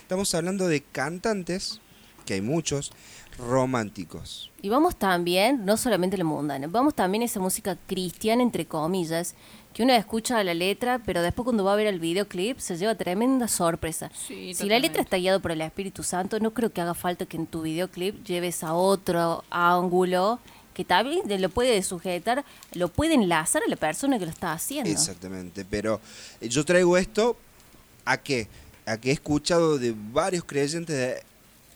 Estamos 0.00 0.34
hablando 0.34 0.66
de 0.66 0.80
cantantes, 0.82 1.80
que 2.22 2.34
hay 2.34 2.40
muchos, 2.40 2.92
románticos. 3.38 4.50
Y 4.62 4.68
vamos 4.68 4.96
también, 4.96 5.64
no 5.64 5.76
solamente 5.76 6.16
la 6.16 6.24
mundana, 6.24 6.66
vamos 6.68 6.94
también 6.94 7.22
a 7.22 7.26
esa 7.26 7.40
música 7.40 7.76
cristiana, 7.86 8.42
entre 8.42 8.66
comillas, 8.66 9.34
que 9.74 9.82
uno 9.82 9.92
escucha 9.94 10.42
la 10.44 10.52
letra, 10.54 11.00
pero 11.04 11.22
después 11.22 11.44
cuando 11.44 11.64
va 11.64 11.72
a 11.72 11.76
ver 11.76 11.86
el 11.86 11.98
videoclip 11.98 12.58
se 12.58 12.76
lleva 12.76 12.94
tremenda 12.94 13.48
sorpresa. 13.48 14.10
Sí, 14.14 14.52
si 14.54 14.68
la 14.68 14.78
letra 14.78 15.00
está 15.02 15.16
guiada 15.16 15.38
por 15.38 15.50
el 15.52 15.60
Espíritu 15.62 16.02
Santo, 16.02 16.38
no 16.40 16.52
creo 16.52 16.70
que 16.72 16.80
haga 16.80 16.94
falta 16.94 17.24
que 17.26 17.36
en 17.38 17.46
tu 17.46 17.62
videoclip 17.62 18.22
lleves 18.24 18.62
a 18.62 18.74
otro 18.74 19.44
ángulo 19.50 20.38
que 20.74 20.84
también 20.84 21.22
lo 21.40 21.48
puede 21.50 21.82
sujetar, 21.82 22.44
lo 22.74 22.88
puede 22.88 23.14
enlazar 23.14 23.62
a 23.66 23.68
la 23.68 23.76
persona 23.76 24.18
que 24.18 24.24
lo 24.24 24.30
está 24.30 24.52
haciendo. 24.52 24.90
Exactamente, 24.90 25.64
pero 25.68 26.00
eh, 26.40 26.48
yo 26.48 26.64
traigo 26.64 26.96
esto 26.96 27.36
a 28.06 28.16
qué? 28.18 28.48
A 28.86 28.96
que 28.96 29.10
he 29.10 29.12
escuchado 29.12 29.78
de 29.78 29.94
varios 30.12 30.44
creyentes 30.44 30.96
de- 30.96 31.22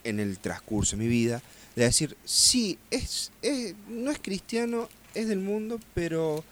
en 0.08 0.20
el 0.20 0.38
transcurso 0.38 0.96
de 0.96 1.02
mi 1.02 1.08
vida 1.08 1.42
de 1.74 1.84
decir, 1.84 2.16
sí, 2.24 2.78
es, 2.90 3.30
es- 3.42 3.74
no 3.88 4.10
es 4.10 4.18
cristiano, 4.18 4.88
es 5.14 5.28
del 5.28 5.40
mundo, 5.40 5.78
pero 5.94 6.42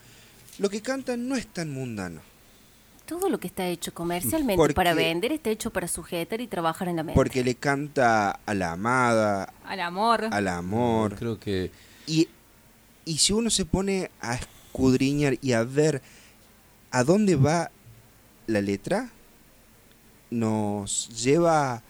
lo 0.59 0.69
que 0.71 0.81
canta 0.83 1.17
no 1.17 1.37
es 1.37 1.47
tan 1.47 1.71
mundano. 1.71 2.21
Todo 3.07 3.29
lo 3.29 3.39
que 3.39 3.47
está 3.49 3.67
hecho 3.67 3.93
comercialmente 3.93 4.57
Porque- 4.57 4.75
para 4.75 4.95
vender 4.95 5.33
está 5.33 5.51
hecho 5.51 5.71
para 5.71 5.89
sujetar 5.89 6.41
y 6.41 6.47
trabajar 6.47 6.89
en 6.89 6.97
la 6.97 7.03
mente. 7.03 7.15
Porque 7.17 7.45
le 7.45 7.55
canta 7.55 8.41
a 8.47 8.55
la 8.55 8.73
amada, 8.73 9.53
Al 9.67 9.81
amor. 9.81 10.25
al 10.31 10.49
amor. 10.49 11.17
Creo 11.17 11.39
que 11.39 11.71
Y, 12.07 12.29
y 13.07 13.19
si 13.19 13.33
uno 13.33 13.51
se 13.51 13.65
pone 13.67 14.11
a 14.21 14.35
escudriñar 14.35 15.39
y 15.43 15.53
a 15.53 15.65
ver 15.65 16.01
a 16.91 17.03
dónde 17.05 17.37
va 17.37 17.71
la 18.47 18.61
letra, 18.61 19.11
nos 20.31 21.09
lleva 21.23 21.83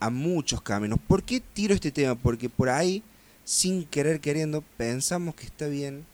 a 0.00 0.10
muchos 0.10 0.60
caminos. 0.62 0.98
¿Por 1.06 1.22
qué 1.22 1.40
tiro 1.40 1.74
este 1.74 1.90
tema? 1.92 2.14
Porque 2.14 2.48
por 2.48 2.68
ahí, 2.68 3.02
sin 3.44 3.84
querer 3.84 4.20
queriendo, 4.20 4.62
pensamos 4.76 5.34
que 5.34 5.46
está 5.46 5.66
bien 5.68 6.04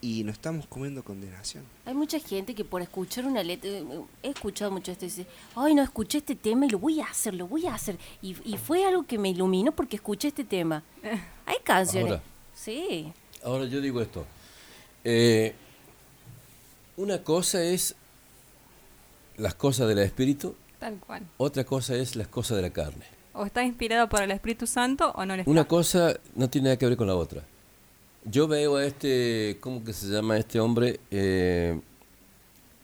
y 0.00 0.22
nos 0.22 0.34
estamos 0.34 0.66
comiendo 0.66 1.02
condenación. 1.02 1.64
Hay 1.86 1.94
mucha 1.94 2.18
gente 2.20 2.54
que 2.54 2.64
por 2.64 2.82
escuchar 2.82 3.24
una 3.26 3.42
letra, 3.42 3.70
eh, 3.70 3.84
he 4.22 4.28
escuchado 4.30 4.70
mucho 4.70 4.92
esto, 4.92 5.04
dice, 5.04 5.26
ay, 5.56 5.74
no, 5.74 5.82
escuché 5.82 6.18
este 6.18 6.34
tema 6.36 6.66
y 6.66 6.68
lo 6.68 6.78
voy 6.78 7.00
a 7.00 7.06
hacer, 7.06 7.34
lo 7.34 7.46
voy 7.48 7.66
a 7.66 7.74
hacer. 7.74 7.98
Y, 8.22 8.36
y 8.44 8.56
fue 8.58 8.84
algo 8.84 9.06
que 9.06 9.18
me 9.18 9.30
iluminó 9.30 9.72
porque 9.72 9.96
escuché 9.96 10.28
este 10.28 10.44
tema. 10.44 10.82
Hay 11.46 11.56
canciones. 11.64 12.12
Ahora. 12.12 12.22
Sí. 12.54 13.12
Ahora 13.42 13.64
yo 13.66 13.80
digo 13.80 14.00
esto. 14.00 14.26
Eh, 15.04 15.54
una 16.96 17.22
cosa 17.22 17.62
es 17.62 17.94
las 19.36 19.54
cosas 19.54 19.88
del 19.88 19.98
espíritu, 19.98 20.54
Tal 20.78 20.98
cual. 20.98 21.22
otra 21.38 21.64
cosa 21.64 21.96
es 21.96 22.14
las 22.14 22.28
cosas 22.28 22.56
de 22.56 22.62
la 22.62 22.70
carne. 22.70 23.04
O 23.34 23.44
está 23.44 23.64
inspirado 23.64 24.08
por 24.08 24.22
el 24.22 24.30
Espíritu 24.30 24.66
Santo 24.66 25.10
o 25.16 25.24
no 25.26 25.34
le 25.34 25.42
está. 25.42 25.50
Una 25.50 25.64
cosa 25.64 26.14
no 26.36 26.48
tiene 26.48 26.66
nada 26.66 26.76
que 26.78 26.86
ver 26.86 26.96
con 26.96 27.06
la 27.08 27.16
otra. 27.16 27.42
Yo 28.24 28.46
veo 28.48 28.76
a 28.76 28.84
este, 28.86 29.58
¿cómo 29.60 29.84
que 29.84 29.92
se 29.92 30.06
llama 30.06 30.36
este 30.38 30.60
hombre? 30.60 31.00
Eh, 31.10 31.78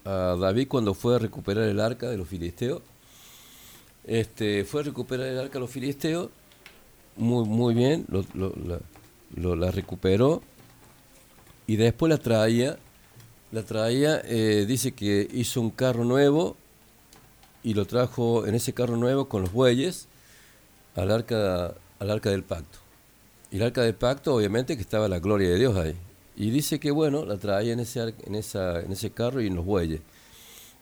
a 0.05 0.37
David 0.39 0.67
cuando 0.69 0.93
fue 0.95 1.15
a 1.17 1.19
recuperar 1.19 1.65
el 1.65 1.79
arca 1.81 2.11
de 2.11 2.17
los 2.17 2.29
filisteos. 2.29 2.83
Este, 4.05 4.65
fue 4.65 4.81
a 4.81 4.85
recuperar 4.85 5.27
el 5.29 5.39
arca 5.39 5.55
de 5.55 5.61
los 5.61 5.71
filisteos, 5.71 6.31
muy, 7.17 7.45
muy 7.47 7.75
bien, 7.75 8.07
lo, 8.09 8.25
lo- 8.35 8.55
la, 8.67 8.81
lo- 9.37 9.57
la 9.57 9.71
recuperó 9.71 10.43
y 11.67 11.77
después 11.77 12.11
la 12.11 12.19
traía, 12.19 12.79
la 13.53 13.63
traía, 13.63 14.21
eh, 14.25 14.65
dice 14.67 14.93
que 14.93 15.29
hizo 15.33 15.61
un 15.61 15.71
carro 15.71 16.05
nuevo 16.05 16.57
y 17.63 17.75
lo 17.75 17.85
trajo 17.87 18.47
en 18.47 18.55
ese 18.55 18.73
carro 18.73 18.97
nuevo 18.97 19.29
con 19.29 19.43
los 19.43 19.53
bueyes 19.53 20.09
al 20.97 21.11
arca, 21.11 21.75
al 21.99 22.11
arca 22.11 22.31
del 22.31 22.43
pacto. 22.43 22.79
Y 23.51 23.57
el 23.57 23.63
arca 23.63 23.83
del 23.83 23.95
pacto, 23.95 24.35
obviamente, 24.35 24.77
que 24.77 24.83
estaba 24.83 25.09
la 25.09 25.19
gloria 25.19 25.49
de 25.49 25.59
Dios 25.59 25.77
ahí. 25.77 25.97
Y 26.37 26.51
dice 26.51 26.79
que, 26.79 26.91
bueno, 26.91 27.25
la 27.25 27.37
traía 27.37 27.73
en 27.73 27.81
ese, 27.81 28.15
en 28.25 28.35
esa, 28.35 28.81
en 28.81 28.93
ese 28.93 29.11
carro 29.11 29.41
y 29.41 29.49
en 29.49 29.57
los 29.57 29.65
bueyes. 29.65 30.01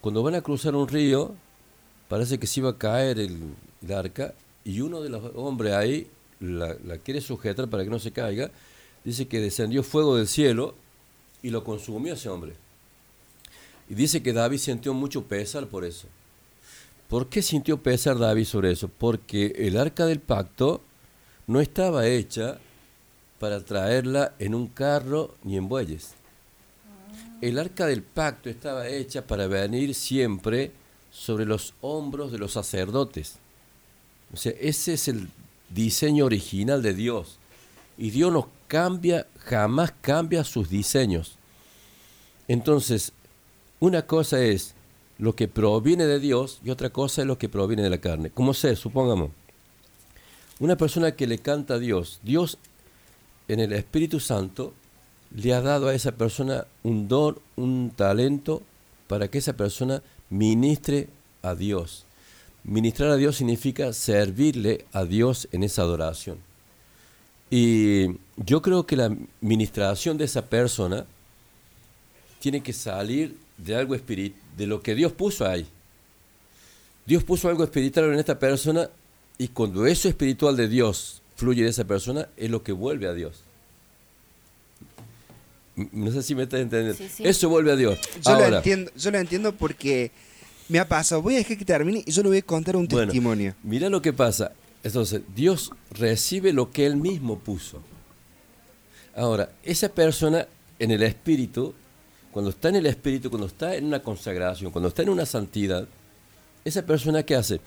Cuando 0.01 0.23
van 0.23 0.35
a 0.35 0.43
cruzar 0.43 0.75
un 0.75 0.87
río, 0.87 1.35
parece 2.09 2.39
que 2.39 2.47
se 2.47 2.61
iba 2.61 2.71
a 2.71 2.79
caer 2.79 3.19
el, 3.19 3.55
el 3.83 3.93
arca 3.93 4.35
y 4.65 4.81
uno 4.81 5.01
de 5.01 5.09
los 5.09 5.33
hombres 5.35 5.73
ahí 5.73 6.09
la, 6.41 6.77
la 6.85 6.99
quiere 6.99 7.21
sujetar 7.21 7.69
para 7.69 7.85
que 7.85 7.91
no 7.91 7.99
se 7.99 8.13
caiga. 8.13 8.51
Dice 9.05 9.27
que 9.27 9.41
descendió 9.41 9.83
fuego 9.83 10.17
del 10.17 10.29
cielo 10.29 10.75
y 11.43 11.51
lo 11.51 11.65
consumió 11.65 12.15
ese 12.15 12.29
hombre. 12.29 12.55
Y 13.89 13.95
dice 13.95 14.23
que 14.23 14.33
David 14.33 14.59
sintió 14.59 14.93
mucho 14.93 15.25
pesar 15.25 15.67
por 15.67 15.85
eso. 15.85 16.07
¿Por 17.09 17.29
qué 17.29 17.41
sintió 17.41 17.83
pesar 17.83 18.19
David 18.19 18.45
sobre 18.45 18.71
eso? 18.73 18.89
Porque 18.89 19.55
el 19.57 19.79
arca 19.79 20.05
del 20.05 20.21
pacto 20.21 20.83
no 21.47 21.61
estaba 21.61 22.07
hecha 22.07 22.59
para 23.39 23.65
traerla 23.65 24.35
en 24.39 24.55
un 24.55 24.67
carro 24.67 25.35
ni 25.43 25.57
en 25.57 25.69
bueyes. 25.69 26.15
El 27.41 27.59
arca 27.59 27.87
del 27.87 28.03
pacto 28.03 28.51
estaba 28.51 28.89
hecha 28.89 29.27
para 29.27 29.47
venir 29.47 29.95
siempre 29.95 30.73
sobre 31.11 31.47
los 31.47 31.73
hombros 31.81 32.31
de 32.31 32.39
los 32.39 32.53
sacerdotes. 32.53 33.37
O 34.35 34.37
sea, 34.37 34.53
ese 34.61 34.93
es 34.93 35.09
el 35.09 35.31
diseño 35.71 36.27
original 36.27 36.83
de 36.83 36.93
Dios. 36.93 37.39
Y 37.97 38.11
Dios 38.11 38.31
no 38.33 38.51
cambia, 38.67 39.27
jamás 39.39 39.95
cambia 40.03 40.45
sus 40.45 40.69
diseños. 40.69 41.39
Entonces, 42.49 43.13
una 43.81 44.03
cosa 44.03 44.43
es 44.43 44.75
lo 45.19 45.35
que 45.35 45.49
proviene 45.49 46.07
de 46.07 46.20
Dios 46.20 46.61
y 46.65 46.70
otra 46.70 46.90
cosa 46.90 47.23
es 47.23 47.27
lo 47.27 47.39
que 47.39 47.49
proviene 47.49 47.82
de 47.82 47.90
la 47.90 47.99
carne. 47.99 48.31
Como 48.31 48.55
sé, 48.55 48.77
supongamos, 48.77 49.31
una 50.61 50.77
persona 50.77 51.12
que 51.12 51.27
le 51.27 51.39
canta 51.39 51.74
a 51.74 51.78
Dios, 51.78 52.20
Dios 52.23 52.59
en 53.49 53.61
el 53.61 53.73
Espíritu 53.73 54.20
Santo 54.20 54.73
le 55.35 55.53
ha 55.55 55.61
dado 55.61 55.89
a 55.89 55.95
esa 55.95 56.12
persona 56.12 56.66
un 56.82 57.09
don, 57.09 57.39
un 57.57 57.93
talento 57.95 58.62
para 59.07 59.28
que 59.28 59.39
esa 59.39 59.55
persona 59.55 60.03
ministre 60.31 61.09
a 61.43 61.55
Dios. 61.55 62.05
Ministrar 62.65 63.11
a 63.11 63.16
Dios 63.16 63.36
significa 63.36 63.93
servirle 63.93 64.85
a 64.93 65.05
Dios 65.05 65.49
en 65.53 65.62
esa 65.62 65.82
adoración. 65.82 66.39
Y 67.51 68.19
yo 68.36 68.61
creo 68.61 68.85
que 68.85 68.97
la 68.97 69.16
ministración 69.40 70.19
de 70.19 70.24
esa 70.24 70.47
persona 70.47 71.07
tiene 72.40 72.62
que 72.62 72.73
salir 72.73 73.39
de 73.57 73.74
algo 73.74 73.95
espiritual, 73.95 74.43
de 74.59 74.67
lo 74.67 74.83
que 74.83 74.95
Dios 74.95 75.13
puso 75.13 75.47
ahí. 75.47 75.67
Dios 77.07 77.25
puso 77.25 77.49
algo 77.49 77.65
espiritual 77.65 78.13
en 78.13 78.19
esta 78.19 78.39
persona 78.39 78.91
y 79.39 79.49
cuando 79.49 79.87
eso 79.87 80.09
espiritual 80.09 80.57
de 80.57 80.69
Dios 80.69 81.23
fluye 81.37 81.63
de 81.63 81.71
esa 81.71 81.85
persona, 81.85 82.29
es 82.37 82.51
lo 82.51 82.63
que 82.63 82.73
vuelve 82.73 83.07
a 83.07 83.15
Dios. 83.15 83.45
No 85.93 86.11
sé 86.11 86.23
si 86.25 86.35
me 86.35 86.43
estás 86.43 86.61
entendiendo. 86.61 86.99
Sí, 86.99 87.09
sí. 87.09 87.23
Eso 87.25 87.49
vuelve 87.49 87.71
a 87.71 87.77
Dios. 87.77 88.01
Yo 88.27 88.33
lo, 88.33 88.45
Ahora, 88.45 88.57
entiendo, 88.59 88.91
yo 88.97 89.11
lo 89.13 89.19
entiendo 89.19 89.55
porque 89.55 90.11
me 90.69 90.81
ha 90.81 90.89
pasado. 90.89 91.23
Voy 91.23 91.37
a 91.37 91.39
dejar 91.39 91.57
que 91.57 91.65
termine 91.65 92.03
y 92.05 92.11
yo 92.11 92.23
le 92.25 92.31
voy 92.31 92.39
a 92.39 92.43
contar 92.43 92.75
un 92.75 92.89
Bueno, 92.89 93.07
testimonio. 93.07 93.55
Mira 93.63 93.89
lo 93.89 94.03
que 94.03 94.13
pasa. 94.13 94.53
Entonces, 94.83 95.23
Dios 95.37 95.71
recibe 95.93 96.53
lo 96.53 96.73
que 96.73 96.85
Él 96.85 96.97
mismo 96.97 97.39
puso. 97.39 97.81
Ahora, 99.15 99.51
esa 99.63 99.89
persona 99.89 100.49
en 100.81 100.91
el 100.91 101.03
Espíritu, 101.05 101.75
cuando 102.39 102.51
está 102.51 102.69
en 102.69 102.77
el 102.77 102.86
Espíritu, 102.86 103.31
cuando 103.31 103.48
está 103.48 103.74
en 103.74 103.86
una 103.86 104.01
consagración, 104.01 104.70
cuando 104.70 104.90
está 104.90 105.02
en 105.02 105.09
una 105.09 105.27
santidad, 105.27 105.89
esa 106.65 106.86
persona 106.86 107.24
que 107.24 107.35
hace 107.35 107.60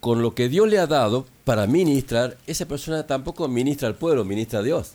con 0.00 0.22
lo 0.22 0.34
que 0.34 0.48
Dios 0.48 0.66
le 0.70 0.78
ha 0.78 0.86
dado 0.86 1.26
para 1.44 1.66
ministrar, 1.66 2.38
esa 2.46 2.64
persona 2.64 3.06
tampoco 3.06 3.46
ministra 3.46 3.88
al 3.88 3.94
pueblo, 3.94 4.24
ministra 4.24 4.60
a 4.60 4.62
Dios. 4.62 4.92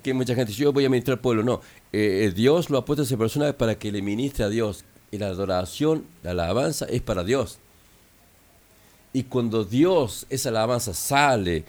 Que 0.00 0.10
hay 0.10 0.14
mucha 0.14 0.36
gente 0.36 0.52
dice, 0.52 0.62
yo 0.62 0.72
voy 0.72 0.84
a 0.84 0.88
ministrar 0.88 1.16
al 1.18 1.22
pueblo. 1.22 1.42
No, 1.42 1.60
Eh, 1.92 2.26
eh, 2.26 2.30
Dios 2.30 2.70
lo 2.70 2.78
ha 2.78 2.84
puesto 2.84 3.02
a 3.02 3.04
esa 3.04 3.16
persona 3.16 3.52
para 3.52 3.74
que 3.74 3.90
le 3.90 4.00
ministre 4.00 4.44
a 4.44 4.48
Dios. 4.48 4.84
Y 5.10 5.18
la 5.18 5.26
adoración, 5.26 6.04
la 6.22 6.30
alabanza 6.30 6.84
es 6.84 7.02
para 7.02 7.24
Dios. 7.24 7.58
Y 9.12 9.24
cuando 9.24 9.64
Dios, 9.64 10.24
esa 10.30 10.50
alabanza 10.50 10.94
sale 10.94 11.64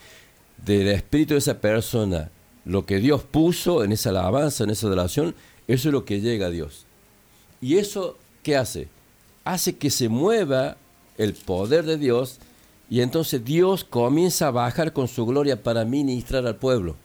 del 0.64 0.90
espíritu 0.90 1.34
de 1.34 1.40
esa 1.40 1.60
persona, 1.60 2.30
lo 2.66 2.86
que 2.86 3.00
Dios 3.00 3.24
puso 3.24 3.84
en 3.84 3.92
esa 3.92 4.10
alabanza, 4.10 4.64
en 4.64 4.72
esa 4.72 4.86
adoración, 4.86 5.34
eso 5.68 5.90
es 5.90 5.94
lo 5.94 6.06
que 6.06 6.22
llega 6.22 6.48
a 6.48 6.52
Dios. 6.52 6.86
Y 7.62 7.78
eso, 7.78 8.18
¿qué 8.44 8.56
hace? 8.56 8.88
Hace 9.44 9.76
que 9.76 9.90
se 9.90 10.10
mueva 10.10 10.78
el 11.18 11.34
poder 11.34 11.86
de 11.86 11.98
Dios 11.98 12.40
y 12.90 13.02
entonces 13.02 13.44
Dios 13.44 13.84
comienza 13.84 14.48
a 14.48 14.52
bajar 14.52 14.94
con 14.94 15.08
su 15.08 15.26
gloria 15.26 15.62
para 15.62 15.86
ministrar 15.86 16.46
al 16.46 16.56
pueblo. 16.56 16.96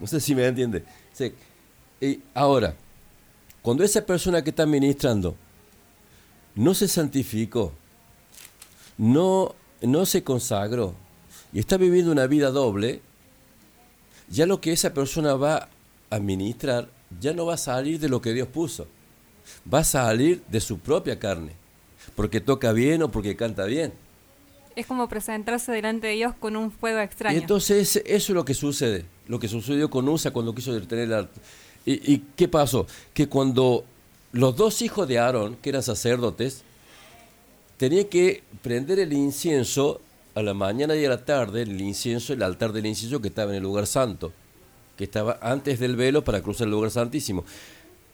No 0.00 0.06
sé 0.06 0.20
si 0.20 0.34
me 0.34 0.46
entiende. 0.46 0.84
Y 2.00 2.20
ahora, 2.34 2.74
cuando 3.62 3.84
esa 3.84 4.04
persona 4.04 4.42
que 4.42 4.50
está 4.50 4.66
ministrando 4.66 5.36
no 6.54 6.74
se 6.74 6.88
santificó, 6.88 7.72
no, 8.98 9.54
no 9.80 10.04
se 10.04 10.22
consagró 10.22 10.94
y 11.52 11.60
está 11.60 11.76
viviendo 11.76 12.12
una 12.12 12.26
vida 12.26 12.50
doble, 12.50 13.00
ya 14.28 14.46
lo 14.46 14.60
que 14.60 14.72
esa 14.72 14.92
persona 14.92 15.34
va 15.34 15.68
a 16.10 16.18
ministrar 16.18 16.88
ya 17.20 17.32
no 17.32 17.46
va 17.46 17.54
a 17.54 17.58
salir 17.58 17.98
de 17.98 18.08
lo 18.08 18.20
que 18.20 18.32
Dios 18.32 18.48
puso, 18.48 18.86
va 19.72 19.80
a 19.80 19.84
salir 19.84 20.42
de 20.48 20.60
su 20.60 20.78
propia 20.78 21.18
carne, 21.18 21.52
porque 22.14 22.40
toca 22.40 22.72
bien 22.72 23.02
o 23.02 23.10
porque 23.10 23.36
canta 23.36 23.64
bien. 23.64 23.92
Es 24.74 24.86
como 24.86 25.08
presentarse 25.08 25.70
delante 25.72 26.06
de 26.06 26.14
Dios 26.14 26.34
con 26.38 26.56
un 26.56 26.70
fuego 26.70 27.00
extraño. 27.00 27.36
Y 27.36 27.40
entonces 27.40 27.96
eso 27.96 28.04
es 28.06 28.28
lo 28.30 28.44
que 28.44 28.54
sucede, 28.54 29.04
lo 29.28 29.38
que 29.38 29.48
sucedió 29.48 29.90
con 29.90 30.08
Usa 30.08 30.30
cuando 30.30 30.54
quiso 30.54 30.72
detener 30.72 31.04
el 31.04 31.14
arte. 31.14 31.40
¿Y, 31.84 32.14
¿Y 32.14 32.24
qué 32.36 32.48
pasó? 32.48 32.86
Que 33.12 33.28
cuando 33.28 33.84
los 34.32 34.56
dos 34.56 34.80
hijos 34.80 35.06
de 35.06 35.18
Aarón, 35.18 35.56
que 35.56 35.70
eran 35.70 35.82
sacerdotes, 35.82 36.62
tenían 37.76 38.06
que 38.06 38.42
prender 38.62 38.98
el 38.98 39.12
incienso 39.12 40.00
a 40.34 40.42
la 40.42 40.54
mañana 40.54 40.96
y 40.96 41.04
a 41.04 41.08
la 41.08 41.24
tarde, 41.24 41.62
el 41.62 41.80
incienso, 41.80 42.32
el 42.32 42.42
altar 42.42 42.72
del 42.72 42.86
incienso 42.86 43.20
que 43.20 43.28
estaba 43.28 43.50
en 43.50 43.58
el 43.58 43.62
lugar 43.62 43.86
santo, 43.86 44.32
que 44.96 45.04
estaba 45.04 45.38
antes 45.40 45.78
del 45.80 45.96
velo 45.96 46.22
para 46.24 46.42
cruzar 46.42 46.66
el 46.66 46.72
lugar 46.72 46.90
santísimo. 46.90 47.44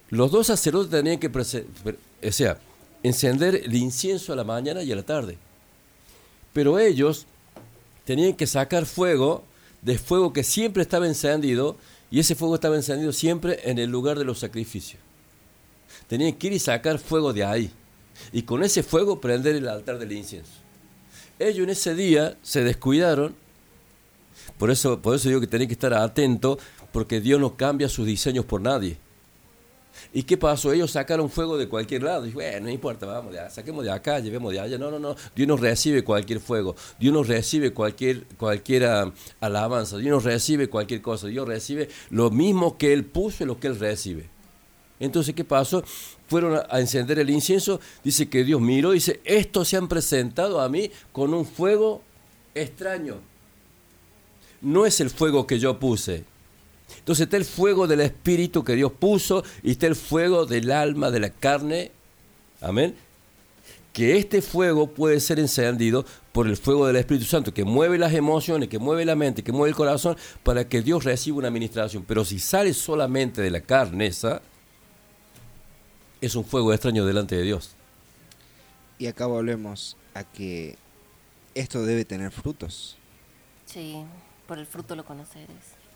Los 0.09 0.31
dos 0.31 0.47
sacerdotes 0.47 0.91
tenían 0.91 1.19
que, 1.19 1.27
o 1.27 2.31
sea, 2.31 2.57
encender 3.03 3.55
el 3.55 3.75
incienso 3.75 4.33
a 4.33 4.35
la 4.35 4.43
mañana 4.43 4.83
y 4.83 4.91
a 4.91 4.95
la 4.95 5.03
tarde. 5.03 5.37
Pero 6.53 6.79
ellos 6.79 7.25
tenían 8.05 8.33
que 8.33 8.47
sacar 8.47 8.85
fuego 8.85 9.43
de 9.81 9.97
fuego 9.97 10.33
que 10.33 10.43
siempre 10.43 10.81
estaba 10.81 11.07
encendido 11.07 11.77
y 12.11 12.19
ese 12.19 12.35
fuego 12.35 12.55
estaba 12.55 12.75
encendido 12.75 13.13
siempre 13.13 13.59
en 13.63 13.77
el 13.77 13.89
lugar 13.89 14.17
de 14.17 14.25
los 14.25 14.39
sacrificios. 14.39 15.01
Tenían 16.07 16.33
que 16.33 16.47
ir 16.47 16.53
y 16.53 16.59
sacar 16.59 16.97
fuego 16.97 17.33
de 17.33 17.43
ahí 17.43 17.71
y 18.31 18.41
con 18.41 18.63
ese 18.63 18.83
fuego 18.83 19.21
prender 19.21 19.55
el 19.55 19.67
altar 19.67 19.99
del 19.99 20.11
incienso. 20.11 20.51
Ellos 21.37 21.63
en 21.63 21.69
ese 21.69 21.95
día 21.95 22.37
se 22.41 22.63
descuidaron, 22.63 23.35
por 24.59 24.69
eso, 24.69 25.01
por 25.01 25.15
eso 25.15 25.29
digo 25.29 25.39
que 25.39 25.47
tienen 25.47 25.69
que 25.69 25.73
estar 25.73 25.93
atentos 25.93 26.59
porque 26.91 27.21
Dios 27.21 27.39
no 27.39 27.55
cambia 27.55 27.87
sus 27.87 28.05
diseños 28.05 28.43
por 28.43 28.59
nadie. 28.61 28.97
¿Y 30.13 30.23
qué 30.23 30.37
pasó? 30.37 30.73
Ellos 30.73 30.91
sacaron 30.91 31.29
fuego 31.29 31.57
de 31.57 31.69
cualquier 31.69 32.03
lado. 32.03 32.25
Y 32.25 32.31
bueno, 32.31 32.65
no 32.65 32.69
importa, 32.69 33.05
vamos, 33.05 33.33
de, 33.33 33.49
saquemos 33.49 33.85
de 33.85 33.91
acá, 33.91 34.19
llevemos 34.19 34.51
de 34.51 34.59
allá. 34.59 34.77
No, 34.77 34.91
no, 34.91 34.99
no. 34.99 35.15
Dios 35.33 35.47
nos 35.47 35.61
recibe 35.61 36.03
cualquier 36.03 36.41
fuego. 36.41 36.75
Dios 36.99 37.13
nos 37.13 37.27
recibe 37.27 37.73
cualquier, 37.73 38.25
ah, 38.85 39.11
alabanza. 39.39 39.97
Dios 39.97 40.11
nos 40.11 40.23
recibe 40.25 40.67
cualquier 40.67 41.01
cosa. 41.01 41.27
Dios 41.27 41.47
recibe 41.47 41.89
lo 42.09 42.29
mismo 42.29 42.77
que 42.77 42.91
Él 42.91 43.05
puso 43.05 43.43
y 43.43 43.47
lo 43.47 43.59
que 43.59 43.67
Él 43.67 43.79
recibe. 43.79 44.29
Entonces, 44.99 45.33
¿qué 45.33 45.45
pasó? 45.45 45.83
Fueron 46.27 46.61
a 46.69 46.79
encender 46.81 47.19
el 47.19 47.29
incienso. 47.29 47.79
Dice 48.03 48.27
que 48.29 48.43
Dios 48.43 48.59
miró 48.59 48.91
y 48.91 48.95
dice, 48.95 49.21
estos 49.23 49.69
se 49.69 49.77
han 49.77 49.87
presentado 49.87 50.59
a 50.59 50.67
mí 50.67 50.91
con 51.13 51.33
un 51.33 51.45
fuego 51.45 52.01
extraño. 52.55 53.28
No 54.61 54.85
es 54.85 54.99
el 54.99 55.09
fuego 55.09 55.47
que 55.47 55.59
yo 55.59 55.79
puse. 55.79 56.25
Entonces 56.97 57.25
está 57.25 57.37
el 57.37 57.45
fuego 57.45 57.87
del 57.87 58.01
espíritu 58.01 58.63
que 58.63 58.75
Dios 58.75 58.91
puso 58.91 59.43
y 59.63 59.71
está 59.71 59.87
el 59.87 59.95
fuego 59.95 60.45
del 60.45 60.71
alma, 60.71 61.11
de 61.11 61.19
la 61.19 61.29
carne. 61.29 61.91
Amén. 62.61 62.95
Que 63.93 64.17
este 64.17 64.41
fuego 64.41 64.87
puede 64.87 65.19
ser 65.19 65.39
encendido 65.39 66.05
por 66.31 66.47
el 66.47 66.57
fuego 66.57 66.87
del 66.87 66.95
Espíritu 66.95 67.25
Santo, 67.25 67.53
que 67.53 67.65
mueve 67.65 67.97
las 67.97 68.13
emociones, 68.13 68.69
que 68.69 68.79
mueve 68.79 69.03
la 69.03 69.15
mente, 69.15 69.43
que 69.43 69.51
mueve 69.51 69.69
el 69.69 69.75
corazón, 69.75 70.15
para 70.43 70.67
que 70.67 70.81
Dios 70.81 71.03
reciba 71.03 71.37
una 71.37 71.47
administración. 71.47 72.05
Pero 72.07 72.23
si 72.23 72.39
sale 72.39 72.73
solamente 72.73 73.41
de 73.41 73.49
la 73.49 73.61
carne 73.61 74.07
esa, 74.07 74.41
es 76.21 76.35
un 76.35 76.45
fuego 76.45 76.71
extraño 76.71 77.05
delante 77.05 77.35
de 77.35 77.43
Dios. 77.43 77.75
Y 78.99 79.07
acá 79.07 79.25
volvemos 79.25 79.97
a 80.13 80.23
que 80.23 80.77
esto 81.55 81.85
debe 81.85 82.05
tener 82.05 82.31
frutos. 82.31 82.97
Sí, 83.65 84.03
por 84.49 84.57
el 84.57 84.65
fruto 84.65 84.95
lo 84.95 85.05
conoceres. 85.05 85.47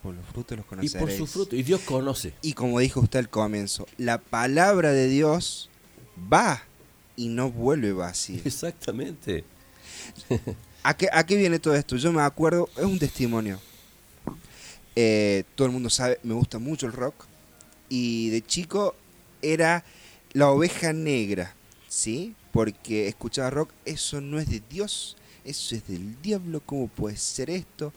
Por 0.04 0.14
los 0.14 0.24
frutos 0.28 0.58
los 0.58 0.66
Y 0.66 0.70
por 0.70 0.78
conoceréis. 0.78 1.18
su 1.18 1.26
fruto, 1.26 1.56
y 1.56 1.64
Dios 1.64 1.82
conoce. 1.82 2.36
Y 2.44 2.54
como 2.54 2.80
dijo 2.80 3.00
usted 3.00 3.18
al 3.18 3.30
comienzo, 3.30 3.88
la 3.98 4.20
palabra 4.20 4.92
de 4.92 5.08
Dios 5.08 5.72
va 6.32 6.62
y 7.16 7.30
no 7.30 7.50
vuelve 7.50 7.94
vacía. 7.94 8.42
Exactamente. 8.46 9.44
¿A 10.84 10.96
qué, 10.96 11.10
a 11.12 11.26
qué 11.26 11.36
viene 11.36 11.58
todo 11.58 11.74
esto? 11.74 11.96
Yo 11.96 12.14
me 12.14 12.22
acuerdo, 12.22 12.70
es 12.78 12.84
un 12.84 13.00
testimonio. 13.00 13.60
Eh, 14.96 15.46
todo 15.56 15.66
el 15.66 15.74
mundo 15.74 15.90
sabe, 15.90 16.20
me 16.22 16.36
gusta 16.36 16.60
mucho 16.60 16.86
el 16.86 16.94
rock. 16.94 17.26
Y 17.90 18.30
de 18.30 18.46
chico 18.46 18.96
era 19.42 19.84
la 20.34 20.52
oveja 20.52 20.94
negra. 20.94 21.56
¿sí? 21.94 22.36
Porque 22.52 23.08
escuchaba 23.08 23.50
rock, 23.50 23.72
eso 23.86 24.20
no 24.20 24.40
es 24.40 24.50
de 24.50 24.62
Dios, 24.70 25.16
eso 25.46 25.76
es 25.76 25.88
del 25.88 26.22
diablo, 26.22 26.62
¿cómo 26.66 26.88
puede 26.88 27.18
ser 27.18 27.50
esto? 27.50 27.94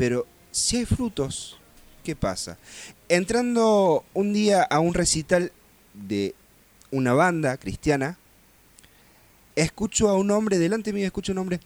Pero 0.00 0.26
si 0.50 0.78
hay 0.78 0.86
frutos, 0.86 1.58
¿qué 2.02 2.16
pasa? 2.16 2.56
Entrando 3.10 4.02
un 4.14 4.32
día 4.32 4.62
a 4.62 4.80
un 4.80 4.94
recital 4.94 5.52
de 5.92 6.34
una 6.90 7.12
banda 7.12 7.58
cristiana, 7.58 8.16
escucho 9.54 10.08
a 10.08 10.16
un 10.16 10.30
hombre, 10.30 10.56
delante 10.56 10.94
mío 10.94 11.04
escucho 11.04 11.32
a 11.32 11.34
un 11.34 11.40
hombre, 11.40 11.60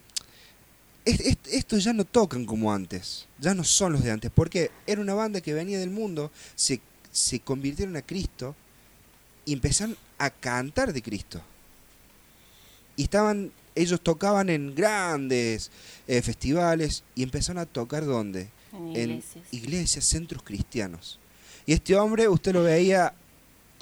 "Es- 1.04 1.20
es- 1.20 1.38
estos 1.52 1.84
ya 1.84 1.92
no 1.92 2.04
tocan 2.04 2.44
como 2.44 2.72
antes, 2.72 3.28
ya 3.38 3.54
no 3.54 3.62
son 3.62 3.92
los 3.92 4.02
de 4.02 4.10
antes, 4.10 4.32
porque 4.34 4.72
era 4.84 5.00
una 5.00 5.14
banda 5.14 5.40
que 5.40 5.54
venía 5.54 5.78
del 5.78 5.90
mundo, 5.90 6.32
se, 6.56 6.80
se 7.12 7.38
convirtieron 7.38 7.94
a 7.94 8.02
Cristo 8.02 8.56
y 9.44 9.52
empezaron 9.52 9.96
a 10.18 10.30
cantar 10.30 10.92
de 10.92 11.02
Cristo. 11.02 11.40
Y 12.96 13.04
estaban, 13.04 13.52
ellos 13.74 14.00
tocaban 14.00 14.48
en 14.50 14.74
grandes 14.74 15.70
eh, 16.06 16.22
festivales 16.22 17.04
y 17.14 17.22
empezaron 17.22 17.60
a 17.60 17.66
tocar 17.66 18.04
¿dónde? 18.04 18.48
En 18.72 19.10
iglesias. 19.10 19.44
iglesias, 19.52 20.04
centros 20.04 20.42
cristianos. 20.42 21.18
Y 21.66 21.72
este 21.72 21.96
hombre, 21.96 22.28
usted 22.28 22.52
lo 22.52 22.62
veía 22.62 23.14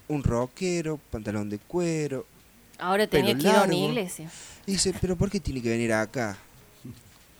un 0.08 0.22
rockero, 0.22 1.00
pantalón 1.10 1.48
de 1.48 1.58
cuero. 1.58 2.26
Ahora 2.78 3.06
tenía 3.06 3.34
que 3.34 3.42
ir 3.42 3.48
a 3.48 3.62
una 3.64 3.74
iglesia. 3.74 4.30
Dice, 4.66 4.94
pero 5.00 5.16
¿por 5.16 5.30
qué 5.30 5.40
tiene 5.40 5.62
que 5.62 5.70
venir 5.70 5.92
acá? 5.92 6.36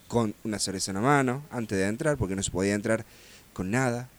Con 0.07 0.33
una 0.43 0.59
cerveza 0.59 0.91
en 0.91 0.95
la 0.95 1.01
mano, 1.01 1.43
antes 1.49 1.77
de 1.77 1.87
entrar, 1.87 2.17
porque 2.17 2.35
no 2.35 2.43
se 2.43 2.51
podía 2.51 2.73
entrar 2.73 3.05
con 3.53 3.71
nada. 3.71 4.09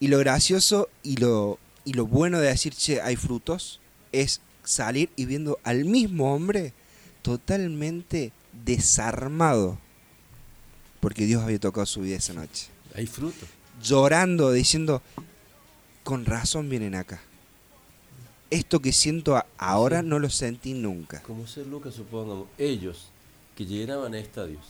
Y 0.00 0.08
lo 0.08 0.18
gracioso 0.18 0.88
y 1.02 1.16
lo, 1.16 1.58
y 1.84 1.92
lo 1.92 2.06
bueno 2.06 2.40
de 2.40 2.48
decir, 2.48 2.74
che, 2.74 3.00
hay 3.00 3.16
frutos, 3.16 3.80
es 4.12 4.40
salir 4.64 5.10
y 5.16 5.26
viendo 5.26 5.58
al 5.62 5.84
mismo 5.84 6.34
hombre 6.34 6.72
totalmente 7.24 8.32
desarmado. 8.52 9.78
Porque 11.00 11.24
Dios 11.24 11.42
había 11.42 11.58
tocado 11.58 11.86
su 11.86 12.02
vida 12.02 12.16
esa 12.16 12.34
noche. 12.34 12.68
Hay 12.94 13.06
fruto. 13.06 13.46
Llorando, 13.82 14.52
diciendo, 14.52 15.02
con 16.04 16.26
razón 16.26 16.68
vienen 16.68 16.94
acá. 16.94 17.20
Esto 18.50 18.80
que 18.80 18.92
siento 18.92 19.42
ahora 19.58 20.02
no 20.02 20.18
lo 20.18 20.30
sentí 20.30 20.74
nunca. 20.74 21.22
Como 21.22 21.46
ser 21.46 21.66
Lucas, 21.66 21.94
supongamos, 21.94 22.46
ellos 22.58 23.08
que 23.56 23.64
llenaban 23.64 24.14
estadios, 24.14 24.64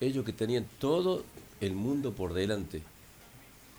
ellos 0.00 0.24
que 0.24 0.32
tenían 0.32 0.66
todo 0.78 1.24
el 1.60 1.74
mundo 1.74 2.14
por 2.14 2.32
delante, 2.32 2.82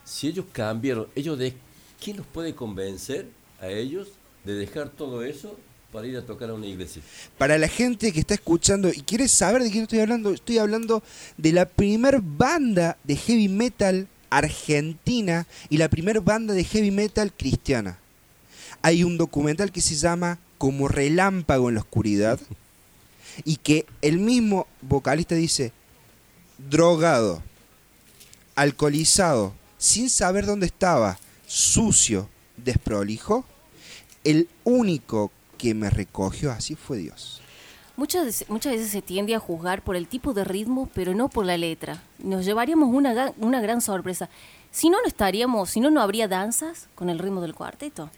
si 0.03 0.27
ellos 0.27 0.45
cambiaron, 0.51 1.07
ellos 1.15 1.37
de 1.37 1.55
¿quién 2.03 2.17
los 2.17 2.27
puede 2.27 2.53
convencer 2.53 3.29
a 3.61 3.69
ellos 3.69 4.09
de 4.43 4.53
dejar 4.55 4.89
todo 4.89 5.23
eso 5.23 5.57
para 5.93 6.07
ir 6.07 6.17
a 6.17 6.25
tocar 6.25 6.49
a 6.49 6.53
una 6.55 6.65
iglesia? 6.65 7.03
Para 7.37 7.57
la 7.59 7.67
gente 7.67 8.11
que 8.11 8.19
está 8.19 8.33
escuchando 8.33 8.89
y 8.89 9.01
quiere 9.03 9.27
saber 9.27 9.61
de 9.61 9.69
quién 9.69 9.83
estoy 9.83 9.99
hablando, 9.99 10.33
estoy 10.33 10.57
hablando 10.57 11.03
de 11.37 11.53
la 11.53 11.65
primer 11.65 12.19
banda 12.19 12.97
de 13.03 13.15
heavy 13.15 13.47
metal 13.47 14.07
argentina 14.31 15.45
y 15.69 15.77
la 15.77 15.89
primer 15.89 16.21
banda 16.21 16.55
de 16.55 16.63
heavy 16.63 16.89
metal 16.89 17.31
cristiana. 17.31 17.99
Hay 18.81 19.03
un 19.03 19.17
documental 19.17 19.71
que 19.71 19.81
se 19.81 19.95
llama 19.95 20.39
Como 20.57 20.87
relámpago 20.87 21.69
en 21.69 21.75
la 21.75 21.81
oscuridad 21.81 22.39
y 23.45 23.57
que 23.57 23.85
el 24.01 24.17
mismo 24.17 24.65
vocalista 24.81 25.35
dice, 25.35 25.71
drogado, 26.57 27.43
alcoholizado, 28.55 29.53
sin 29.77 30.09
saber 30.09 30.47
dónde 30.47 30.65
estaba, 30.65 31.19
sucio, 31.45 32.27
desprolijo, 32.57 33.45
el 34.23 34.47
único 34.63 35.31
que 35.63 35.73
me 35.73 35.89
recogió 35.89 36.51
así 36.51 36.75
fue 36.75 36.97
Dios. 36.97 37.41
Muchas, 37.95 38.25
veces- 38.25 38.49
muchas 38.49 38.73
veces 38.73 38.89
se 38.91 39.01
tiende 39.01 39.35
a 39.35 39.39
juzgar 39.39 39.81
por 39.83 39.95
el 39.95 40.07
tipo 40.07 40.33
de 40.33 40.43
ritmo, 40.43 40.89
pero 40.93 41.13
no 41.13 41.29
por 41.29 41.45
la 41.45 41.57
letra. 41.57 42.01
Nos 42.19 42.43
llevaríamos 42.45 42.89
una, 42.93 43.13
ga- 43.13 43.33
una 43.37 43.61
gran 43.61 43.81
sorpresa. 43.81 44.29
Si 44.71 44.89
no, 44.89 44.97
no 45.01 45.07
estaríamos, 45.07 45.69
si 45.69 45.79
no, 45.79 45.91
no 45.91 46.01
habría 46.01 46.27
danzas 46.27 46.89
con 46.95 47.09
el 47.09 47.19
ritmo 47.19 47.39
del 47.41 47.53
cuarteto. 47.53 48.09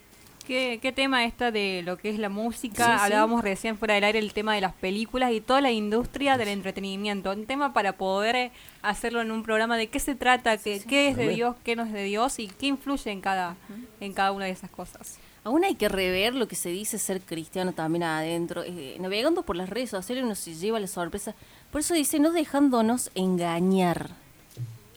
¿Qué, 0.48 0.78
qué 0.82 0.92
tema 0.92 1.26
esta 1.26 1.50
de 1.52 1.82
lo 1.84 1.98
que 1.98 2.10
es 2.12 2.20
la 2.20 2.30
música? 2.30 2.86
Sí, 2.86 2.92
sí. 2.92 2.98
Hablábamos 3.04 3.44
recién 3.44 3.78
fuera 3.78 3.96
del 3.96 4.04
aire 4.04 4.20
el 4.20 4.32
tema 4.32 4.54
de 4.54 4.62
las 4.62 4.74
películas 4.74 5.32
y 5.34 5.42
toda 5.42 5.60
la 5.60 5.72
industria 5.72 6.38
del 6.38 6.50
entretenimiento. 6.50 7.32
Un 7.32 7.46
tema 7.48 7.74
para 7.74 7.94
poder 7.98 8.52
hacerlo 8.84 9.22
en 9.22 9.32
un 9.32 9.42
programa 9.44 9.76
de 9.76 9.88
qué 9.88 10.00
se 10.00 10.14
trata, 10.16 10.58
qué, 10.58 10.82
qué 10.88 11.10
es 11.10 11.18
de. 11.18 11.30
Dios, 11.30 11.56
qué 11.64 11.76
no 11.76 11.84
es 11.84 11.92
de 11.92 12.04
Dios 12.04 12.38
y 12.40 12.48
qué 12.48 12.68
influye 12.68 13.12
en 13.12 13.22
cada, 13.22 13.58
en 14.00 14.14
cada 14.14 14.32
una 14.32 14.46
de 14.46 14.52
esas 14.52 14.70
cosas. 14.70 15.18
Aún 15.46 15.64
hay 15.64 15.76
que 15.76 15.90
rever 15.90 16.34
lo 16.34 16.48
que 16.48 16.56
se 16.56 16.70
dice 16.70 16.98
ser 16.98 17.22
cristiano 17.22 17.72
también 17.72 18.02
adentro. 18.02 18.64
Eh, 18.64 18.98
navegando 19.00 19.44
por 19.44 19.56
las 19.56 19.70
redes 19.70 19.92
sociales 19.92 20.24
uno 20.26 20.34
se 20.34 20.56
lleva 20.56 20.80
la 20.80 20.88
sorpresa. 20.88 21.36
Por 21.72 21.82
eso 21.82 21.94
dice, 21.94 22.20
no 22.20 22.32
dejándonos 22.32 23.12
engañar. 23.14 24.10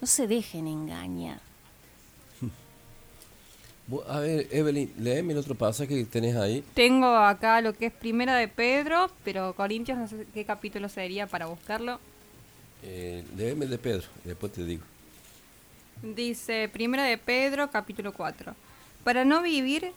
No 0.01 0.07
se 0.07 0.25
dejen 0.25 0.67
engañar. 0.67 1.39
A 4.07 4.19
ver, 4.21 4.47
Evelyn, 4.49 4.91
léeme 4.97 5.33
el 5.33 5.39
otro 5.39 5.53
pasaje 5.53 5.87
que 5.87 6.03
tenés 6.05 6.35
ahí. 6.35 6.63
Tengo 6.73 7.05
acá 7.05 7.61
lo 7.61 7.73
que 7.73 7.85
es 7.85 7.93
Primera 7.93 8.35
de 8.35 8.47
Pedro, 8.47 9.11
pero 9.23 9.53
Corintios 9.53 9.99
no 9.99 10.07
sé 10.07 10.25
qué 10.33 10.45
capítulo 10.45 10.89
sería 10.89 11.27
para 11.27 11.45
buscarlo. 11.45 11.99
Eh, 12.81 13.23
léeme 13.37 13.65
el 13.65 13.71
de 13.71 13.77
Pedro, 13.77 14.07
después 14.23 14.51
te 14.51 14.65
digo. 14.65 14.83
Dice 16.01 16.67
Primera 16.73 17.03
de 17.03 17.19
Pedro, 17.19 17.69
capítulo 17.69 18.13
4. 18.13 18.55
Para 19.03 19.25
no 19.25 19.43
vivir 19.43 19.91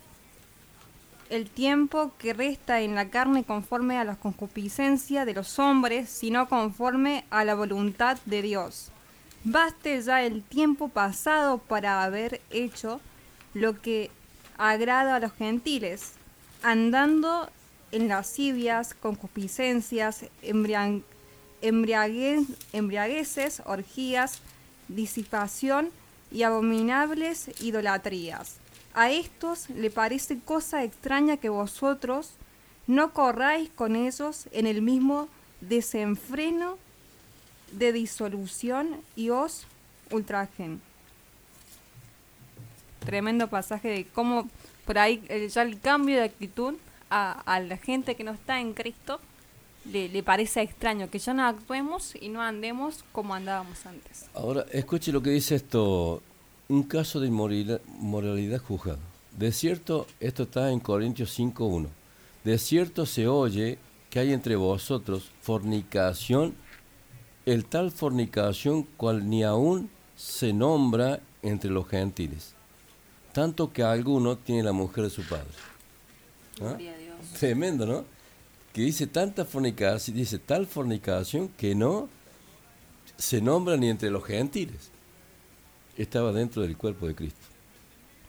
el 1.33 1.49
tiempo 1.49 2.13
que 2.19 2.35
resta 2.35 2.83
en 2.83 2.95
la 2.95 3.09
carne 3.09 3.43
conforme 3.43 3.99
a 3.99 4.05
la 4.05 4.17
concupiscencia 4.17 5.25
de 5.25 5.33
los 5.33 5.59
hombres, 5.59 6.11
sino 6.11 6.47
conforme 6.47 7.25
a 7.31 7.43
la 7.45 7.55
voluntad 7.55 8.19
de 8.27 8.43
Dios. 8.43 8.91
Baste 9.43 10.03
ya 10.03 10.23
el 10.23 10.43
tiempo 10.43 10.89
pasado 10.89 11.57
para 11.59 12.05
haber 12.05 12.43
hecho 12.51 13.01
lo 13.55 13.81
que 13.81 14.11
agrada 14.59 15.17
a 15.17 15.21
los 15.21 15.33
gentiles, 15.33 16.13
andando 16.63 17.49
en 17.93 18.09
lascivias, 18.09 18.95
concupiscencias, 18.95 20.27
embriagueces, 21.63 23.63
orgías, 23.65 24.41
disipación 24.89 25.89
y 26.31 26.43
abominables 26.43 27.51
idolatrías. 27.63 28.57
A 28.95 29.11
estos 29.11 29.71
le 29.71 29.91
parece 29.91 30.39
cosa 30.41 30.85
extraña 30.85 31.39
que 31.39 31.49
vosotros 31.49 32.33
no 32.87 33.13
corráis 33.13 33.71
con 33.71 33.97
ellos 33.97 34.49
en 34.53 34.67
el 34.67 34.83
mismo 34.83 35.29
desenfreno 35.61 36.77
de 37.73 37.93
disolución 37.93 38.97
y 39.17 39.31
os 39.31 39.65
ultrajen. 40.11 40.81
Tremendo 43.05 43.49
pasaje 43.49 43.89
de 43.89 44.05
cómo 44.07 44.49
por 44.85 44.99
ahí 44.99 45.25
eh, 45.29 45.49
ya 45.49 45.63
el 45.63 45.81
cambio 45.81 46.17
de 46.17 46.25
actitud 46.25 46.75
a, 47.11 47.61
la 47.61 47.77
gente 47.77 48.15
que 48.15 48.25
no 48.25 48.33
está 48.33 48.59
en 48.61 48.73
Cristo 48.73 49.21
le, 49.85 50.09
le 50.09 50.23
parece 50.23 50.63
extraño 50.63 51.11
que 51.11 51.19
ya 51.19 51.35
no 51.35 51.45
actuemos 51.45 52.15
y 52.19 52.29
no 52.29 52.41
andemos 52.41 53.05
como 53.13 53.35
andábamos 53.35 53.85
antes. 53.85 54.27
Ahora, 54.35 54.65
escuche 54.73 55.13
lo 55.13 55.23
que 55.23 55.31
dice 55.31 55.57
esto. 55.57 56.23
Un 56.73 56.85
caso 56.85 57.21
de 57.21 57.27
inmoralidad, 57.27 57.83
moralidad 57.99 58.59
juzgado. 58.59 58.99
De 59.37 59.53
cierto, 59.53 60.07
esto 60.21 60.45
está 60.45 60.71
en 60.71 60.81
Corintios 60.81 61.39
5.1. 61.39 61.89
De 62.45 62.57
cierto 62.57 63.05
se 63.05 63.29
oye 63.29 63.77
que 64.09 64.21
hay 64.21 64.33
entre 64.33 64.57
vosotros 64.57 65.33
fornicación, 65.43 66.55
el 67.45 67.67
tal 67.67 67.91
fornicación 67.91 68.85
cual 68.97 69.29
ni 69.29 69.43
aún 69.43 69.91
se 70.17 70.55
nombra 70.55 71.21
entre 71.43 71.69
los 71.69 71.87
gentiles, 71.87 72.55
tanto 73.35 73.71
que 73.71 73.83
alguno 73.83 74.39
tiene 74.39 74.63
la 74.63 74.73
mujer 74.73 75.05
de 75.05 75.11
su 75.11 75.25
padre. 75.25 75.53
¿Ah? 76.63 76.79
Tremendo, 77.39 77.85
¿no? 77.85 78.05
Que 78.73 78.81
dice 78.81 79.07
tanta 79.07 79.45
fornicación, 79.45 80.17
dice 80.17 80.39
tal 80.39 80.67
fornicación 80.67 81.49
que 81.49 81.75
no 81.75 82.09
se 83.19 83.43
nombra 83.43 83.77
ni 83.77 83.91
entre 83.91 84.09
los 84.09 84.25
gentiles. 84.25 84.92
Estaba 85.97 86.33
dentro 86.33 86.63
del 86.63 86.77
cuerpo 86.77 87.07
de 87.07 87.15
Cristo. 87.15 87.47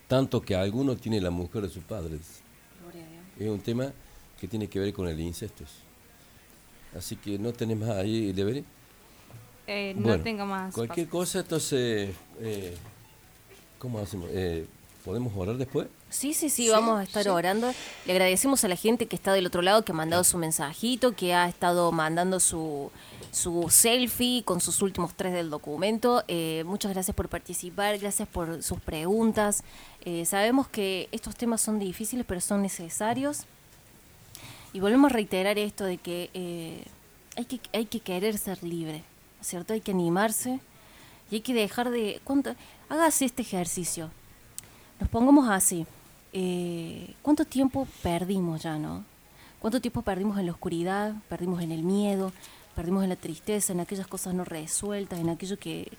Tanto 0.08 0.42
que 0.42 0.56
alguno 0.56 0.96
tiene 0.96 1.22
la 1.22 1.30
mujer 1.30 1.64
de 1.64 1.70
su 1.70 1.82
padre. 1.82 2.18
dice. 2.18 2.42
Es 3.40 3.50
un 3.50 3.60
tema 3.62 3.92
que 4.40 4.48
tiene 4.48 4.68
que 4.68 4.80
ver 4.80 4.94
con 4.94 5.08
el 5.08 5.20
incesto. 5.20 5.64
Así 6.96 7.16
que 7.16 7.40
no 7.40 7.52
tenés 7.54 7.78
más 7.78 7.90
ahí, 7.90 8.32
Levery. 8.34 8.64
Eh, 9.66 9.94
no 9.96 10.10
Bueno, 10.10 10.24
tengo 10.24 10.46
más. 10.46 10.74
Cualquier 10.74 11.08
cosa, 11.08 11.40
entonces, 11.40 12.12
eh, 12.40 12.76
¿cómo 13.80 14.00
hacemos? 14.00 14.30
Eh, 14.32 14.68
¿Podemos 15.04 15.34
orar 15.36 15.58
después? 15.58 15.88
Sí, 16.10 16.34
sí, 16.34 16.50
sí, 16.50 16.70
vamos 16.70 17.00
a 17.00 17.04
estar 17.04 17.28
orando. 17.28 17.74
Le 18.06 18.14
agradecemos 18.14 18.64
a 18.64 18.68
la 18.68 18.76
gente 18.76 19.08
que 19.08 19.16
está 19.16 19.34
del 19.34 19.46
otro 19.46 19.62
lado, 19.62 19.84
que 19.84 19.92
ha 19.92 19.96
mandado 19.96 20.24
su 20.24 20.38
mensajito, 20.38 21.14
que 21.14 21.34
ha 21.34 21.50
estado 21.50 21.92
mandando 21.92 22.40
su, 22.40 22.92
su 23.34 23.68
selfie 23.70 24.44
con 24.44 24.62
sus 24.62 24.82
últimos 24.82 25.14
tres 25.16 25.34
del 25.34 25.50
documento. 25.50 26.24
Eh, 26.28 26.64
muchas 26.66 26.94
gracias 26.94 27.16
por 27.16 27.30
participar, 27.30 27.98
gracias 27.98 28.28
por 28.28 28.62
sus 28.62 28.80
preguntas. 28.80 29.64
Eh, 30.06 30.24
sabemos 30.26 30.68
que 30.68 31.10
estos 31.12 31.36
temas 31.36 31.60
son 31.60 31.80
difíciles, 31.80 32.26
pero 32.28 32.40
son 32.40 32.62
necesarios. 32.62 33.46
Y 34.72 34.80
volvemos 34.80 35.12
a 35.12 35.16
reiterar 35.16 35.58
esto 35.58 35.84
de 35.84 35.98
que, 35.98 36.30
eh, 36.34 36.86
hay 37.36 37.46
que 37.46 37.60
hay 37.74 37.86
que 37.86 38.00
querer 38.00 38.38
ser 38.38 38.64
libre, 38.64 39.00
¿no 39.00 39.42
es 39.42 39.48
¿cierto? 39.48 39.74
Hay 39.74 39.82
que 39.82 39.92
animarse 39.92 40.60
y 41.32 41.36
hay 41.36 41.42
que 41.42 41.54
dejar 41.56 41.90
de... 41.90 42.22
¿cuánto? 42.24 42.56
Hágase 42.90 43.26
este 43.26 43.42
ejercicio. 43.42 44.12
Nos 45.00 45.10
pongamos 45.10 45.50
así. 45.50 45.88
eh, 46.34 47.16
¿Cuánto 47.24 47.46
tiempo 47.46 47.88
perdimos 48.04 48.62
ya, 48.62 48.78
no? 48.78 49.04
¿Cuánto 49.60 49.80
tiempo 49.82 50.02
perdimos 50.02 50.38
en 50.38 50.46
la 50.46 50.52
oscuridad? 50.52 51.14
Perdimos 51.30 51.62
en 51.62 51.72
el 51.72 51.84
miedo, 51.84 52.32
perdimos 52.76 53.04
en 53.04 53.10
la 53.10 53.16
tristeza, 53.16 53.74
en 53.74 53.80
aquellas 53.80 54.08
cosas 54.08 54.34
no 54.34 54.44
resueltas, 54.44 55.20
en 55.20 55.30
aquello 55.30 55.58
que, 55.58 55.92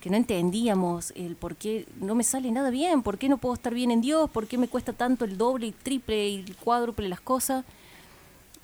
que 0.00 0.10
no 0.10 0.16
entendíamos, 0.16 1.12
el 1.16 1.36
por 1.36 1.56
qué 1.56 1.86
no 2.00 2.14
me 2.14 2.24
sale 2.24 2.50
nada 2.50 2.70
bien, 2.70 3.02
por 3.02 3.18
qué 3.18 3.28
no 3.28 3.38
puedo 3.38 3.54
estar 3.54 3.72
bien 3.72 3.90
en 3.90 4.00
Dios, 4.00 4.28
por 4.30 4.46
qué 4.46 4.58
me 4.58 4.68
cuesta 4.68 4.92
tanto 4.92 5.24
el 5.24 5.38
doble 5.38 5.68
y 5.68 5.72
triple 5.72 6.28
y 6.28 6.36
el 6.40 6.56
cuádruple 6.56 7.08
las 7.08 7.20
cosas. 7.20 7.64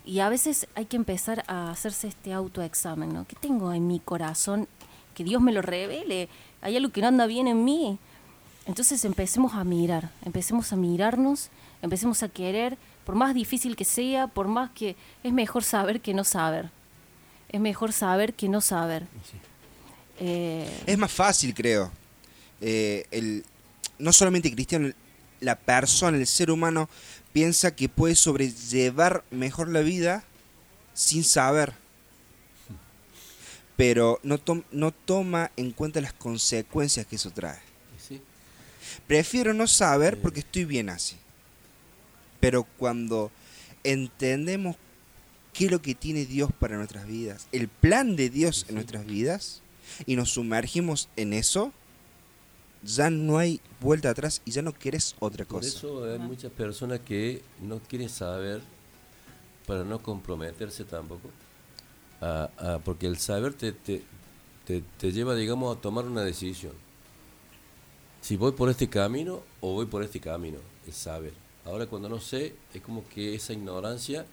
Y 0.05 0.19
a 0.19 0.29
veces 0.29 0.67
hay 0.75 0.85
que 0.85 0.97
empezar 0.97 1.43
a 1.47 1.71
hacerse 1.71 2.07
este 2.07 2.33
autoexamen, 2.33 3.13
¿no? 3.13 3.25
¿Qué 3.27 3.35
tengo 3.35 3.71
en 3.73 3.87
mi 3.87 3.99
corazón? 3.99 4.67
Que 5.13 5.23
Dios 5.23 5.41
me 5.41 5.51
lo 5.51 5.61
revele. 5.61 6.29
Hay 6.61 6.75
algo 6.75 6.91
que 6.91 7.01
no 7.01 7.07
anda 7.07 7.27
bien 7.27 7.47
en 7.47 7.63
mí. 7.63 7.99
Entonces 8.65 9.03
empecemos 9.05 9.53
a 9.53 9.63
mirar, 9.63 10.11
empecemos 10.23 10.71
a 10.71 10.75
mirarnos, 10.75 11.49
empecemos 11.81 12.21
a 12.23 12.29
querer, 12.29 12.77
por 13.05 13.15
más 13.15 13.33
difícil 13.33 13.75
que 13.75 13.85
sea, 13.85 14.27
por 14.27 14.47
más 14.47 14.69
que 14.71 14.95
es 15.23 15.33
mejor 15.33 15.63
saber 15.63 16.01
que 16.01 16.13
no 16.13 16.23
saber. 16.23 16.69
Es 17.51 17.59
mejor 17.59 17.91
saber 17.93 18.33
que 18.33 18.47
no 18.49 18.61
saber. 18.61 19.03
Eh, 20.19 20.83
Es 20.85 20.97
más 20.97 21.11
fácil, 21.11 21.53
creo. 21.53 21.91
Eh, 22.61 23.05
el, 23.11 23.43
no 23.99 24.13
solamente 24.13 24.51
cristiano, 24.51 24.91
la 25.39 25.55
persona, 25.55 26.17
el 26.17 26.27
ser 26.27 26.51
humano, 26.51 26.89
piensa 27.33 27.75
que 27.75 27.89
puede 27.89 28.15
sobrellevar 28.15 29.23
mejor 29.31 29.69
la 29.69 29.81
vida 29.81 30.23
sin 30.93 31.23
saber. 31.23 31.73
Pero 33.75 34.19
no, 34.23 34.37
tom- 34.37 34.63
no 34.71 34.91
toma 34.91 35.51
en 35.57 35.71
cuenta 35.71 36.01
las 36.01 36.13
consecuencias 36.13 37.05
que 37.07 37.15
eso 37.15 37.31
trae. 37.31 37.59
Sí. 38.07 38.21
Prefiero 39.07 39.53
no 39.53 39.67
saber 39.67 40.21
porque 40.21 40.41
estoy 40.41 40.65
bien 40.65 40.89
así. 40.89 41.17
Pero 42.39 42.63
cuando 42.77 43.31
entendemos 43.83 44.75
qué 45.53 45.65
es 45.65 45.71
lo 45.71 45.81
que 45.81 45.95
tiene 45.95 46.25
Dios 46.25 46.51
para 46.59 46.77
nuestras 46.77 47.05
vidas, 47.07 47.47
el 47.51 47.67
plan 47.67 48.15
de 48.15 48.29
Dios 48.29 48.65
en 48.69 48.75
nuestras 48.75 49.05
vidas, 49.05 49.61
y 50.05 50.15
nos 50.15 50.29
sumergimos 50.31 51.09
en 51.17 51.33
eso, 51.33 51.71
ya 52.83 53.09
no 53.09 53.37
hay 53.37 53.59
vuelta 53.79 54.09
atrás 54.09 54.41
y 54.45 54.51
ya 54.51 54.61
no 54.61 54.73
quieres 54.73 55.15
otra 55.19 55.45
Por 55.45 55.59
cosa. 55.61 55.67
eso 55.69 56.03
hay 56.05 56.17
muchas 56.19 56.51
personas 56.51 56.99
que 57.01 57.41
no 57.61 57.79
quieren 57.79 58.09
saber 58.09 58.61
para 59.67 59.83
no 59.83 60.01
comprometerse 60.01 60.83
tampoco. 60.85 61.29
a- 62.23 62.49
a- 62.57 62.79
porque 62.79 63.07
el 63.07 63.17
saber 63.17 63.53
te, 63.55 63.71
te, 63.71 64.03
te- 64.65 64.83
te 64.99 65.11
lleva, 65.11 65.33
digamos, 65.33 65.75
a 65.75 65.81
tomar 65.81 66.05
una 66.05 66.23
decisión. 66.23 66.73
Si 68.21 68.35
voy 68.37 68.51
por 68.51 68.69
este 68.69 68.87
camino 68.89 69.41
o 69.59 69.73
voy 69.73 69.87
por 69.87 70.03
este 70.03 70.19
camino, 70.19 70.59
el 70.85 70.93
saber. 70.93 71.33
Ahora 71.65 71.87
cuando 71.87 72.09
no 72.09 72.19
sé, 72.19 72.53
es 72.75 72.81
como 72.83 73.07
que 73.09 73.33
esa 73.33 73.53
ignorancia 73.53 74.27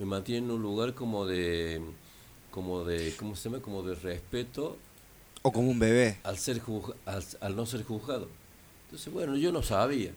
me 0.00 0.06
mantiene 0.06 0.46
en 0.46 0.50
un 0.50 0.62
lugar 0.62 0.94
como 0.94 1.26
de, 1.26 1.78
como 2.50 2.84
de, 2.84 3.14
¿cómo 3.18 3.36
se 3.36 3.50
llama? 3.50 3.60
Como 3.62 3.82
de 3.82 3.94
respeto 3.94 4.78
O 5.42 5.52
como 5.52 5.70
un 5.70 5.78
bebé. 5.78 6.16
al, 6.22 6.38
ser 6.38 6.58
juzga- 6.62 6.94
al, 7.04 7.22
al 7.42 7.54
no 7.54 7.66
ser 7.66 7.84
juzgado. 7.84 8.26
Entonces, 8.86 9.12
bueno, 9.12 9.36
yo 9.36 9.52
no 9.52 9.62
sabía. 9.62 10.12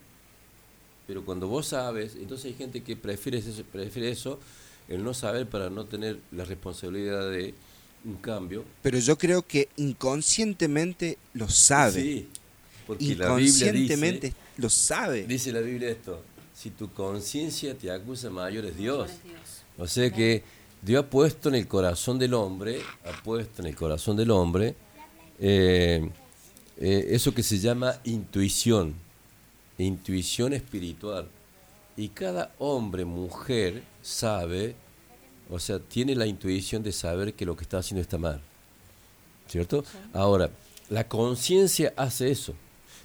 Pero 1.05 1.26
cuando 1.26 1.49
vos 1.49 1.68
sabes, 1.68 2.15
entonces 2.15 2.45
hay 2.45 2.53
gente 2.53 2.81
que 2.81 2.95
prefiere 2.95 3.39
eso, 3.39 3.51
prefiere 3.73 4.10
eso, 4.10 4.39
el 4.88 5.03
no 5.03 5.14
saber 5.14 5.47
para 5.49 5.69
no 5.69 5.84
tener 5.85 6.19
la 6.31 6.45
responsabilidad 6.45 7.30
de 7.30 7.53
un 8.05 8.15
cambio. 8.15 8.64
Pero 8.81 8.97
yo 8.99 9.18
creo 9.18 9.41
que 9.45 9.68
inconscientemente 9.76 11.18
lo 11.34 11.49
sabe. 11.49 12.01
Sí, 12.01 12.30
porque 12.88 13.03
la 13.15 13.35
Biblia 13.35 13.68
inconscientemente 13.68 14.27
dice, 14.27 14.38
lo 14.57 14.69
sabe. 14.69 15.27
dice 15.27 15.51
la 15.51 15.60
Biblia 15.60 15.89
esto, 15.89 16.23
si 16.53 16.69
tu 16.69 16.89
conciencia 16.93 17.77
te 17.77 17.91
acusa 17.91 18.30
mayor 18.30 18.64
es 18.65 18.77
Dios. 18.77 19.11
O 19.77 19.87
sea 19.87 20.11
que 20.11 20.43
Dios 20.81 21.03
ha 21.03 21.09
puesto 21.09 21.49
en 21.49 21.55
el 21.55 21.67
corazón 21.67 22.19
del 22.19 22.33
hombre, 22.33 22.81
ha 23.05 23.23
puesto 23.23 23.61
en 23.61 23.69
el 23.69 23.75
corazón 23.75 24.17
del 24.17 24.31
hombre 24.31 24.75
eh, 25.39 26.09
eh, 26.77 27.07
eso 27.09 27.33
que 27.33 27.43
se 27.43 27.59
llama 27.59 27.99
intuición, 28.03 28.93
intuición 29.77 30.53
espiritual. 30.53 31.27
Y 31.95 32.09
cada 32.09 32.53
hombre, 32.59 33.05
mujer, 33.05 33.83
sabe, 34.01 34.75
o 35.49 35.59
sea, 35.59 35.79
tiene 35.79 36.15
la 36.15 36.25
intuición 36.25 36.81
de 36.83 36.91
saber 36.91 37.33
que 37.33 37.45
lo 37.45 37.55
que 37.55 37.63
está 37.63 37.77
haciendo 37.77 38.01
está 38.01 38.17
mal. 38.17 38.41
¿Cierto? 39.47 39.85
Ahora, 40.13 40.49
la 40.89 41.07
conciencia 41.07 41.93
hace 41.95 42.31
eso. 42.31 42.53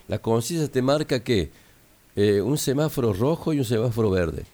La 0.08 0.18
conciencia 0.18 0.70
te 0.70 0.80
marca 0.80 1.20
que 1.20 1.50
eh, 2.16 2.40
un 2.40 2.56
semáforo 2.56 3.12
rojo 3.12 3.52
y 3.52 3.58
un 3.58 3.64
semáforo 3.64 4.10
verde. 4.10 4.44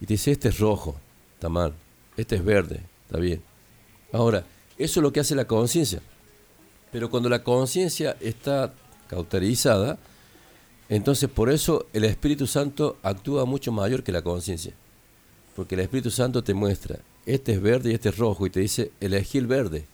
Y 0.00 0.06
te 0.06 0.14
dice, 0.14 0.30
este 0.30 0.48
es 0.48 0.58
rojo, 0.58 0.96
está 1.40 1.48
mal. 1.48 1.72
Este 2.18 2.36
es 2.36 2.44
verde, 2.44 2.82
está 3.06 3.18
bien. 3.18 3.40
Ahora, 4.12 4.44
eso 4.76 5.00
es 5.00 5.02
lo 5.02 5.10
que 5.10 5.20
hace 5.20 5.34
la 5.34 5.46
conciencia. 5.46 6.02
Pero 6.92 7.08
cuando 7.08 7.30
la 7.30 7.42
conciencia 7.42 8.14
está 8.20 8.74
cauterizada, 9.08 9.98
entonces 10.90 11.30
por 11.30 11.50
eso 11.50 11.86
el 11.94 12.04
Espíritu 12.04 12.46
Santo 12.46 12.98
actúa 13.02 13.46
mucho 13.46 13.72
mayor 13.72 14.02
que 14.02 14.12
la 14.12 14.20
conciencia. 14.20 14.74
Porque 15.56 15.76
el 15.76 15.80
Espíritu 15.80 16.10
Santo 16.10 16.44
te 16.44 16.52
muestra, 16.52 16.98
este 17.24 17.52
es 17.52 17.62
verde 17.62 17.92
y 17.92 17.94
este 17.94 18.10
es 18.10 18.18
rojo, 18.18 18.44
y 18.44 18.50
te 18.50 18.60
dice, 18.60 18.92
elegí 19.00 19.38
el 19.38 19.46
verde. 19.46 19.86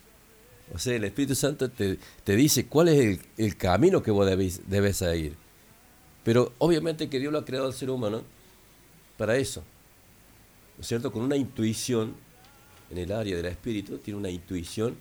O 0.75 0.81
sea, 0.81 0.97
el 0.97 1.05
Espíritu 1.05 1.37
Santo 1.37 1.71
te, 1.71 1.97
dice 2.25 2.67
cuál 2.67 2.89
es 2.89 2.99
el, 2.99 3.21
el 3.37 3.57
camino 3.57 4.03
que 4.03 4.11
vos 4.11 4.27
debes, 4.27 4.63
debes 4.67 4.97
seguir. 4.97 5.37
Pero 6.25 6.53
obviamente 6.59 7.09
que 7.09 7.21
Dios 7.21 7.33
lo 7.33 7.39
ha 7.39 7.45
creado 7.45 7.67
al 7.67 7.73
ser 7.73 7.91
humano 7.91 8.23
para 9.17 9.37
eso. 9.37 9.63
¿No 10.77 10.83
es 10.83 10.87
cierto? 10.87 11.11
Con 11.11 11.23
una 11.23 11.37
intuición 11.37 12.15
en 12.91 12.99
el 12.99 13.13
área 13.13 13.37
del 13.37 13.47
espíritu, 13.47 13.99
tiene 13.99 14.19
una 14.19 14.31
intuición 14.31 14.97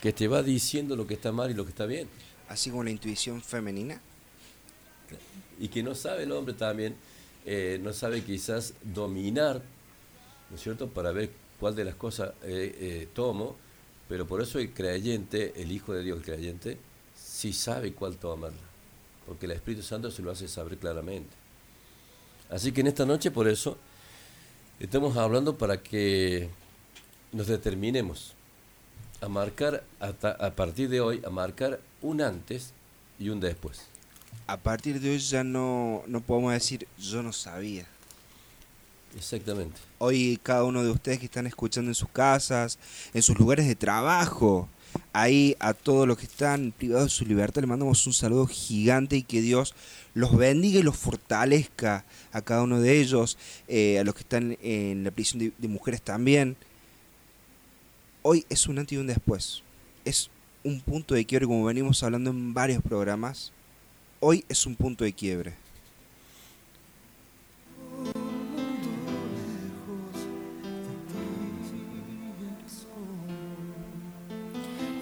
que 0.00 0.12
te 0.12 0.28
va 0.28 0.42
diciendo 0.42 0.96
lo 0.96 1.06
que 1.06 1.14
está 1.14 1.32
mal 1.32 1.50
y 1.50 1.54
lo 1.54 1.64
que 1.64 1.70
está 1.70 1.86
bien. 1.86 2.08
Así 2.48 2.70
como 2.70 2.84
la 2.84 2.90
intuición 2.90 3.42
femenina. 3.42 4.00
Y 5.58 5.68
que 5.68 5.82
no 5.82 5.94
sabe 5.94 6.22
el 6.22 6.32
hombre 6.32 6.54
también, 6.54 6.94
eh, 7.44 7.80
no 7.82 7.92
sabe 7.92 8.22
quizás 8.22 8.74
dominar, 8.82 9.60
¿no 10.50 10.56
es 10.56 10.62
cierto?, 10.62 10.88
para 10.88 11.10
ver 11.10 11.30
cuál 11.58 11.74
de 11.74 11.84
las 11.84 11.96
cosas 11.96 12.30
eh, 12.42 12.76
eh, 12.78 13.08
tomo, 13.12 13.56
pero 14.08 14.26
por 14.26 14.40
eso 14.40 14.58
el 14.58 14.72
creyente, 14.72 15.52
el 15.56 15.72
Hijo 15.72 15.92
de 15.92 16.02
Dios, 16.04 16.18
el 16.18 16.24
creyente, 16.24 16.78
sí 17.16 17.52
sabe 17.52 17.92
cuál 17.92 18.16
tomarla, 18.16 18.56
porque 19.26 19.46
el 19.46 19.52
Espíritu 19.52 19.82
Santo 19.82 20.10
se 20.10 20.22
lo 20.22 20.30
hace 20.30 20.46
saber 20.46 20.78
claramente. 20.78 21.34
Así 22.50 22.72
que 22.72 22.80
en 22.80 22.86
esta 22.86 23.04
noche, 23.04 23.30
por 23.30 23.48
eso, 23.48 23.76
estamos 24.80 25.16
hablando 25.16 25.58
para 25.58 25.82
que 25.82 26.48
nos 27.32 27.46
determinemos 27.46 28.34
a 29.20 29.28
marcar, 29.28 29.82
hasta, 29.98 30.30
a 30.30 30.54
partir 30.54 30.88
de 30.88 31.00
hoy, 31.00 31.20
a 31.26 31.30
marcar 31.30 31.80
un 32.02 32.20
antes 32.20 32.72
y 33.18 33.30
un 33.30 33.40
después. 33.40 33.86
A 34.46 34.56
partir 34.56 35.00
de 35.00 35.10
hoy 35.10 35.18
ya 35.18 35.42
no, 35.42 36.02
no 36.06 36.20
podemos 36.20 36.52
decir 36.52 36.86
yo 36.98 37.22
no 37.22 37.32
sabía. 37.32 37.86
Exactamente. 39.16 39.80
Hoy 39.98 40.38
cada 40.42 40.64
uno 40.64 40.84
de 40.84 40.90
ustedes 40.90 41.18
que 41.18 41.24
están 41.24 41.46
escuchando 41.46 41.90
en 41.90 41.94
sus 41.94 42.08
casas, 42.10 42.78
en 43.12 43.22
sus 43.22 43.38
lugares 43.38 43.66
de 43.66 43.74
trabajo, 43.74 44.68
ahí 45.12 45.56
a 45.58 45.74
todos 45.74 46.06
los 46.06 46.18
que 46.18 46.26
están 46.26 46.72
privados 46.76 47.04
de 47.04 47.10
su 47.10 47.24
libertad, 47.24 47.60
le 47.60 47.66
mandamos 47.66 48.06
un 48.06 48.12
saludo 48.12 48.46
gigante 48.46 49.16
y 49.16 49.22
que 49.22 49.40
Dios 49.40 49.74
los 50.14 50.36
bendiga 50.36 50.80
y 50.80 50.82
los 50.82 50.96
fortalezca 50.96 52.04
a 52.32 52.42
cada 52.42 52.62
uno 52.62 52.80
de 52.80 53.00
ellos, 53.00 53.38
eh, 53.68 53.98
a 53.98 54.04
los 54.04 54.14
que 54.14 54.22
están 54.22 54.56
en 54.62 55.04
la 55.04 55.10
prisión 55.10 55.40
de, 55.40 55.52
de 55.56 55.68
mujeres 55.68 56.02
también. 56.02 56.56
Hoy 58.22 58.44
es 58.48 58.66
un 58.66 58.78
antes 58.78 58.94
y 58.94 59.00
un 59.00 59.06
después. 59.06 59.62
Es 60.04 60.30
un 60.64 60.80
punto 60.80 61.14
de 61.14 61.24
quiebre, 61.24 61.46
como 61.46 61.64
venimos 61.64 62.02
hablando 62.02 62.30
en 62.30 62.52
varios 62.52 62.82
programas. 62.82 63.52
Hoy 64.20 64.44
es 64.48 64.66
un 64.66 64.74
punto 64.74 65.04
de 65.04 65.12
quiebre. 65.12 65.67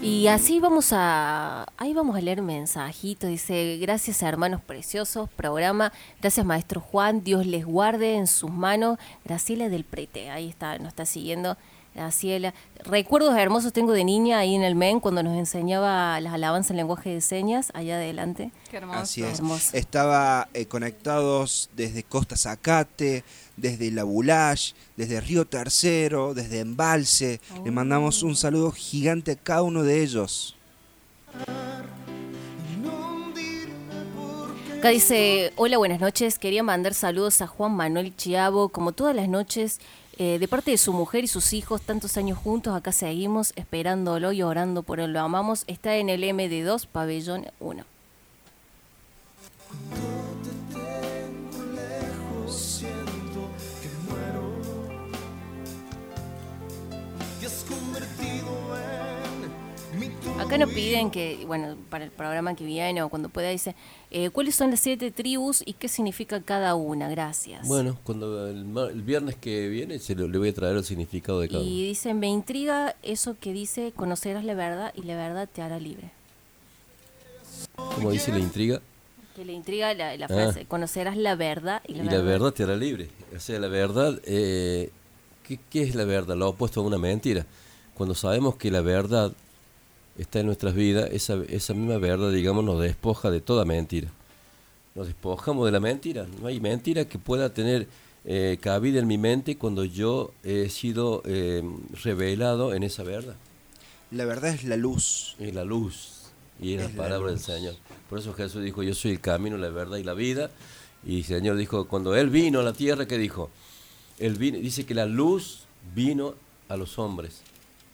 Y 0.06 0.28
así 0.28 0.60
vamos 0.60 0.92
a, 0.92 1.66
ahí 1.76 1.92
vamos 1.92 2.14
a 2.14 2.20
leer 2.20 2.40
mensajitos. 2.40 3.28
Dice, 3.28 3.76
gracias 3.78 4.22
hermanos 4.22 4.60
preciosos, 4.60 5.28
programa. 5.30 5.92
Gracias 6.20 6.46
maestro 6.46 6.80
Juan, 6.80 7.24
Dios 7.24 7.44
les 7.44 7.64
guarde 7.64 8.14
en 8.14 8.28
sus 8.28 8.48
manos. 8.48 8.98
Graciela 9.24 9.68
del 9.68 9.82
Prete, 9.82 10.30
ahí 10.30 10.48
está, 10.48 10.78
nos 10.78 10.88
está 10.90 11.06
siguiendo. 11.06 11.56
Recuerdos 12.84 13.36
hermosos 13.36 13.72
tengo 13.72 13.92
de 13.92 14.04
niña 14.04 14.38
ahí 14.38 14.54
en 14.54 14.62
el 14.62 14.74
MEN 14.74 15.00
cuando 15.00 15.22
nos 15.22 15.36
enseñaba 15.36 16.20
las 16.20 16.34
alabanzas 16.34 16.72
en 16.72 16.76
lenguaje 16.76 17.10
de 17.10 17.20
señas, 17.20 17.70
allá 17.74 17.96
adelante. 17.96 18.52
Qué 18.70 18.76
hermoso. 18.76 19.00
Así 19.00 19.22
es. 19.22 19.38
Hermoso. 19.38 19.76
Estaba 19.76 20.48
eh, 20.54 20.66
conectados 20.66 21.70
desde 21.74 22.02
Costa 22.02 22.36
Zacate, 22.36 23.24
desde 23.56 23.90
La 23.90 24.04
Bulash, 24.04 24.72
desde 24.96 25.20
Río 25.20 25.46
Tercero, 25.46 26.34
desde 26.34 26.60
Embalse. 26.60 27.40
Le 27.64 27.70
mandamos 27.70 28.22
un 28.22 28.36
saludo 28.36 28.70
gigante 28.72 29.32
a 29.32 29.36
cada 29.36 29.62
uno 29.62 29.82
de 29.82 30.02
ellos. 30.02 30.56
Acá 34.78 34.90
dice, 34.90 35.52
hola, 35.56 35.78
buenas 35.78 36.00
noches. 36.00 36.38
Quería 36.38 36.62
mandar 36.62 36.92
saludos 36.92 37.40
a 37.40 37.46
Juan 37.46 37.74
Manuel 37.74 38.14
Chiavo, 38.14 38.68
como 38.68 38.92
todas 38.92 39.16
las 39.16 39.26
noches, 39.26 39.80
eh, 40.18 40.38
de 40.38 40.48
parte 40.48 40.70
de 40.70 40.78
su 40.78 40.92
mujer 40.92 41.24
y 41.24 41.26
sus 41.26 41.52
hijos, 41.52 41.82
tantos 41.82 42.16
años 42.16 42.38
juntos, 42.38 42.74
acá 42.74 42.92
seguimos 42.92 43.52
esperándolo 43.56 44.32
y 44.32 44.42
orando 44.42 44.82
por 44.82 45.00
él. 45.00 45.12
Lo 45.12 45.20
amamos. 45.20 45.64
Está 45.66 45.96
en 45.96 46.08
el 46.08 46.22
MD2, 46.22 46.86
pabellón 46.86 47.46
1. 47.60 47.84
Acá 60.46 60.58
nos 60.58 60.70
piden 60.70 61.10
que, 61.10 61.42
bueno, 61.44 61.76
para 61.90 62.04
el 62.04 62.12
programa 62.12 62.54
que 62.54 62.64
viene 62.64 63.02
o 63.02 63.08
cuando 63.08 63.28
pueda, 63.28 63.48
dice, 63.50 63.74
eh, 64.12 64.30
¿cuáles 64.30 64.54
son 64.54 64.70
las 64.70 64.78
siete 64.78 65.10
tribus 65.10 65.60
y 65.66 65.72
qué 65.72 65.88
significa 65.88 66.40
cada 66.40 66.76
una? 66.76 67.08
Gracias. 67.08 67.66
Bueno, 67.66 67.98
cuando 68.04 68.46
el, 68.48 69.02
viernes 69.02 69.34
que 69.34 69.68
viene 69.68 69.98
se 69.98 70.14
lo- 70.14 70.28
le 70.28 70.38
voy 70.38 70.50
a 70.50 70.54
traer 70.54 70.76
el 70.76 70.84
significado 70.84 71.40
de 71.40 71.48
cada 71.48 71.60
uno. 71.60 71.68
Y 71.68 71.88
dice, 71.88 72.14
me 72.14 72.28
intriga 72.28 72.94
eso 73.02 73.36
que 73.40 73.52
dice, 73.52 73.92
conocerás 73.96 74.44
la 74.44 74.54
verdad 74.54 74.92
y 74.94 75.02
la 75.02 75.16
verdad 75.16 75.48
te 75.52 75.62
hará 75.62 75.80
libre. 75.80 76.12
Como 77.74 78.12
dice 78.12 78.30
la 78.30 78.38
intriga, 78.38 78.80
Que 79.34 79.44
le 79.44 79.52
intriga 79.52 79.92
la, 79.94 80.16
la 80.16 80.26
Ah. 80.26 80.28
frase, 80.28 80.64
conocerás 80.64 81.16
la 81.16 81.34
verdad 81.34 81.82
y 81.88 81.92
la 81.94 81.98
y 82.04 82.06
la 82.06 82.10
verdad. 82.12 82.24
verdad 82.24 82.52
te 82.52 82.62
hará 82.62 82.76
libre. 82.76 83.08
O 83.36 83.40
sea, 83.40 83.58
la 83.58 83.68
verdad, 83.68 84.18
eh, 84.24 84.90
¿qué, 85.46 85.58
qué 85.70 85.82
es 85.82 85.94
la 85.96 86.04
verdad? 86.04 86.36
Lo 86.36 86.48
opuesto 86.50 86.80
a 86.80 86.84
una 86.84 86.96
mentira. 86.98 87.44
Cuando 87.94 88.14
sabemos 88.14 88.56
que 88.56 88.70
la 88.70 88.80
verdad 88.80 89.32
está 90.18 90.40
en 90.40 90.46
nuestras 90.46 90.74
vidas, 90.74 91.10
esa, 91.12 91.42
esa 91.48 91.74
misma 91.74 91.98
verdad, 91.98 92.32
digamos, 92.32 92.64
nos 92.64 92.80
despoja 92.80 93.30
de 93.30 93.40
toda 93.40 93.64
mentira. 93.64 94.08
Nos 94.94 95.06
despojamos 95.06 95.66
de 95.66 95.72
la 95.72 95.80
mentira. 95.80 96.26
No 96.40 96.46
hay 96.46 96.58
mentira 96.58 97.04
que 97.04 97.18
pueda 97.18 97.52
tener 97.52 97.86
eh, 98.24 98.58
cabida 98.60 98.98
en 98.98 99.06
mi 99.06 99.18
mente 99.18 99.56
cuando 99.56 99.84
yo 99.84 100.32
he 100.42 100.70
sido 100.70 101.22
eh, 101.26 101.62
revelado 102.02 102.74
en 102.74 102.82
esa 102.82 103.02
verdad. 103.02 103.36
La 104.10 104.24
verdad 104.24 104.54
es 104.54 104.64
la 104.64 104.76
luz. 104.76 105.36
Es 105.38 105.54
la 105.54 105.64
luz. 105.64 106.22
Y 106.60 106.74
es, 106.74 106.80
Es 106.80 106.86
la 106.86 106.96
la 106.96 106.96
palabra 106.96 107.30
del. 107.30 107.40
Señor. 107.40 107.74
Por 108.08 108.18
eso 108.18 108.32
Jesús 108.32 108.62
dijo, 108.62 108.82
yo 108.82 108.94
soy 108.94 109.12
el 109.12 109.20
camino, 109.20 109.58
la 109.58 109.68
verdad 109.68 109.98
y 109.98 110.04
la 110.04 110.14
vida. 110.14 110.50
Y 111.04 111.18
el 111.18 111.24
Señor 111.24 111.56
dijo, 111.56 111.86
cuando 111.86 112.16
Él 112.16 112.30
vino 112.30 112.60
a 112.60 112.62
la 112.62 112.72
tierra, 112.72 113.06
¿qué 113.06 113.18
dijo? 113.18 113.50
Él 114.18 114.36
vino, 114.36 114.58
dice 114.58 114.86
que 114.86 114.94
la 114.94 115.06
luz 115.06 115.64
vino 115.94 116.34
a 116.68 116.76
los 116.76 116.98
hombres. 116.98 117.42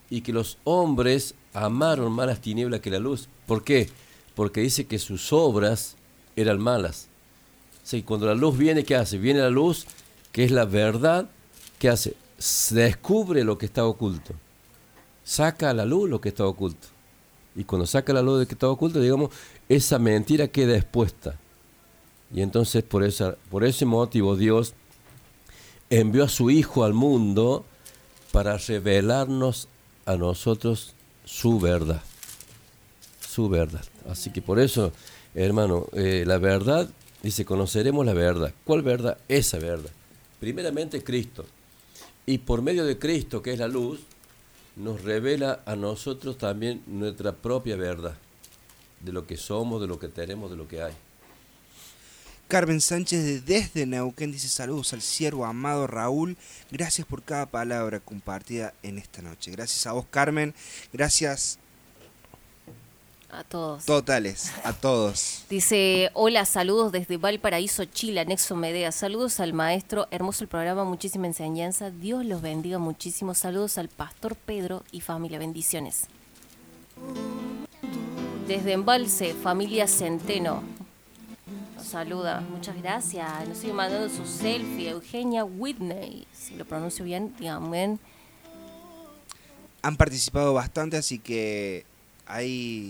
Y 0.09 0.21
que 0.21 0.33
los 0.33 0.59
hombres 0.65 1.35
amaron 1.53 2.13
más 2.13 2.27
las 2.27 2.41
tinieblas 2.41 2.81
que 2.81 2.91
la 2.91 2.99
luz. 2.99 3.29
¿Por 3.47 3.65
qué? 3.65 3.89
Porque 4.35 4.61
dice 4.61 4.87
que 4.87 4.99
sus 4.99 5.33
obras 5.33 5.97
eran 6.37 6.61
malas. 6.61 7.09
O 7.83 7.87
sea, 7.87 7.99
y 7.99 8.03
cuando 8.03 8.27
la 8.27 8.35
luz 8.35 8.57
viene, 8.57 8.85
¿qué 8.85 8.95
hace? 8.97 9.19
Viene 9.19 9.41
la 9.41 9.51
luz, 9.51 9.87
que 10.31 10.45
es 10.45 10.51
la 10.51 10.65
verdad, 10.65 11.29
¿qué 11.79 11.89
hace? 11.89 12.15
Se 12.39 12.75
descubre 12.75 13.45
lo 13.45 13.59
que 13.59 13.67
está 13.67 13.85
oculto. 13.85 14.35
Saca 15.25 15.71
a 15.71 15.75
la 15.75 15.85
luz 15.85 16.09
lo 16.09 16.21
que 16.21 16.31
está 16.31 16.47
oculto. 16.47 16.89
Y 17.55 17.65
cuando 17.65 17.87
saca 17.87 18.13
la 18.13 18.23
luz 18.23 18.41
de 18.41 18.47
que 18.47 18.55
está 18.55 18.69
oculto, 18.69 19.01
digamos, 19.01 19.31
esa 19.69 19.99
mentira 19.99 20.49
queda 20.49 20.77
expuesta. 20.77 21.37
Y 22.35 22.41
entonces 22.41 22.83
por, 22.83 23.05
esa, 23.05 23.37
por 23.51 23.65
ese 23.65 23.85
motivo 23.85 24.37
Dios 24.37 24.75
envió 25.91 26.25
a 26.25 26.29
su 26.29 26.51
Hijo 26.51 26.85
al 26.85 26.95
mundo 26.95 27.67
para 28.33 28.57
revelarnos 28.57 29.69
a 30.07 30.17
nosotros 30.17 30.95
su 31.33 31.59
verdad. 31.59 32.03
Su 33.27 33.49
verdad. 33.49 33.85
Así 34.09 34.31
que 34.31 34.43
por 34.43 34.61
eso, 34.61 34.93
hermano, 35.35 35.87
eh, 35.95 36.25
la 36.27 36.37
verdad, 36.39 36.89
dice, 37.23 37.47
conoceremos 37.47 38.05
la 38.05 38.13
verdad. 38.13 38.53
¿Cuál 38.65 38.83
verdad? 38.83 39.17
Esa 39.29 39.59
verdad. 39.59 39.91
Primeramente 40.39 41.03
Cristo. 41.03 41.47
Y 42.27 42.39
por 42.39 42.61
medio 42.61 42.85
de 42.85 42.99
Cristo, 42.99 43.41
que 43.41 43.55
es 43.55 43.59
la 43.59 43.67
luz, 43.67 44.01
nos 44.77 45.03
revela 45.03 45.63
a 45.65 45.75
nosotros 45.75 46.37
también 46.37 46.83
nuestra 46.87 47.33
propia 47.33 47.77
verdad, 47.77 48.15
de 49.01 49.13
lo 49.13 49.27
que 49.27 49.37
somos, 49.37 49.81
de 49.81 49.87
lo 49.87 49.99
que 49.99 50.09
tenemos, 50.09 50.51
de 50.51 50.57
lo 50.57 50.69
que 50.69 50.83
hay. 50.83 50.93
Carmen 52.53 52.83
Sánchez 52.83 53.25
de 53.25 53.41
desde 53.41 53.87
Neuquén 53.87 54.31
dice 54.31 54.47
saludos 54.47 54.93
al 54.93 55.01
siervo 55.01 55.47
amado 55.47 55.87
Raúl. 55.87 56.37
Gracias 56.71 57.07
por 57.07 57.23
cada 57.23 57.47
palabra 57.47 57.99
compartida 57.99 58.75
en 58.83 58.99
esta 58.99 59.23
noche. 59.23 59.51
Gracias 59.51 59.87
a 59.87 59.93
vos, 59.93 60.05
Carmen. 60.11 60.53
Gracias 60.93 61.59
A 63.31 63.43
todos. 63.43 63.87
totales 63.87 64.53
a 64.65 64.75
todos. 64.75 65.47
Dice, 65.49 66.11
hola, 66.13 66.45
saludos 66.45 66.93
desde 66.93 67.17
Valparaíso, 67.17 67.87
Chile, 67.87 68.21
anexo 68.21 68.55
Medea. 68.55 68.93
Saludos 68.93 69.41
al 69.41 69.55
maestro, 69.55 70.07
hermoso 70.11 70.45
el 70.45 70.49
programa, 70.49 70.85
muchísima 70.85 71.27
enseñanza. 71.27 71.91
Dios 71.91 72.23
los 72.27 72.43
bendiga 72.43 72.79
muchísimo. 72.79 73.33
Saludos 73.33 73.79
al 73.79 73.89
pastor 73.89 74.37
Pedro 74.37 74.85
y 74.93 75.01
familia, 75.01 75.39
bendiciones. 75.39 76.03
Desde 78.47 78.73
Embalse, 78.73 79.33
familia 79.33 79.89
Centeno. 79.89 80.82
Nos 81.83 81.91
saluda, 81.91 82.41
muchas 82.43 82.77
gracias. 82.81 83.49
Nos 83.49 83.59
sigue 83.59 83.73
mandando 83.73 84.09
su 84.09 84.25
selfie, 84.25 84.91
Eugenia 84.91 85.45
Whitney. 85.45 86.29
Si 86.33 86.55
lo 86.55 86.65
pronuncio 86.65 87.05
bien, 87.05 87.35
díganme. 87.37 87.99
Han 89.83 89.97
participado 89.97 90.55
bastante, 90.55 90.97
así 90.97 91.19
que 91.19 91.85
ahí 92.25 92.89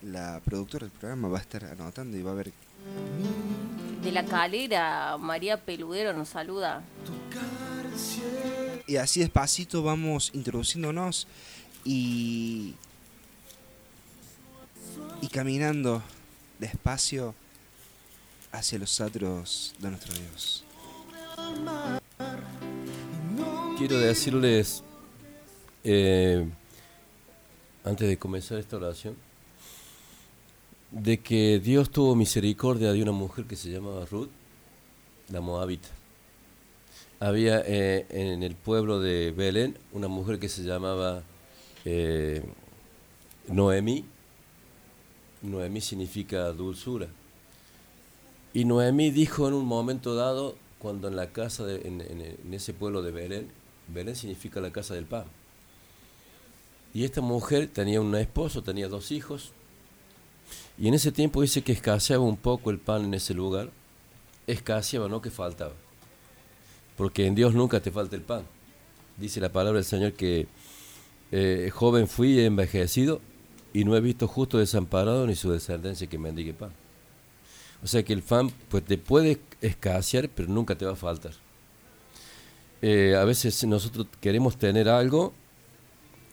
la 0.00 0.40
productora 0.42 0.86
del 0.86 0.98
programa 0.98 1.28
va 1.28 1.36
a 1.36 1.42
estar 1.42 1.66
anotando 1.66 2.16
y 2.16 2.22
va 2.22 2.30
a 2.30 2.34
ver. 2.34 2.52
De 4.02 4.10
la 4.10 4.24
calera, 4.24 5.18
María 5.18 5.60
Peludero 5.60 6.14
nos 6.14 6.30
saluda. 6.30 6.82
Y 8.86 8.96
así 8.96 9.20
despacito 9.20 9.82
vamos 9.82 10.30
introduciéndonos 10.32 11.26
y, 11.84 12.74
y 15.20 15.28
caminando 15.28 16.02
despacio 16.58 17.34
hacia 18.54 18.78
los 18.78 19.00
atros 19.00 19.74
de 19.80 19.90
nuestro 19.90 20.14
Dios. 20.14 20.64
Quiero 23.76 23.98
decirles, 23.98 24.84
eh, 25.82 26.48
antes 27.84 28.08
de 28.08 28.16
comenzar 28.16 28.58
esta 28.58 28.76
oración, 28.76 29.16
de 30.92 31.18
que 31.18 31.58
Dios 31.58 31.90
tuvo 31.90 32.14
misericordia 32.14 32.92
de 32.92 33.02
una 33.02 33.10
mujer 33.10 33.46
que 33.46 33.56
se 33.56 33.70
llamaba 33.70 34.06
Ruth, 34.06 34.30
la 35.28 35.40
Moabita. 35.40 35.88
Había 37.18 37.60
eh, 37.66 38.06
en 38.10 38.44
el 38.44 38.54
pueblo 38.54 39.00
de 39.00 39.32
Belén 39.32 39.76
una 39.92 40.06
mujer 40.06 40.38
que 40.38 40.48
se 40.48 40.62
llamaba 40.62 41.24
eh, 41.84 42.44
Noemí. 43.48 44.04
Noemí 45.42 45.80
significa 45.80 46.52
dulzura. 46.52 47.08
Y 48.54 48.64
Noemí 48.64 49.10
dijo 49.10 49.48
en 49.48 49.54
un 49.54 49.66
momento 49.66 50.14
dado, 50.14 50.54
cuando 50.78 51.08
en 51.08 51.16
la 51.16 51.32
casa, 51.32 51.66
de, 51.66 51.86
en, 51.88 52.54
ese 52.54 52.72
pueblo 52.72 53.02
de 53.02 53.10
Belén, 53.10 53.50
Belén 53.88 54.14
significa 54.14 54.60
la 54.60 54.70
casa 54.70 54.94
del 54.94 55.06
pan. 55.06 55.24
Y 56.94 57.02
esta 57.04 57.20
mujer 57.20 57.68
tenía 57.72 58.00
un 58.00 58.14
esposo, 58.14 58.62
tenía 58.62 58.88
dos 58.88 59.10
hijos, 59.10 59.52
y 60.78 60.86
en 60.86 60.94
ese 60.94 61.10
tiempo 61.10 61.42
dice 61.42 61.62
que 61.62 61.72
escaseaba 61.72 62.22
un 62.22 62.36
poco 62.36 62.70
el 62.70 62.78
pan 62.78 63.04
en 63.04 63.14
ese 63.14 63.34
lugar. 63.34 63.70
Escaseaba, 64.46 65.08
no 65.08 65.20
que 65.20 65.30
faltaba. 65.30 65.72
Porque 66.96 67.26
en 67.26 67.34
Dios 67.34 67.54
nunca 67.54 67.80
te 67.80 67.90
falta 67.90 68.14
el 68.14 68.22
pan. 68.22 68.44
Dice 69.16 69.40
la 69.40 69.50
palabra 69.50 69.78
del 69.78 69.84
Señor 69.84 70.12
que 70.12 70.46
eh, 71.32 71.70
joven 71.72 72.06
fui 72.06 72.40
envejecido 72.40 73.20
y 73.72 73.84
no 73.84 73.96
he 73.96 74.00
visto 74.00 74.28
justo 74.28 74.58
desamparado 74.58 75.26
ni 75.26 75.34
su 75.34 75.50
descendencia 75.50 76.08
que 76.08 76.18
mendigue 76.18 76.54
pan. 76.54 76.72
O 77.84 77.86
sea 77.86 78.02
que 78.02 78.14
el 78.14 78.22
pan 78.22 78.50
pues 78.70 78.82
te 78.82 78.96
puede 78.96 79.40
escasear, 79.60 80.30
pero 80.34 80.48
nunca 80.48 80.74
te 80.74 80.86
va 80.86 80.92
a 80.92 80.96
faltar. 80.96 81.32
Eh, 82.80 83.14
a 83.14 83.24
veces 83.24 83.62
nosotros 83.64 84.06
queremos 84.20 84.56
tener 84.56 84.88
algo 84.88 85.34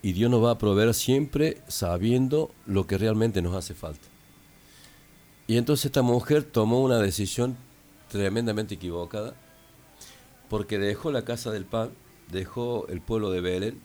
y 0.00 0.14
Dios 0.14 0.30
nos 0.30 0.42
va 0.42 0.52
a 0.52 0.58
proveer 0.58 0.94
siempre 0.94 1.60
sabiendo 1.68 2.50
lo 2.66 2.86
que 2.86 2.96
realmente 2.96 3.42
nos 3.42 3.54
hace 3.54 3.74
falta. 3.74 4.08
Y 5.46 5.58
entonces 5.58 5.86
esta 5.86 6.00
mujer 6.00 6.42
tomó 6.42 6.80
una 6.82 6.98
decisión 6.98 7.56
tremendamente 8.08 8.74
equivocada 8.74 9.34
porque 10.48 10.78
dejó 10.78 11.12
la 11.12 11.24
casa 11.24 11.50
del 11.50 11.66
pan, 11.66 11.90
dejó 12.30 12.86
el 12.88 13.02
pueblo 13.02 13.30
de 13.30 13.42
Belén 13.42 13.80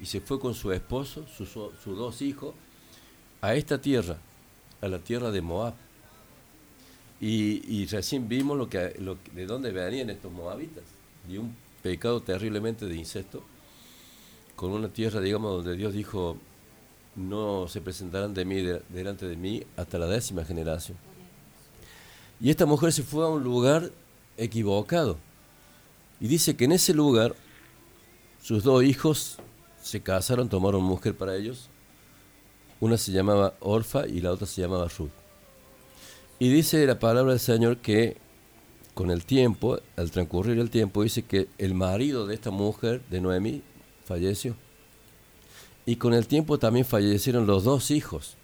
y 0.00 0.06
se 0.06 0.20
fue 0.20 0.38
con 0.38 0.54
su 0.54 0.70
esposo, 0.70 1.26
sus 1.26 1.96
dos 1.96 2.22
hijos, 2.22 2.54
a 3.40 3.54
esta 3.54 3.80
tierra, 3.80 4.18
a 4.80 4.86
la 4.86 4.98
tierra 5.00 5.32
de 5.32 5.40
Moab. 5.40 5.74
Y, 7.20 7.86
recién 7.86 8.28
vimos 8.28 8.56
lo 8.56 8.68
que, 8.68 8.78
de 9.34 9.46
dónde 9.46 9.72
venían 9.72 10.10
estos 10.10 10.30
moabitas, 10.30 10.84
de 11.28 11.38
un 11.38 11.54
pecado 11.82 12.20
terriblemente 12.20 12.86
de 12.86 12.94
incesto, 12.96 13.42
con 14.54 14.70
una 14.70 14.88
tierra, 14.88 15.20
digamos, 15.20 15.52
donde 15.52 15.76
Dios 15.76 15.92
dijo, 15.94 16.36
no 17.16 17.66
se 17.68 17.80
presentarán 17.80 18.34
de 18.34 18.44
mí, 18.44 18.62
de- 18.62 18.82
delante 18.88 19.26
de 19.26 19.36
mí 19.36 19.64
hasta 19.76 19.98
la 19.98 20.06
décima 20.06 20.44
generación. 20.44 20.96
Y 22.40 22.50
esta 22.50 22.66
mujer 22.66 22.92
se 22.92 23.02
fue 23.02 23.24
a 23.24 23.28
un 23.28 23.42
lugar 23.42 23.90
equivocado. 24.36 25.16
Y 26.20 26.28
dice 26.28 26.56
que 26.56 26.66
en 26.66 26.72
ese 26.72 26.94
lugar 26.94 27.34
sus 28.40 28.62
dos 28.62 28.84
hijos 28.84 29.38
se 29.82 30.00
casaron, 30.00 30.48
tomaron 30.48 30.82
mujer 30.82 31.16
para 31.16 31.34
ellos. 31.36 31.68
Una 32.80 32.96
se 32.96 33.10
llamaba 33.10 33.54
Orfa 33.58 34.06
y 34.06 34.20
la 34.20 34.30
otra 34.30 34.46
se 34.46 34.60
llamaba 34.60 34.86
Ruth. 34.86 35.10
Y 36.40 36.50
dice 36.50 36.86
la 36.86 36.98
palabra 36.98 37.32
del 37.32 37.40
Señor 37.40 37.78
que 37.78 38.16
con 38.94 39.10
el 39.10 39.24
tiempo, 39.24 39.80
al 39.96 40.10
transcurrir 40.10 40.58
el 40.58 40.70
tiempo, 40.70 41.02
dice 41.02 41.22
que 41.22 41.48
el 41.58 41.74
marido 41.74 42.26
de 42.26 42.34
esta 42.34 42.50
mujer, 42.50 43.00
de 43.10 43.20
Noemí, 43.20 43.62
falleció. 44.04 44.56
Y 45.86 45.96
con 45.96 46.14
el 46.14 46.26
tiempo 46.26 46.58
también 46.58 46.84
fallecieron 46.84 47.46
los 47.46 47.64
dos 47.64 47.90
hijos. 47.90 48.36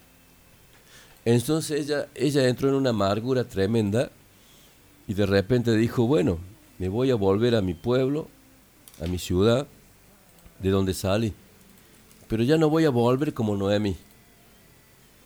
Entonces 1.24 1.80
ella, 1.80 2.08
ella 2.14 2.48
entró 2.48 2.68
en 2.68 2.74
una 2.74 2.90
amargura 2.90 3.44
tremenda 3.44 4.10
y 5.06 5.14
de 5.14 5.26
repente 5.26 5.76
dijo, 5.76 6.06
bueno, 6.06 6.38
me 6.78 6.88
voy 6.88 7.10
a 7.10 7.14
volver 7.14 7.54
a 7.54 7.62
mi 7.62 7.74
pueblo, 7.74 8.28
a 9.00 9.06
mi 9.06 9.18
ciudad, 9.18 9.66
de 10.58 10.70
donde 10.70 10.94
salí. 10.94 11.32
Pero 12.28 12.42
ya 12.42 12.56
no 12.56 12.70
voy 12.70 12.84
a 12.84 12.90
volver 12.90 13.34
como 13.34 13.56
Noemi. 13.56 13.96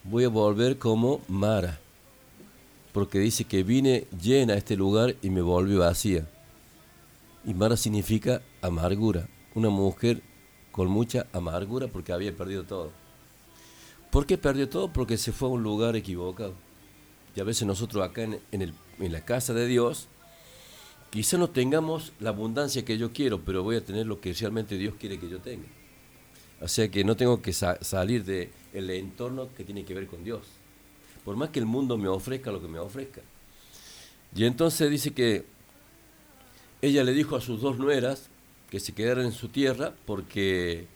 Voy 0.05 0.24
a 0.24 0.28
volver 0.28 0.78
como 0.78 1.20
Mara. 1.28 1.80
Porque 2.92 3.18
dice 3.18 3.44
que 3.44 3.62
vine 3.62 4.07
llena 4.20 4.55
a 4.55 4.57
este 4.57 4.76
lugar 4.76 5.17
y 5.23 5.31
me 5.31 5.41
volví 5.42 5.76
vacía. 5.76 6.26
Y 7.44 7.55
Mara 7.55 7.76
significa 7.76 8.42
amargura. 8.62 9.28
Una 9.55 9.68
mujer 9.70 10.23
con 10.73 10.89
mucha 10.89 11.26
amargura 11.33 11.89
porque 11.89 12.12
había 12.12 12.36
perdido 12.36 12.65
todo. 12.65 12.91
¿Por 14.10 14.26
qué 14.26 14.39
perdió 14.39 14.68
todo? 14.68 14.92
Porque 14.92 15.17
se 15.18 15.33
fue 15.33 15.49
a 15.49 15.52
un 15.52 15.62
lugar 15.62 15.97
equivocado. 15.97 16.55
Y 17.36 17.41
a 17.41 17.44
veces 17.44 17.67
nosotros 17.67 18.02
acá 18.05 18.23
en, 18.23 18.41
el- 18.52 18.75
en 18.99 19.12
la 19.12 19.25
casa 19.25 19.52
de 19.55 19.67
Dios, 19.67 20.08
quizá 21.10 21.36
no 21.36 21.50
tengamos 21.50 22.12
la 22.20 22.31
abundancia 22.31 22.84
que 22.84 22.99
yo 22.99 23.12
quiero, 23.12 23.41
pero 23.44 23.62
voy 23.62 23.76
a 23.76 23.84
tener 23.84 24.07
lo 24.07 24.20
que 24.20 24.33
realmente 24.33 24.76
Dios 24.76 24.94
quiere 24.99 25.18
que 25.18 25.28
yo 25.28 25.39
tenga. 25.41 25.67
O 26.60 26.68
sea 26.68 26.91
que 26.91 27.05
no 27.05 27.17
tengo 27.17 27.41
que 27.42 27.52
sa- 27.52 27.78
salir 27.84 28.25
del 28.25 28.50
el 28.73 28.91
entorno 28.91 29.49
que 29.55 29.65
tiene 29.65 29.84
que 29.84 29.94
ver 29.94 30.07
con 30.07 30.25
Dios. 30.25 30.42
Por 31.28 31.36
más 31.36 31.50
que 31.50 31.58
el 31.58 31.66
mundo 31.66 31.98
me 31.98 32.08
ofrezca 32.08 32.50
lo 32.50 32.58
que 32.58 32.68
me 32.68 32.78
ofrezca. 32.78 33.20
Y 34.34 34.47
entonces 34.47 34.90
dice 34.90 35.12
que 35.12 35.44
ella 36.81 37.05
le 37.05 37.12
dijo 37.12 37.36
a 37.36 37.42
sus 37.42 37.60
dos 37.60 37.78
nueras 37.78 38.31
que 38.70 38.81
se 38.81 38.94
quedaran 38.94 39.26
en 39.26 39.32
su 39.32 39.50
tierra 39.50 39.92
porque, 40.07 40.86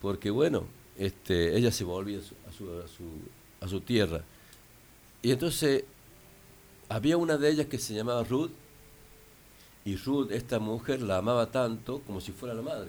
porque 0.00 0.30
bueno, 0.30 0.64
este, 0.96 1.54
ella 1.54 1.70
se 1.70 1.84
volvía 1.84 2.20
a 2.20 2.50
su, 2.50 2.66
a 3.60 3.68
su, 3.68 3.80
tierra. 3.82 4.24
Y 5.20 5.32
entonces 5.32 5.84
había 6.88 7.18
una 7.18 7.36
de 7.36 7.50
ellas 7.50 7.66
que 7.66 7.76
se 7.76 7.92
llamaba 7.92 8.24
Ruth, 8.24 8.52
y 9.84 9.96
Ruth, 9.96 10.30
esta 10.30 10.60
mujer, 10.60 11.02
la 11.02 11.18
amaba 11.18 11.50
tanto 11.50 12.00
como 12.06 12.22
si 12.22 12.32
fuera 12.32 12.54
la 12.54 12.62
madre. 12.62 12.88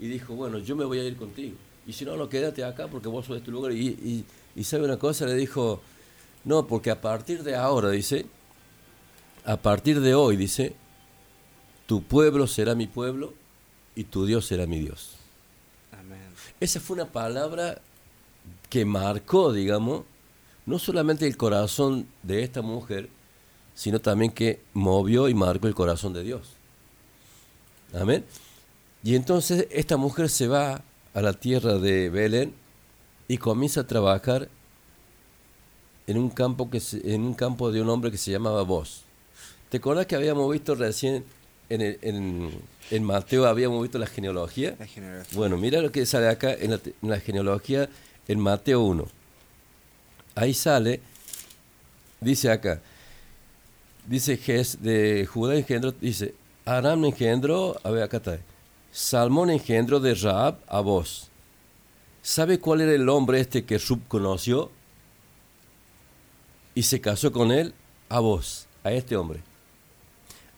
Y 0.00 0.08
dijo, 0.08 0.34
bueno, 0.34 0.58
yo 0.58 0.74
me 0.74 0.84
voy 0.84 0.98
a 0.98 1.04
ir 1.04 1.16
contigo. 1.16 1.54
Y 1.86 1.92
si 1.92 2.04
no, 2.04 2.16
no, 2.16 2.28
quédate 2.28 2.64
acá 2.64 2.88
porque 2.88 3.06
vos 3.06 3.24
sos 3.24 3.34
de 3.36 3.38
este 3.38 3.52
lugar. 3.52 3.70
Y, 3.70 4.24
y 4.56 4.64
sabe 4.64 4.86
una 4.86 4.98
cosa, 4.98 5.26
le 5.26 5.34
dijo, 5.34 5.82
no, 6.44 6.66
porque 6.66 6.90
a 6.90 7.00
partir 7.00 7.42
de 7.42 7.54
ahora, 7.54 7.90
dice, 7.90 8.24
a 9.44 9.58
partir 9.58 10.00
de 10.00 10.14
hoy, 10.14 10.36
dice, 10.36 10.74
tu 11.86 12.02
pueblo 12.02 12.46
será 12.46 12.74
mi 12.74 12.86
pueblo 12.86 13.34
y 13.94 14.04
tu 14.04 14.24
Dios 14.24 14.46
será 14.46 14.66
mi 14.66 14.80
Dios. 14.80 15.12
Amén. 15.92 16.18
Esa 16.58 16.80
fue 16.80 16.94
una 16.94 17.06
palabra 17.06 17.80
que 18.70 18.86
marcó, 18.86 19.52
digamos, 19.52 20.04
no 20.64 20.78
solamente 20.78 21.26
el 21.26 21.36
corazón 21.36 22.08
de 22.22 22.42
esta 22.42 22.62
mujer, 22.62 23.10
sino 23.74 24.00
también 24.00 24.32
que 24.32 24.60
movió 24.72 25.28
y 25.28 25.34
marcó 25.34 25.68
el 25.68 25.74
corazón 25.74 26.14
de 26.14 26.24
Dios. 26.24 26.52
Amén. 27.94 28.24
Y 29.04 29.14
entonces 29.14 29.68
esta 29.70 29.98
mujer 29.98 30.30
se 30.30 30.48
va 30.48 30.82
a 31.12 31.20
la 31.20 31.34
tierra 31.34 31.78
de 31.78 32.08
Belén 32.08 32.54
y 33.28 33.38
comienza 33.38 33.80
a 33.82 33.86
trabajar 33.86 34.48
en 36.06 36.18
un 36.18 36.30
campo 36.30 36.70
que 36.70 36.80
se- 36.80 37.14
en 37.14 37.22
un 37.22 37.34
campo 37.34 37.72
de 37.72 37.80
un 37.82 37.88
hombre 37.90 38.10
que 38.10 38.18
se 38.18 38.30
llamaba 38.30 38.62
Vos. 38.62 39.02
¿Te 39.68 39.78
acuerdas 39.78 40.06
que 40.06 40.14
habíamos 40.14 40.50
visto 40.52 40.74
recién 40.74 41.24
en, 41.68 41.80
el- 41.80 41.98
en, 42.02 42.50
en 42.92 43.02
Mateo 43.02 43.46
habíamos 43.46 43.82
visto 43.82 43.98
la 43.98 44.06
genealogía? 44.06 44.76
La 44.78 44.86
genealogía. 44.86 45.36
Bueno, 45.36 45.56
mira 45.56 45.80
lo 45.80 45.90
que 45.90 46.06
sale 46.06 46.28
acá 46.28 46.54
en 46.54 46.70
la, 46.70 46.78
te- 46.78 46.94
en 47.02 47.10
la 47.10 47.18
genealogía 47.20 47.88
en 48.28 48.38
Mateo 48.40 48.82
1. 48.82 49.06
Ahí 50.36 50.54
sale, 50.54 51.00
dice 52.20 52.50
acá, 52.50 52.80
dice 54.06 54.36
Jes 54.36 54.82
de 54.82 55.26
Judá 55.26 55.56
engendró, 55.56 55.92
dice, 55.92 56.34
Aram 56.64 57.04
engendró, 57.04 57.80
a 57.82 57.90
ver, 57.90 58.02
acá 58.04 58.18
está, 58.18 58.38
Salmón 58.92 59.50
engendró 59.50 59.98
de 59.98 60.14
Raab 60.14 60.58
a 60.68 60.80
vos. 60.80 61.30
¿Sabe 62.26 62.58
cuál 62.58 62.80
era 62.80 62.92
el 62.92 63.08
hombre 63.08 63.38
este 63.38 63.64
que 63.64 63.78
Rub 63.78 64.00
conoció? 64.08 64.72
Y 66.74 66.82
se 66.82 67.00
casó 67.00 67.30
con 67.30 67.52
él, 67.52 67.72
a 68.08 68.18
vos, 68.18 68.66
a 68.82 68.90
este 68.90 69.16
hombre. 69.16 69.44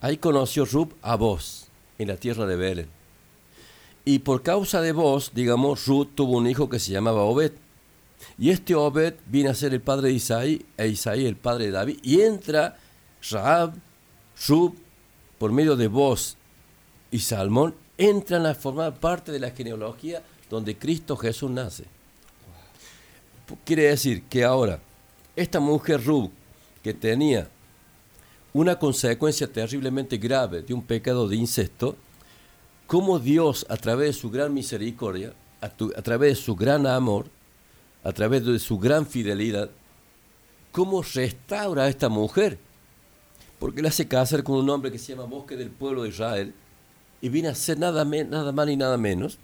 Ahí 0.01 0.17
conoció 0.17 0.65
Rub 0.65 0.95
a 1.03 1.17
vos, 1.17 1.67
en 1.99 2.09
la 2.09 2.17
tierra 2.17 2.47
de 2.47 2.57
Belén. 2.57 2.89
Y 4.07 4.21
por 4.21 4.43
causa 4.43 4.81
de 4.81 4.93
vos, 4.93 5.33
digamos, 5.35 5.87
Ruth 5.87 6.09
tuvo 6.15 6.39
un 6.39 6.47
hijo 6.47 6.71
que 6.71 6.79
se 6.79 6.91
llamaba 6.91 7.21
Obed. 7.21 7.53
Y 8.39 8.49
este 8.49 8.75
Obed 8.75 9.17
viene 9.27 9.51
a 9.51 9.55
ser 9.55 9.75
el 9.75 9.83
padre 9.83 10.09
de 10.09 10.15
Isaí, 10.15 10.65
e 10.79 10.89
Isaí 10.89 11.27
el 11.27 11.37
padre 11.37 11.67
de 11.67 11.73
David. 11.73 11.99
Y 12.03 12.23
entra 12.23 12.79
Raab, 13.31 13.75
Rub, 14.49 14.75
por 15.37 15.53
medio 15.53 15.77
de 15.77 15.89
vos 15.89 16.39
y 17.11 17.19
Salmón, 17.19 17.75
entran 17.99 18.47
a 18.47 18.55
formar 18.55 18.99
parte 18.99 19.33
de 19.33 19.41
la 19.41 19.51
genealogía 19.51 20.23
donde 20.49 20.77
Cristo 20.77 21.17
Jesús 21.17 21.51
nace. 21.51 21.85
Quiere 23.65 23.85
decir 23.85 24.23
que 24.25 24.45
ahora, 24.45 24.81
esta 25.37 25.61
mujer 25.61 26.05
Rub, 26.05 26.31
que 26.83 26.95
tenía 26.95 27.49
una 28.53 28.79
consecuencia 28.79 29.51
terriblemente 29.51 30.19
grave 30.19 30.63
de 30.63 30.75
un 30.75 30.83
pecado 30.83 31.29
de 31.29 31.37
incesto, 31.37 31.97
cómo 32.87 33.19
Dios, 33.19 33.67
a 33.69 33.77
través 33.77 34.09
de 34.09 34.21
su 34.21 34.31
gran 34.31 34.53
misericordia, 34.53 35.33
a, 35.61 35.69
través 35.69 36.39
de 36.39 36.43
su 36.45 36.57
gran 36.57 36.87
amor, 36.87 37.27
a 38.05 38.13
través 38.13 38.45
de 38.45 38.59
su 38.59 38.79
gran 38.79 39.07
fidelidad, 39.07 39.71
cómo 40.73 41.03
restaura 41.03 41.85
a 41.85 41.89
esta 41.89 42.09
mujer. 42.09 42.59
Porque 43.59 43.83
le 43.83 43.89
hace 43.89 44.07
casar 44.07 44.45
con 44.45 44.57
un 44.57 44.71
hombre 44.71 44.93
que 44.93 44.99
se 44.99 45.13
llama 45.13 45.25
Bosque 45.25 45.57
del 45.57 45.71
Pueblo 45.71 46.05
de 46.05 46.11
Israel 46.11 46.55
y 47.21 47.29
viene 47.29 47.49
a 47.49 47.55
ser 47.55 47.79
nada, 47.79 48.05
nada 48.05 48.53
más 48.53 48.67
ni 48.67 48.77
nada 48.77 48.97
menos 48.97 49.39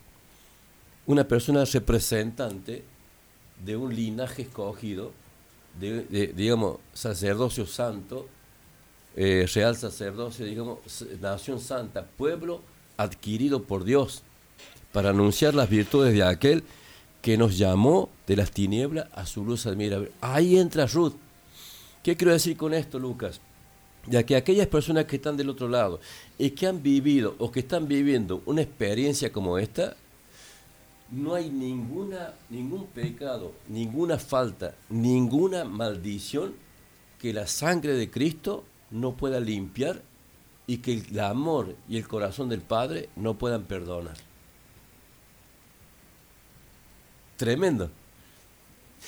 una 1.07 1.25
persona 1.25 1.65
representante 1.65 2.85
de 3.65 3.77
un 3.77 3.95
linaje 3.95 4.43
escogido, 4.43 5.13
de, 5.79 6.33
digamos, 6.37 6.79
sacerdocio 6.93 7.67
santo, 7.67 8.29
eh, 9.17 9.47
real 9.53 9.77
sacerdocio, 9.77 10.45
digamos, 10.45 10.79
nación 11.21 11.61
santa, 11.61 12.07
pueblo 12.17 12.63
adquirido 12.97 13.63
por 13.65 13.85
Dios, 13.85 14.23
para 14.93 15.11
anunciar 15.11 15.55
las 15.55 15.69
virtudes 15.69 16.15
de 16.15 16.23
aquel 16.23 16.63
que 17.21 17.37
nos 17.37 17.59
llamó 17.59 18.11
de 18.27 18.37
las 18.37 18.51
tinieblas 18.51 19.09
a 19.13 19.27
su 19.27 19.45
luz 19.45 19.67
admirable. 19.67 20.13
Ahí 20.21 20.59
entra 20.59 20.87
Ruth. 20.87 21.15
¿Qué 22.03 22.17
quiero 22.17 22.33
decir 22.33 22.57
con 22.57 22.75
esto, 22.75 22.99
Lucas? 22.99 23.41
Ya 24.07 24.23
que 24.25 24.37
aquellas 24.37 24.67
personas 24.67 25.07
que 25.07 25.17
están 25.17 25.37
del 25.37 25.49
otro 25.49 25.67
lado 25.67 26.01
y 26.37 26.51
que 26.51 26.67
han 26.67 26.83
vivido 26.83 27.35
o 27.39 27.51
que 27.51 27.61
están 27.61 27.89
viviendo 27.89 28.43
una 28.45 28.61
experiencia 28.61 29.33
como 29.33 29.57
esta, 29.57 29.97
no 31.11 31.35
hay 31.35 31.51
ninguna, 31.51 32.35
ningún 32.51 32.87
pecado, 32.87 33.53
ninguna 33.69 34.19
falta, 34.19 34.75
ninguna 34.89 35.65
maldición 35.65 36.55
que 37.19 37.33
la 37.33 37.47
sangre 37.47 37.95
de 37.95 38.11
Cristo 38.11 38.65
no 38.91 39.13
pueda 39.13 39.41
limpiar 39.41 40.03
y 40.67 40.79
que 40.79 40.95
el 40.95 41.21
amor 41.21 41.77
y 41.89 41.97
el 41.99 42.09
corazón 42.09 42.49
del 42.49 42.63
Padre 42.63 43.09
no 43.17 43.35
puedan 43.35 43.65
perdonar. 43.65 44.17
Tremendo. 47.37 47.91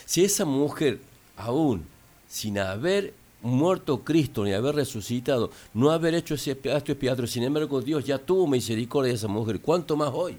Si 0.04 0.24
esa 0.24 0.44
mujer 0.44 1.00
aún 1.36 1.84
sin 2.28 2.58
haber 2.58 3.14
muerto 3.42 4.02
Cristo 4.02 4.44
ni 4.44 4.52
haber 4.52 4.74
resucitado, 4.74 5.50
no 5.72 5.90
haber 5.90 6.14
hecho 6.14 6.34
ese 6.34 6.52
acto 6.52 6.92
expiatorio, 6.92 7.26
sin 7.26 7.44
embargo 7.44 7.80
Dios 7.80 8.04
ya 8.04 8.18
tuvo 8.18 8.46
misericordia 8.46 9.10
de 9.12 9.16
esa 9.16 9.28
mujer, 9.28 9.60
¿cuánto 9.60 9.96
más 9.96 10.10
hoy? 10.12 10.36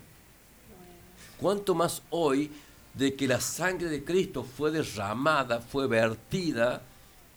Cuánto 1.40 1.76
más 1.76 2.02
hoy 2.10 2.52
de 2.94 3.16
que 3.16 3.28
la 3.28 3.40
sangre 3.40 3.90
de 3.90 4.04
Cristo 4.04 4.44
fue 4.44 4.72
derramada, 4.72 5.62
fue 5.62 5.88
vertida 5.88 6.82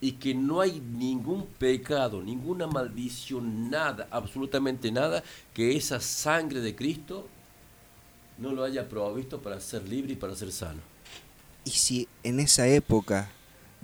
y 0.00 0.12
que 0.12 0.34
no 0.34 0.60
hay 0.60 0.80
ningún 0.80 1.46
pecado, 1.46 2.22
ninguna 2.22 2.66
maldición, 2.66 3.68
nada, 3.68 4.08
absolutamente 4.10 4.90
nada, 4.90 5.22
que 5.52 5.76
esa 5.76 6.00
sangre 6.00 6.60
de 6.60 6.74
Cristo 6.74 7.28
no 8.38 8.52
lo 8.52 8.64
haya 8.64 8.88
provisto 8.88 9.42
para 9.42 9.60
ser 9.60 9.86
libre 9.86 10.14
y 10.14 10.16
para 10.16 10.34
ser 10.34 10.50
sano. 10.50 10.80
Y 11.64 11.70
si 11.70 12.08
en 12.22 12.40
esa 12.40 12.66
época, 12.66 13.30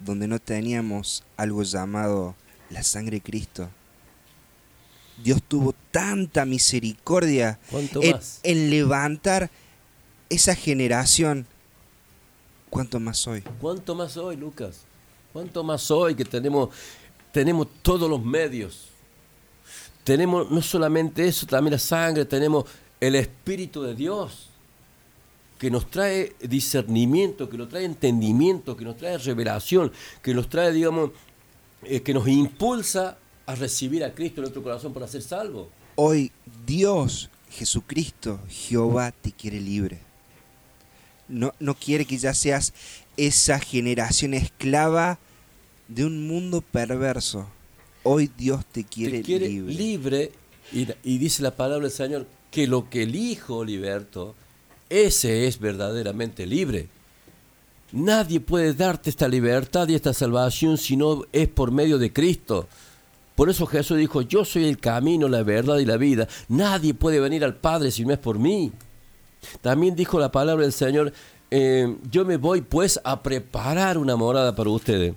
donde 0.02 0.26
no 0.26 0.38
teníamos 0.38 1.22
algo 1.36 1.62
llamado 1.62 2.34
la 2.70 2.82
sangre 2.82 3.16
de 3.16 3.22
Cristo, 3.22 3.68
Dios 5.22 5.42
tuvo 5.46 5.74
tanta 5.90 6.46
misericordia 6.46 7.58
en 8.42 8.70
levantar 8.70 9.50
esa 10.28 10.54
generación, 10.54 11.46
¿cuánto 12.70 13.00
más 13.00 13.26
hoy? 13.26 13.42
¿Cuánto 13.60 13.94
más 13.94 14.16
hoy, 14.16 14.36
Lucas? 14.36 14.82
¿Cuánto 15.32 15.62
más 15.62 15.90
hoy 15.90 16.14
que 16.14 16.24
tenemos, 16.24 16.70
tenemos 17.32 17.68
todos 17.82 18.08
los 18.08 18.24
medios? 18.24 18.88
Tenemos 20.04 20.50
no 20.50 20.62
solamente 20.62 21.26
eso, 21.26 21.46
también 21.46 21.72
la 21.72 21.78
sangre, 21.78 22.24
tenemos 22.24 22.64
el 23.00 23.16
Espíritu 23.16 23.82
de 23.82 23.94
Dios 23.94 24.50
que 25.58 25.70
nos 25.70 25.90
trae 25.90 26.34
discernimiento, 26.40 27.48
que 27.48 27.56
nos 27.56 27.68
trae 27.68 27.84
entendimiento, 27.84 28.76
que 28.76 28.84
nos 28.84 28.96
trae 28.96 29.18
revelación, 29.18 29.90
que 30.22 30.34
nos 30.34 30.48
trae, 30.48 30.72
digamos, 30.72 31.10
eh, 31.82 32.02
que 32.02 32.12
nos 32.12 32.28
impulsa 32.28 33.16
a 33.46 33.54
recibir 33.54 34.04
a 34.04 34.14
Cristo 34.14 34.40
en 34.40 34.42
nuestro 34.42 34.62
corazón 34.62 34.92
para 34.92 35.06
ser 35.06 35.22
salvo. 35.22 35.70
Hoy 35.94 36.30
Dios, 36.66 37.30
Jesucristo, 37.50 38.40
Jehová 38.48 39.12
te 39.12 39.32
quiere 39.32 39.60
libre. 39.60 40.05
No, 41.28 41.52
no 41.58 41.74
quiere 41.74 42.04
que 42.04 42.18
ya 42.18 42.34
seas 42.34 42.72
esa 43.16 43.58
generación 43.58 44.34
esclava 44.34 45.18
de 45.88 46.04
un 46.04 46.26
mundo 46.26 46.60
perverso. 46.60 47.48
Hoy 48.02 48.30
Dios 48.36 48.64
te 48.66 48.84
quiere, 48.84 49.18
te 49.18 49.24
quiere 49.24 49.48
libre. 49.48 49.74
libre 49.74 50.32
y, 50.72 50.86
y 51.02 51.18
dice 51.18 51.42
la 51.42 51.56
palabra 51.56 51.84
del 51.84 51.92
Señor 51.92 52.26
que 52.50 52.66
lo 52.66 52.88
que 52.88 53.02
el 53.02 53.16
Hijo 53.16 53.64
libertó, 53.64 54.34
ese 54.88 55.46
es 55.46 55.58
verdaderamente 55.58 56.46
libre. 56.46 56.88
Nadie 57.92 58.40
puede 58.40 58.74
darte 58.74 59.10
esta 59.10 59.28
libertad 59.28 59.88
y 59.88 59.94
esta 59.94 60.12
salvación 60.12 60.76
si 60.78 60.96
no 60.96 61.24
es 61.32 61.48
por 61.48 61.70
medio 61.70 61.98
de 61.98 62.12
Cristo. 62.12 62.68
Por 63.34 63.50
eso 63.50 63.66
Jesús 63.66 63.98
dijo, 63.98 64.22
yo 64.22 64.44
soy 64.44 64.64
el 64.64 64.78
camino, 64.78 65.28
la 65.28 65.42
verdad 65.42 65.78
y 65.78 65.84
la 65.84 65.96
vida. 65.96 66.26
Nadie 66.48 66.94
puede 66.94 67.20
venir 67.20 67.44
al 67.44 67.54
Padre 67.54 67.90
si 67.90 68.04
no 68.04 68.12
es 68.12 68.18
por 68.18 68.38
mí. 68.38 68.72
También 69.60 69.94
dijo 69.94 70.18
la 70.18 70.32
palabra 70.32 70.64
del 70.64 70.72
Señor, 70.72 71.12
eh, 71.50 71.96
yo 72.10 72.24
me 72.24 72.36
voy 72.36 72.60
pues 72.60 73.00
a 73.04 73.22
preparar 73.22 73.98
una 73.98 74.16
morada 74.16 74.54
para 74.54 74.70
ustedes. 74.70 75.14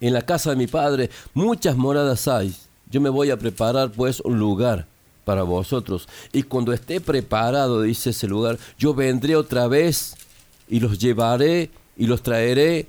En 0.00 0.12
la 0.12 0.22
casa 0.22 0.50
de 0.50 0.56
mi 0.56 0.66
Padre 0.66 1.10
muchas 1.32 1.76
moradas 1.76 2.28
hay. 2.28 2.54
Yo 2.90 3.00
me 3.00 3.08
voy 3.08 3.30
a 3.30 3.38
preparar 3.38 3.90
pues 3.90 4.20
un 4.20 4.38
lugar 4.38 4.86
para 5.24 5.42
vosotros. 5.42 6.08
Y 6.32 6.42
cuando 6.42 6.72
esté 6.72 7.00
preparado, 7.00 7.82
dice 7.82 8.10
ese 8.10 8.28
lugar, 8.28 8.58
yo 8.78 8.94
vendré 8.94 9.36
otra 9.36 9.66
vez 9.66 10.16
y 10.68 10.80
los 10.80 10.98
llevaré 10.98 11.70
y 11.96 12.06
los 12.06 12.22
traeré 12.22 12.86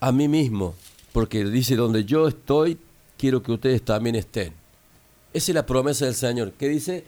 a 0.00 0.10
mí 0.12 0.28
mismo. 0.28 0.74
Porque 1.12 1.44
dice, 1.44 1.76
donde 1.76 2.04
yo 2.04 2.28
estoy, 2.28 2.78
quiero 3.16 3.42
que 3.42 3.52
ustedes 3.52 3.84
también 3.84 4.14
estén. 4.14 4.52
Esa 5.32 5.50
es 5.52 5.54
la 5.54 5.66
promesa 5.66 6.06
del 6.06 6.14
Señor, 6.14 6.52
que 6.52 6.68
dice, 6.68 7.04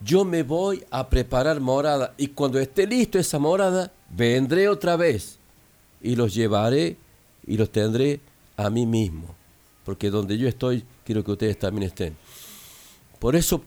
yo 0.00 0.24
me 0.24 0.42
voy 0.42 0.84
a 0.90 1.08
preparar 1.08 1.60
morada 1.60 2.14
y 2.16 2.28
cuando 2.28 2.58
esté 2.58 2.86
listo 2.86 3.18
esa 3.18 3.38
morada, 3.38 3.92
vendré 4.10 4.68
otra 4.68 4.96
vez 4.96 5.38
y 6.02 6.16
los 6.16 6.34
llevaré 6.34 6.96
y 7.46 7.56
los 7.56 7.70
tendré 7.70 8.20
a 8.56 8.70
mí 8.70 8.86
mismo. 8.86 9.34
Porque 9.84 10.10
donde 10.10 10.36
yo 10.36 10.48
estoy, 10.48 10.84
quiero 11.04 11.24
que 11.24 11.32
ustedes 11.32 11.58
también 11.58 11.84
estén. 11.84 12.16
Por 13.18 13.36
eso, 13.36 13.62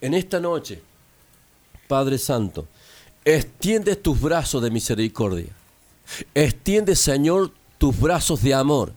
en 0.00 0.14
esta 0.14 0.38
noche, 0.38 0.80
Padre 1.88 2.18
Santo, 2.18 2.66
extiende 3.24 3.96
tus 3.96 4.20
brazos 4.20 4.62
de 4.62 4.70
misericordia. 4.70 5.50
Extiende, 6.34 6.94
Señor, 6.94 7.52
tus 7.78 7.98
brazos 7.98 8.42
de 8.42 8.54
amor. 8.54 8.92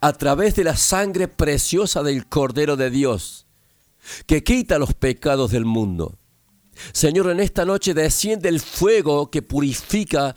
A 0.00 0.12
través 0.12 0.56
de 0.56 0.64
la 0.64 0.76
sangre 0.76 1.28
preciosa 1.28 2.02
del 2.02 2.26
Cordero 2.26 2.76
de 2.76 2.90
Dios, 2.90 3.46
que 4.26 4.42
quita 4.42 4.78
los 4.78 4.94
pecados 4.94 5.50
del 5.50 5.64
mundo. 5.64 6.16
Señor, 6.92 7.30
en 7.30 7.40
esta 7.40 7.64
noche 7.64 7.94
desciende 7.94 8.48
el 8.48 8.60
fuego 8.60 9.30
que 9.30 9.42
purifica, 9.42 10.34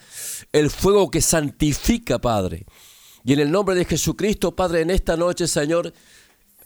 el 0.51 0.69
fuego 0.69 1.09
que 1.09 1.21
santifica, 1.21 2.19
Padre. 2.19 2.65
Y 3.23 3.33
en 3.33 3.39
el 3.39 3.51
nombre 3.51 3.75
de 3.75 3.85
Jesucristo, 3.85 4.55
Padre, 4.55 4.81
en 4.81 4.89
esta 4.89 5.15
noche, 5.15 5.47
Señor, 5.47 5.93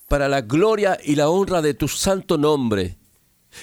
para 0.07 0.27
la 0.27 0.41
gloria 0.41 0.97
y 1.03 1.15
la 1.15 1.29
honra 1.29 1.61
de 1.61 1.73
tu 1.73 1.87
santo 1.87 2.37
nombre, 2.37 2.97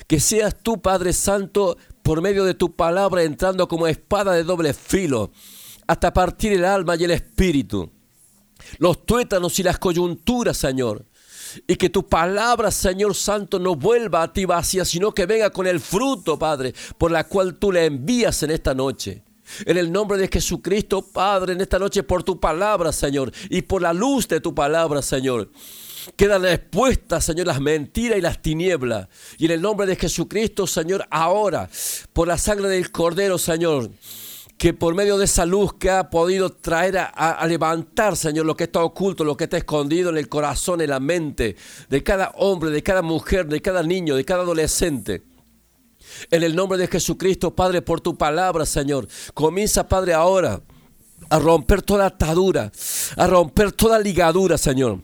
que 0.06 0.20
seas 0.20 0.56
tú, 0.62 0.80
Padre 0.80 1.12
Santo, 1.12 1.76
por 2.02 2.20
medio 2.20 2.44
de 2.44 2.54
tu 2.54 2.74
palabra, 2.74 3.22
entrando 3.22 3.66
como 3.66 3.86
espada 3.86 4.32
de 4.32 4.44
doble 4.44 4.74
filo, 4.74 5.32
hasta 5.86 6.12
partir 6.12 6.52
el 6.52 6.64
alma 6.64 6.96
y 6.96 7.04
el 7.04 7.10
espíritu, 7.10 7.90
los 8.78 9.04
tuétanos 9.04 9.58
y 9.58 9.62
las 9.62 9.78
coyunturas, 9.78 10.56
Señor. 10.56 11.04
Y 11.66 11.76
que 11.76 11.90
tu 11.90 12.06
palabra, 12.06 12.70
Señor 12.70 13.14
Santo, 13.14 13.58
no 13.58 13.76
vuelva 13.76 14.22
a 14.22 14.32
ti 14.32 14.44
vacía, 14.44 14.84
sino 14.84 15.12
que 15.12 15.26
venga 15.26 15.50
con 15.50 15.66
el 15.66 15.80
fruto, 15.80 16.38
Padre, 16.38 16.74
por 16.98 17.10
la 17.10 17.24
cual 17.24 17.56
tú 17.56 17.72
le 17.72 17.86
envías 17.86 18.42
en 18.42 18.50
esta 18.50 18.74
noche. 18.74 19.22
En 19.66 19.76
el 19.76 19.92
nombre 19.92 20.18
de 20.18 20.28
Jesucristo, 20.28 21.02
Padre, 21.02 21.52
en 21.52 21.60
esta 21.60 21.78
noche 21.78 22.02
por 22.02 22.22
tu 22.22 22.40
palabra, 22.40 22.92
Señor, 22.92 23.32
y 23.50 23.62
por 23.62 23.82
la 23.82 23.92
luz 23.92 24.26
de 24.26 24.40
tu 24.40 24.54
palabra, 24.54 25.02
Señor. 25.02 25.50
Quedan 26.16 26.44
expuestas, 26.44 27.24
Señor, 27.24 27.46
las 27.46 27.60
mentiras 27.60 28.18
y 28.18 28.20
las 28.20 28.40
tinieblas. 28.40 29.08
Y 29.38 29.46
en 29.46 29.52
el 29.52 29.62
nombre 29.62 29.86
de 29.86 29.96
Jesucristo, 29.96 30.66
Señor, 30.66 31.06
ahora, 31.10 31.68
por 32.12 32.28
la 32.28 32.38
sangre 32.38 32.68
del 32.68 32.90
Cordero, 32.90 33.38
Señor, 33.38 33.90
que 34.64 34.72
por 34.72 34.94
medio 34.94 35.18
de 35.18 35.26
esa 35.26 35.44
luz 35.44 35.74
que 35.74 35.90
ha 35.90 36.08
podido 36.08 36.48
traer 36.48 36.96
a, 36.96 37.04
a, 37.04 37.46
levantar, 37.46 38.16
Señor, 38.16 38.46
lo 38.46 38.56
que 38.56 38.64
está 38.64 38.82
oculto, 38.82 39.22
lo 39.22 39.36
que 39.36 39.44
está 39.44 39.58
escondido 39.58 40.08
en 40.08 40.16
el 40.16 40.26
corazón, 40.26 40.80
en 40.80 40.88
la 40.88 41.00
mente 41.00 41.54
de 41.90 42.02
cada 42.02 42.32
hombre, 42.36 42.70
de 42.70 42.82
cada 42.82 43.02
mujer, 43.02 43.46
de 43.46 43.60
cada 43.60 43.82
niño, 43.82 44.16
de 44.16 44.24
cada 44.24 44.42
adolescente. 44.42 45.22
En 46.30 46.42
el 46.42 46.56
nombre 46.56 46.78
de 46.78 46.88
Jesucristo, 46.88 47.54
Padre, 47.54 47.82
por 47.82 48.00
tu 48.00 48.16
palabra, 48.16 48.64
Señor, 48.64 49.06
comienza, 49.34 49.86
Padre, 49.86 50.14
ahora 50.14 50.62
a 51.28 51.38
romper 51.38 51.82
toda 51.82 52.06
atadura, 52.06 52.72
a 53.18 53.26
romper 53.26 53.70
toda 53.70 53.98
ligadura, 53.98 54.56
Señor. 54.56 55.00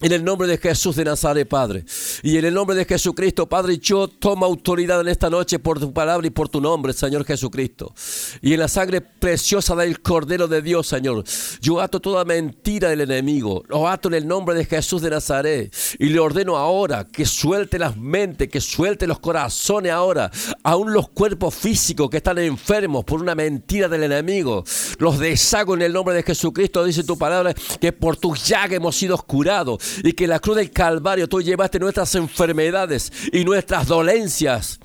En 0.00 0.12
el 0.12 0.22
nombre 0.22 0.46
de 0.46 0.58
Jesús 0.58 0.94
de 0.94 1.04
Nazaret, 1.04 1.48
Padre. 1.48 1.84
Y 2.22 2.36
en 2.38 2.44
el 2.44 2.54
nombre 2.54 2.76
de 2.76 2.84
Jesucristo, 2.84 3.48
Padre, 3.48 3.78
yo 3.78 4.06
tomo 4.06 4.46
autoridad 4.46 5.00
en 5.00 5.08
esta 5.08 5.28
noche 5.28 5.58
por 5.58 5.80
tu 5.80 5.92
palabra 5.92 6.24
y 6.24 6.30
por 6.30 6.48
tu 6.48 6.60
nombre, 6.60 6.92
Señor 6.92 7.24
Jesucristo. 7.24 7.92
Y 8.40 8.52
en 8.52 8.60
la 8.60 8.68
sangre 8.68 9.00
preciosa 9.00 9.74
del 9.74 10.00
Cordero 10.00 10.46
de 10.46 10.62
Dios, 10.62 10.86
Señor. 10.86 11.24
Yo 11.60 11.80
ato 11.80 11.98
toda 11.98 12.24
mentira 12.24 12.90
del 12.90 13.00
enemigo. 13.00 13.64
Lo 13.66 13.88
ato 13.88 14.06
en 14.06 14.14
el 14.14 14.28
nombre 14.28 14.54
de 14.54 14.66
Jesús 14.66 15.02
de 15.02 15.10
Nazaret. 15.10 15.74
Y 15.98 16.10
le 16.10 16.20
ordeno 16.20 16.56
ahora 16.56 17.04
que 17.04 17.26
suelte 17.26 17.76
las 17.80 17.96
mentes, 17.96 18.48
que 18.48 18.60
suelte 18.60 19.08
los 19.08 19.18
corazones 19.18 19.90
ahora. 19.90 20.30
Aún 20.62 20.92
los 20.92 21.08
cuerpos 21.08 21.56
físicos 21.56 22.08
que 22.08 22.18
están 22.18 22.38
enfermos 22.38 23.04
por 23.04 23.20
una 23.20 23.34
mentira 23.34 23.88
del 23.88 24.04
enemigo. 24.04 24.62
Los 25.00 25.18
deshago 25.18 25.74
en 25.74 25.82
el 25.82 25.92
nombre 25.92 26.14
de 26.14 26.22
Jesucristo. 26.22 26.84
Dice 26.84 27.02
tu 27.02 27.18
palabra 27.18 27.52
que 27.80 27.92
por 27.92 28.16
tus 28.16 28.46
llagas 28.46 28.74
hemos 28.74 28.94
sido 28.94 29.18
curados 29.18 29.87
y 30.02 30.12
que 30.12 30.26
la 30.26 30.40
cruz 30.40 30.56
del 30.56 30.70
Calvario 30.70 31.28
tú 31.28 31.40
llevaste 31.40 31.78
nuestras 31.78 32.14
enfermedades 32.14 33.12
y 33.32 33.44
nuestras 33.44 33.86
dolencias. 33.86 34.78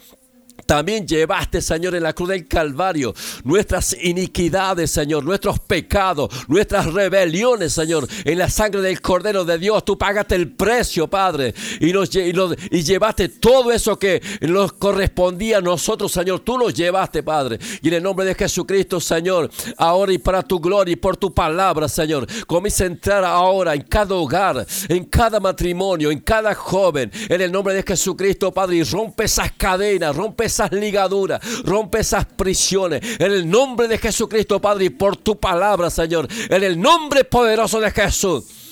También 0.74 1.06
llevaste, 1.06 1.62
Señor, 1.62 1.94
en 1.94 2.02
la 2.02 2.14
cruz 2.14 2.30
del 2.30 2.48
Calvario 2.48 3.14
nuestras 3.44 3.96
iniquidades, 4.02 4.90
Señor, 4.90 5.24
nuestros 5.24 5.60
pecados, 5.60 6.34
nuestras 6.48 6.92
rebeliones, 6.92 7.74
Señor. 7.74 8.08
En 8.26 8.40
la 8.40 8.50
sangre 8.50 8.82
del 8.82 9.00
Cordero 9.00 9.46
de 9.46 9.60
Dios, 9.60 9.86
tú 9.86 10.00
pagaste 10.00 10.34
el 10.34 10.52
precio, 10.52 11.08
Padre, 11.08 11.54
y, 11.80 11.94
llevaste 12.82 13.30
todo 13.30 13.72
eso 13.72 14.00
que 14.00 14.20
nos 14.42 14.74
correspondía 14.74 15.60
a 15.60 15.62
nosotros, 15.62 16.12
Señor. 16.12 16.40
Tú 16.40 16.58
nos 16.58 16.74
llevaste, 16.74 17.22
Padre. 17.22 17.60
Y 17.84 17.90
en 17.90 17.94
el 17.94 18.02
nombre 18.02 18.26
de 18.26 18.34
Jesucristo, 18.34 19.00
Señor, 19.00 19.52
ahora 19.78 20.12
y 20.12 20.18
para 20.18 20.42
tu 20.42 20.60
gloria 20.60 20.94
y 20.94 20.96
por 20.96 21.18
tu 21.18 21.32
palabra, 21.36 21.88
Señor, 21.88 22.26
comienza 22.48 22.86
a 22.86 22.88
entrar 22.88 23.24
ahora 23.24 23.76
en 23.76 23.84
cada 23.84 24.16
hogar, 24.16 24.66
en 24.90 25.06
cada 25.06 25.40
matrimonio, 25.40 26.10
en 26.10 26.22
cada 26.22 26.56
joven, 26.56 27.12
en 27.30 27.42
el 27.42 27.52
nombre 27.52 27.76
de 27.76 27.84
Jesucristo, 27.84 28.52
Padre, 28.52 28.78
y 28.78 28.84
rompe 28.84 29.26
esas 29.26 29.52
cadenas, 29.52 30.16
rompe 30.16 30.46
esas 30.46 30.63
ligaduras, 30.72 31.42
rompe 31.64 32.00
esas 32.00 32.26
prisiones. 32.26 33.02
En 33.20 33.32
el 33.32 33.50
nombre 33.50 33.88
de 33.88 33.98
Jesucristo, 33.98 34.62
Padre, 34.62 34.86
y 34.86 34.90
por 34.90 35.18
tu 35.18 35.40
palabra, 35.40 35.90
Señor. 35.90 36.28
En 36.50 36.64
el 36.64 36.80
nombre 36.80 37.24
poderoso 37.24 37.80
de 37.80 37.92
Jesús. 37.92 38.63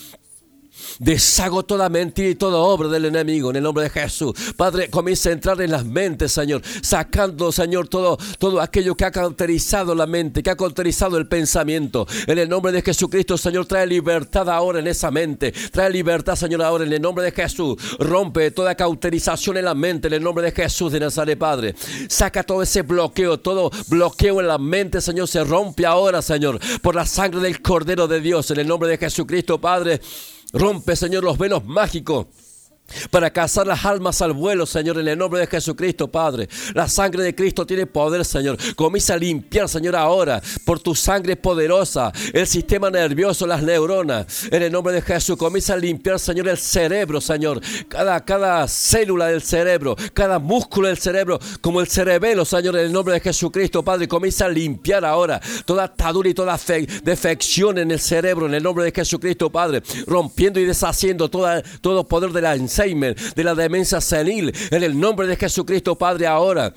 Deshago 1.01 1.63
toda 1.63 1.89
mentira 1.89 2.29
y 2.29 2.35
toda 2.35 2.59
obra 2.59 2.87
del 2.87 3.05
enemigo 3.05 3.49
en 3.49 3.55
el 3.55 3.63
nombre 3.63 3.85
de 3.85 3.89
Jesús. 3.89 4.33
Padre, 4.55 4.87
comienza 4.87 5.29
a 5.29 5.31
entrar 5.31 5.59
en 5.59 5.71
las 5.71 5.83
mentes, 5.83 6.31
Señor, 6.31 6.61
sacando, 6.83 7.51
Señor, 7.51 7.87
todo, 7.87 8.19
todo 8.37 8.61
aquello 8.61 8.93
que 8.93 9.05
ha 9.05 9.11
cauterizado 9.11 9.95
la 9.95 10.05
mente, 10.05 10.43
que 10.43 10.51
ha 10.51 10.55
cauterizado 10.55 11.17
el 11.17 11.27
pensamiento. 11.27 12.05
En 12.27 12.37
el 12.37 12.47
nombre 12.47 12.71
de 12.71 12.83
Jesucristo, 12.83 13.35
Señor, 13.35 13.65
trae 13.65 13.87
libertad 13.87 14.47
ahora 14.47 14.77
en 14.77 14.85
esa 14.85 15.09
mente. 15.09 15.51
Trae 15.71 15.89
libertad, 15.89 16.35
Señor, 16.35 16.61
ahora 16.61 16.83
en 16.83 16.93
el 16.93 17.01
nombre 17.01 17.25
de 17.25 17.31
Jesús. 17.31 17.77
Rompe 17.97 18.51
toda 18.51 18.75
cauterización 18.75 19.57
en 19.57 19.65
la 19.65 19.73
mente 19.73 20.07
en 20.07 20.13
el 20.13 20.21
nombre 20.21 20.45
de 20.45 20.51
Jesús 20.51 20.91
de 20.91 20.99
Nazaret, 20.99 21.35
Padre. 21.35 21.73
Saca 22.09 22.43
todo 22.43 22.61
ese 22.61 22.83
bloqueo, 22.83 23.39
todo 23.39 23.71
bloqueo 23.87 24.39
en 24.39 24.47
la 24.47 24.59
mente, 24.59 25.01
Señor, 25.01 25.27
se 25.27 25.43
rompe 25.43 25.83
ahora, 25.83 26.21
Señor, 26.21 26.59
por 26.83 26.93
la 26.93 27.07
sangre 27.07 27.41
del 27.41 27.59
Cordero 27.59 28.07
de 28.07 28.21
Dios 28.21 28.51
en 28.51 28.59
el 28.59 28.67
nombre 28.67 28.87
de 28.87 28.99
Jesucristo, 28.99 29.59
Padre. 29.59 29.99
Rompe, 30.53 30.95
Señor, 30.95 31.23
los 31.23 31.37
velos 31.37 31.65
mágicos 31.65 32.27
para 33.09 33.31
cazar 33.31 33.67
las 33.67 33.85
almas 33.85 34.21
al 34.21 34.33
vuelo, 34.33 34.65
Señor, 34.65 34.99
en 34.99 35.07
el 35.07 35.17
nombre 35.17 35.39
de 35.39 35.47
Jesucristo, 35.47 36.09
Padre. 36.09 36.47
La 36.73 36.87
sangre 36.87 37.23
de 37.23 37.35
Cristo 37.35 37.65
tiene 37.65 37.85
poder, 37.85 38.25
Señor. 38.25 38.57
Comienza 38.75 39.13
a 39.13 39.17
limpiar, 39.17 39.67
Señor, 39.69 39.95
ahora, 39.95 40.41
por 40.65 40.79
tu 40.79 40.95
sangre 40.95 41.35
poderosa, 41.35 42.11
el 42.33 42.47
sistema 42.47 42.89
nervioso, 42.89 43.47
las 43.47 43.63
neuronas. 43.63 44.45
En 44.51 44.61
el 44.63 44.71
nombre 44.71 44.93
de 44.93 45.01
Jesús, 45.01 45.37
comienza 45.37 45.73
a 45.73 45.77
limpiar, 45.77 46.19
Señor, 46.19 46.47
el 46.47 46.57
cerebro, 46.57 47.21
Señor. 47.21 47.61
Cada, 47.87 48.23
cada 48.23 48.67
célula 48.67 49.27
del 49.27 49.41
cerebro, 49.41 49.95
cada 50.13 50.39
músculo 50.39 50.87
del 50.87 50.97
cerebro, 50.97 51.39
como 51.61 51.81
el 51.81 51.87
cerebelo, 51.87 52.45
Señor, 52.45 52.77
en 52.77 52.85
el 52.85 52.91
nombre 52.91 53.13
de 53.15 53.19
Jesucristo, 53.19 53.83
Padre. 53.83 54.07
Comienza 54.07 54.45
a 54.45 54.49
limpiar 54.49 55.05
ahora 55.05 55.39
toda 55.65 55.85
atadura 55.85 56.29
y 56.29 56.33
toda 56.33 56.57
fe- 56.57 56.87
defección 57.03 57.77
en 57.77 57.91
el 57.91 57.99
cerebro, 57.99 58.45
en 58.47 58.53
el 58.53 58.63
nombre 58.63 58.85
de 58.85 58.91
Jesucristo, 58.91 59.49
Padre. 59.49 59.81
Rompiendo 60.07 60.59
y 60.59 60.65
deshaciendo 60.65 61.29
toda, 61.29 61.61
todo 61.81 62.07
poder 62.07 62.31
de 62.31 62.41
la 62.41 62.55
De 63.35 63.43
la 63.43 63.55
demencia 63.55 64.01
senil, 64.01 64.53
en 64.71 64.83
el 64.83 64.99
nombre 64.99 65.27
de 65.27 65.35
Jesucristo, 65.35 65.97
Padre, 65.97 66.27
ahora. 66.27 66.73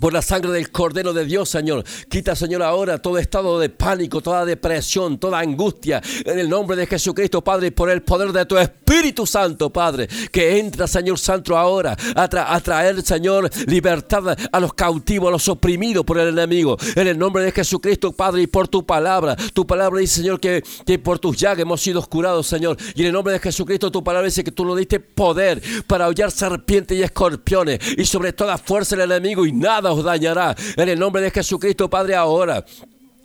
Por 0.00 0.12
la 0.14 0.22
sangre 0.22 0.50
del 0.52 0.70
Cordero 0.70 1.12
de 1.12 1.24
Dios, 1.26 1.50
Señor. 1.50 1.84
Quita, 2.08 2.34
Señor, 2.34 2.62
ahora 2.62 2.98
todo 3.00 3.18
estado 3.18 3.58
de 3.60 3.68
pánico, 3.68 4.20
toda 4.22 4.44
depresión, 4.44 5.18
toda 5.18 5.38
angustia. 5.40 6.00
En 6.24 6.38
el 6.38 6.48
nombre 6.48 6.76
de 6.76 6.86
Jesucristo, 6.86 7.42
Padre, 7.42 7.68
y 7.68 7.70
por 7.70 7.90
el 7.90 8.02
poder 8.02 8.32
de 8.32 8.46
tu 8.46 8.56
Espíritu 8.56 9.26
Santo, 9.26 9.70
Padre. 9.70 10.08
Que 10.32 10.58
entra, 10.58 10.86
Señor 10.86 11.18
Santo, 11.18 11.56
ahora 11.56 11.92
a, 12.16 12.28
tra- 12.30 12.46
a 12.48 12.60
traer, 12.60 13.02
Señor, 13.02 13.50
libertad 13.66 14.36
a 14.50 14.60
los 14.60 14.72
cautivos, 14.72 15.28
a 15.28 15.32
los 15.32 15.46
oprimidos 15.48 16.04
por 16.04 16.18
el 16.18 16.28
enemigo. 16.28 16.78
En 16.96 17.06
el 17.06 17.18
nombre 17.18 17.44
de 17.44 17.52
Jesucristo, 17.52 18.12
Padre, 18.12 18.42
y 18.42 18.46
por 18.46 18.68
tu 18.68 18.86
palabra. 18.86 19.36
Tu 19.52 19.66
palabra 19.66 20.00
dice, 20.00 20.22
Señor, 20.22 20.40
que, 20.40 20.62
que 20.86 20.98
por 20.98 21.18
tus 21.18 21.36
llagas 21.36 21.60
hemos 21.60 21.80
sido 21.82 22.00
curados, 22.06 22.46
Señor. 22.46 22.78
Y 22.94 23.02
en 23.02 23.08
el 23.08 23.12
nombre 23.12 23.34
de 23.34 23.40
Jesucristo, 23.40 23.90
tu 23.90 24.02
palabra 24.02 24.26
dice 24.26 24.42
que 24.42 24.50
tú 24.52 24.64
nos 24.64 24.78
diste 24.78 24.98
poder 24.98 25.60
para 25.86 26.08
hollar 26.08 26.30
serpientes 26.30 26.96
y 26.96 27.02
escorpiones. 27.02 27.78
Y 27.98 28.04
sobre 28.06 28.32
toda 28.32 28.56
fuerza 28.56 28.96
del 28.96 29.10
enemigo, 29.12 29.44
y 29.44 29.52
nada 29.52 29.89
os 29.90 30.04
dañará. 30.04 30.54
En 30.76 30.88
el 30.88 30.98
nombre 30.98 31.22
de 31.22 31.30
Jesucristo, 31.30 31.88
Padre, 31.88 32.14
ahora. 32.14 32.64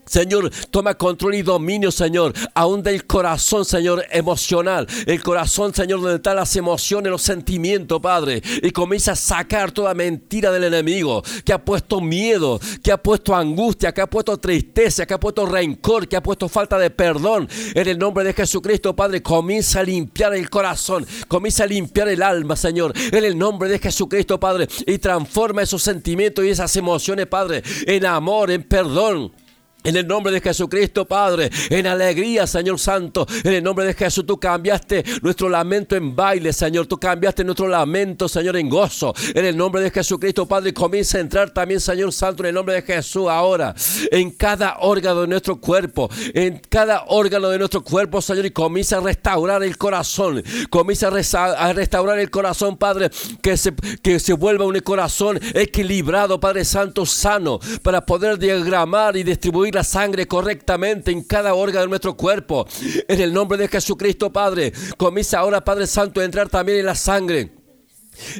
Señor, 0.05 0.51
toma 0.69 0.93
control 0.93 1.35
y 1.35 1.41
dominio, 1.41 1.91
Señor, 1.91 2.33
aún 2.53 2.83
del 2.83 3.05
corazón, 3.05 3.65
Señor, 3.65 4.05
emocional. 4.11 4.87
El 5.05 5.21
corazón, 5.21 5.73
Señor, 5.73 6.01
donde 6.01 6.17
están 6.17 6.35
las 6.35 6.55
emociones, 6.55 7.11
los 7.11 7.21
sentimientos, 7.21 7.99
Padre. 7.99 8.41
Y 8.61 8.71
comienza 8.71 9.13
a 9.13 9.15
sacar 9.15 9.71
toda 9.71 9.93
mentira 9.93 10.51
del 10.51 10.65
enemigo 10.65 11.23
que 11.43 11.53
ha 11.53 11.63
puesto 11.63 12.01
miedo, 12.01 12.59
que 12.83 12.91
ha 12.91 13.01
puesto 13.01 13.35
angustia, 13.35 13.93
que 13.93 14.01
ha 14.01 14.07
puesto 14.07 14.37
tristeza, 14.37 15.05
que 15.05 15.13
ha 15.13 15.19
puesto 15.19 15.45
rencor, 15.45 16.07
que 16.07 16.15
ha 16.15 16.23
puesto 16.23 16.47
falta 16.47 16.77
de 16.77 16.89
perdón. 16.89 17.49
En 17.73 17.87
el 17.87 17.97
nombre 17.97 18.23
de 18.23 18.33
Jesucristo, 18.33 18.95
Padre, 18.95 19.21
comienza 19.21 19.79
a 19.79 19.83
limpiar 19.83 20.35
el 20.35 20.49
corazón, 20.49 21.05
comienza 21.27 21.63
a 21.63 21.67
limpiar 21.67 22.09
el 22.09 22.21
alma, 22.21 22.55
Señor. 22.55 22.93
En 23.11 23.23
el 23.23 23.37
nombre 23.37 23.69
de 23.69 23.79
Jesucristo, 23.79 24.39
Padre, 24.39 24.67
y 24.85 24.97
transforma 24.99 25.63
esos 25.63 25.81
sentimientos 25.81 26.45
y 26.45 26.49
esas 26.49 26.75
emociones, 26.75 27.25
Padre, 27.27 27.63
en 27.85 28.05
amor, 28.05 28.51
en 28.51 28.63
perdón. 28.63 29.31
En 29.85 29.95
el 29.95 30.07
nombre 30.07 30.33
de 30.33 30.41
Jesucristo, 30.41 31.05
Padre, 31.05 31.51
en 31.69 31.85
alegría, 31.85 32.47
Señor 32.47 32.79
Santo, 32.79 33.27
en 33.43 33.53
el 33.53 33.63
nombre 33.63 33.85
de 33.85 33.93
Jesús, 33.93 34.25
tú 34.25 34.39
cambiaste 34.39 35.05
nuestro 35.21 35.47
lamento 35.47 35.95
en 35.95 36.15
baile, 36.15 36.51
Señor, 36.53 36.87
tú 36.87 36.97
cambiaste 36.97 37.43
nuestro 37.43 37.67
lamento, 37.67 38.27
Señor, 38.27 38.57
en 38.57 38.67
gozo. 38.67 39.13
En 39.35 39.45
el 39.45 39.55
nombre 39.55 39.83
de 39.83 39.91
Jesucristo, 39.91 40.47
Padre, 40.47 40.73
comienza 40.73 41.19
a 41.19 41.21
entrar 41.21 41.51
también, 41.51 41.79
Señor 41.79 42.11
Santo, 42.11 42.41
en 42.41 42.49
el 42.49 42.55
nombre 42.55 42.73
de 42.73 42.81
Jesús, 42.81 43.27
ahora, 43.29 43.75
en 44.09 44.31
cada 44.31 44.77
órgano 44.79 45.21
de 45.21 45.27
nuestro 45.27 45.57
cuerpo, 45.61 46.09
en 46.33 46.59
cada 46.67 47.03
órgano 47.07 47.49
de 47.49 47.59
nuestro 47.59 47.83
cuerpo, 47.83 48.23
Señor, 48.23 48.47
y 48.47 48.51
comienza 48.51 48.97
a 48.97 49.01
restaurar 49.01 49.61
el 49.61 49.77
corazón, 49.77 50.43
comienza 50.71 51.09
a, 51.09 51.73
restaurar 51.73 52.17
el 52.17 52.31
corazón, 52.31 52.77
Padre, 52.77 53.11
que 53.43 53.55
se, 53.55 53.71
que 54.01 54.19
se 54.19 54.33
vuelva 54.33 54.65
un 54.65 54.79
corazón 54.79 55.39
equilibrado, 55.53 56.39
Padre 56.39 56.65
Santo, 56.65 57.05
sano, 57.05 57.59
para 57.83 58.03
poder 58.03 58.39
diagramar 58.39 59.15
y 59.15 59.23
distribuir 59.23 59.74
la 59.75 59.83
sangre 59.83 60.27
correctamente 60.27 61.11
en 61.11 61.23
cada 61.23 61.53
órgano 61.53 61.81
de 61.81 61.89
nuestro 61.89 62.15
cuerpo. 62.17 62.65
En 63.07 63.21
el 63.21 63.33
nombre 63.33 63.57
de 63.57 63.67
Jesucristo, 63.67 64.31
Padre, 64.33 64.73
comienza 64.97 65.39
ahora, 65.39 65.63
Padre 65.63 65.85
Santo, 65.87 66.21
a 66.21 66.25
entrar 66.25 66.49
también 66.49 66.79
en 66.79 66.85
la 66.85 66.95
sangre. 66.95 67.64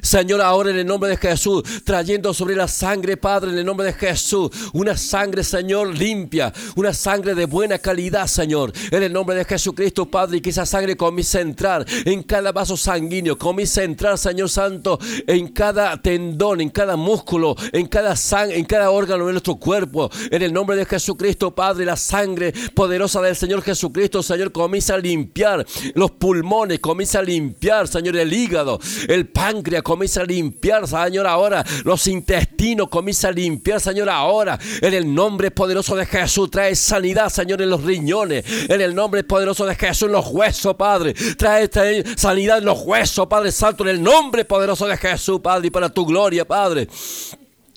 Señor, 0.02 0.42
ahora 0.42 0.72
en 0.72 0.78
el 0.78 0.86
nombre 0.86 1.10
de 1.10 1.18
Jesús, 1.18 1.64
trayendo 1.84 2.34
sobre 2.34 2.56
la 2.56 2.68
sangre, 2.68 3.18
Padre, 3.18 3.52
en 3.52 3.58
el 3.58 3.66
nombre 3.66 3.88
de 3.88 3.94
Jesús, 3.94 4.50
una 4.74 4.98
sangre, 4.98 5.44
Señor, 5.44 5.96
limpia, 5.96 6.54
una 6.76 6.94
sangre 6.94 7.36
de 7.36 7.46
buena 7.46 7.80
calidad, 7.80 8.28
Señor, 8.28 8.72
en 8.92 9.04
el 9.04 9.14
nombre 9.14 9.36
de 9.36 9.46
Jesucristo, 9.46 10.06
Padre, 10.06 10.38
y 10.38 10.42
que 10.42 10.50
esa 10.50 10.66
sangre 10.66 10.96
comience 10.96 11.38
a 11.38 11.42
entrar 11.42 11.86
en 12.06 12.24
cada 12.24 12.52
vaso 12.52 12.78
sanguíneo, 12.78 13.38
comience 13.38 13.82
a 13.82 13.84
entrar, 13.84 14.18
Señor 14.18 14.50
Santo, 14.50 15.00
en 15.28 15.50
cada 15.50 16.02
tendón, 16.02 16.62
en 16.62 16.70
cada 16.70 16.96
músculo, 16.96 17.56
en 17.72 17.88
cada 17.88 18.16
sangre, 18.16 18.58
en 18.58 18.66
cada 18.66 18.92
órgano 18.92 19.26
de 19.26 19.32
nuestro 19.32 19.56
cuerpo, 19.56 20.10
en 20.32 20.42
el 20.42 20.54
nombre 20.54 20.76
de 20.78 20.86
Jesucristo, 20.86 21.54
Padre, 21.54 21.86
la 21.86 21.98
sangre 21.98 22.54
poderosa 22.74 23.22
del 23.22 23.36
Señor 23.36 23.62
Jesucristo, 23.62 24.24
Señor, 24.24 24.52
comienza 24.52 24.96
a 24.96 24.98
limpiar 24.98 25.66
los 25.94 26.12
pulmones, 26.12 26.80
comienza 26.80 27.20
a 27.20 27.24
limpiar, 27.24 27.88
Señor, 27.88 28.16
el 28.18 28.32
hígado, 28.32 28.80
el 29.08 29.28
páncreas, 29.28 29.65
comienza 29.84 30.22
a 30.22 30.26
limpiar, 30.26 30.88
Señor, 30.88 31.28
ahora. 31.28 31.64
Los 31.84 32.08
intestinos, 32.08 32.90
comienza 32.90 33.30
a 33.30 33.32
limpiar, 33.32 33.80
Señor, 33.80 34.10
ahora, 34.10 34.60
en 34.82 34.94
el 34.94 35.14
nombre 35.14 35.52
poderoso 35.52 35.96
de 35.96 36.06
Jesús, 36.06 36.50
trae 36.52 36.76
sanidad, 36.76 37.30
Señor, 37.30 37.62
en 37.62 37.70
los 37.70 37.84
riñones, 37.84 38.46
en 38.70 38.82
el 38.82 38.94
nombre 38.96 39.24
poderoso 39.24 39.66
de 39.66 39.76
Jesús, 39.76 40.08
en 40.08 40.14
los 40.14 40.28
huesos, 40.28 40.76
Padre, 40.76 41.14
trae, 41.38 41.68
trae 41.68 42.04
sanidad 42.18 42.60
en 42.60 42.66
los 42.66 42.82
huesos, 42.82 43.28
Padre 43.28 43.52
Santo, 43.52 43.84
en 43.84 43.90
el 43.90 44.04
nombre 44.04 44.46
poderoso 44.46 44.88
de 44.88 44.98
Jesús, 44.98 45.40
Padre, 45.42 45.68
y 45.68 45.72
para 45.72 45.90
tu 45.90 46.06
gloria, 46.06 46.46
Padre. 46.46 46.88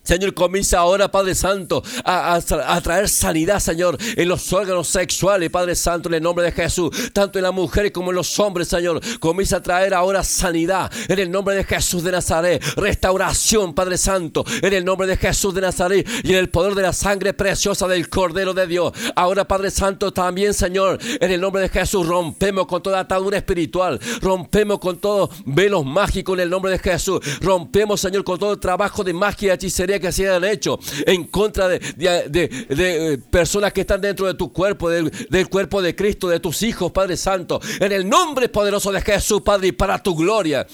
Señor, 0.08 0.32
comienza 0.32 0.78
ahora, 0.78 1.10
Padre 1.10 1.34
Santo, 1.34 1.82
a, 2.02 2.34
a 2.34 2.38
tra- 2.40 2.64
a 2.66 2.80
traer 2.80 3.10
sanidad, 3.10 3.60
Señor, 3.60 3.98
en 4.16 4.26
los 4.26 4.50
órganos 4.54 4.88
sexuales, 4.88 5.50
Padre 5.50 5.74
Santo, 5.74 6.08
en 6.08 6.14
el 6.14 6.22
nombre 6.22 6.46
de 6.46 6.52
Jesús, 6.52 7.12
tanto 7.12 7.38
en 7.38 7.42
las 7.42 7.52
mujeres 7.52 7.92
como 7.92 8.08
en 8.08 8.16
los 8.16 8.40
hombres, 8.40 8.68
Señor. 8.68 9.02
Comienza 9.20 9.58
a 9.58 9.62
traer 9.62 9.92
ahora 9.92 10.22
sanidad 10.22 10.90
en 11.08 11.18
el 11.18 11.30
nombre 11.30 11.56
de 11.56 11.64
Jesús 11.64 12.02
de 12.02 12.12
Nazaret, 12.12 12.64
restauración, 12.76 13.74
Padre 13.74 13.98
Santo, 13.98 14.46
en 14.62 14.72
el 14.72 14.82
nombre 14.82 15.06
de 15.06 15.18
Jesús 15.18 15.52
de 15.54 15.60
Nazaret. 15.60 16.08
Y 16.24 16.32
en 16.32 16.38
el 16.38 16.48
poder 16.48 16.74
de 16.74 16.80
la 16.80 16.94
sangre 16.94 17.34
preciosa 17.34 17.86
del 17.86 18.08
Cordero 18.08 18.54
de 18.54 18.66
Dios. 18.66 18.94
Ahora, 19.14 19.46
Padre 19.46 19.70
Santo, 19.70 20.10
también, 20.10 20.54
Señor, 20.54 20.98
en 21.20 21.30
el 21.30 21.38
nombre 21.38 21.60
de 21.60 21.68
Jesús, 21.68 22.06
rompemos 22.06 22.66
con 22.66 22.82
toda 22.82 23.00
atadura 23.00 23.36
espiritual, 23.36 24.00
rompemos 24.22 24.78
con 24.78 24.96
todo 24.96 25.28
velos 25.44 25.84
mágicos 25.84 26.34
en 26.34 26.44
el 26.44 26.48
nombre 26.50 26.72
de 26.72 26.78
Jesús, 26.78 27.20
rompemos, 27.42 28.00
Señor, 28.00 28.24
con 28.24 28.38
todo 28.38 28.58
trabajo 28.58 29.04
de 29.04 29.12
magia 29.12 29.48
y 29.48 29.50
hechicería 29.50 29.97
que 30.00 30.12
se 30.12 30.28
hayan 30.28 30.44
hecho 30.44 30.78
en 31.06 31.24
contra 31.24 31.68
de, 31.68 31.80
eh, 31.98 33.18
personas 33.30 33.72
que 33.72 33.82
están 33.82 34.00
dentro 34.00 34.26
de 34.26 34.34
tu 34.34 34.52
cuerpo, 34.52 34.90
del, 34.90 35.10
del 35.28 35.48
cuerpo 35.48 35.82
de 35.82 35.94
Cristo, 35.94 36.28
de 36.28 36.40
tus 36.40 36.62
hijos, 36.62 36.92
Padre 36.92 37.16
Santo, 37.16 37.60
en 37.80 37.92
el 37.92 38.08
nombre 38.08 38.48
poderoso 38.48 38.92
de 38.92 39.00
Jesús, 39.00 39.42
Padre, 39.42 39.68
y 39.68 39.72
para 39.72 40.02
tu 40.02 40.14
gloria. 40.14 40.66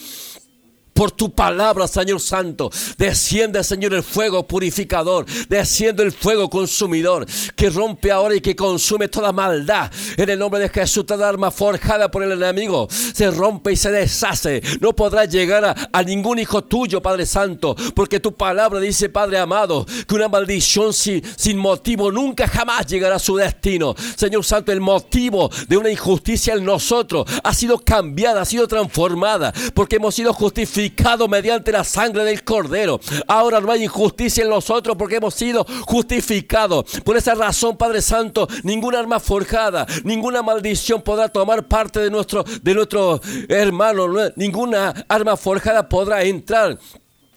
Por 0.95 1.11
tu 1.11 1.33
palabra, 1.33 1.89
Señor 1.89 2.21
Santo, 2.21 2.71
desciende, 2.97 3.65
Señor, 3.65 3.95
el 3.95 4.05
fuego 4.05 4.47
purificador, 4.47 5.27
desciende 5.49 6.05
el 6.05 6.13
fuego 6.13 6.49
consumidor, 6.49 7.27
que 7.57 7.69
rompe 7.69 8.13
ahora 8.13 8.37
y 8.37 8.41
que 8.41 8.55
consume 8.55 9.09
toda 9.09 9.33
maldad. 9.33 9.91
En 10.17 10.31
el 10.31 10.39
nombre 10.39 10.61
de 10.61 10.69
Jesús, 10.69 11.05
toda 11.05 11.29
arma 11.29 11.51
forjada 11.51 12.13
por 12.13 12.23
el 12.23 12.31
enemigo 12.31 12.87
se 12.91 13.29
rompe 13.33 13.73
y 13.73 13.77
se 13.77 13.91
deshace. 13.91 14.63
No 14.81 14.95
podrá 14.95 15.25
llegar 15.25 15.89
a, 15.93 16.03
ningún 16.05 16.39
hijo 16.39 16.63
tuyo, 16.63 17.03
Padre 17.03 17.27
Santo, 17.27 17.75
porque 17.93 18.21
tu 18.21 18.33
palabra 18.33 18.79
dice, 18.79 19.09
Padre 19.09 19.39
amado, 19.39 19.85
que 20.07 20.15
una 20.15 20.29
maldición 20.29 20.93
sin, 20.93 21.25
sin 21.37 21.59
motivo 21.59 22.13
nunca 22.13 22.47
jamás 22.47 22.87
llegará 22.87 23.17
a 23.17 23.19
su 23.19 23.35
destino. 23.35 23.97
Señor 24.17 24.45
Santo, 24.45 24.71
el 24.71 24.81
motivo 24.81 25.51
de 25.67 25.77
una 25.77 25.91
injusticia 25.91 26.55
en 26.55 26.65
nosotros 26.65 27.27
ha 27.43 27.53
sido 27.53 27.81
cambiada, 27.81 28.43
ha 28.43 28.45
sido 28.45 28.69
transformada, 28.69 29.53
porque 29.75 29.97
hemos 29.97 30.15
sido 30.15 30.33
justificados 30.33 30.84
mediante 31.29 31.73
la 31.73 31.85
sangre 31.85 32.25
del 32.25 32.43
Cordero. 32.45 33.01
Ahora 33.29 33.61
no 33.61 33.71
hay 33.71 33.85
injusticia 33.85 34.45
en 34.45 34.51
nosotros 34.51 34.97
porque 34.97 35.17
hemos 35.17 35.35
sido 35.35 35.65
justificados. 35.87 36.85
Por 37.05 37.17
esa 37.17 37.35
razón, 37.35 37.77
Padre 37.77 38.03
Santo, 38.03 38.47
ninguna 38.63 38.99
arma 38.99 39.21
forjada, 39.21 39.87
ninguna 40.05 40.43
maldición 40.43 41.03
podrá 41.03 41.29
tomar 41.29 41.67
parte 41.69 42.01
de 42.01 42.11
nuestro, 42.11 42.45
de 42.63 42.75
nuestro 42.75 43.21
hermano. 43.49 44.09
No- 44.09 44.31
Ninguna 44.37 45.05
arma 45.09 45.37
forjada 45.37 45.89
podrá 45.89 46.23
entrar 46.23 46.79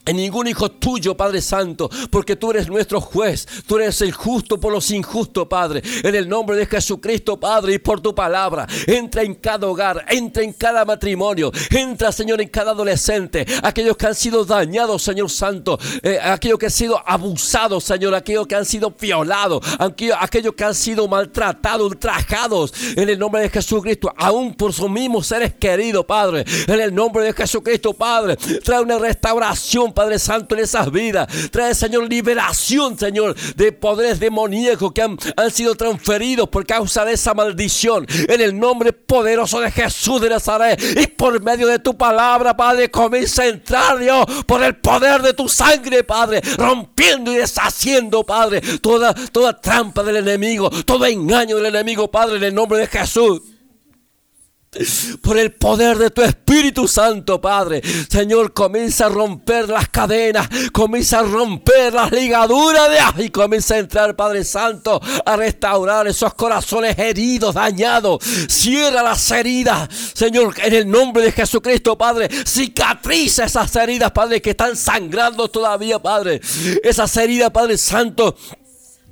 en 0.08 0.18
ningún 0.18 0.48
hijo 0.48 0.72
tuyo, 0.72 1.16
Padre 1.16 1.42
Santo, 1.42 1.90
porque 2.10 2.36
tú 2.36 2.52
eres 2.52 2.68
nuestro 2.68 3.02
juez, 3.02 3.48
tú 3.68 3.78
eres 3.78 4.02
el 4.02 4.12
justo 4.12 4.60
por 4.60 4.72
los 4.72 4.90
injustos, 4.92 5.48
Padre. 5.48 5.82
En 6.04 6.16
el 6.16 6.28
nombre 6.28 6.58
de 6.58 6.66
Jesucristo, 6.66 7.40
Padre, 7.40 7.74
y 7.74 7.80
por 7.80 8.02
tu 8.02 8.16
palabra, 8.16 8.68
entra 8.86 9.24
en 9.24 9.36
cada 9.36 9.68
hogar, 9.68 10.06
entra 10.10 10.44
en 10.44 10.54
cada 10.54 10.86
matrimonio, 10.86 11.52
entra, 11.70 12.12
Señor, 12.12 12.42
en 12.42 12.50
cada 12.50 12.72
adolescente, 12.72 13.46
aquellos 13.64 13.98
que 13.98 14.08
han 14.08 14.16
sido 14.16 14.46
dañados, 14.46 15.04
Señor 15.04 15.30
Santo, 15.30 15.78
eh, 16.02 16.20
aquellos 16.22 16.58
que 16.58 16.68
han 16.68 16.72
sido 16.72 17.02
abusados, 17.06 17.84
Señor, 17.84 18.16
aquellos 18.16 18.48
que 18.48 18.56
han 18.56 18.66
sido 18.66 18.92
violados, 18.92 19.62
aquellos, 19.80 20.54
que 20.56 20.64
han 20.64 20.76
sido 20.76 21.08
maltratados, 21.08 21.88
ultrajados, 21.88 22.74
en 22.96 23.10
el 23.10 23.20
nombre 23.20 23.42
de 23.42 23.50
Jesucristo, 23.50 24.14
aún 24.18 24.54
por 24.54 24.74
sus 24.74 24.90
mismos 24.90 25.28
seres 25.28 25.54
queridos, 25.54 26.06
Padre. 26.06 26.46
En 26.68 26.80
el 26.80 26.94
nombre 26.94 27.24
de 27.24 27.34
Jesucristo, 27.34 27.94
Padre, 27.94 28.38
trae 28.64 28.82
una 28.82 28.98
restauración, 28.98 29.94
Padre 29.98 30.20
Santo, 30.20 30.54
en 30.54 30.62
esas 30.62 30.92
vidas. 30.92 31.28
Trae, 31.50 31.74
Señor, 31.74 32.08
liberación, 32.08 33.00
Señor, 33.00 33.36
de 33.56 33.72
poderes 33.72 34.20
demoníacos 34.20 34.92
que 34.92 35.02
han, 35.02 35.18
han 35.36 35.50
sido 35.50 35.74
transferidos 35.74 36.48
por 36.50 36.68
causa 36.68 37.04
de 37.04 37.14
esa 37.14 37.34
maldición. 37.34 38.06
En 38.30 38.40
el 38.40 38.60
nombre 38.60 38.94
poderoso 38.94 39.60
de 39.60 39.72
Jesús 39.72 40.22
de 40.22 40.30
Nazaret 40.30 40.80
y 40.80 41.08
por 41.08 41.42
medio 41.42 41.66
de 41.66 41.80
tu 41.80 41.98
palabra, 41.98 42.56
Padre, 42.56 42.92
comienza 42.92 43.42
a 43.42 43.48
entrar, 43.48 43.98
Dios, 43.98 44.24
por 44.46 44.62
el 44.62 44.76
poder 44.76 45.24
de 45.24 45.34
tu 45.34 45.50
sangre, 45.50 46.04
Padre, 46.04 46.42
rompiendo 46.58 47.32
y 47.32 47.38
deshaciendo, 47.38 48.24
Padre, 48.24 48.62
toda, 48.80 49.16
toda 49.32 49.60
trampa 49.60 50.04
del 50.04 50.18
enemigo, 50.18 50.70
todo 50.86 51.08
engaño 51.08 51.56
del 51.56 51.74
enemigo, 51.74 52.08
Padre, 52.12 52.38
en 52.38 52.44
el 52.44 52.54
nombre 52.54 52.78
de 52.78 52.86
Jesús 52.86 53.42
por 55.22 55.38
el 55.38 55.54
poder 55.54 55.98
de 55.98 56.10
tu 56.12 56.22
Espíritu 56.22 56.88
Santo, 56.88 57.40
Padre. 57.40 57.82
Señor, 58.10 58.54
comienza 58.54 59.06
a 59.06 59.10
romper 59.10 59.70
las 59.70 59.90
cadenas, 59.90 60.48
comienza 60.72 61.20
a 61.20 61.24
romper 61.24 61.94
las 61.94 62.12
ligaduras 62.12 63.16
de 63.16 63.24
y 63.24 63.30
comienza 63.30 63.76
a 63.76 63.80
entrar, 63.80 64.16
Padre 64.16 64.44
Santo, 64.44 65.02
a 65.26 65.36
restaurar 65.36 66.08
esos 66.08 66.34
corazones 66.34 66.98
heridos, 67.00 67.56
dañados. 67.56 68.24
Cierra 68.50 69.02
las 69.02 69.32
heridas, 69.32 69.90
Señor, 70.14 70.54
en 70.62 70.74
el 70.74 70.90
nombre 70.90 71.24
de 71.24 71.32
Jesucristo, 71.32 71.98
Padre. 71.98 72.30
Cicatriza 72.46 73.46
esas 73.46 73.76
heridas, 73.76 74.12
Padre, 74.12 74.42
que 74.42 74.52
están 74.52 74.76
sangrando 74.76 75.48
todavía, 75.48 76.00
Padre. 76.00 76.42
Esas 76.84 77.16
heridas, 77.18 77.52
Padre 77.52 77.78
Santo 77.78 78.36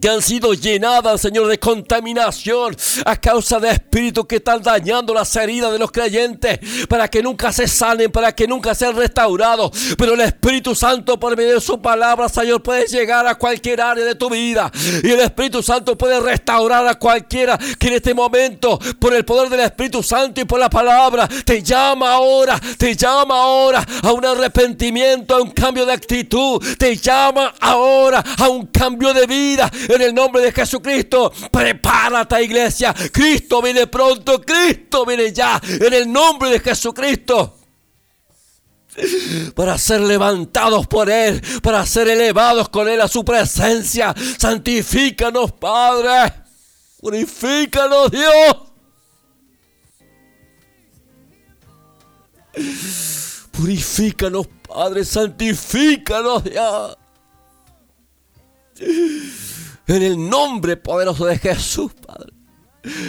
que 0.06 0.12
han 0.12 0.22
sido 0.22 0.54
llenadas, 0.54 1.20
Señor, 1.20 1.48
de 1.48 1.58
contaminación 1.58 2.78
a 3.06 3.16
causa 3.16 3.60
de 3.60 3.72
espíritus 3.72 4.28
que 4.28 4.36
están 4.36 4.62
dañando 4.62 5.16
las 5.16 5.36
heridas 5.36 5.72
de 5.72 5.80
los 5.80 5.92
creyentes 5.92 6.60
para 6.88 7.08
que 7.08 7.24
nunca 7.24 7.52
se 7.52 7.68
sanen, 7.68 8.12
para 8.12 8.32
que 8.32 8.48
nunca 8.48 8.76
sean 8.76 8.96
restaurados. 8.96 9.72
Pero 9.98 10.14
el 10.14 10.22
Espíritu 10.22 10.76
Santo, 10.76 11.20
por 11.20 11.36
medio 11.36 11.56
de 11.56 11.60
su 11.60 11.82
palabra, 11.82 12.30
Señor, 12.30 12.62
puede 12.62 12.86
llegar 12.86 13.26
a 13.26 13.34
cualquier 13.34 13.82
área 13.82 14.06
de 14.06 14.14
tu 14.14 14.30
vida. 14.30 14.72
Y 15.04 15.10
el 15.10 15.22
Espíritu 15.22 15.64
Santo 15.64 15.98
puede 15.98 16.20
restaurar 16.20 16.88
a 16.88 16.94
cualquiera 17.00 17.58
que 17.80 17.88
en 17.88 17.94
este 17.94 18.14
momento, 18.14 18.78
por 19.00 19.12
el 19.12 19.26
poder 19.26 19.50
del 19.50 19.62
Espíritu 19.62 20.04
Santo 20.04 20.40
y 20.40 20.46
por 20.46 20.60
la 20.60 20.70
palabra, 20.70 21.28
te 21.28 21.64
llama 21.64 22.12
ahora, 22.12 22.62
te 22.78 22.96
llama 22.96 23.42
ahora 23.42 23.84
a 24.04 24.12
un 24.12 24.24
arrepentimiento, 24.24 25.36
a 25.36 25.42
un 25.42 25.50
cambio 25.50 25.84
de 25.84 25.94
actitud, 25.94 26.64
te 26.78 26.96
llama 26.96 27.56
ahora 27.60 28.24
a 28.38 28.50
un 28.50 28.68
cambio 28.68 29.12
de 29.12 29.26
vida. 29.26 29.72
En 29.96 30.02
el 30.02 30.14
nombre 30.14 30.42
de 30.42 30.52
Jesucristo, 30.52 31.32
prepárate 31.52 32.44
iglesia. 32.44 32.94
Cristo 33.12 33.62
viene 33.62 33.88
pronto, 33.88 34.42
Cristo 34.42 35.06
viene 35.06 35.32
ya. 35.32 35.62
En 35.64 35.94
el 35.94 36.12
nombre 36.12 36.50
de 36.50 36.60
Jesucristo 36.60 37.60
para 39.54 39.78
ser 39.78 40.02
levantados 40.02 40.88
por 40.88 41.10
Él, 41.10 41.42
para 41.62 41.86
ser 41.86 42.08
elevados 42.08 42.70
con 42.70 42.88
Él 42.88 43.02
a 43.02 43.08
su 43.08 43.24
presencia. 43.26 44.14
Santifícanos, 44.38 45.52
Padre. 45.54 46.34
Purifícanos, 47.00 48.12
Dios. 48.12 48.58
Purifícanos, 53.52 54.48
Padre. 54.68 55.04
Santifícanos, 55.04 56.44
Dios. 56.44 56.98
En 59.88 60.02
el 60.02 60.30
nombre 60.30 60.78
poderoso 60.78 61.26
de 61.26 61.38
Jesús, 61.38 61.94
Padre. 61.94 62.35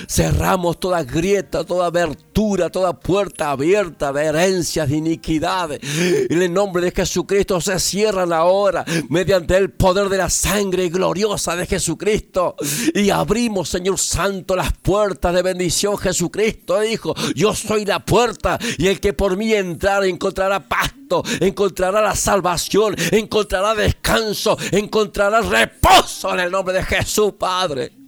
Cerramos 0.09 0.81
toda 0.81 1.03
grieta, 1.05 1.65
toda 1.65 1.87
abertura, 1.87 2.71
toda 2.71 2.99
puerta 2.99 3.51
abierta 3.51 4.13
de 4.13 4.25
herencias, 4.25 4.89
de 4.89 4.97
iniquidades. 4.97 5.81
En 6.29 6.43
el 6.43 6.53
nombre 6.53 6.83
de 6.83 6.91
Jesucristo 6.91 7.61
se 7.61 7.79
cierran 7.79 8.33
ahora 8.33 8.85
mediante 9.09 9.57
el 9.57 9.71
poder 9.71 10.09
de 10.09 10.19
la 10.19 10.31
sangre 10.31 10.89
gloriosa 10.89 11.57
de 11.57 11.67
Jesucristo. 11.67 12.57
Y 12.95 13.11
abrimos, 13.11 13.69
Señor 13.69 13.99
Santo, 13.99 14.57
las 14.57 14.73
puertas 14.73 15.35
de 15.35 15.43
bendición. 15.43 15.99
Jesucristo 15.99 16.81
dijo, 16.81 17.15
yo 17.35 17.55
soy 17.55 17.85
la 17.85 18.01
puerta 18.05 18.59
y 18.79 18.89
el 18.89 19.01
que 19.01 19.13
por 19.13 19.37
mí 19.37 19.53
entrar 19.53 20.05
encontrará 20.05 20.61
pasto, 20.61 21.23
encontrará 21.41 22.01
la 22.01 22.15
salvación, 22.15 22.97
encontrará 23.13 23.75
descanso, 23.75 24.57
encontrará 24.73 25.41
reposo 25.41 26.33
en 26.35 26.41
el 26.41 26.51
nombre 26.51 26.75
de 26.75 26.83
Jesús, 26.83 27.33
Padre. 27.39 28.06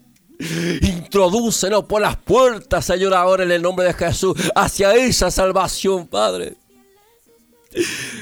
Introdúcenos 0.83 1.84
por 1.84 2.00
las 2.00 2.17
puertas, 2.17 2.84
Señor, 2.84 3.15
ahora 3.15 3.42
en 3.42 3.50
el 3.50 3.62
nombre 3.62 3.86
de 3.86 3.94
Jesús, 3.94 4.34
hacia 4.55 4.94
esa 4.94 5.31
salvación, 5.31 6.07
Padre. 6.07 6.57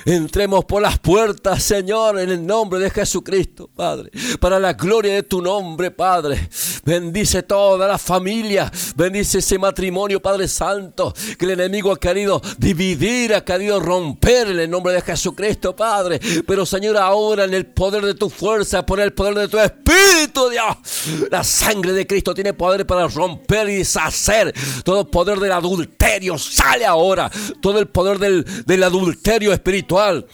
Entremos 0.05 0.65
por 0.65 0.83
las 0.83 0.99
puertas, 0.99 1.62
Señor, 1.62 2.18
en 2.18 2.31
el 2.31 2.44
nombre 2.44 2.81
de 2.81 2.91
Jesucristo, 2.91 3.70
Padre, 3.73 4.10
para 4.41 4.58
la 4.58 4.73
gloria 4.73 5.15
de 5.15 5.23
tu 5.23 5.41
nombre, 5.41 5.92
Padre. 5.92 6.49
Bendice 6.84 7.44
toda 7.44 7.86
la 7.86 7.99
familia, 7.99 8.70
bendice 8.97 9.39
ese 9.39 9.58
matrimonio, 9.58 10.20
Padre 10.20 10.49
Santo, 10.49 11.15
que 11.39 11.44
el 11.44 11.52
enemigo 11.52 11.92
ha 11.92 11.99
querido 11.99 12.42
dividir, 12.58 13.34
ha 13.34 13.44
querido 13.44 13.78
romper 13.78 14.49
en 14.49 14.58
el 14.58 14.70
nombre 14.70 14.94
de 14.94 15.02
Jesucristo, 15.02 15.76
Padre. 15.76 16.20
Pero, 16.47 16.66
Señor, 16.66 16.97
ahora 16.97 17.44
en 17.44 17.55
el 17.55 17.66
poder 17.66 18.05
de 18.05 18.15
tu 18.15 18.28
fuerza, 18.28 18.84
por 18.84 18.99
el 18.99 19.12
poder 19.12 19.34
de 19.34 19.49
tu 19.49 19.58
Espíritu, 19.58 20.49
Dios, 20.50 21.28
la 21.31 21.44
sangre 21.44 21.92
de 21.92 22.07
Cristo 22.07 22.34
tiene 22.34 22.52
poder 22.52 22.84
para 22.84 23.07
romper 23.07 23.68
y 23.68 23.76
deshacer 23.76 24.52
todo 24.84 25.08
poder 25.08 25.39
del 25.39 25.52
adulterio. 25.52 26.36
Sale 26.36 26.84
ahora 26.84 27.31
todo 27.60 27.78
el 27.78 27.86
poder 27.86 28.18
del, 28.18 28.44
del 28.65 28.83
adulterio 28.83 29.35
espiritual, 29.52 30.26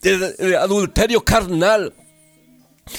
del, 0.00 0.36
del 0.36 0.56
adulterio 0.56 1.22
carnal. 1.22 1.92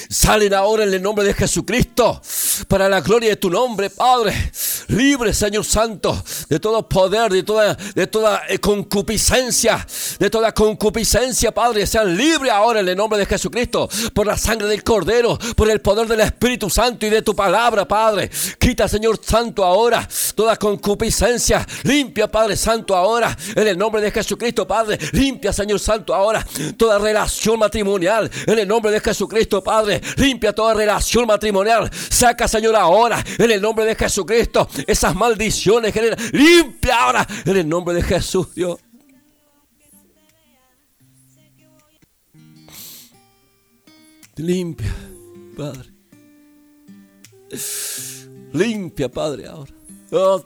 Salen 0.09 0.53
ahora 0.53 0.83
en 0.83 0.93
el 0.93 1.01
nombre 1.01 1.25
de 1.25 1.33
Jesucristo 1.33 2.21
para 2.67 2.89
la 2.89 3.01
gloria 3.01 3.29
de 3.29 3.35
tu 3.35 3.49
nombre, 3.49 3.89
Padre. 3.89 4.51
Libre, 4.87 5.33
Señor 5.33 5.63
Santo, 5.63 6.21
de 6.49 6.59
todo 6.59 6.87
poder, 6.87 7.31
de 7.31 7.43
toda, 7.43 7.75
de 7.75 8.07
toda 8.07 8.41
eh, 8.49 8.59
concupiscencia, 8.59 9.85
de 10.19 10.29
toda 10.29 10.53
concupiscencia, 10.53 11.53
Padre. 11.53 11.87
Sean 11.87 12.15
libres 12.17 12.51
ahora 12.51 12.81
en 12.81 12.89
el 12.89 12.97
nombre 12.97 13.19
de 13.19 13.25
Jesucristo 13.25 13.87
por 14.13 14.27
la 14.27 14.37
sangre 14.37 14.67
del 14.67 14.83
Cordero, 14.83 15.37
por 15.55 15.69
el 15.69 15.81
poder 15.81 16.07
del 16.07 16.21
Espíritu 16.21 16.69
Santo 16.69 17.05
y 17.05 17.09
de 17.09 17.21
tu 17.21 17.35
palabra, 17.35 17.87
Padre. 17.87 18.29
Quita, 18.59 18.87
Señor 18.87 19.19
Santo, 19.23 19.63
ahora 19.63 20.07
toda 20.35 20.57
concupiscencia. 20.57 21.65
Limpia, 21.83 22.29
Padre 22.29 22.55
Santo, 22.57 22.95
ahora 22.95 23.37
en 23.55 23.67
el 23.67 23.77
nombre 23.77 24.01
de 24.01 24.11
Jesucristo, 24.11 24.67
Padre. 24.67 24.97
Limpia, 25.13 25.53
Señor 25.53 25.79
Santo, 25.79 26.13
ahora 26.13 26.45
toda 26.77 26.99
relación 26.99 27.59
matrimonial 27.59 28.29
en 28.45 28.59
el 28.59 28.67
nombre 28.67 28.91
de 28.91 28.99
Jesucristo, 28.99 29.63
Padre. 29.63 29.80
Limpia 30.17 30.53
toda 30.53 30.73
relación 30.73 31.25
matrimonial. 31.27 31.89
Saca, 32.09 32.47
Señor, 32.47 32.75
ahora 32.75 33.23
en 33.37 33.51
el 33.51 33.61
nombre 33.61 33.85
de 33.85 33.95
Jesucristo 33.95 34.67
esas 34.87 35.15
maldiciones. 35.15 35.93
genera- 35.93 36.17
Limpia 36.31 37.01
ahora 37.03 37.27
en 37.45 37.57
el 37.57 37.67
nombre 37.69 37.95
de 37.95 38.01
Jesús, 38.03 38.53
Dios. 38.53 38.79
Limpia, 44.37 44.93
Padre. 45.57 45.89
Limpia, 48.53 49.09
Padre, 49.09 49.47
ahora. 49.47 49.73
Oh. 50.11 50.45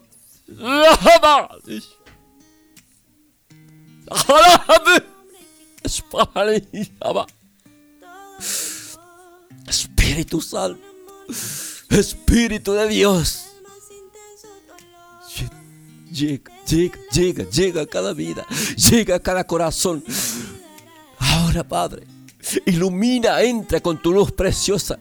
Espíritu 9.68 10.42
Santo, 10.42 10.82
Espíritu 11.90 12.74
de 12.74 12.88
Dios, 12.88 13.46
Llega, 16.12 16.50
llega, 16.66 16.98
llega, 17.12 17.50
llega 17.50 17.82
a 17.82 17.86
cada 17.86 18.14
vida, 18.14 18.46
llega 18.90 19.16
a 19.16 19.20
cada 19.20 19.44
corazón. 19.44 20.02
Ahora, 21.20 21.68
Padre, 21.68 22.04
ilumina, 22.66 23.42
entra 23.42 23.82
con 23.82 24.02
tu 24.02 24.14
luz 24.14 24.32
preciosa 24.32 24.98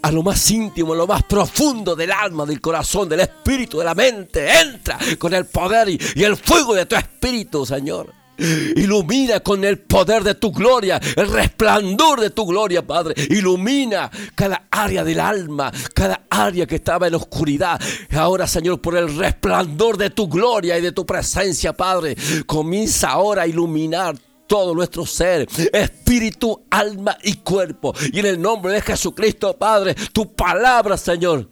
a 0.00 0.12
lo 0.12 0.22
más 0.22 0.48
íntimo, 0.50 0.92
a 0.92 0.96
lo 0.96 1.08
más 1.08 1.24
profundo 1.24 1.96
del 1.96 2.12
alma, 2.12 2.46
del 2.46 2.60
corazón, 2.60 3.08
del 3.08 3.20
espíritu, 3.20 3.78
de 3.78 3.84
la 3.84 3.94
mente. 3.96 4.48
Entra 4.60 4.96
con 5.18 5.34
el 5.34 5.46
poder 5.46 5.88
y, 5.88 5.98
y 6.14 6.22
el 6.22 6.36
fuego 6.36 6.74
de 6.74 6.86
tu 6.86 6.94
espíritu, 6.94 7.66
Señor. 7.66 8.17
Ilumina 8.38 9.40
con 9.40 9.64
el 9.64 9.78
poder 9.78 10.22
de 10.22 10.34
tu 10.34 10.52
gloria, 10.52 11.00
el 11.16 11.28
resplandor 11.28 12.20
de 12.20 12.30
tu 12.30 12.46
gloria, 12.46 12.86
Padre. 12.86 13.14
Ilumina 13.30 14.10
cada 14.34 14.68
área 14.70 15.04
del 15.04 15.20
alma, 15.20 15.72
cada 15.94 16.22
área 16.30 16.66
que 16.66 16.76
estaba 16.76 17.08
en 17.08 17.14
oscuridad. 17.14 17.80
Ahora, 18.12 18.46
Señor, 18.46 18.80
por 18.80 18.96
el 18.96 19.16
resplandor 19.16 19.96
de 19.96 20.10
tu 20.10 20.28
gloria 20.28 20.78
y 20.78 20.82
de 20.82 20.92
tu 20.92 21.04
presencia, 21.04 21.72
Padre, 21.72 22.16
comienza 22.46 23.10
ahora 23.10 23.42
a 23.42 23.46
iluminar 23.46 24.16
todo 24.46 24.74
nuestro 24.74 25.04
ser, 25.04 25.46
espíritu, 25.72 26.64
alma 26.70 27.16
y 27.22 27.34
cuerpo. 27.34 27.94
Y 28.12 28.20
en 28.20 28.26
el 28.26 28.40
nombre 28.40 28.72
de 28.72 28.80
Jesucristo, 28.80 29.56
Padre, 29.56 29.94
tu 30.12 30.34
palabra, 30.34 30.96
Señor, 30.96 31.48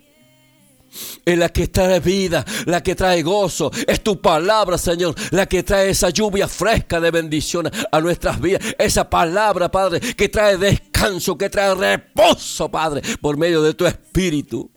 es 1.24 1.38
la 1.38 1.48
que 1.48 1.68
trae 1.68 2.00
vida, 2.00 2.44
la 2.66 2.82
que 2.82 2.94
trae 2.94 3.22
gozo. 3.22 3.70
Es 3.86 4.02
tu 4.02 4.20
palabra, 4.20 4.78
Señor, 4.78 5.14
la 5.30 5.46
que 5.46 5.62
trae 5.62 5.90
esa 5.90 6.10
lluvia 6.10 6.48
fresca 6.48 7.00
de 7.00 7.10
bendición 7.10 7.70
a 7.90 8.00
nuestras 8.00 8.40
vidas. 8.40 8.62
Esa 8.78 9.08
palabra, 9.08 9.70
Padre, 9.70 10.00
que 10.00 10.28
trae 10.28 10.56
descanso, 10.56 11.36
que 11.36 11.50
trae 11.50 11.74
reposo, 11.74 12.70
Padre, 12.70 13.02
por 13.20 13.36
medio 13.36 13.62
de 13.62 13.74
tu 13.74 13.86
espíritu. 13.86 14.70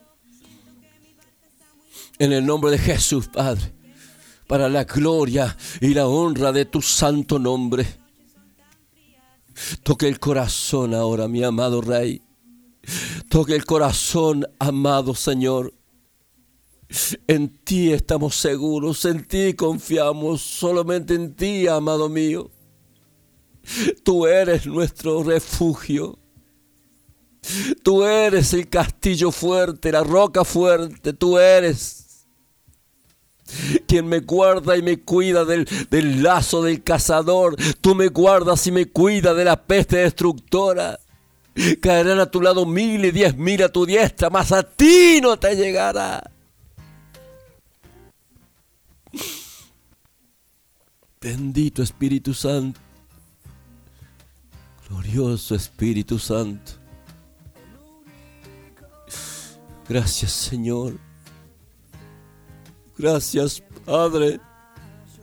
En 2.18 2.34
el 2.34 2.46
nombre 2.46 2.72
de 2.72 2.78
Jesús, 2.78 3.30
Padre, 3.30 3.74
para 4.48 4.68
la 4.68 4.84
gloria 4.84 5.56
y 5.80 5.94
la 5.94 6.08
honra 6.08 6.52
de 6.52 6.66
tu 6.66 6.82
santo 6.82 7.40
nombre. 7.40 7.86
Toque 9.84 10.08
el 10.08 10.20
corazón 10.20 10.94
ahora, 10.94 11.28
mi 11.28 11.44
amado 11.44 11.82
Rey. 11.82 12.22
Toque 13.30 13.56
el 13.56 13.66
corazón, 13.66 14.48
amado 14.58 15.14
Señor. 15.14 15.79
En 17.28 17.50
ti 17.50 17.92
estamos 17.92 18.36
seguros, 18.36 19.06
en 19.06 19.24
ti 19.26 19.54
confiamos, 19.54 20.42
solamente 20.42 21.14
en 21.14 21.36
ti, 21.36 21.68
amado 21.68 22.10
mío. 22.10 22.50
Tú 24.04 24.26
eres 24.26 24.66
nuestro 24.66 25.24
refugio. 25.24 26.18
Tú 27.84 28.04
eres 28.04 28.54
el 28.54 28.68
castillo 28.70 29.32
fuerte, 29.32 29.92
la 29.92 30.04
roca 30.04 30.44
fuerte. 30.44 31.14
Tú 31.14 31.38
eres 31.38 32.26
quien 33.88 34.08
me 34.08 34.20
guarda 34.20 34.78
y 34.78 34.82
me 34.82 35.00
cuida 35.00 35.46
del, 35.46 35.68
del, 35.90 36.24
lazo 36.24 36.64
del 36.64 36.84
cazador. 36.84 37.56
Tú 37.82 37.94
me 37.94 38.08
guardas 38.08 38.66
y 38.68 38.72
me 38.72 38.88
cuidas 38.88 39.36
de 39.36 39.46
la 39.46 39.64
peste 39.64 39.98
destructora. 39.98 41.00
Caerán 41.82 42.20
a 42.20 42.32
tu 42.32 42.42
lado 42.42 42.66
mil 42.66 43.06
y 43.06 43.12
diez 43.12 43.36
mil 43.36 43.62
a 43.64 43.70
tu 43.70 43.86
diestra, 43.86 44.30
mas 44.30 44.52
a 44.52 44.64
ti 44.64 45.20
no 45.22 45.38
te 45.38 45.56
llegará. 45.56 46.32
Bendito 51.22 51.84
Espíritu 51.84 52.34
Santo. 52.34 52.80
Glorioso 54.88 55.54
Espíritu 55.54 56.18
Santo. 56.18 56.72
Gracias 59.90 60.32
Señor. 60.32 60.98
Gracias 62.98 63.62
Padre. 63.86 64.40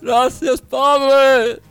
Gracias 0.03 0.61
Padre. 0.61 1.63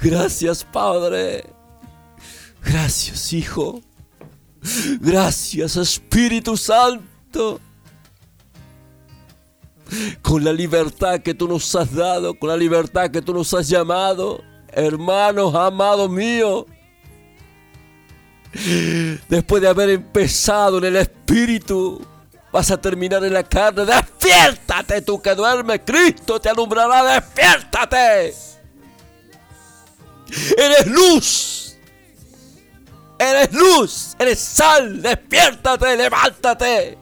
Gracias 0.00 0.64
Padre. 0.64 1.44
Gracias 2.64 3.32
Hijo. 3.32 3.80
Gracias 5.00 5.76
Espíritu 5.76 6.56
Santo 6.56 7.60
con 10.22 10.44
la 10.44 10.52
libertad 10.52 11.20
que 11.20 11.34
tú 11.34 11.48
nos 11.48 11.74
has 11.74 11.94
dado, 11.94 12.38
con 12.38 12.48
la 12.48 12.56
libertad 12.56 13.10
que 13.10 13.22
tú 13.22 13.34
nos 13.34 13.52
has 13.54 13.68
llamado, 13.68 14.42
hermanos 14.68 15.54
amados 15.54 16.10
míos. 16.10 16.66
Después 19.28 19.62
de 19.62 19.68
haber 19.68 19.90
empezado 19.90 20.78
en 20.78 20.84
el 20.84 20.96
espíritu, 20.96 22.04
vas 22.52 22.70
a 22.70 22.80
terminar 22.80 23.22
en 23.24 23.34
la 23.34 23.42
carne. 23.42 23.84
Despiértate 23.84 25.02
tú 25.02 25.20
que 25.20 25.34
duermes, 25.34 25.80
Cristo 25.84 26.40
te 26.40 26.48
alumbrará, 26.48 27.02
despiértate. 27.14 28.34
Eres 30.56 30.86
luz. 30.86 31.76
Eres 33.18 33.52
luz, 33.52 34.16
eres 34.18 34.38
sal, 34.38 35.00
despiértate, 35.00 35.96
levántate. 35.96 36.98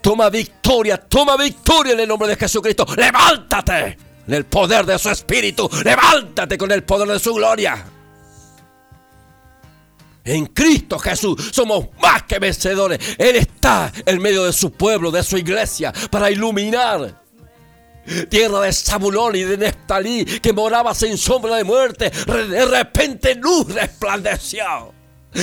Toma 0.00 0.28
victoria, 0.28 0.98
toma 0.98 1.36
victoria 1.36 1.94
en 1.94 2.00
el 2.00 2.08
nombre 2.08 2.28
de 2.28 2.36
Jesucristo. 2.36 2.86
Levántate 2.96 3.98
en 4.26 4.34
el 4.34 4.44
poder 4.44 4.84
de 4.86 4.98
su 4.98 5.10
espíritu. 5.10 5.68
Levántate 5.84 6.58
con 6.58 6.70
el 6.72 6.84
poder 6.84 7.08
de 7.08 7.18
su 7.18 7.34
gloria. 7.34 7.84
En 10.24 10.46
Cristo 10.46 10.98
Jesús 10.98 11.50
somos 11.52 11.86
más 12.00 12.22
que 12.22 12.38
vencedores. 12.38 12.98
Él 13.18 13.36
está 13.36 13.92
en 14.06 14.20
medio 14.22 14.44
de 14.44 14.52
su 14.52 14.72
pueblo, 14.72 15.10
de 15.10 15.22
su 15.22 15.36
iglesia, 15.36 15.92
para 16.10 16.30
iluminar. 16.30 17.22
Tierra 18.28 18.60
de 18.60 18.72
Zabulón 18.72 19.34
y 19.36 19.42
de 19.42 19.56
Neftalí, 19.56 20.24
que 20.24 20.52
morabas 20.52 21.02
en 21.02 21.16
sombra 21.16 21.56
de 21.56 21.64
muerte, 21.64 22.10
de 22.10 22.64
repente 22.66 23.34
luz 23.34 23.72
resplandeció. 23.72 24.93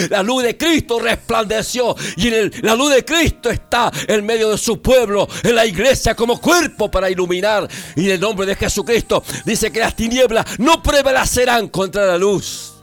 La 0.09 0.23
luz 0.23 0.43
de 0.43 0.57
Cristo 0.57 0.99
resplandeció 0.99 1.95
y 2.17 2.29
la 2.61 2.75
luz 2.75 2.93
de 2.93 3.05
Cristo 3.05 3.49
está 3.49 3.91
en 4.07 4.25
medio 4.25 4.49
de 4.51 4.57
su 4.57 4.81
pueblo, 4.81 5.27
en 5.43 5.55
la 5.55 5.65
iglesia 5.65 6.15
como 6.15 6.39
cuerpo 6.39 6.89
para 6.89 7.09
iluminar. 7.09 7.67
Y 7.95 8.05
en 8.05 8.11
el 8.11 8.19
nombre 8.19 8.45
de 8.45 8.55
Jesucristo 8.55 9.23
dice 9.45 9.71
que 9.71 9.79
las 9.79 9.95
tinieblas 9.95 10.59
no 10.59 10.81
prevalecerán 10.81 11.67
contra 11.69 12.05
la 12.05 12.17
luz. 12.17 12.73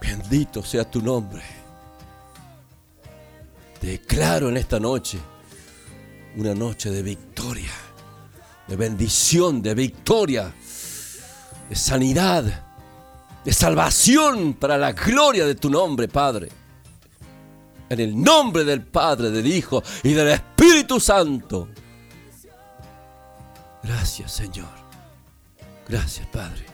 Bendito 0.00 0.62
sea 0.62 0.88
tu 0.90 1.00
nombre. 1.00 1.42
Declaro 3.80 4.48
en 4.48 4.56
esta 4.56 4.80
noche 4.80 5.18
una 6.36 6.54
noche 6.54 6.90
de 6.90 7.02
victoria, 7.02 7.72
de 8.66 8.76
bendición, 8.76 9.62
de 9.62 9.74
victoria, 9.74 10.52
de 11.68 11.76
sanidad, 11.76 12.44
de 13.44 13.52
salvación 13.52 14.54
para 14.54 14.78
la 14.78 14.92
gloria 14.92 15.46
de 15.46 15.54
tu 15.54 15.70
nombre, 15.70 16.08
Padre. 16.08 16.48
En 17.88 18.00
el 18.00 18.20
nombre 18.20 18.64
del 18.64 18.82
Padre, 18.82 19.30
del 19.30 19.46
Hijo 19.46 19.82
y 20.02 20.14
del 20.14 20.28
Espíritu 20.28 20.98
Santo. 20.98 21.68
Gracias, 23.82 24.32
Señor. 24.32 24.72
Gracias, 25.86 26.26
Padre. 26.28 26.73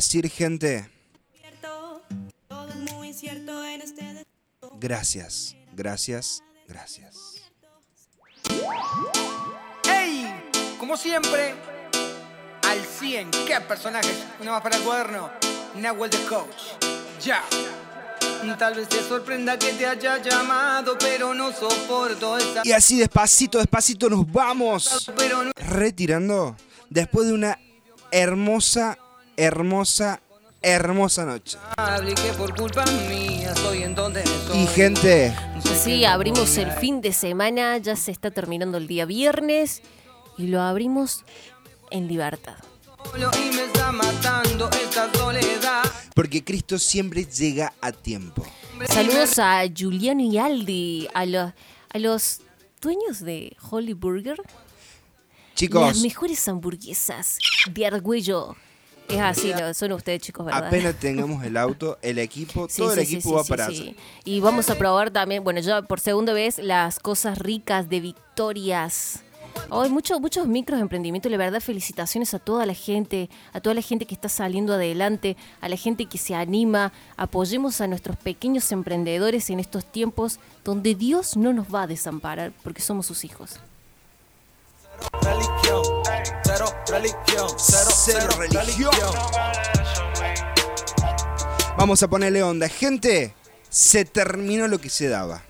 Decir, 0.00 0.30
gente? 0.30 0.88
Gracias, 4.78 5.54
gracias, 5.74 6.42
gracias. 6.66 7.42
¡Ey! 9.84 10.26
Como 10.78 10.96
siempre, 10.96 11.54
al 12.62 12.82
100. 12.82 13.30
¿Qué 13.46 13.60
personajes? 13.68 14.24
Una 14.40 14.52
más 14.52 14.62
para 14.62 14.78
el 14.78 14.82
cuaderno. 14.82 15.30
Nahuel 15.76 16.10
the 16.10 16.24
Coach. 16.24 16.62
Ya. 17.22 17.44
Tal 18.58 18.74
vez 18.74 18.88
te 18.88 19.02
sorprenda 19.02 19.58
que 19.58 19.74
te 19.74 19.86
haya 19.86 20.16
llamado, 20.16 20.96
pero 20.98 21.34
no 21.34 21.52
soporto 21.52 22.38
esa. 22.38 22.62
Y 22.64 22.72
así 22.72 22.98
despacito, 22.98 23.58
despacito 23.58 24.08
nos 24.08 24.32
vamos 24.32 25.12
retirando 25.56 26.56
después 26.88 27.26
de 27.26 27.34
una 27.34 27.58
hermosa, 28.10 28.96
hermosa, 29.40 30.20
hermosa 30.60 31.24
noche. 31.24 31.58
Y 34.54 34.66
gente, 34.66 35.34
Sí, 35.82 36.04
abrimos 36.04 36.58
el 36.58 36.70
fin 36.72 37.00
de 37.00 37.12
semana, 37.12 37.78
ya 37.78 37.96
se 37.96 38.10
está 38.12 38.30
terminando 38.30 38.76
el 38.76 38.86
día 38.86 39.06
viernes 39.06 39.82
y 40.36 40.48
lo 40.48 40.60
abrimos 40.60 41.24
en 41.90 42.06
libertad. 42.06 42.56
Porque 46.14 46.44
Cristo 46.44 46.78
siempre 46.78 47.24
llega 47.24 47.72
a 47.80 47.92
tiempo. 47.92 48.44
Saludos 48.88 49.38
a 49.38 49.62
Juliano 49.76 50.22
y 50.22 50.36
Aldi, 50.36 51.08
a 51.14 51.24
los, 51.24 51.52
a 51.88 51.98
los 51.98 52.40
dueños 52.80 53.20
de 53.20 53.56
Holy 53.70 53.94
Burger. 53.94 54.36
Chicos. 55.54 55.80
Las 55.80 55.98
mejores 56.00 56.46
hamburguesas 56.46 57.38
de 57.70 57.86
Argüello. 57.86 58.54
Es 59.10 59.20
así, 59.20 59.52
son 59.74 59.92
ustedes 59.92 60.22
chicos, 60.22 60.46
¿verdad? 60.46 60.66
Apenas 60.66 60.94
tengamos 61.00 61.44
el 61.44 61.56
auto, 61.56 61.98
el 62.02 62.18
equipo, 62.18 62.68
Sí, 62.68 62.82
todo 62.82 62.92
sí, 62.92 63.00
el 63.00 63.06
sí, 63.06 63.14
equipo 63.14 63.30
sí, 63.30 63.34
va 63.34 63.44
sí, 63.44 63.50
para 63.50 63.66
sí. 63.66 63.82
allá. 63.82 63.92
Y 64.24 64.40
vamos 64.40 64.70
a 64.70 64.76
probar 64.76 65.10
también, 65.10 65.42
bueno, 65.44 65.60
ya 65.60 65.82
por 65.82 66.00
segunda 66.00 66.32
vez, 66.32 66.58
las 66.58 66.98
cosas 66.98 67.38
ricas 67.38 67.88
de 67.88 68.00
Victorias. 68.00 69.22
Hay 69.70 69.90
muchos, 69.90 70.20
muchos 70.20 70.46
micros 70.46 70.80
emprendimientos, 70.80 71.30
la 71.30 71.38
verdad, 71.38 71.60
felicitaciones 71.60 72.34
a 72.34 72.38
toda 72.38 72.66
la 72.66 72.74
gente, 72.74 73.28
a 73.52 73.60
toda 73.60 73.74
la 73.74 73.82
gente 73.82 74.06
que 74.06 74.14
está 74.14 74.28
saliendo 74.28 74.74
adelante, 74.74 75.36
a 75.60 75.68
la 75.68 75.76
gente 75.76 76.06
que 76.06 76.18
se 76.18 76.34
anima. 76.34 76.92
Apoyemos 77.16 77.80
a 77.80 77.86
nuestros 77.86 78.16
pequeños 78.16 78.70
emprendedores 78.72 79.50
en 79.50 79.60
estos 79.60 79.84
tiempos 79.84 80.38
donde 80.64 80.94
Dios 80.94 81.36
no 81.36 81.52
nos 81.52 81.72
va 81.72 81.82
a 81.82 81.86
desamparar 81.86 82.52
porque 82.62 82.82
somos 82.82 83.06
sus 83.06 83.24
hijos. 83.24 83.60
Religión, 85.22 85.82
cero 86.60 86.74
religión, 86.88 87.48
cero, 87.56 87.90
Cero 88.04 88.28
religión. 88.38 88.90
Vamos 91.78 92.02
a 92.02 92.08
ponerle 92.08 92.42
onda. 92.42 92.68
Gente, 92.68 93.32
se 93.70 94.04
terminó 94.04 94.68
lo 94.68 94.78
que 94.78 94.90
se 94.90 95.08
daba. 95.08 95.42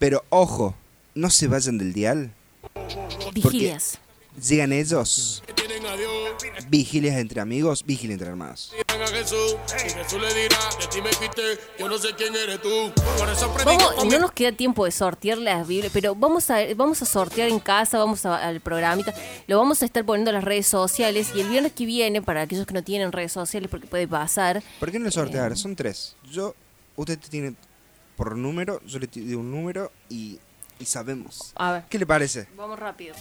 Pero 0.00 0.24
ojo, 0.30 0.74
no 1.14 1.30
se 1.30 1.46
vayan 1.46 1.78
del 1.78 1.92
dial. 1.92 2.32
porque 2.72 3.30
Vigilias. 3.34 3.98
Llegan 4.40 4.72
ellos. 4.72 5.44
Vigilias 6.68 7.16
entre 7.16 7.40
amigos, 7.40 7.84
vigilia 7.84 8.14
entre 8.14 8.28
hermanos. 8.28 8.72
no 8.98 9.06
Vamos, 13.64 13.94
nos 14.20 14.32
queda 14.32 14.52
tiempo 14.52 14.84
de 14.84 14.90
sortear 14.90 15.38
las 15.38 15.66
Biblias, 15.66 15.92
pero 15.92 16.14
vamos 16.14 16.50
a, 16.50 16.58
vamos 16.76 17.00
a 17.02 17.06
sortear 17.06 17.48
en 17.48 17.58
casa, 17.60 17.98
vamos 17.98 18.24
a- 18.26 18.46
al 18.46 18.60
programita, 18.60 19.14
lo 19.46 19.58
vamos 19.58 19.82
a 19.82 19.84
estar 19.84 20.04
poniendo 20.04 20.30
en 20.30 20.36
las 20.36 20.44
redes 20.44 20.66
sociales 20.66 21.30
y 21.34 21.40
el 21.40 21.48
viernes 21.48 21.72
que 21.72 21.86
viene, 21.86 22.22
para 22.22 22.42
aquellos 22.42 22.66
que 22.66 22.74
no 22.74 22.82
tienen 22.82 23.12
redes 23.12 23.32
sociales, 23.32 23.68
porque 23.70 23.86
puede 23.86 24.06
pasar, 24.06 24.62
¿Por 24.78 24.90
qué 24.90 24.98
no 24.98 25.06
le 25.06 25.10
sortear? 25.10 25.56
Son 25.56 25.74
tres. 25.76 26.16
Yo, 26.30 26.54
usted 26.96 27.18
tiene 27.18 27.54
por 28.16 28.36
número, 28.36 28.80
yo 28.86 28.98
le 28.98 29.06
digo 29.06 29.40
un 29.40 29.50
número 29.50 29.90
y, 30.08 30.38
y 30.78 30.84
sabemos. 30.84 31.52
A 31.56 31.72
ver. 31.72 31.84
¿Qué 31.88 31.98
le 31.98 32.06
parece? 32.06 32.46
Vamos 32.56 32.78
rápido. 32.78 33.14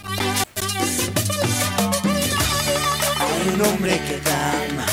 Hay 3.39 3.53
un 3.53 3.61
hombre 3.61 4.01
que 4.05 4.19
calma. 4.19 4.85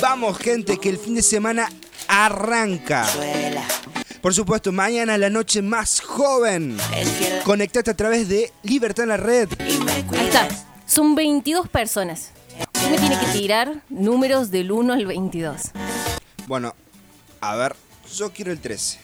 Vamos, 0.00 0.38
gente, 0.38 0.78
que 0.78 0.90
el 0.90 0.98
fin 0.98 1.16
de 1.16 1.22
semana 1.22 1.68
arranca. 2.06 3.04
Por 4.20 4.32
supuesto, 4.32 4.70
mañana 4.70 5.18
la 5.18 5.28
noche 5.28 5.60
más 5.60 6.00
joven. 6.00 6.76
Conectate 7.44 7.90
a 7.90 7.96
través 7.96 8.28
de 8.28 8.52
Libertad 8.62 9.04
en 9.04 9.08
la 9.08 9.16
Red. 9.16 9.48
Ahí 9.58 10.26
está, 10.26 10.48
son 10.86 11.16
22 11.16 11.68
personas. 11.68 12.30
Usted 12.74 12.90
me 12.90 12.98
tiene 12.98 13.18
que 13.18 13.26
tirar 13.26 13.82
números 13.88 14.52
del 14.52 14.70
1 14.70 14.92
al 14.92 15.06
22. 15.06 15.72
Bueno, 16.46 16.76
a 17.40 17.56
ver, 17.56 17.74
yo 18.14 18.30
quiero 18.32 18.52
el 18.52 18.60
13. 18.60 19.00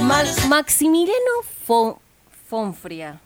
Ma- 0.00 0.24
Maximiliano 0.48 1.42
Fon- 1.66 1.96
Fonfria, 2.48 3.20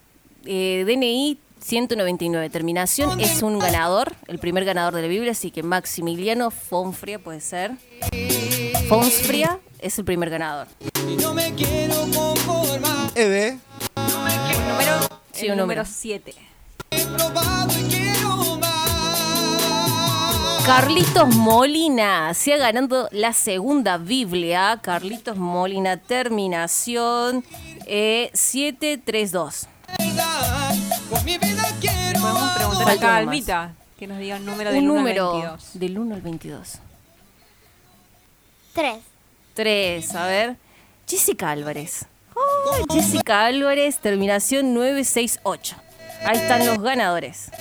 eh, 0.44 0.84
DNI 0.86 1.38
199, 1.60 2.50
terminación, 2.50 3.20
es 3.20 3.42
un 3.42 3.58
ganador, 3.58 4.14
el 4.28 4.38
primer 4.38 4.64
ganador 4.64 4.94
de 4.94 5.02
la 5.02 5.08
Biblia, 5.08 5.32
así 5.32 5.50
que 5.50 5.62
Maximiliano 5.62 6.50
Fonfria 6.50 7.18
puede 7.18 7.40
ser. 7.40 7.72
Fonsfria 8.88 9.58
es 9.80 9.98
el 9.98 10.04
primer 10.04 10.30
ganador. 10.30 10.68
No 11.20 11.34
me 11.34 11.54
quiero 11.54 11.94
conformar. 12.14 13.10
Eve. 13.14 13.58
Número, 13.96 15.08
Sí, 15.32 15.46
el 15.46 15.52
un 15.52 15.58
número. 15.58 15.82
número 15.82 15.84
7. 15.84 16.34
Carlitos 20.66 21.32
Molina, 21.36 22.34
sigue 22.34 22.58
ganando 22.58 23.08
la 23.12 23.32
segunda 23.32 23.98
Biblia. 23.98 24.80
Carlitos 24.82 25.36
Molina, 25.36 25.96
terminación 25.96 27.44
eh, 27.86 28.30
732. 28.34 29.68
Podemos 31.08 32.52
preguntar 32.54 32.84
Falta 32.84 32.92
acá 32.92 33.22
uno 33.22 33.54
a 33.54 33.72
que 33.96 34.06
nos 34.08 34.18
diga 34.18 34.36
un 34.36 34.44
número 34.44 34.70
Un 34.70 34.74
del 34.76 34.84
1 34.90 34.92
al 34.92 34.96
número 34.98 35.32
22. 35.34 35.70
del 35.74 35.98
1 35.98 36.14
al 36.16 36.20
22. 36.20 36.78
Tres. 38.74 38.98
3, 39.54 40.14
a 40.16 40.26
ver. 40.26 40.56
Jessica 41.06 41.52
Álvarez. 41.52 42.06
Oh, 42.34 42.92
Jessica 42.92 43.46
Álvarez, 43.46 44.00
terminación 44.00 44.74
968. 44.74 45.76
Ahí 46.24 46.36
están 46.38 46.66
los 46.66 46.80
ganadores. 46.80 47.52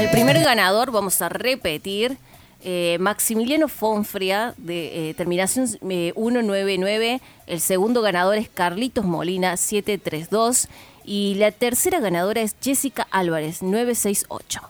El 0.00 0.08
primer 0.08 0.42
ganador, 0.42 0.92
vamos 0.92 1.20
a 1.20 1.28
repetir, 1.28 2.16
eh, 2.64 2.96
Maximiliano 3.00 3.68
Fonfria, 3.68 4.54
de 4.56 5.10
eh, 5.10 5.14
terminación 5.14 5.66
eh, 5.90 6.14
199. 6.16 7.20
El 7.46 7.60
segundo 7.60 8.00
ganador 8.00 8.38
es 8.38 8.48
Carlitos 8.48 9.04
Molina, 9.04 9.58
732. 9.58 10.68
Y 11.04 11.34
la 11.34 11.52
tercera 11.52 12.00
ganadora 12.00 12.40
es 12.40 12.56
Jessica 12.62 13.08
Álvarez, 13.10 13.62
968. 13.62 14.62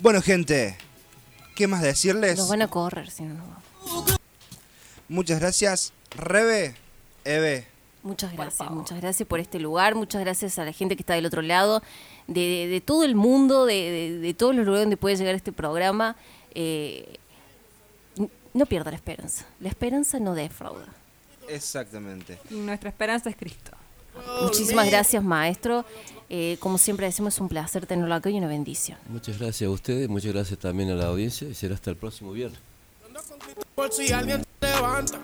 Bueno, 0.00 0.20
gente, 0.20 0.76
¿qué 1.54 1.68
más 1.68 1.82
decirles? 1.82 2.38
Nos 2.38 2.48
van 2.48 2.62
a 2.62 2.66
correr, 2.66 3.08
si 3.08 3.22
no 3.22 3.34
nos 3.34 3.46
vamos. 3.46 3.67
Muchas 5.08 5.40
gracias, 5.40 5.92
Rebe, 6.10 6.74
Eve. 7.24 7.66
Muchas 8.02 8.32
gracias, 8.32 8.70
muchas 8.70 9.00
gracias 9.00 9.28
por 9.28 9.40
este 9.40 9.58
lugar, 9.58 9.94
muchas 9.94 10.20
gracias 10.22 10.58
a 10.58 10.64
la 10.64 10.72
gente 10.72 10.96
que 10.96 11.02
está 11.02 11.14
del 11.14 11.26
otro 11.26 11.42
lado, 11.42 11.82
de, 12.26 12.40
de- 12.40 12.66
de 12.68 12.80
todo 12.80 13.02
el 13.04 13.14
mundo, 13.16 13.66
de, 13.66 13.74
de- 13.74 14.18
de 14.18 14.34
todos 14.34 14.54
los 14.54 14.64
lugares 14.64 14.84
donde 14.84 14.96
puede 14.96 15.16
llegar 15.16 15.34
este 15.34 15.52
programa. 15.52 16.14
Eh, 16.54 17.16
no 18.54 18.66
pierda 18.66 18.90
la 18.90 18.96
esperanza, 18.96 19.46
la 19.60 19.68
esperanza 19.68 20.18
no 20.20 20.34
defrauda. 20.34 20.86
Exactamente. 21.48 22.38
Y 22.50 22.54
nuestra 22.54 22.88
esperanza 22.90 23.30
es 23.30 23.36
Cristo. 23.36 23.72
Muchísimas 24.42 24.86
gracias, 24.90 25.22
maestro. 25.22 25.84
Eh, 26.28 26.56
como 26.60 26.76
siempre 26.78 27.06
decimos, 27.06 27.34
es 27.34 27.40
un 27.40 27.48
placer 27.48 27.86
tenerlo 27.86 28.14
acá 28.14 28.30
y 28.30 28.36
una 28.38 28.48
bendición. 28.48 28.98
Muchas 29.08 29.38
gracias 29.38 29.68
a 29.68 29.70
ustedes, 29.70 30.08
muchas 30.08 30.32
gracias 30.32 30.58
también 30.58 30.90
a 30.90 30.94
la 30.94 31.06
audiencia 31.06 31.48
y 31.48 31.54
será 31.54 31.74
hasta 31.74 31.90
el 31.90 31.96
próximo 31.96 32.32
viernes. 32.32 32.60
Por 33.74 33.92
si 33.92 34.12
alguien 34.12 34.44
se 34.60 34.66
levanta. 34.66 35.18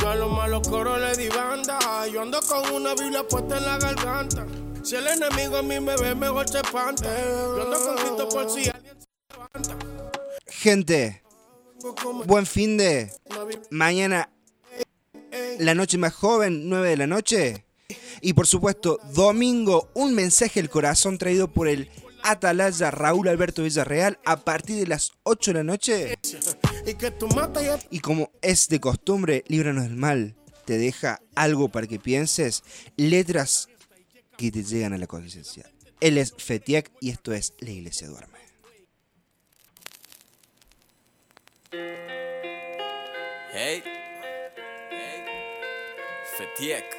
Yo 0.00 0.08
a 0.10 0.16
los 0.16 0.30
malos 0.30 0.68
coros 0.68 1.00
le 1.00 1.16
di 1.16 1.28
banda. 1.28 1.78
Yo 2.06 2.22
ando 2.22 2.40
con 2.42 2.74
una 2.74 2.94
Biblia 2.94 3.26
puesta 3.26 3.58
en 3.58 3.64
la 3.64 3.78
garganta. 3.78 4.46
Si 4.82 4.96
el 4.96 5.06
enemigo 5.06 5.56
a 5.56 5.62
mí 5.62 5.80
me 5.80 5.96
ve, 5.96 6.14
mejor 6.14 6.48
se 6.48 6.58
espanta. 6.58 7.04
Yo 7.04 7.62
ando 7.62 7.78
con 7.78 7.96
Cristo 7.96 8.28
por 8.28 8.50
si 8.50 8.68
alguien 8.68 8.98
Gente, 10.46 11.22
buen 12.24 12.46
fin 12.46 12.76
de. 12.76 13.12
Mañana 13.70 14.30
la 15.58 15.74
noche 15.74 15.98
más 15.98 16.14
joven, 16.14 16.68
9 16.68 16.90
de 16.90 16.96
la 16.96 17.06
noche. 17.06 17.64
Y 18.20 18.32
por 18.32 18.46
supuesto, 18.46 18.98
domingo, 19.12 19.88
un 19.94 20.14
mensaje 20.14 20.60
al 20.60 20.68
corazón 20.68 21.18
traído 21.18 21.48
por 21.48 21.68
el 21.68 21.90
Atalaya 22.22 22.90
Raúl 22.90 23.28
Alberto 23.28 23.62
Villarreal 23.62 24.18
a 24.24 24.38
partir 24.38 24.76
de 24.80 24.86
las 24.86 25.12
8 25.22 25.52
de 25.52 25.58
la 25.58 25.64
noche. 25.64 26.18
Y 27.90 28.00
como 28.00 28.30
es 28.40 28.68
de 28.68 28.80
costumbre, 28.80 29.44
líbranos 29.48 29.84
del 29.84 29.96
mal, 29.96 30.34
te 30.64 30.78
deja 30.78 31.20
algo 31.34 31.68
para 31.68 31.86
que 31.86 31.98
pienses, 31.98 32.62
letras 32.96 33.68
que 34.36 34.50
te 34.50 34.62
llegan 34.62 34.92
a 34.92 34.98
la 34.98 35.06
conciencia. 35.06 35.70
Él 36.00 36.16
es 36.16 36.32
Fetiak 36.36 36.90
y 37.00 37.10
esto 37.10 37.32
es 37.32 37.54
La 37.58 37.70
Iglesia 37.70 38.08
Duerme. 38.08 38.38
Hey, 43.52 43.82
hey, 44.90 45.24
Fetiek. 46.36 46.97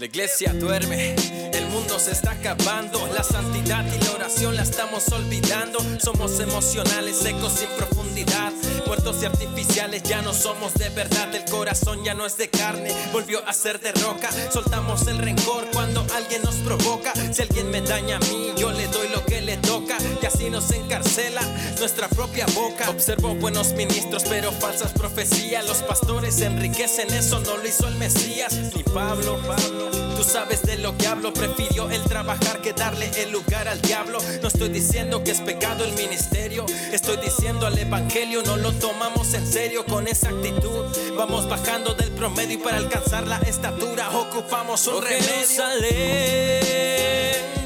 La 0.00 0.06
iglesia 0.06 0.54
duerme, 0.54 1.14
el 1.52 1.66
mundo 1.66 1.98
se 1.98 2.12
está 2.12 2.30
acabando, 2.30 3.06
la 3.12 3.22
santidad 3.22 3.84
y 3.84 4.02
la 4.02 4.12
oración 4.12 4.56
la 4.56 4.62
estamos 4.62 5.06
olvidando. 5.12 5.78
Somos 6.02 6.40
emocionales, 6.40 7.18
secos 7.18 7.52
sin 7.52 7.68
profundidad, 7.76 8.50
muertos 8.86 9.22
y 9.22 9.26
artificiales, 9.26 10.02
ya 10.02 10.22
no 10.22 10.32
somos 10.32 10.74
de 10.74 10.88
verdad. 10.90 11.34
El 11.34 11.44
corazón 11.50 12.04
ya 12.04 12.14
no 12.14 12.26
es 12.26 12.36
de 12.36 12.48
carne, 12.48 12.90
volvió 13.12 13.46
a 13.46 13.52
ser 13.52 13.80
de 13.80 13.92
roca. 13.92 14.30
Soltamos 14.52 15.06
el 15.06 15.18
rencor 15.18 15.66
cuando 15.72 16.04
alguien 16.14 16.42
nos 16.42 16.56
provoca. 16.56 17.12
Si 17.32 17.42
alguien 17.42 17.70
me 17.70 17.80
daña 17.80 18.16
a 18.16 18.20
mí, 18.20 18.52
yo 18.56 18.70
le 18.72 18.86
doy 18.88 19.08
lo 19.08 19.24
que 19.24 19.40
le 19.40 19.56
toca 19.58 19.96
y 20.22 20.26
así 20.26 20.50
nos 20.50 20.70
encarcela 20.70 21.42
nuestra 21.78 22.08
propia 22.08 22.46
boca. 22.54 22.90
Observo 22.90 23.34
buenos 23.34 23.72
ministros, 23.72 24.24
pero 24.28 24.52
falsas 24.52 24.92
profecías. 24.92 25.66
Los 25.66 25.78
pastores 25.78 26.40
enriquecen, 26.40 27.12
eso 27.12 27.40
no 27.40 27.56
lo 27.56 27.66
hizo 27.66 27.88
el 27.88 27.96
Mesías 27.96 28.54
ni 28.74 28.82
Pablo. 28.82 29.38
Pablo. 29.46 29.90
Tú 30.16 30.24
sabes 30.24 30.62
de 30.62 30.76
lo 30.76 30.96
que 30.98 31.06
hablo, 31.06 31.32
prefirió 31.32 31.90
el 31.90 32.02
trabajar 32.02 32.60
que 32.60 32.72
darle 32.72 33.10
el 33.16 33.30
lugar 33.30 33.68
al 33.68 33.80
diablo. 33.80 34.18
No 34.42 34.48
estoy 34.48 34.68
diciendo 34.68 35.24
que 35.24 35.30
es 35.30 35.40
pecado 35.40 35.84
el 35.84 35.92
ministerio, 35.92 36.66
estoy 36.92 37.16
diciendo 37.18 37.66
al 37.66 37.78
evangelio 37.78 38.42
no 38.42 38.56
lo 38.60 38.72
tomamos 38.72 39.32
en 39.34 39.46
serio 39.46 39.84
con 39.86 40.06
esa 40.06 40.28
actitud. 40.28 40.84
Vamos 41.16 41.48
bajando 41.48 41.94
del 41.94 42.10
promedio 42.12 42.54
y 42.54 42.58
para 42.58 42.76
alcanzar 42.78 43.26
la 43.26 43.38
estatura 43.38 44.10
ocupamos 44.10 44.86
un 44.86 44.94
Oh, 44.94 45.00
remedio. 45.00 45.24
Jerusalén, 45.24 45.90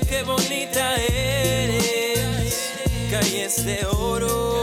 qué 0.08 0.22
bonita 0.24 0.96
eres, 0.96 2.70
calles 3.10 3.64
de 3.64 3.84
oro, 3.86 4.62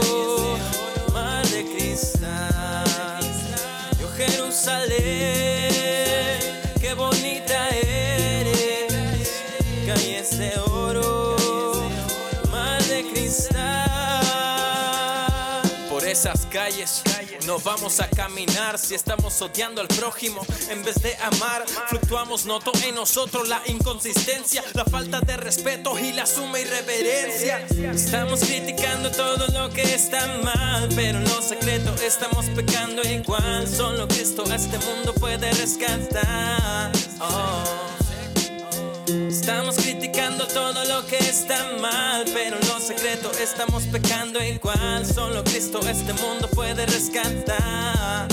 mar 1.12 1.46
de 1.48 1.64
cristal. 1.64 3.20
Yo 4.00 4.08
Jerusalén, 4.16 5.00
qué 6.80 6.94
bonita 6.94 7.68
eres, 7.70 8.92
calles 9.86 10.38
de 10.38 10.52
oro, 10.70 11.11
calles 16.52 17.02
no 17.46 17.58
vamos 17.58 17.98
a 18.00 18.08
caminar 18.08 18.78
si 18.78 18.94
estamos 18.94 19.40
odiando 19.40 19.80
al 19.80 19.88
prójimo 19.88 20.44
en 20.70 20.84
vez 20.84 21.02
de 21.02 21.16
amar. 21.16 21.64
Fluctuamos, 21.88 22.46
noto 22.46 22.72
en 22.84 22.94
nosotros 22.94 23.48
la 23.48 23.60
inconsistencia, 23.66 24.62
la 24.74 24.84
falta 24.84 25.20
de 25.20 25.36
respeto 25.36 25.98
y 25.98 26.12
la 26.12 26.26
suma 26.26 26.60
irreverencia. 26.60 27.66
Estamos 27.92 28.40
criticando 28.40 29.10
todo 29.10 29.48
lo 29.48 29.70
que 29.70 29.82
está 29.94 30.26
mal, 30.44 30.88
pero 30.94 31.18
en 31.18 31.24
lo 31.24 31.42
secreto 31.42 31.94
estamos 32.04 32.46
pecando 32.50 33.02
igual. 33.02 33.66
Solo 33.66 34.06
Cristo 34.06 34.44
a 34.48 34.54
este 34.54 34.78
mundo 34.78 35.14
puede 35.14 35.50
rescatar. 35.52 36.92
Oh. 37.20 38.01
Estamos 39.08 39.76
criticando 39.76 40.46
todo 40.46 40.84
lo 40.84 41.04
que 41.06 41.18
está 41.18 41.76
mal, 41.80 42.24
pero 42.32 42.56
en 42.56 42.68
lo 42.68 42.78
secreto 42.78 43.32
estamos 43.42 43.84
pecando 43.84 44.42
igual. 44.42 45.04
Solo 45.04 45.42
Cristo 45.42 45.80
este 45.88 46.12
mundo 46.14 46.48
puede 46.48 46.86
rescatar. 46.86 48.28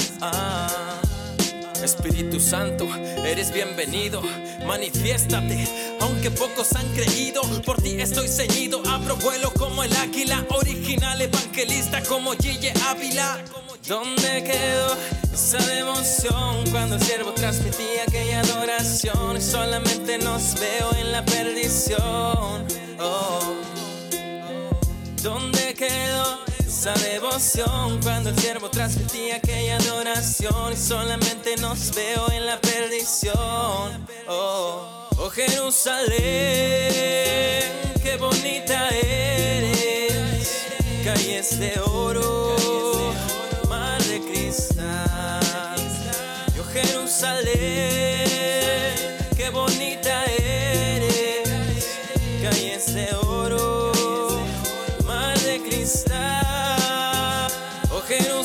Espíritu 1.83 2.39
Santo, 2.39 2.87
eres 3.25 3.53
bienvenido, 3.53 4.21
manifiéstate, 4.65 5.67
aunque 6.01 6.29
pocos 6.29 6.73
han 6.73 6.87
creído, 6.93 7.41
por 7.65 7.81
ti 7.81 7.99
estoy 7.99 8.27
ceñido, 8.27 8.81
abro 8.87 9.15
vuelo 9.17 9.51
como 9.57 9.83
el 9.83 9.95
águila, 9.95 10.45
original 10.49 11.21
evangelista 11.21 12.03
como 12.03 12.33
Gille 12.33 12.73
Ávila. 12.87 13.39
¿Dónde 13.87 14.43
quedó 14.43 14.97
esa 15.33 15.57
devoción 15.65 16.69
cuando 16.71 16.95
el 16.95 17.01
siervo 17.01 17.31
transmitía 17.31 18.03
aquella 18.07 18.41
adoración? 18.41 19.41
Solamente 19.41 20.17
nos 20.17 20.59
veo 20.59 20.93
en 20.99 21.11
la 21.11 21.23
perdición. 21.25 22.67
Oh. 22.99 23.55
¿Dónde 25.23 25.73
quedó 25.73 26.48
esa 26.69 26.93
devoción 26.93 27.99
cuando 28.03 28.29
el 28.29 28.37
siervo 28.37 28.69
transmitía 28.69 29.37
aquella 29.37 29.77
adoración? 29.77 30.71
Y 30.71 30.77
solamente 30.77 31.57
nos 31.57 31.91
veo 31.95 32.29
en 32.31 32.45
la 32.45 32.61
perdición. 32.61 34.05
Oh, 34.27 35.07
oh 35.17 35.29
Jerusalén, 35.31 36.13
qué 38.03 38.17
bonita 38.19 38.87
eres, 38.89 40.67
calles 41.03 41.59
de 41.59 41.73
oro, 41.87 42.55
mar 43.67 43.99
de 44.03 44.21
cristal. 44.21 45.75
Yo 46.55 46.63
Jerusalén, 46.65 47.49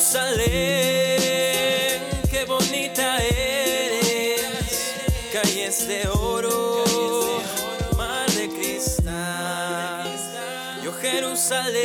Jerusalén, 0.05 1.99
qué 2.29 2.45
bonita 2.45 3.17
eres, 3.23 4.93
calles 5.33 5.87
de 5.87 6.07
oro, 6.07 6.83
mar 7.97 8.29
de 8.29 8.47
cristal. 8.49 10.05
Yo 10.83 10.93
Jerusalén, 10.93 11.83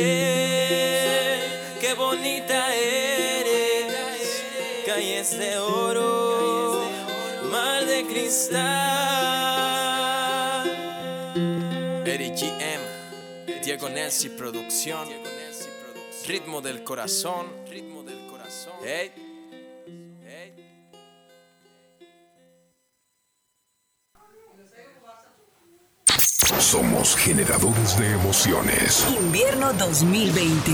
qué 1.79 1.95
bonita 1.95 2.75
eres, 2.75 4.43
calles 4.85 5.35
de 5.39 5.57
oro, 5.57 6.87
mar 7.49 7.83
de 7.87 8.05
cristal. 8.05 8.61
Eric 12.05 12.35
GM, 12.35 12.83
Diego 13.63 13.89
Nelsi 13.89 14.29
Producción, 14.29 15.09
Ritmo 16.27 16.61
del 16.61 16.83
Corazón, 16.83 17.47
Ritmo 17.67 18.00
Hey. 18.83 19.11
Somos 26.59 27.15
generadores 27.17 27.97
de 27.97 28.11
emociones. 28.13 29.05
Invierno 29.19 29.73
2020. 29.73 30.71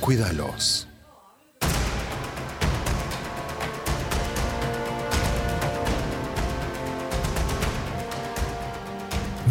cuídalos. 0.00 0.87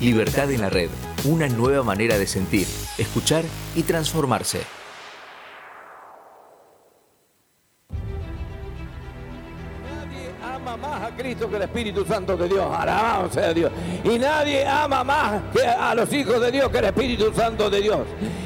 Libertad 0.00 0.50
en 0.50 0.62
la 0.62 0.70
red, 0.70 0.88
una 1.24 1.46
nueva 1.48 1.82
manera 1.82 2.16
de 2.16 2.26
sentir, 2.26 2.66
escuchar 2.96 3.44
y 3.76 3.82
transformarse. 3.82 4.79
Más 10.80 11.02
a 11.02 11.16
Cristo 11.16 11.48
que 11.48 11.56
el 11.56 11.62
Espíritu 11.62 12.04
Santo 12.04 12.36
de 12.36 12.48
Dios. 12.48 12.66
Alabado 12.72 13.30
sea 13.30 13.52
Dios. 13.52 13.70
Y 14.04 14.18
nadie 14.18 14.66
ama 14.66 15.04
más 15.04 15.42
que 15.52 15.66
a 15.66 15.94
los 15.94 16.12
hijos 16.12 16.40
de 16.40 16.50
Dios 16.50 16.70
que 16.70 16.78
el 16.78 16.84
Espíritu 16.86 17.32
Santo 17.34 17.70
de 17.70 17.80
Dios. 17.80 18.00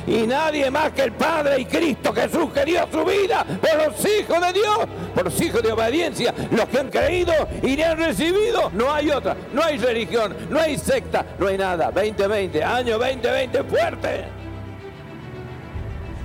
Y 0.06 0.26
nadie 0.26 0.70
más 0.70 0.92
que 0.92 1.02
el 1.02 1.12
Padre 1.12 1.60
y 1.60 1.64
Cristo 1.64 2.12
Jesús 2.12 2.52
que 2.52 2.64
dio 2.64 2.86
su 2.92 3.04
vida 3.04 3.44
por 3.44 3.86
los 3.86 4.04
hijos 4.04 4.40
de 4.40 4.52
Dios, 4.52 4.78
por 5.14 5.24
los 5.24 5.40
hijos 5.40 5.62
de 5.62 5.72
obediencia, 5.72 6.34
los 6.50 6.68
que 6.68 6.78
han 6.78 6.90
creído 6.90 7.32
y 7.62 7.76
le 7.76 7.84
han 7.84 7.98
recibido. 7.98 8.70
No 8.74 8.92
hay 8.92 9.10
otra, 9.10 9.36
no 9.52 9.62
hay 9.62 9.78
religión, 9.78 10.36
no 10.50 10.60
hay 10.60 10.76
secta, 10.76 11.24
no 11.38 11.46
hay 11.46 11.58
nada. 11.58 11.90
2020, 11.90 12.62
año 12.62 12.98
2020 12.98 13.64
fuerte. 13.64 14.43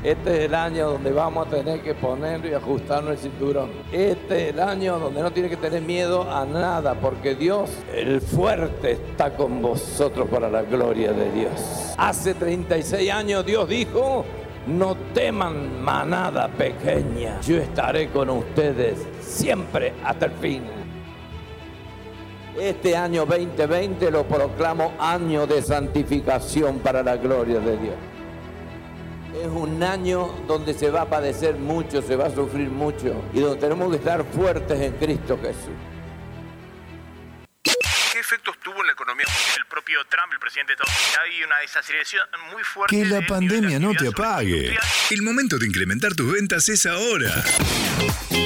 Este 0.04 0.38
es 0.38 0.46
el 0.46 0.56
año 0.56 0.92
donde 0.92 1.12
vamos 1.12 1.46
a 1.46 1.50
tener 1.50 1.82
que 1.82 1.94
poner 1.94 2.46
y 2.46 2.54
ajustarnos 2.54 3.12
el 3.12 3.18
cinturón. 3.18 3.70
Este 3.92 4.44
es 4.44 4.54
el 4.54 4.62
año 4.62 4.98
donde 4.98 5.22
no 5.22 5.32
tiene 5.32 5.50
que 5.50 5.58
tener 5.58 5.82
miedo 5.82 6.32
a 6.32 6.46
nada, 6.46 6.94
porque 6.94 7.36
Dios, 7.36 7.70
el 7.94 8.22
fuerte, 8.22 8.94
está 8.94 9.36
con 9.36 9.62
vosotros 9.62 10.30
para 10.30 10.50
la 10.50 10.62
gloria 10.62 11.12
de 11.12 11.30
Dios. 11.34 11.96
Hace 11.98 12.34
36 12.34 13.12
años 13.12 13.46
Dios 13.46 13.68
dijo, 13.68 14.24
no 14.68 14.96
teman 15.14 15.84
manada 15.84 16.48
pequeña, 16.48 17.42
yo 17.42 17.58
estaré 17.58 18.10
con 18.10 18.30
ustedes 18.30 19.06
siempre 19.20 19.96
hasta 20.06 20.28
el 20.28 20.32
fin. 20.32 20.64
Este 22.58 22.96
año 22.96 23.26
2020 23.26 24.12
lo 24.12 24.24
proclamo 24.24 24.94
año 24.98 25.46
de 25.46 25.62
santificación 25.62 26.80
para 26.80 27.04
la 27.04 27.18
gloria 27.18 27.60
de 27.60 27.78
Dios. 27.78 27.96
Es 29.36 29.48
un 29.48 29.82
año 29.84 30.28
donde 30.48 30.74
se 30.74 30.90
va 30.90 31.02
a 31.02 31.10
padecer 31.10 31.56
mucho, 31.56 32.02
se 32.02 32.16
va 32.16 32.26
a 32.28 32.34
sufrir 32.36 32.70
mucho 32.70 33.24
y 33.34 33.40
donde 33.40 33.60
tenemos 33.60 33.90
que 33.92 33.98
estar 33.98 34.24
fuertes 34.34 34.80
en 34.82 34.94
Cristo 34.94 35.38
Jesús. 35.42 35.76
¿Qué 37.64 38.20
efectos 38.20 38.56
tuvo 38.64 38.82
en 38.82 38.88
la 38.88 38.94
economía 38.94 39.26
el 39.58 39.66
propio 39.68 40.00
Trump, 40.10 40.34
el 40.34 40.40
presidente 40.40 40.74
de 40.74 40.82
Estados 40.82 41.00
Unidos? 41.00 41.20
Hay 41.24 41.44
una 41.44 41.58
desaceleración 41.60 42.24
muy 42.54 42.64
fuerte. 42.64 42.96
Que 42.98 43.06
la 43.06 43.20
de- 43.20 43.26
pandemia 43.28 43.80
no 43.80 43.94
te 43.94 44.08
apague. 44.08 44.76
El 45.12 45.22
momento 45.22 45.58
de 45.58 45.68
incrementar 45.68 46.14
tus 46.16 46.32
ventas 46.34 46.68
es 46.70 46.86
ahora. 46.86 47.32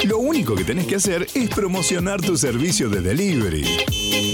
Lo 0.05 0.17
único 0.17 0.53
que 0.55 0.63
tenés 0.65 0.85
que 0.85 0.95
hacer 0.97 1.25
es 1.33 1.49
promocionar 1.49 2.21
tu 2.21 2.35
servicio 2.37 2.89
de 2.89 3.01
delivery. 3.01 3.63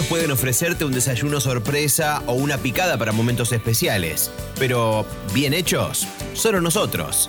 Muchos 0.00 0.08
pueden 0.08 0.30
ofrecerte 0.30 0.86
un 0.86 0.92
desayuno 0.92 1.42
sorpresa 1.42 2.22
o 2.24 2.32
una 2.32 2.56
picada 2.56 2.96
para 2.96 3.12
momentos 3.12 3.52
especiales, 3.52 4.30
pero 4.58 5.04
bien 5.34 5.52
hechos, 5.52 6.06
solo 6.32 6.62
nosotros. 6.62 7.28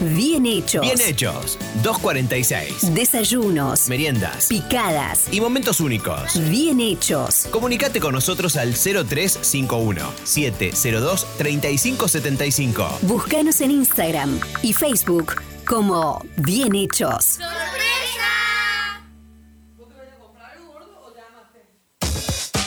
Bien 0.00 0.46
hechos. 0.46 0.82
Bien 0.82 1.00
hechos, 1.00 1.58
246. 1.82 2.94
Desayunos. 2.94 3.88
Meriendas. 3.88 4.46
Picadas. 4.46 5.26
Y 5.32 5.40
momentos 5.40 5.80
únicos. 5.80 6.38
Bien 6.50 6.78
hechos. 6.78 7.48
Comunicate 7.50 7.98
con 7.98 8.12
nosotros 8.12 8.54
al 8.56 8.74
0351 8.74 10.12
702 10.22 11.26
3575. 11.36 12.98
Búscanos 13.02 13.60
en 13.60 13.72
Instagram 13.72 14.38
y 14.62 14.72
Facebook 14.72 15.42
como 15.64 16.24
Bien 16.36 16.76
hechos. 16.76 17.40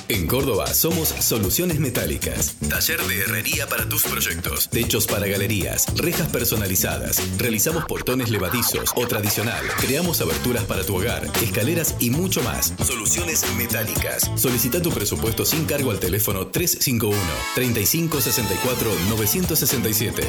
En 0.09 0.25
Córdoba 0.25 0.65
somos 0.73 1.09
Soluciones 1.09 1.79
Metálicas. 1.79 2.55
Taller 2.67 2.99
de 3.03 3.19
herrería 3.19 3.67
para 3.67 3.87
tus 3.87 4.01
proyectos. 4.01 4.67
Techos 4.67 5.05
para 5.05 5.27
galerías. 5.27 5.85
Rejas 5.95 6.27
personalizadas. 6.29 7.21
Realizamos 7.37 7.85
portones 7.85 8.31
levadizos 8.31 8.91
o 8.95 9.05
tradicional. 9.05 9.63
Creamos 9.77 10.19
aberturas 10.21 10.63
para 10.63 10.83
tu 10.83 10.95
hogar. 10.95 11.27
Escaleras 11.43 11.95
y 11.99 12.09
mucho 12.09 12.41
más. 12.41 12.73
Soluciones 12.83 13.45
Metálicas. 13.55 14.31
Solicita 14.35 14.81
tu 14.81 14.89
presupuesto 14.89 15.45
sin 15.45 15.65
cargo 15.65 15.91
al 15.91 15.99
teléfono 15.99 16.47
351 16.47 17.15
3564 17.53 18.91
967. 19.09 20.23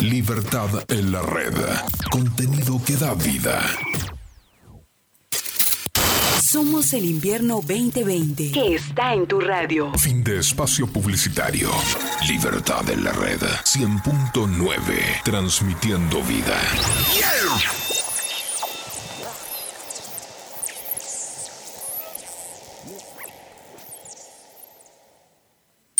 Libertad 0.00 0.70
en 0.88 1.12
la 1.12 1.20
red. 1.20 1.54
Contenido 2.10 2.80
que 2.82 2.96
da 2.96 3.12
vida. 3.12 3.60
Somos 6.50 6.94
el 6.94 7.04
invierno 7.04 7.56
2020. 7.56 8.52
Que 8.52 8.76
está 8.76 9.12
en 9.12 9.26
tu 9.26 9.38
radio. 9.38 9.92
Fin 9.98 10.24
de 10.24 10.38
espacio 10.38 10.86
publicitario. 10.86 11.68
Libertad 12.26 12.88
en 12.88 13.04
la 13.04 13.12
red. 13.12 13.42
100.9. 13.42 15.24
Transmitiendo 15.24 16.22
vida. 16.22 16.56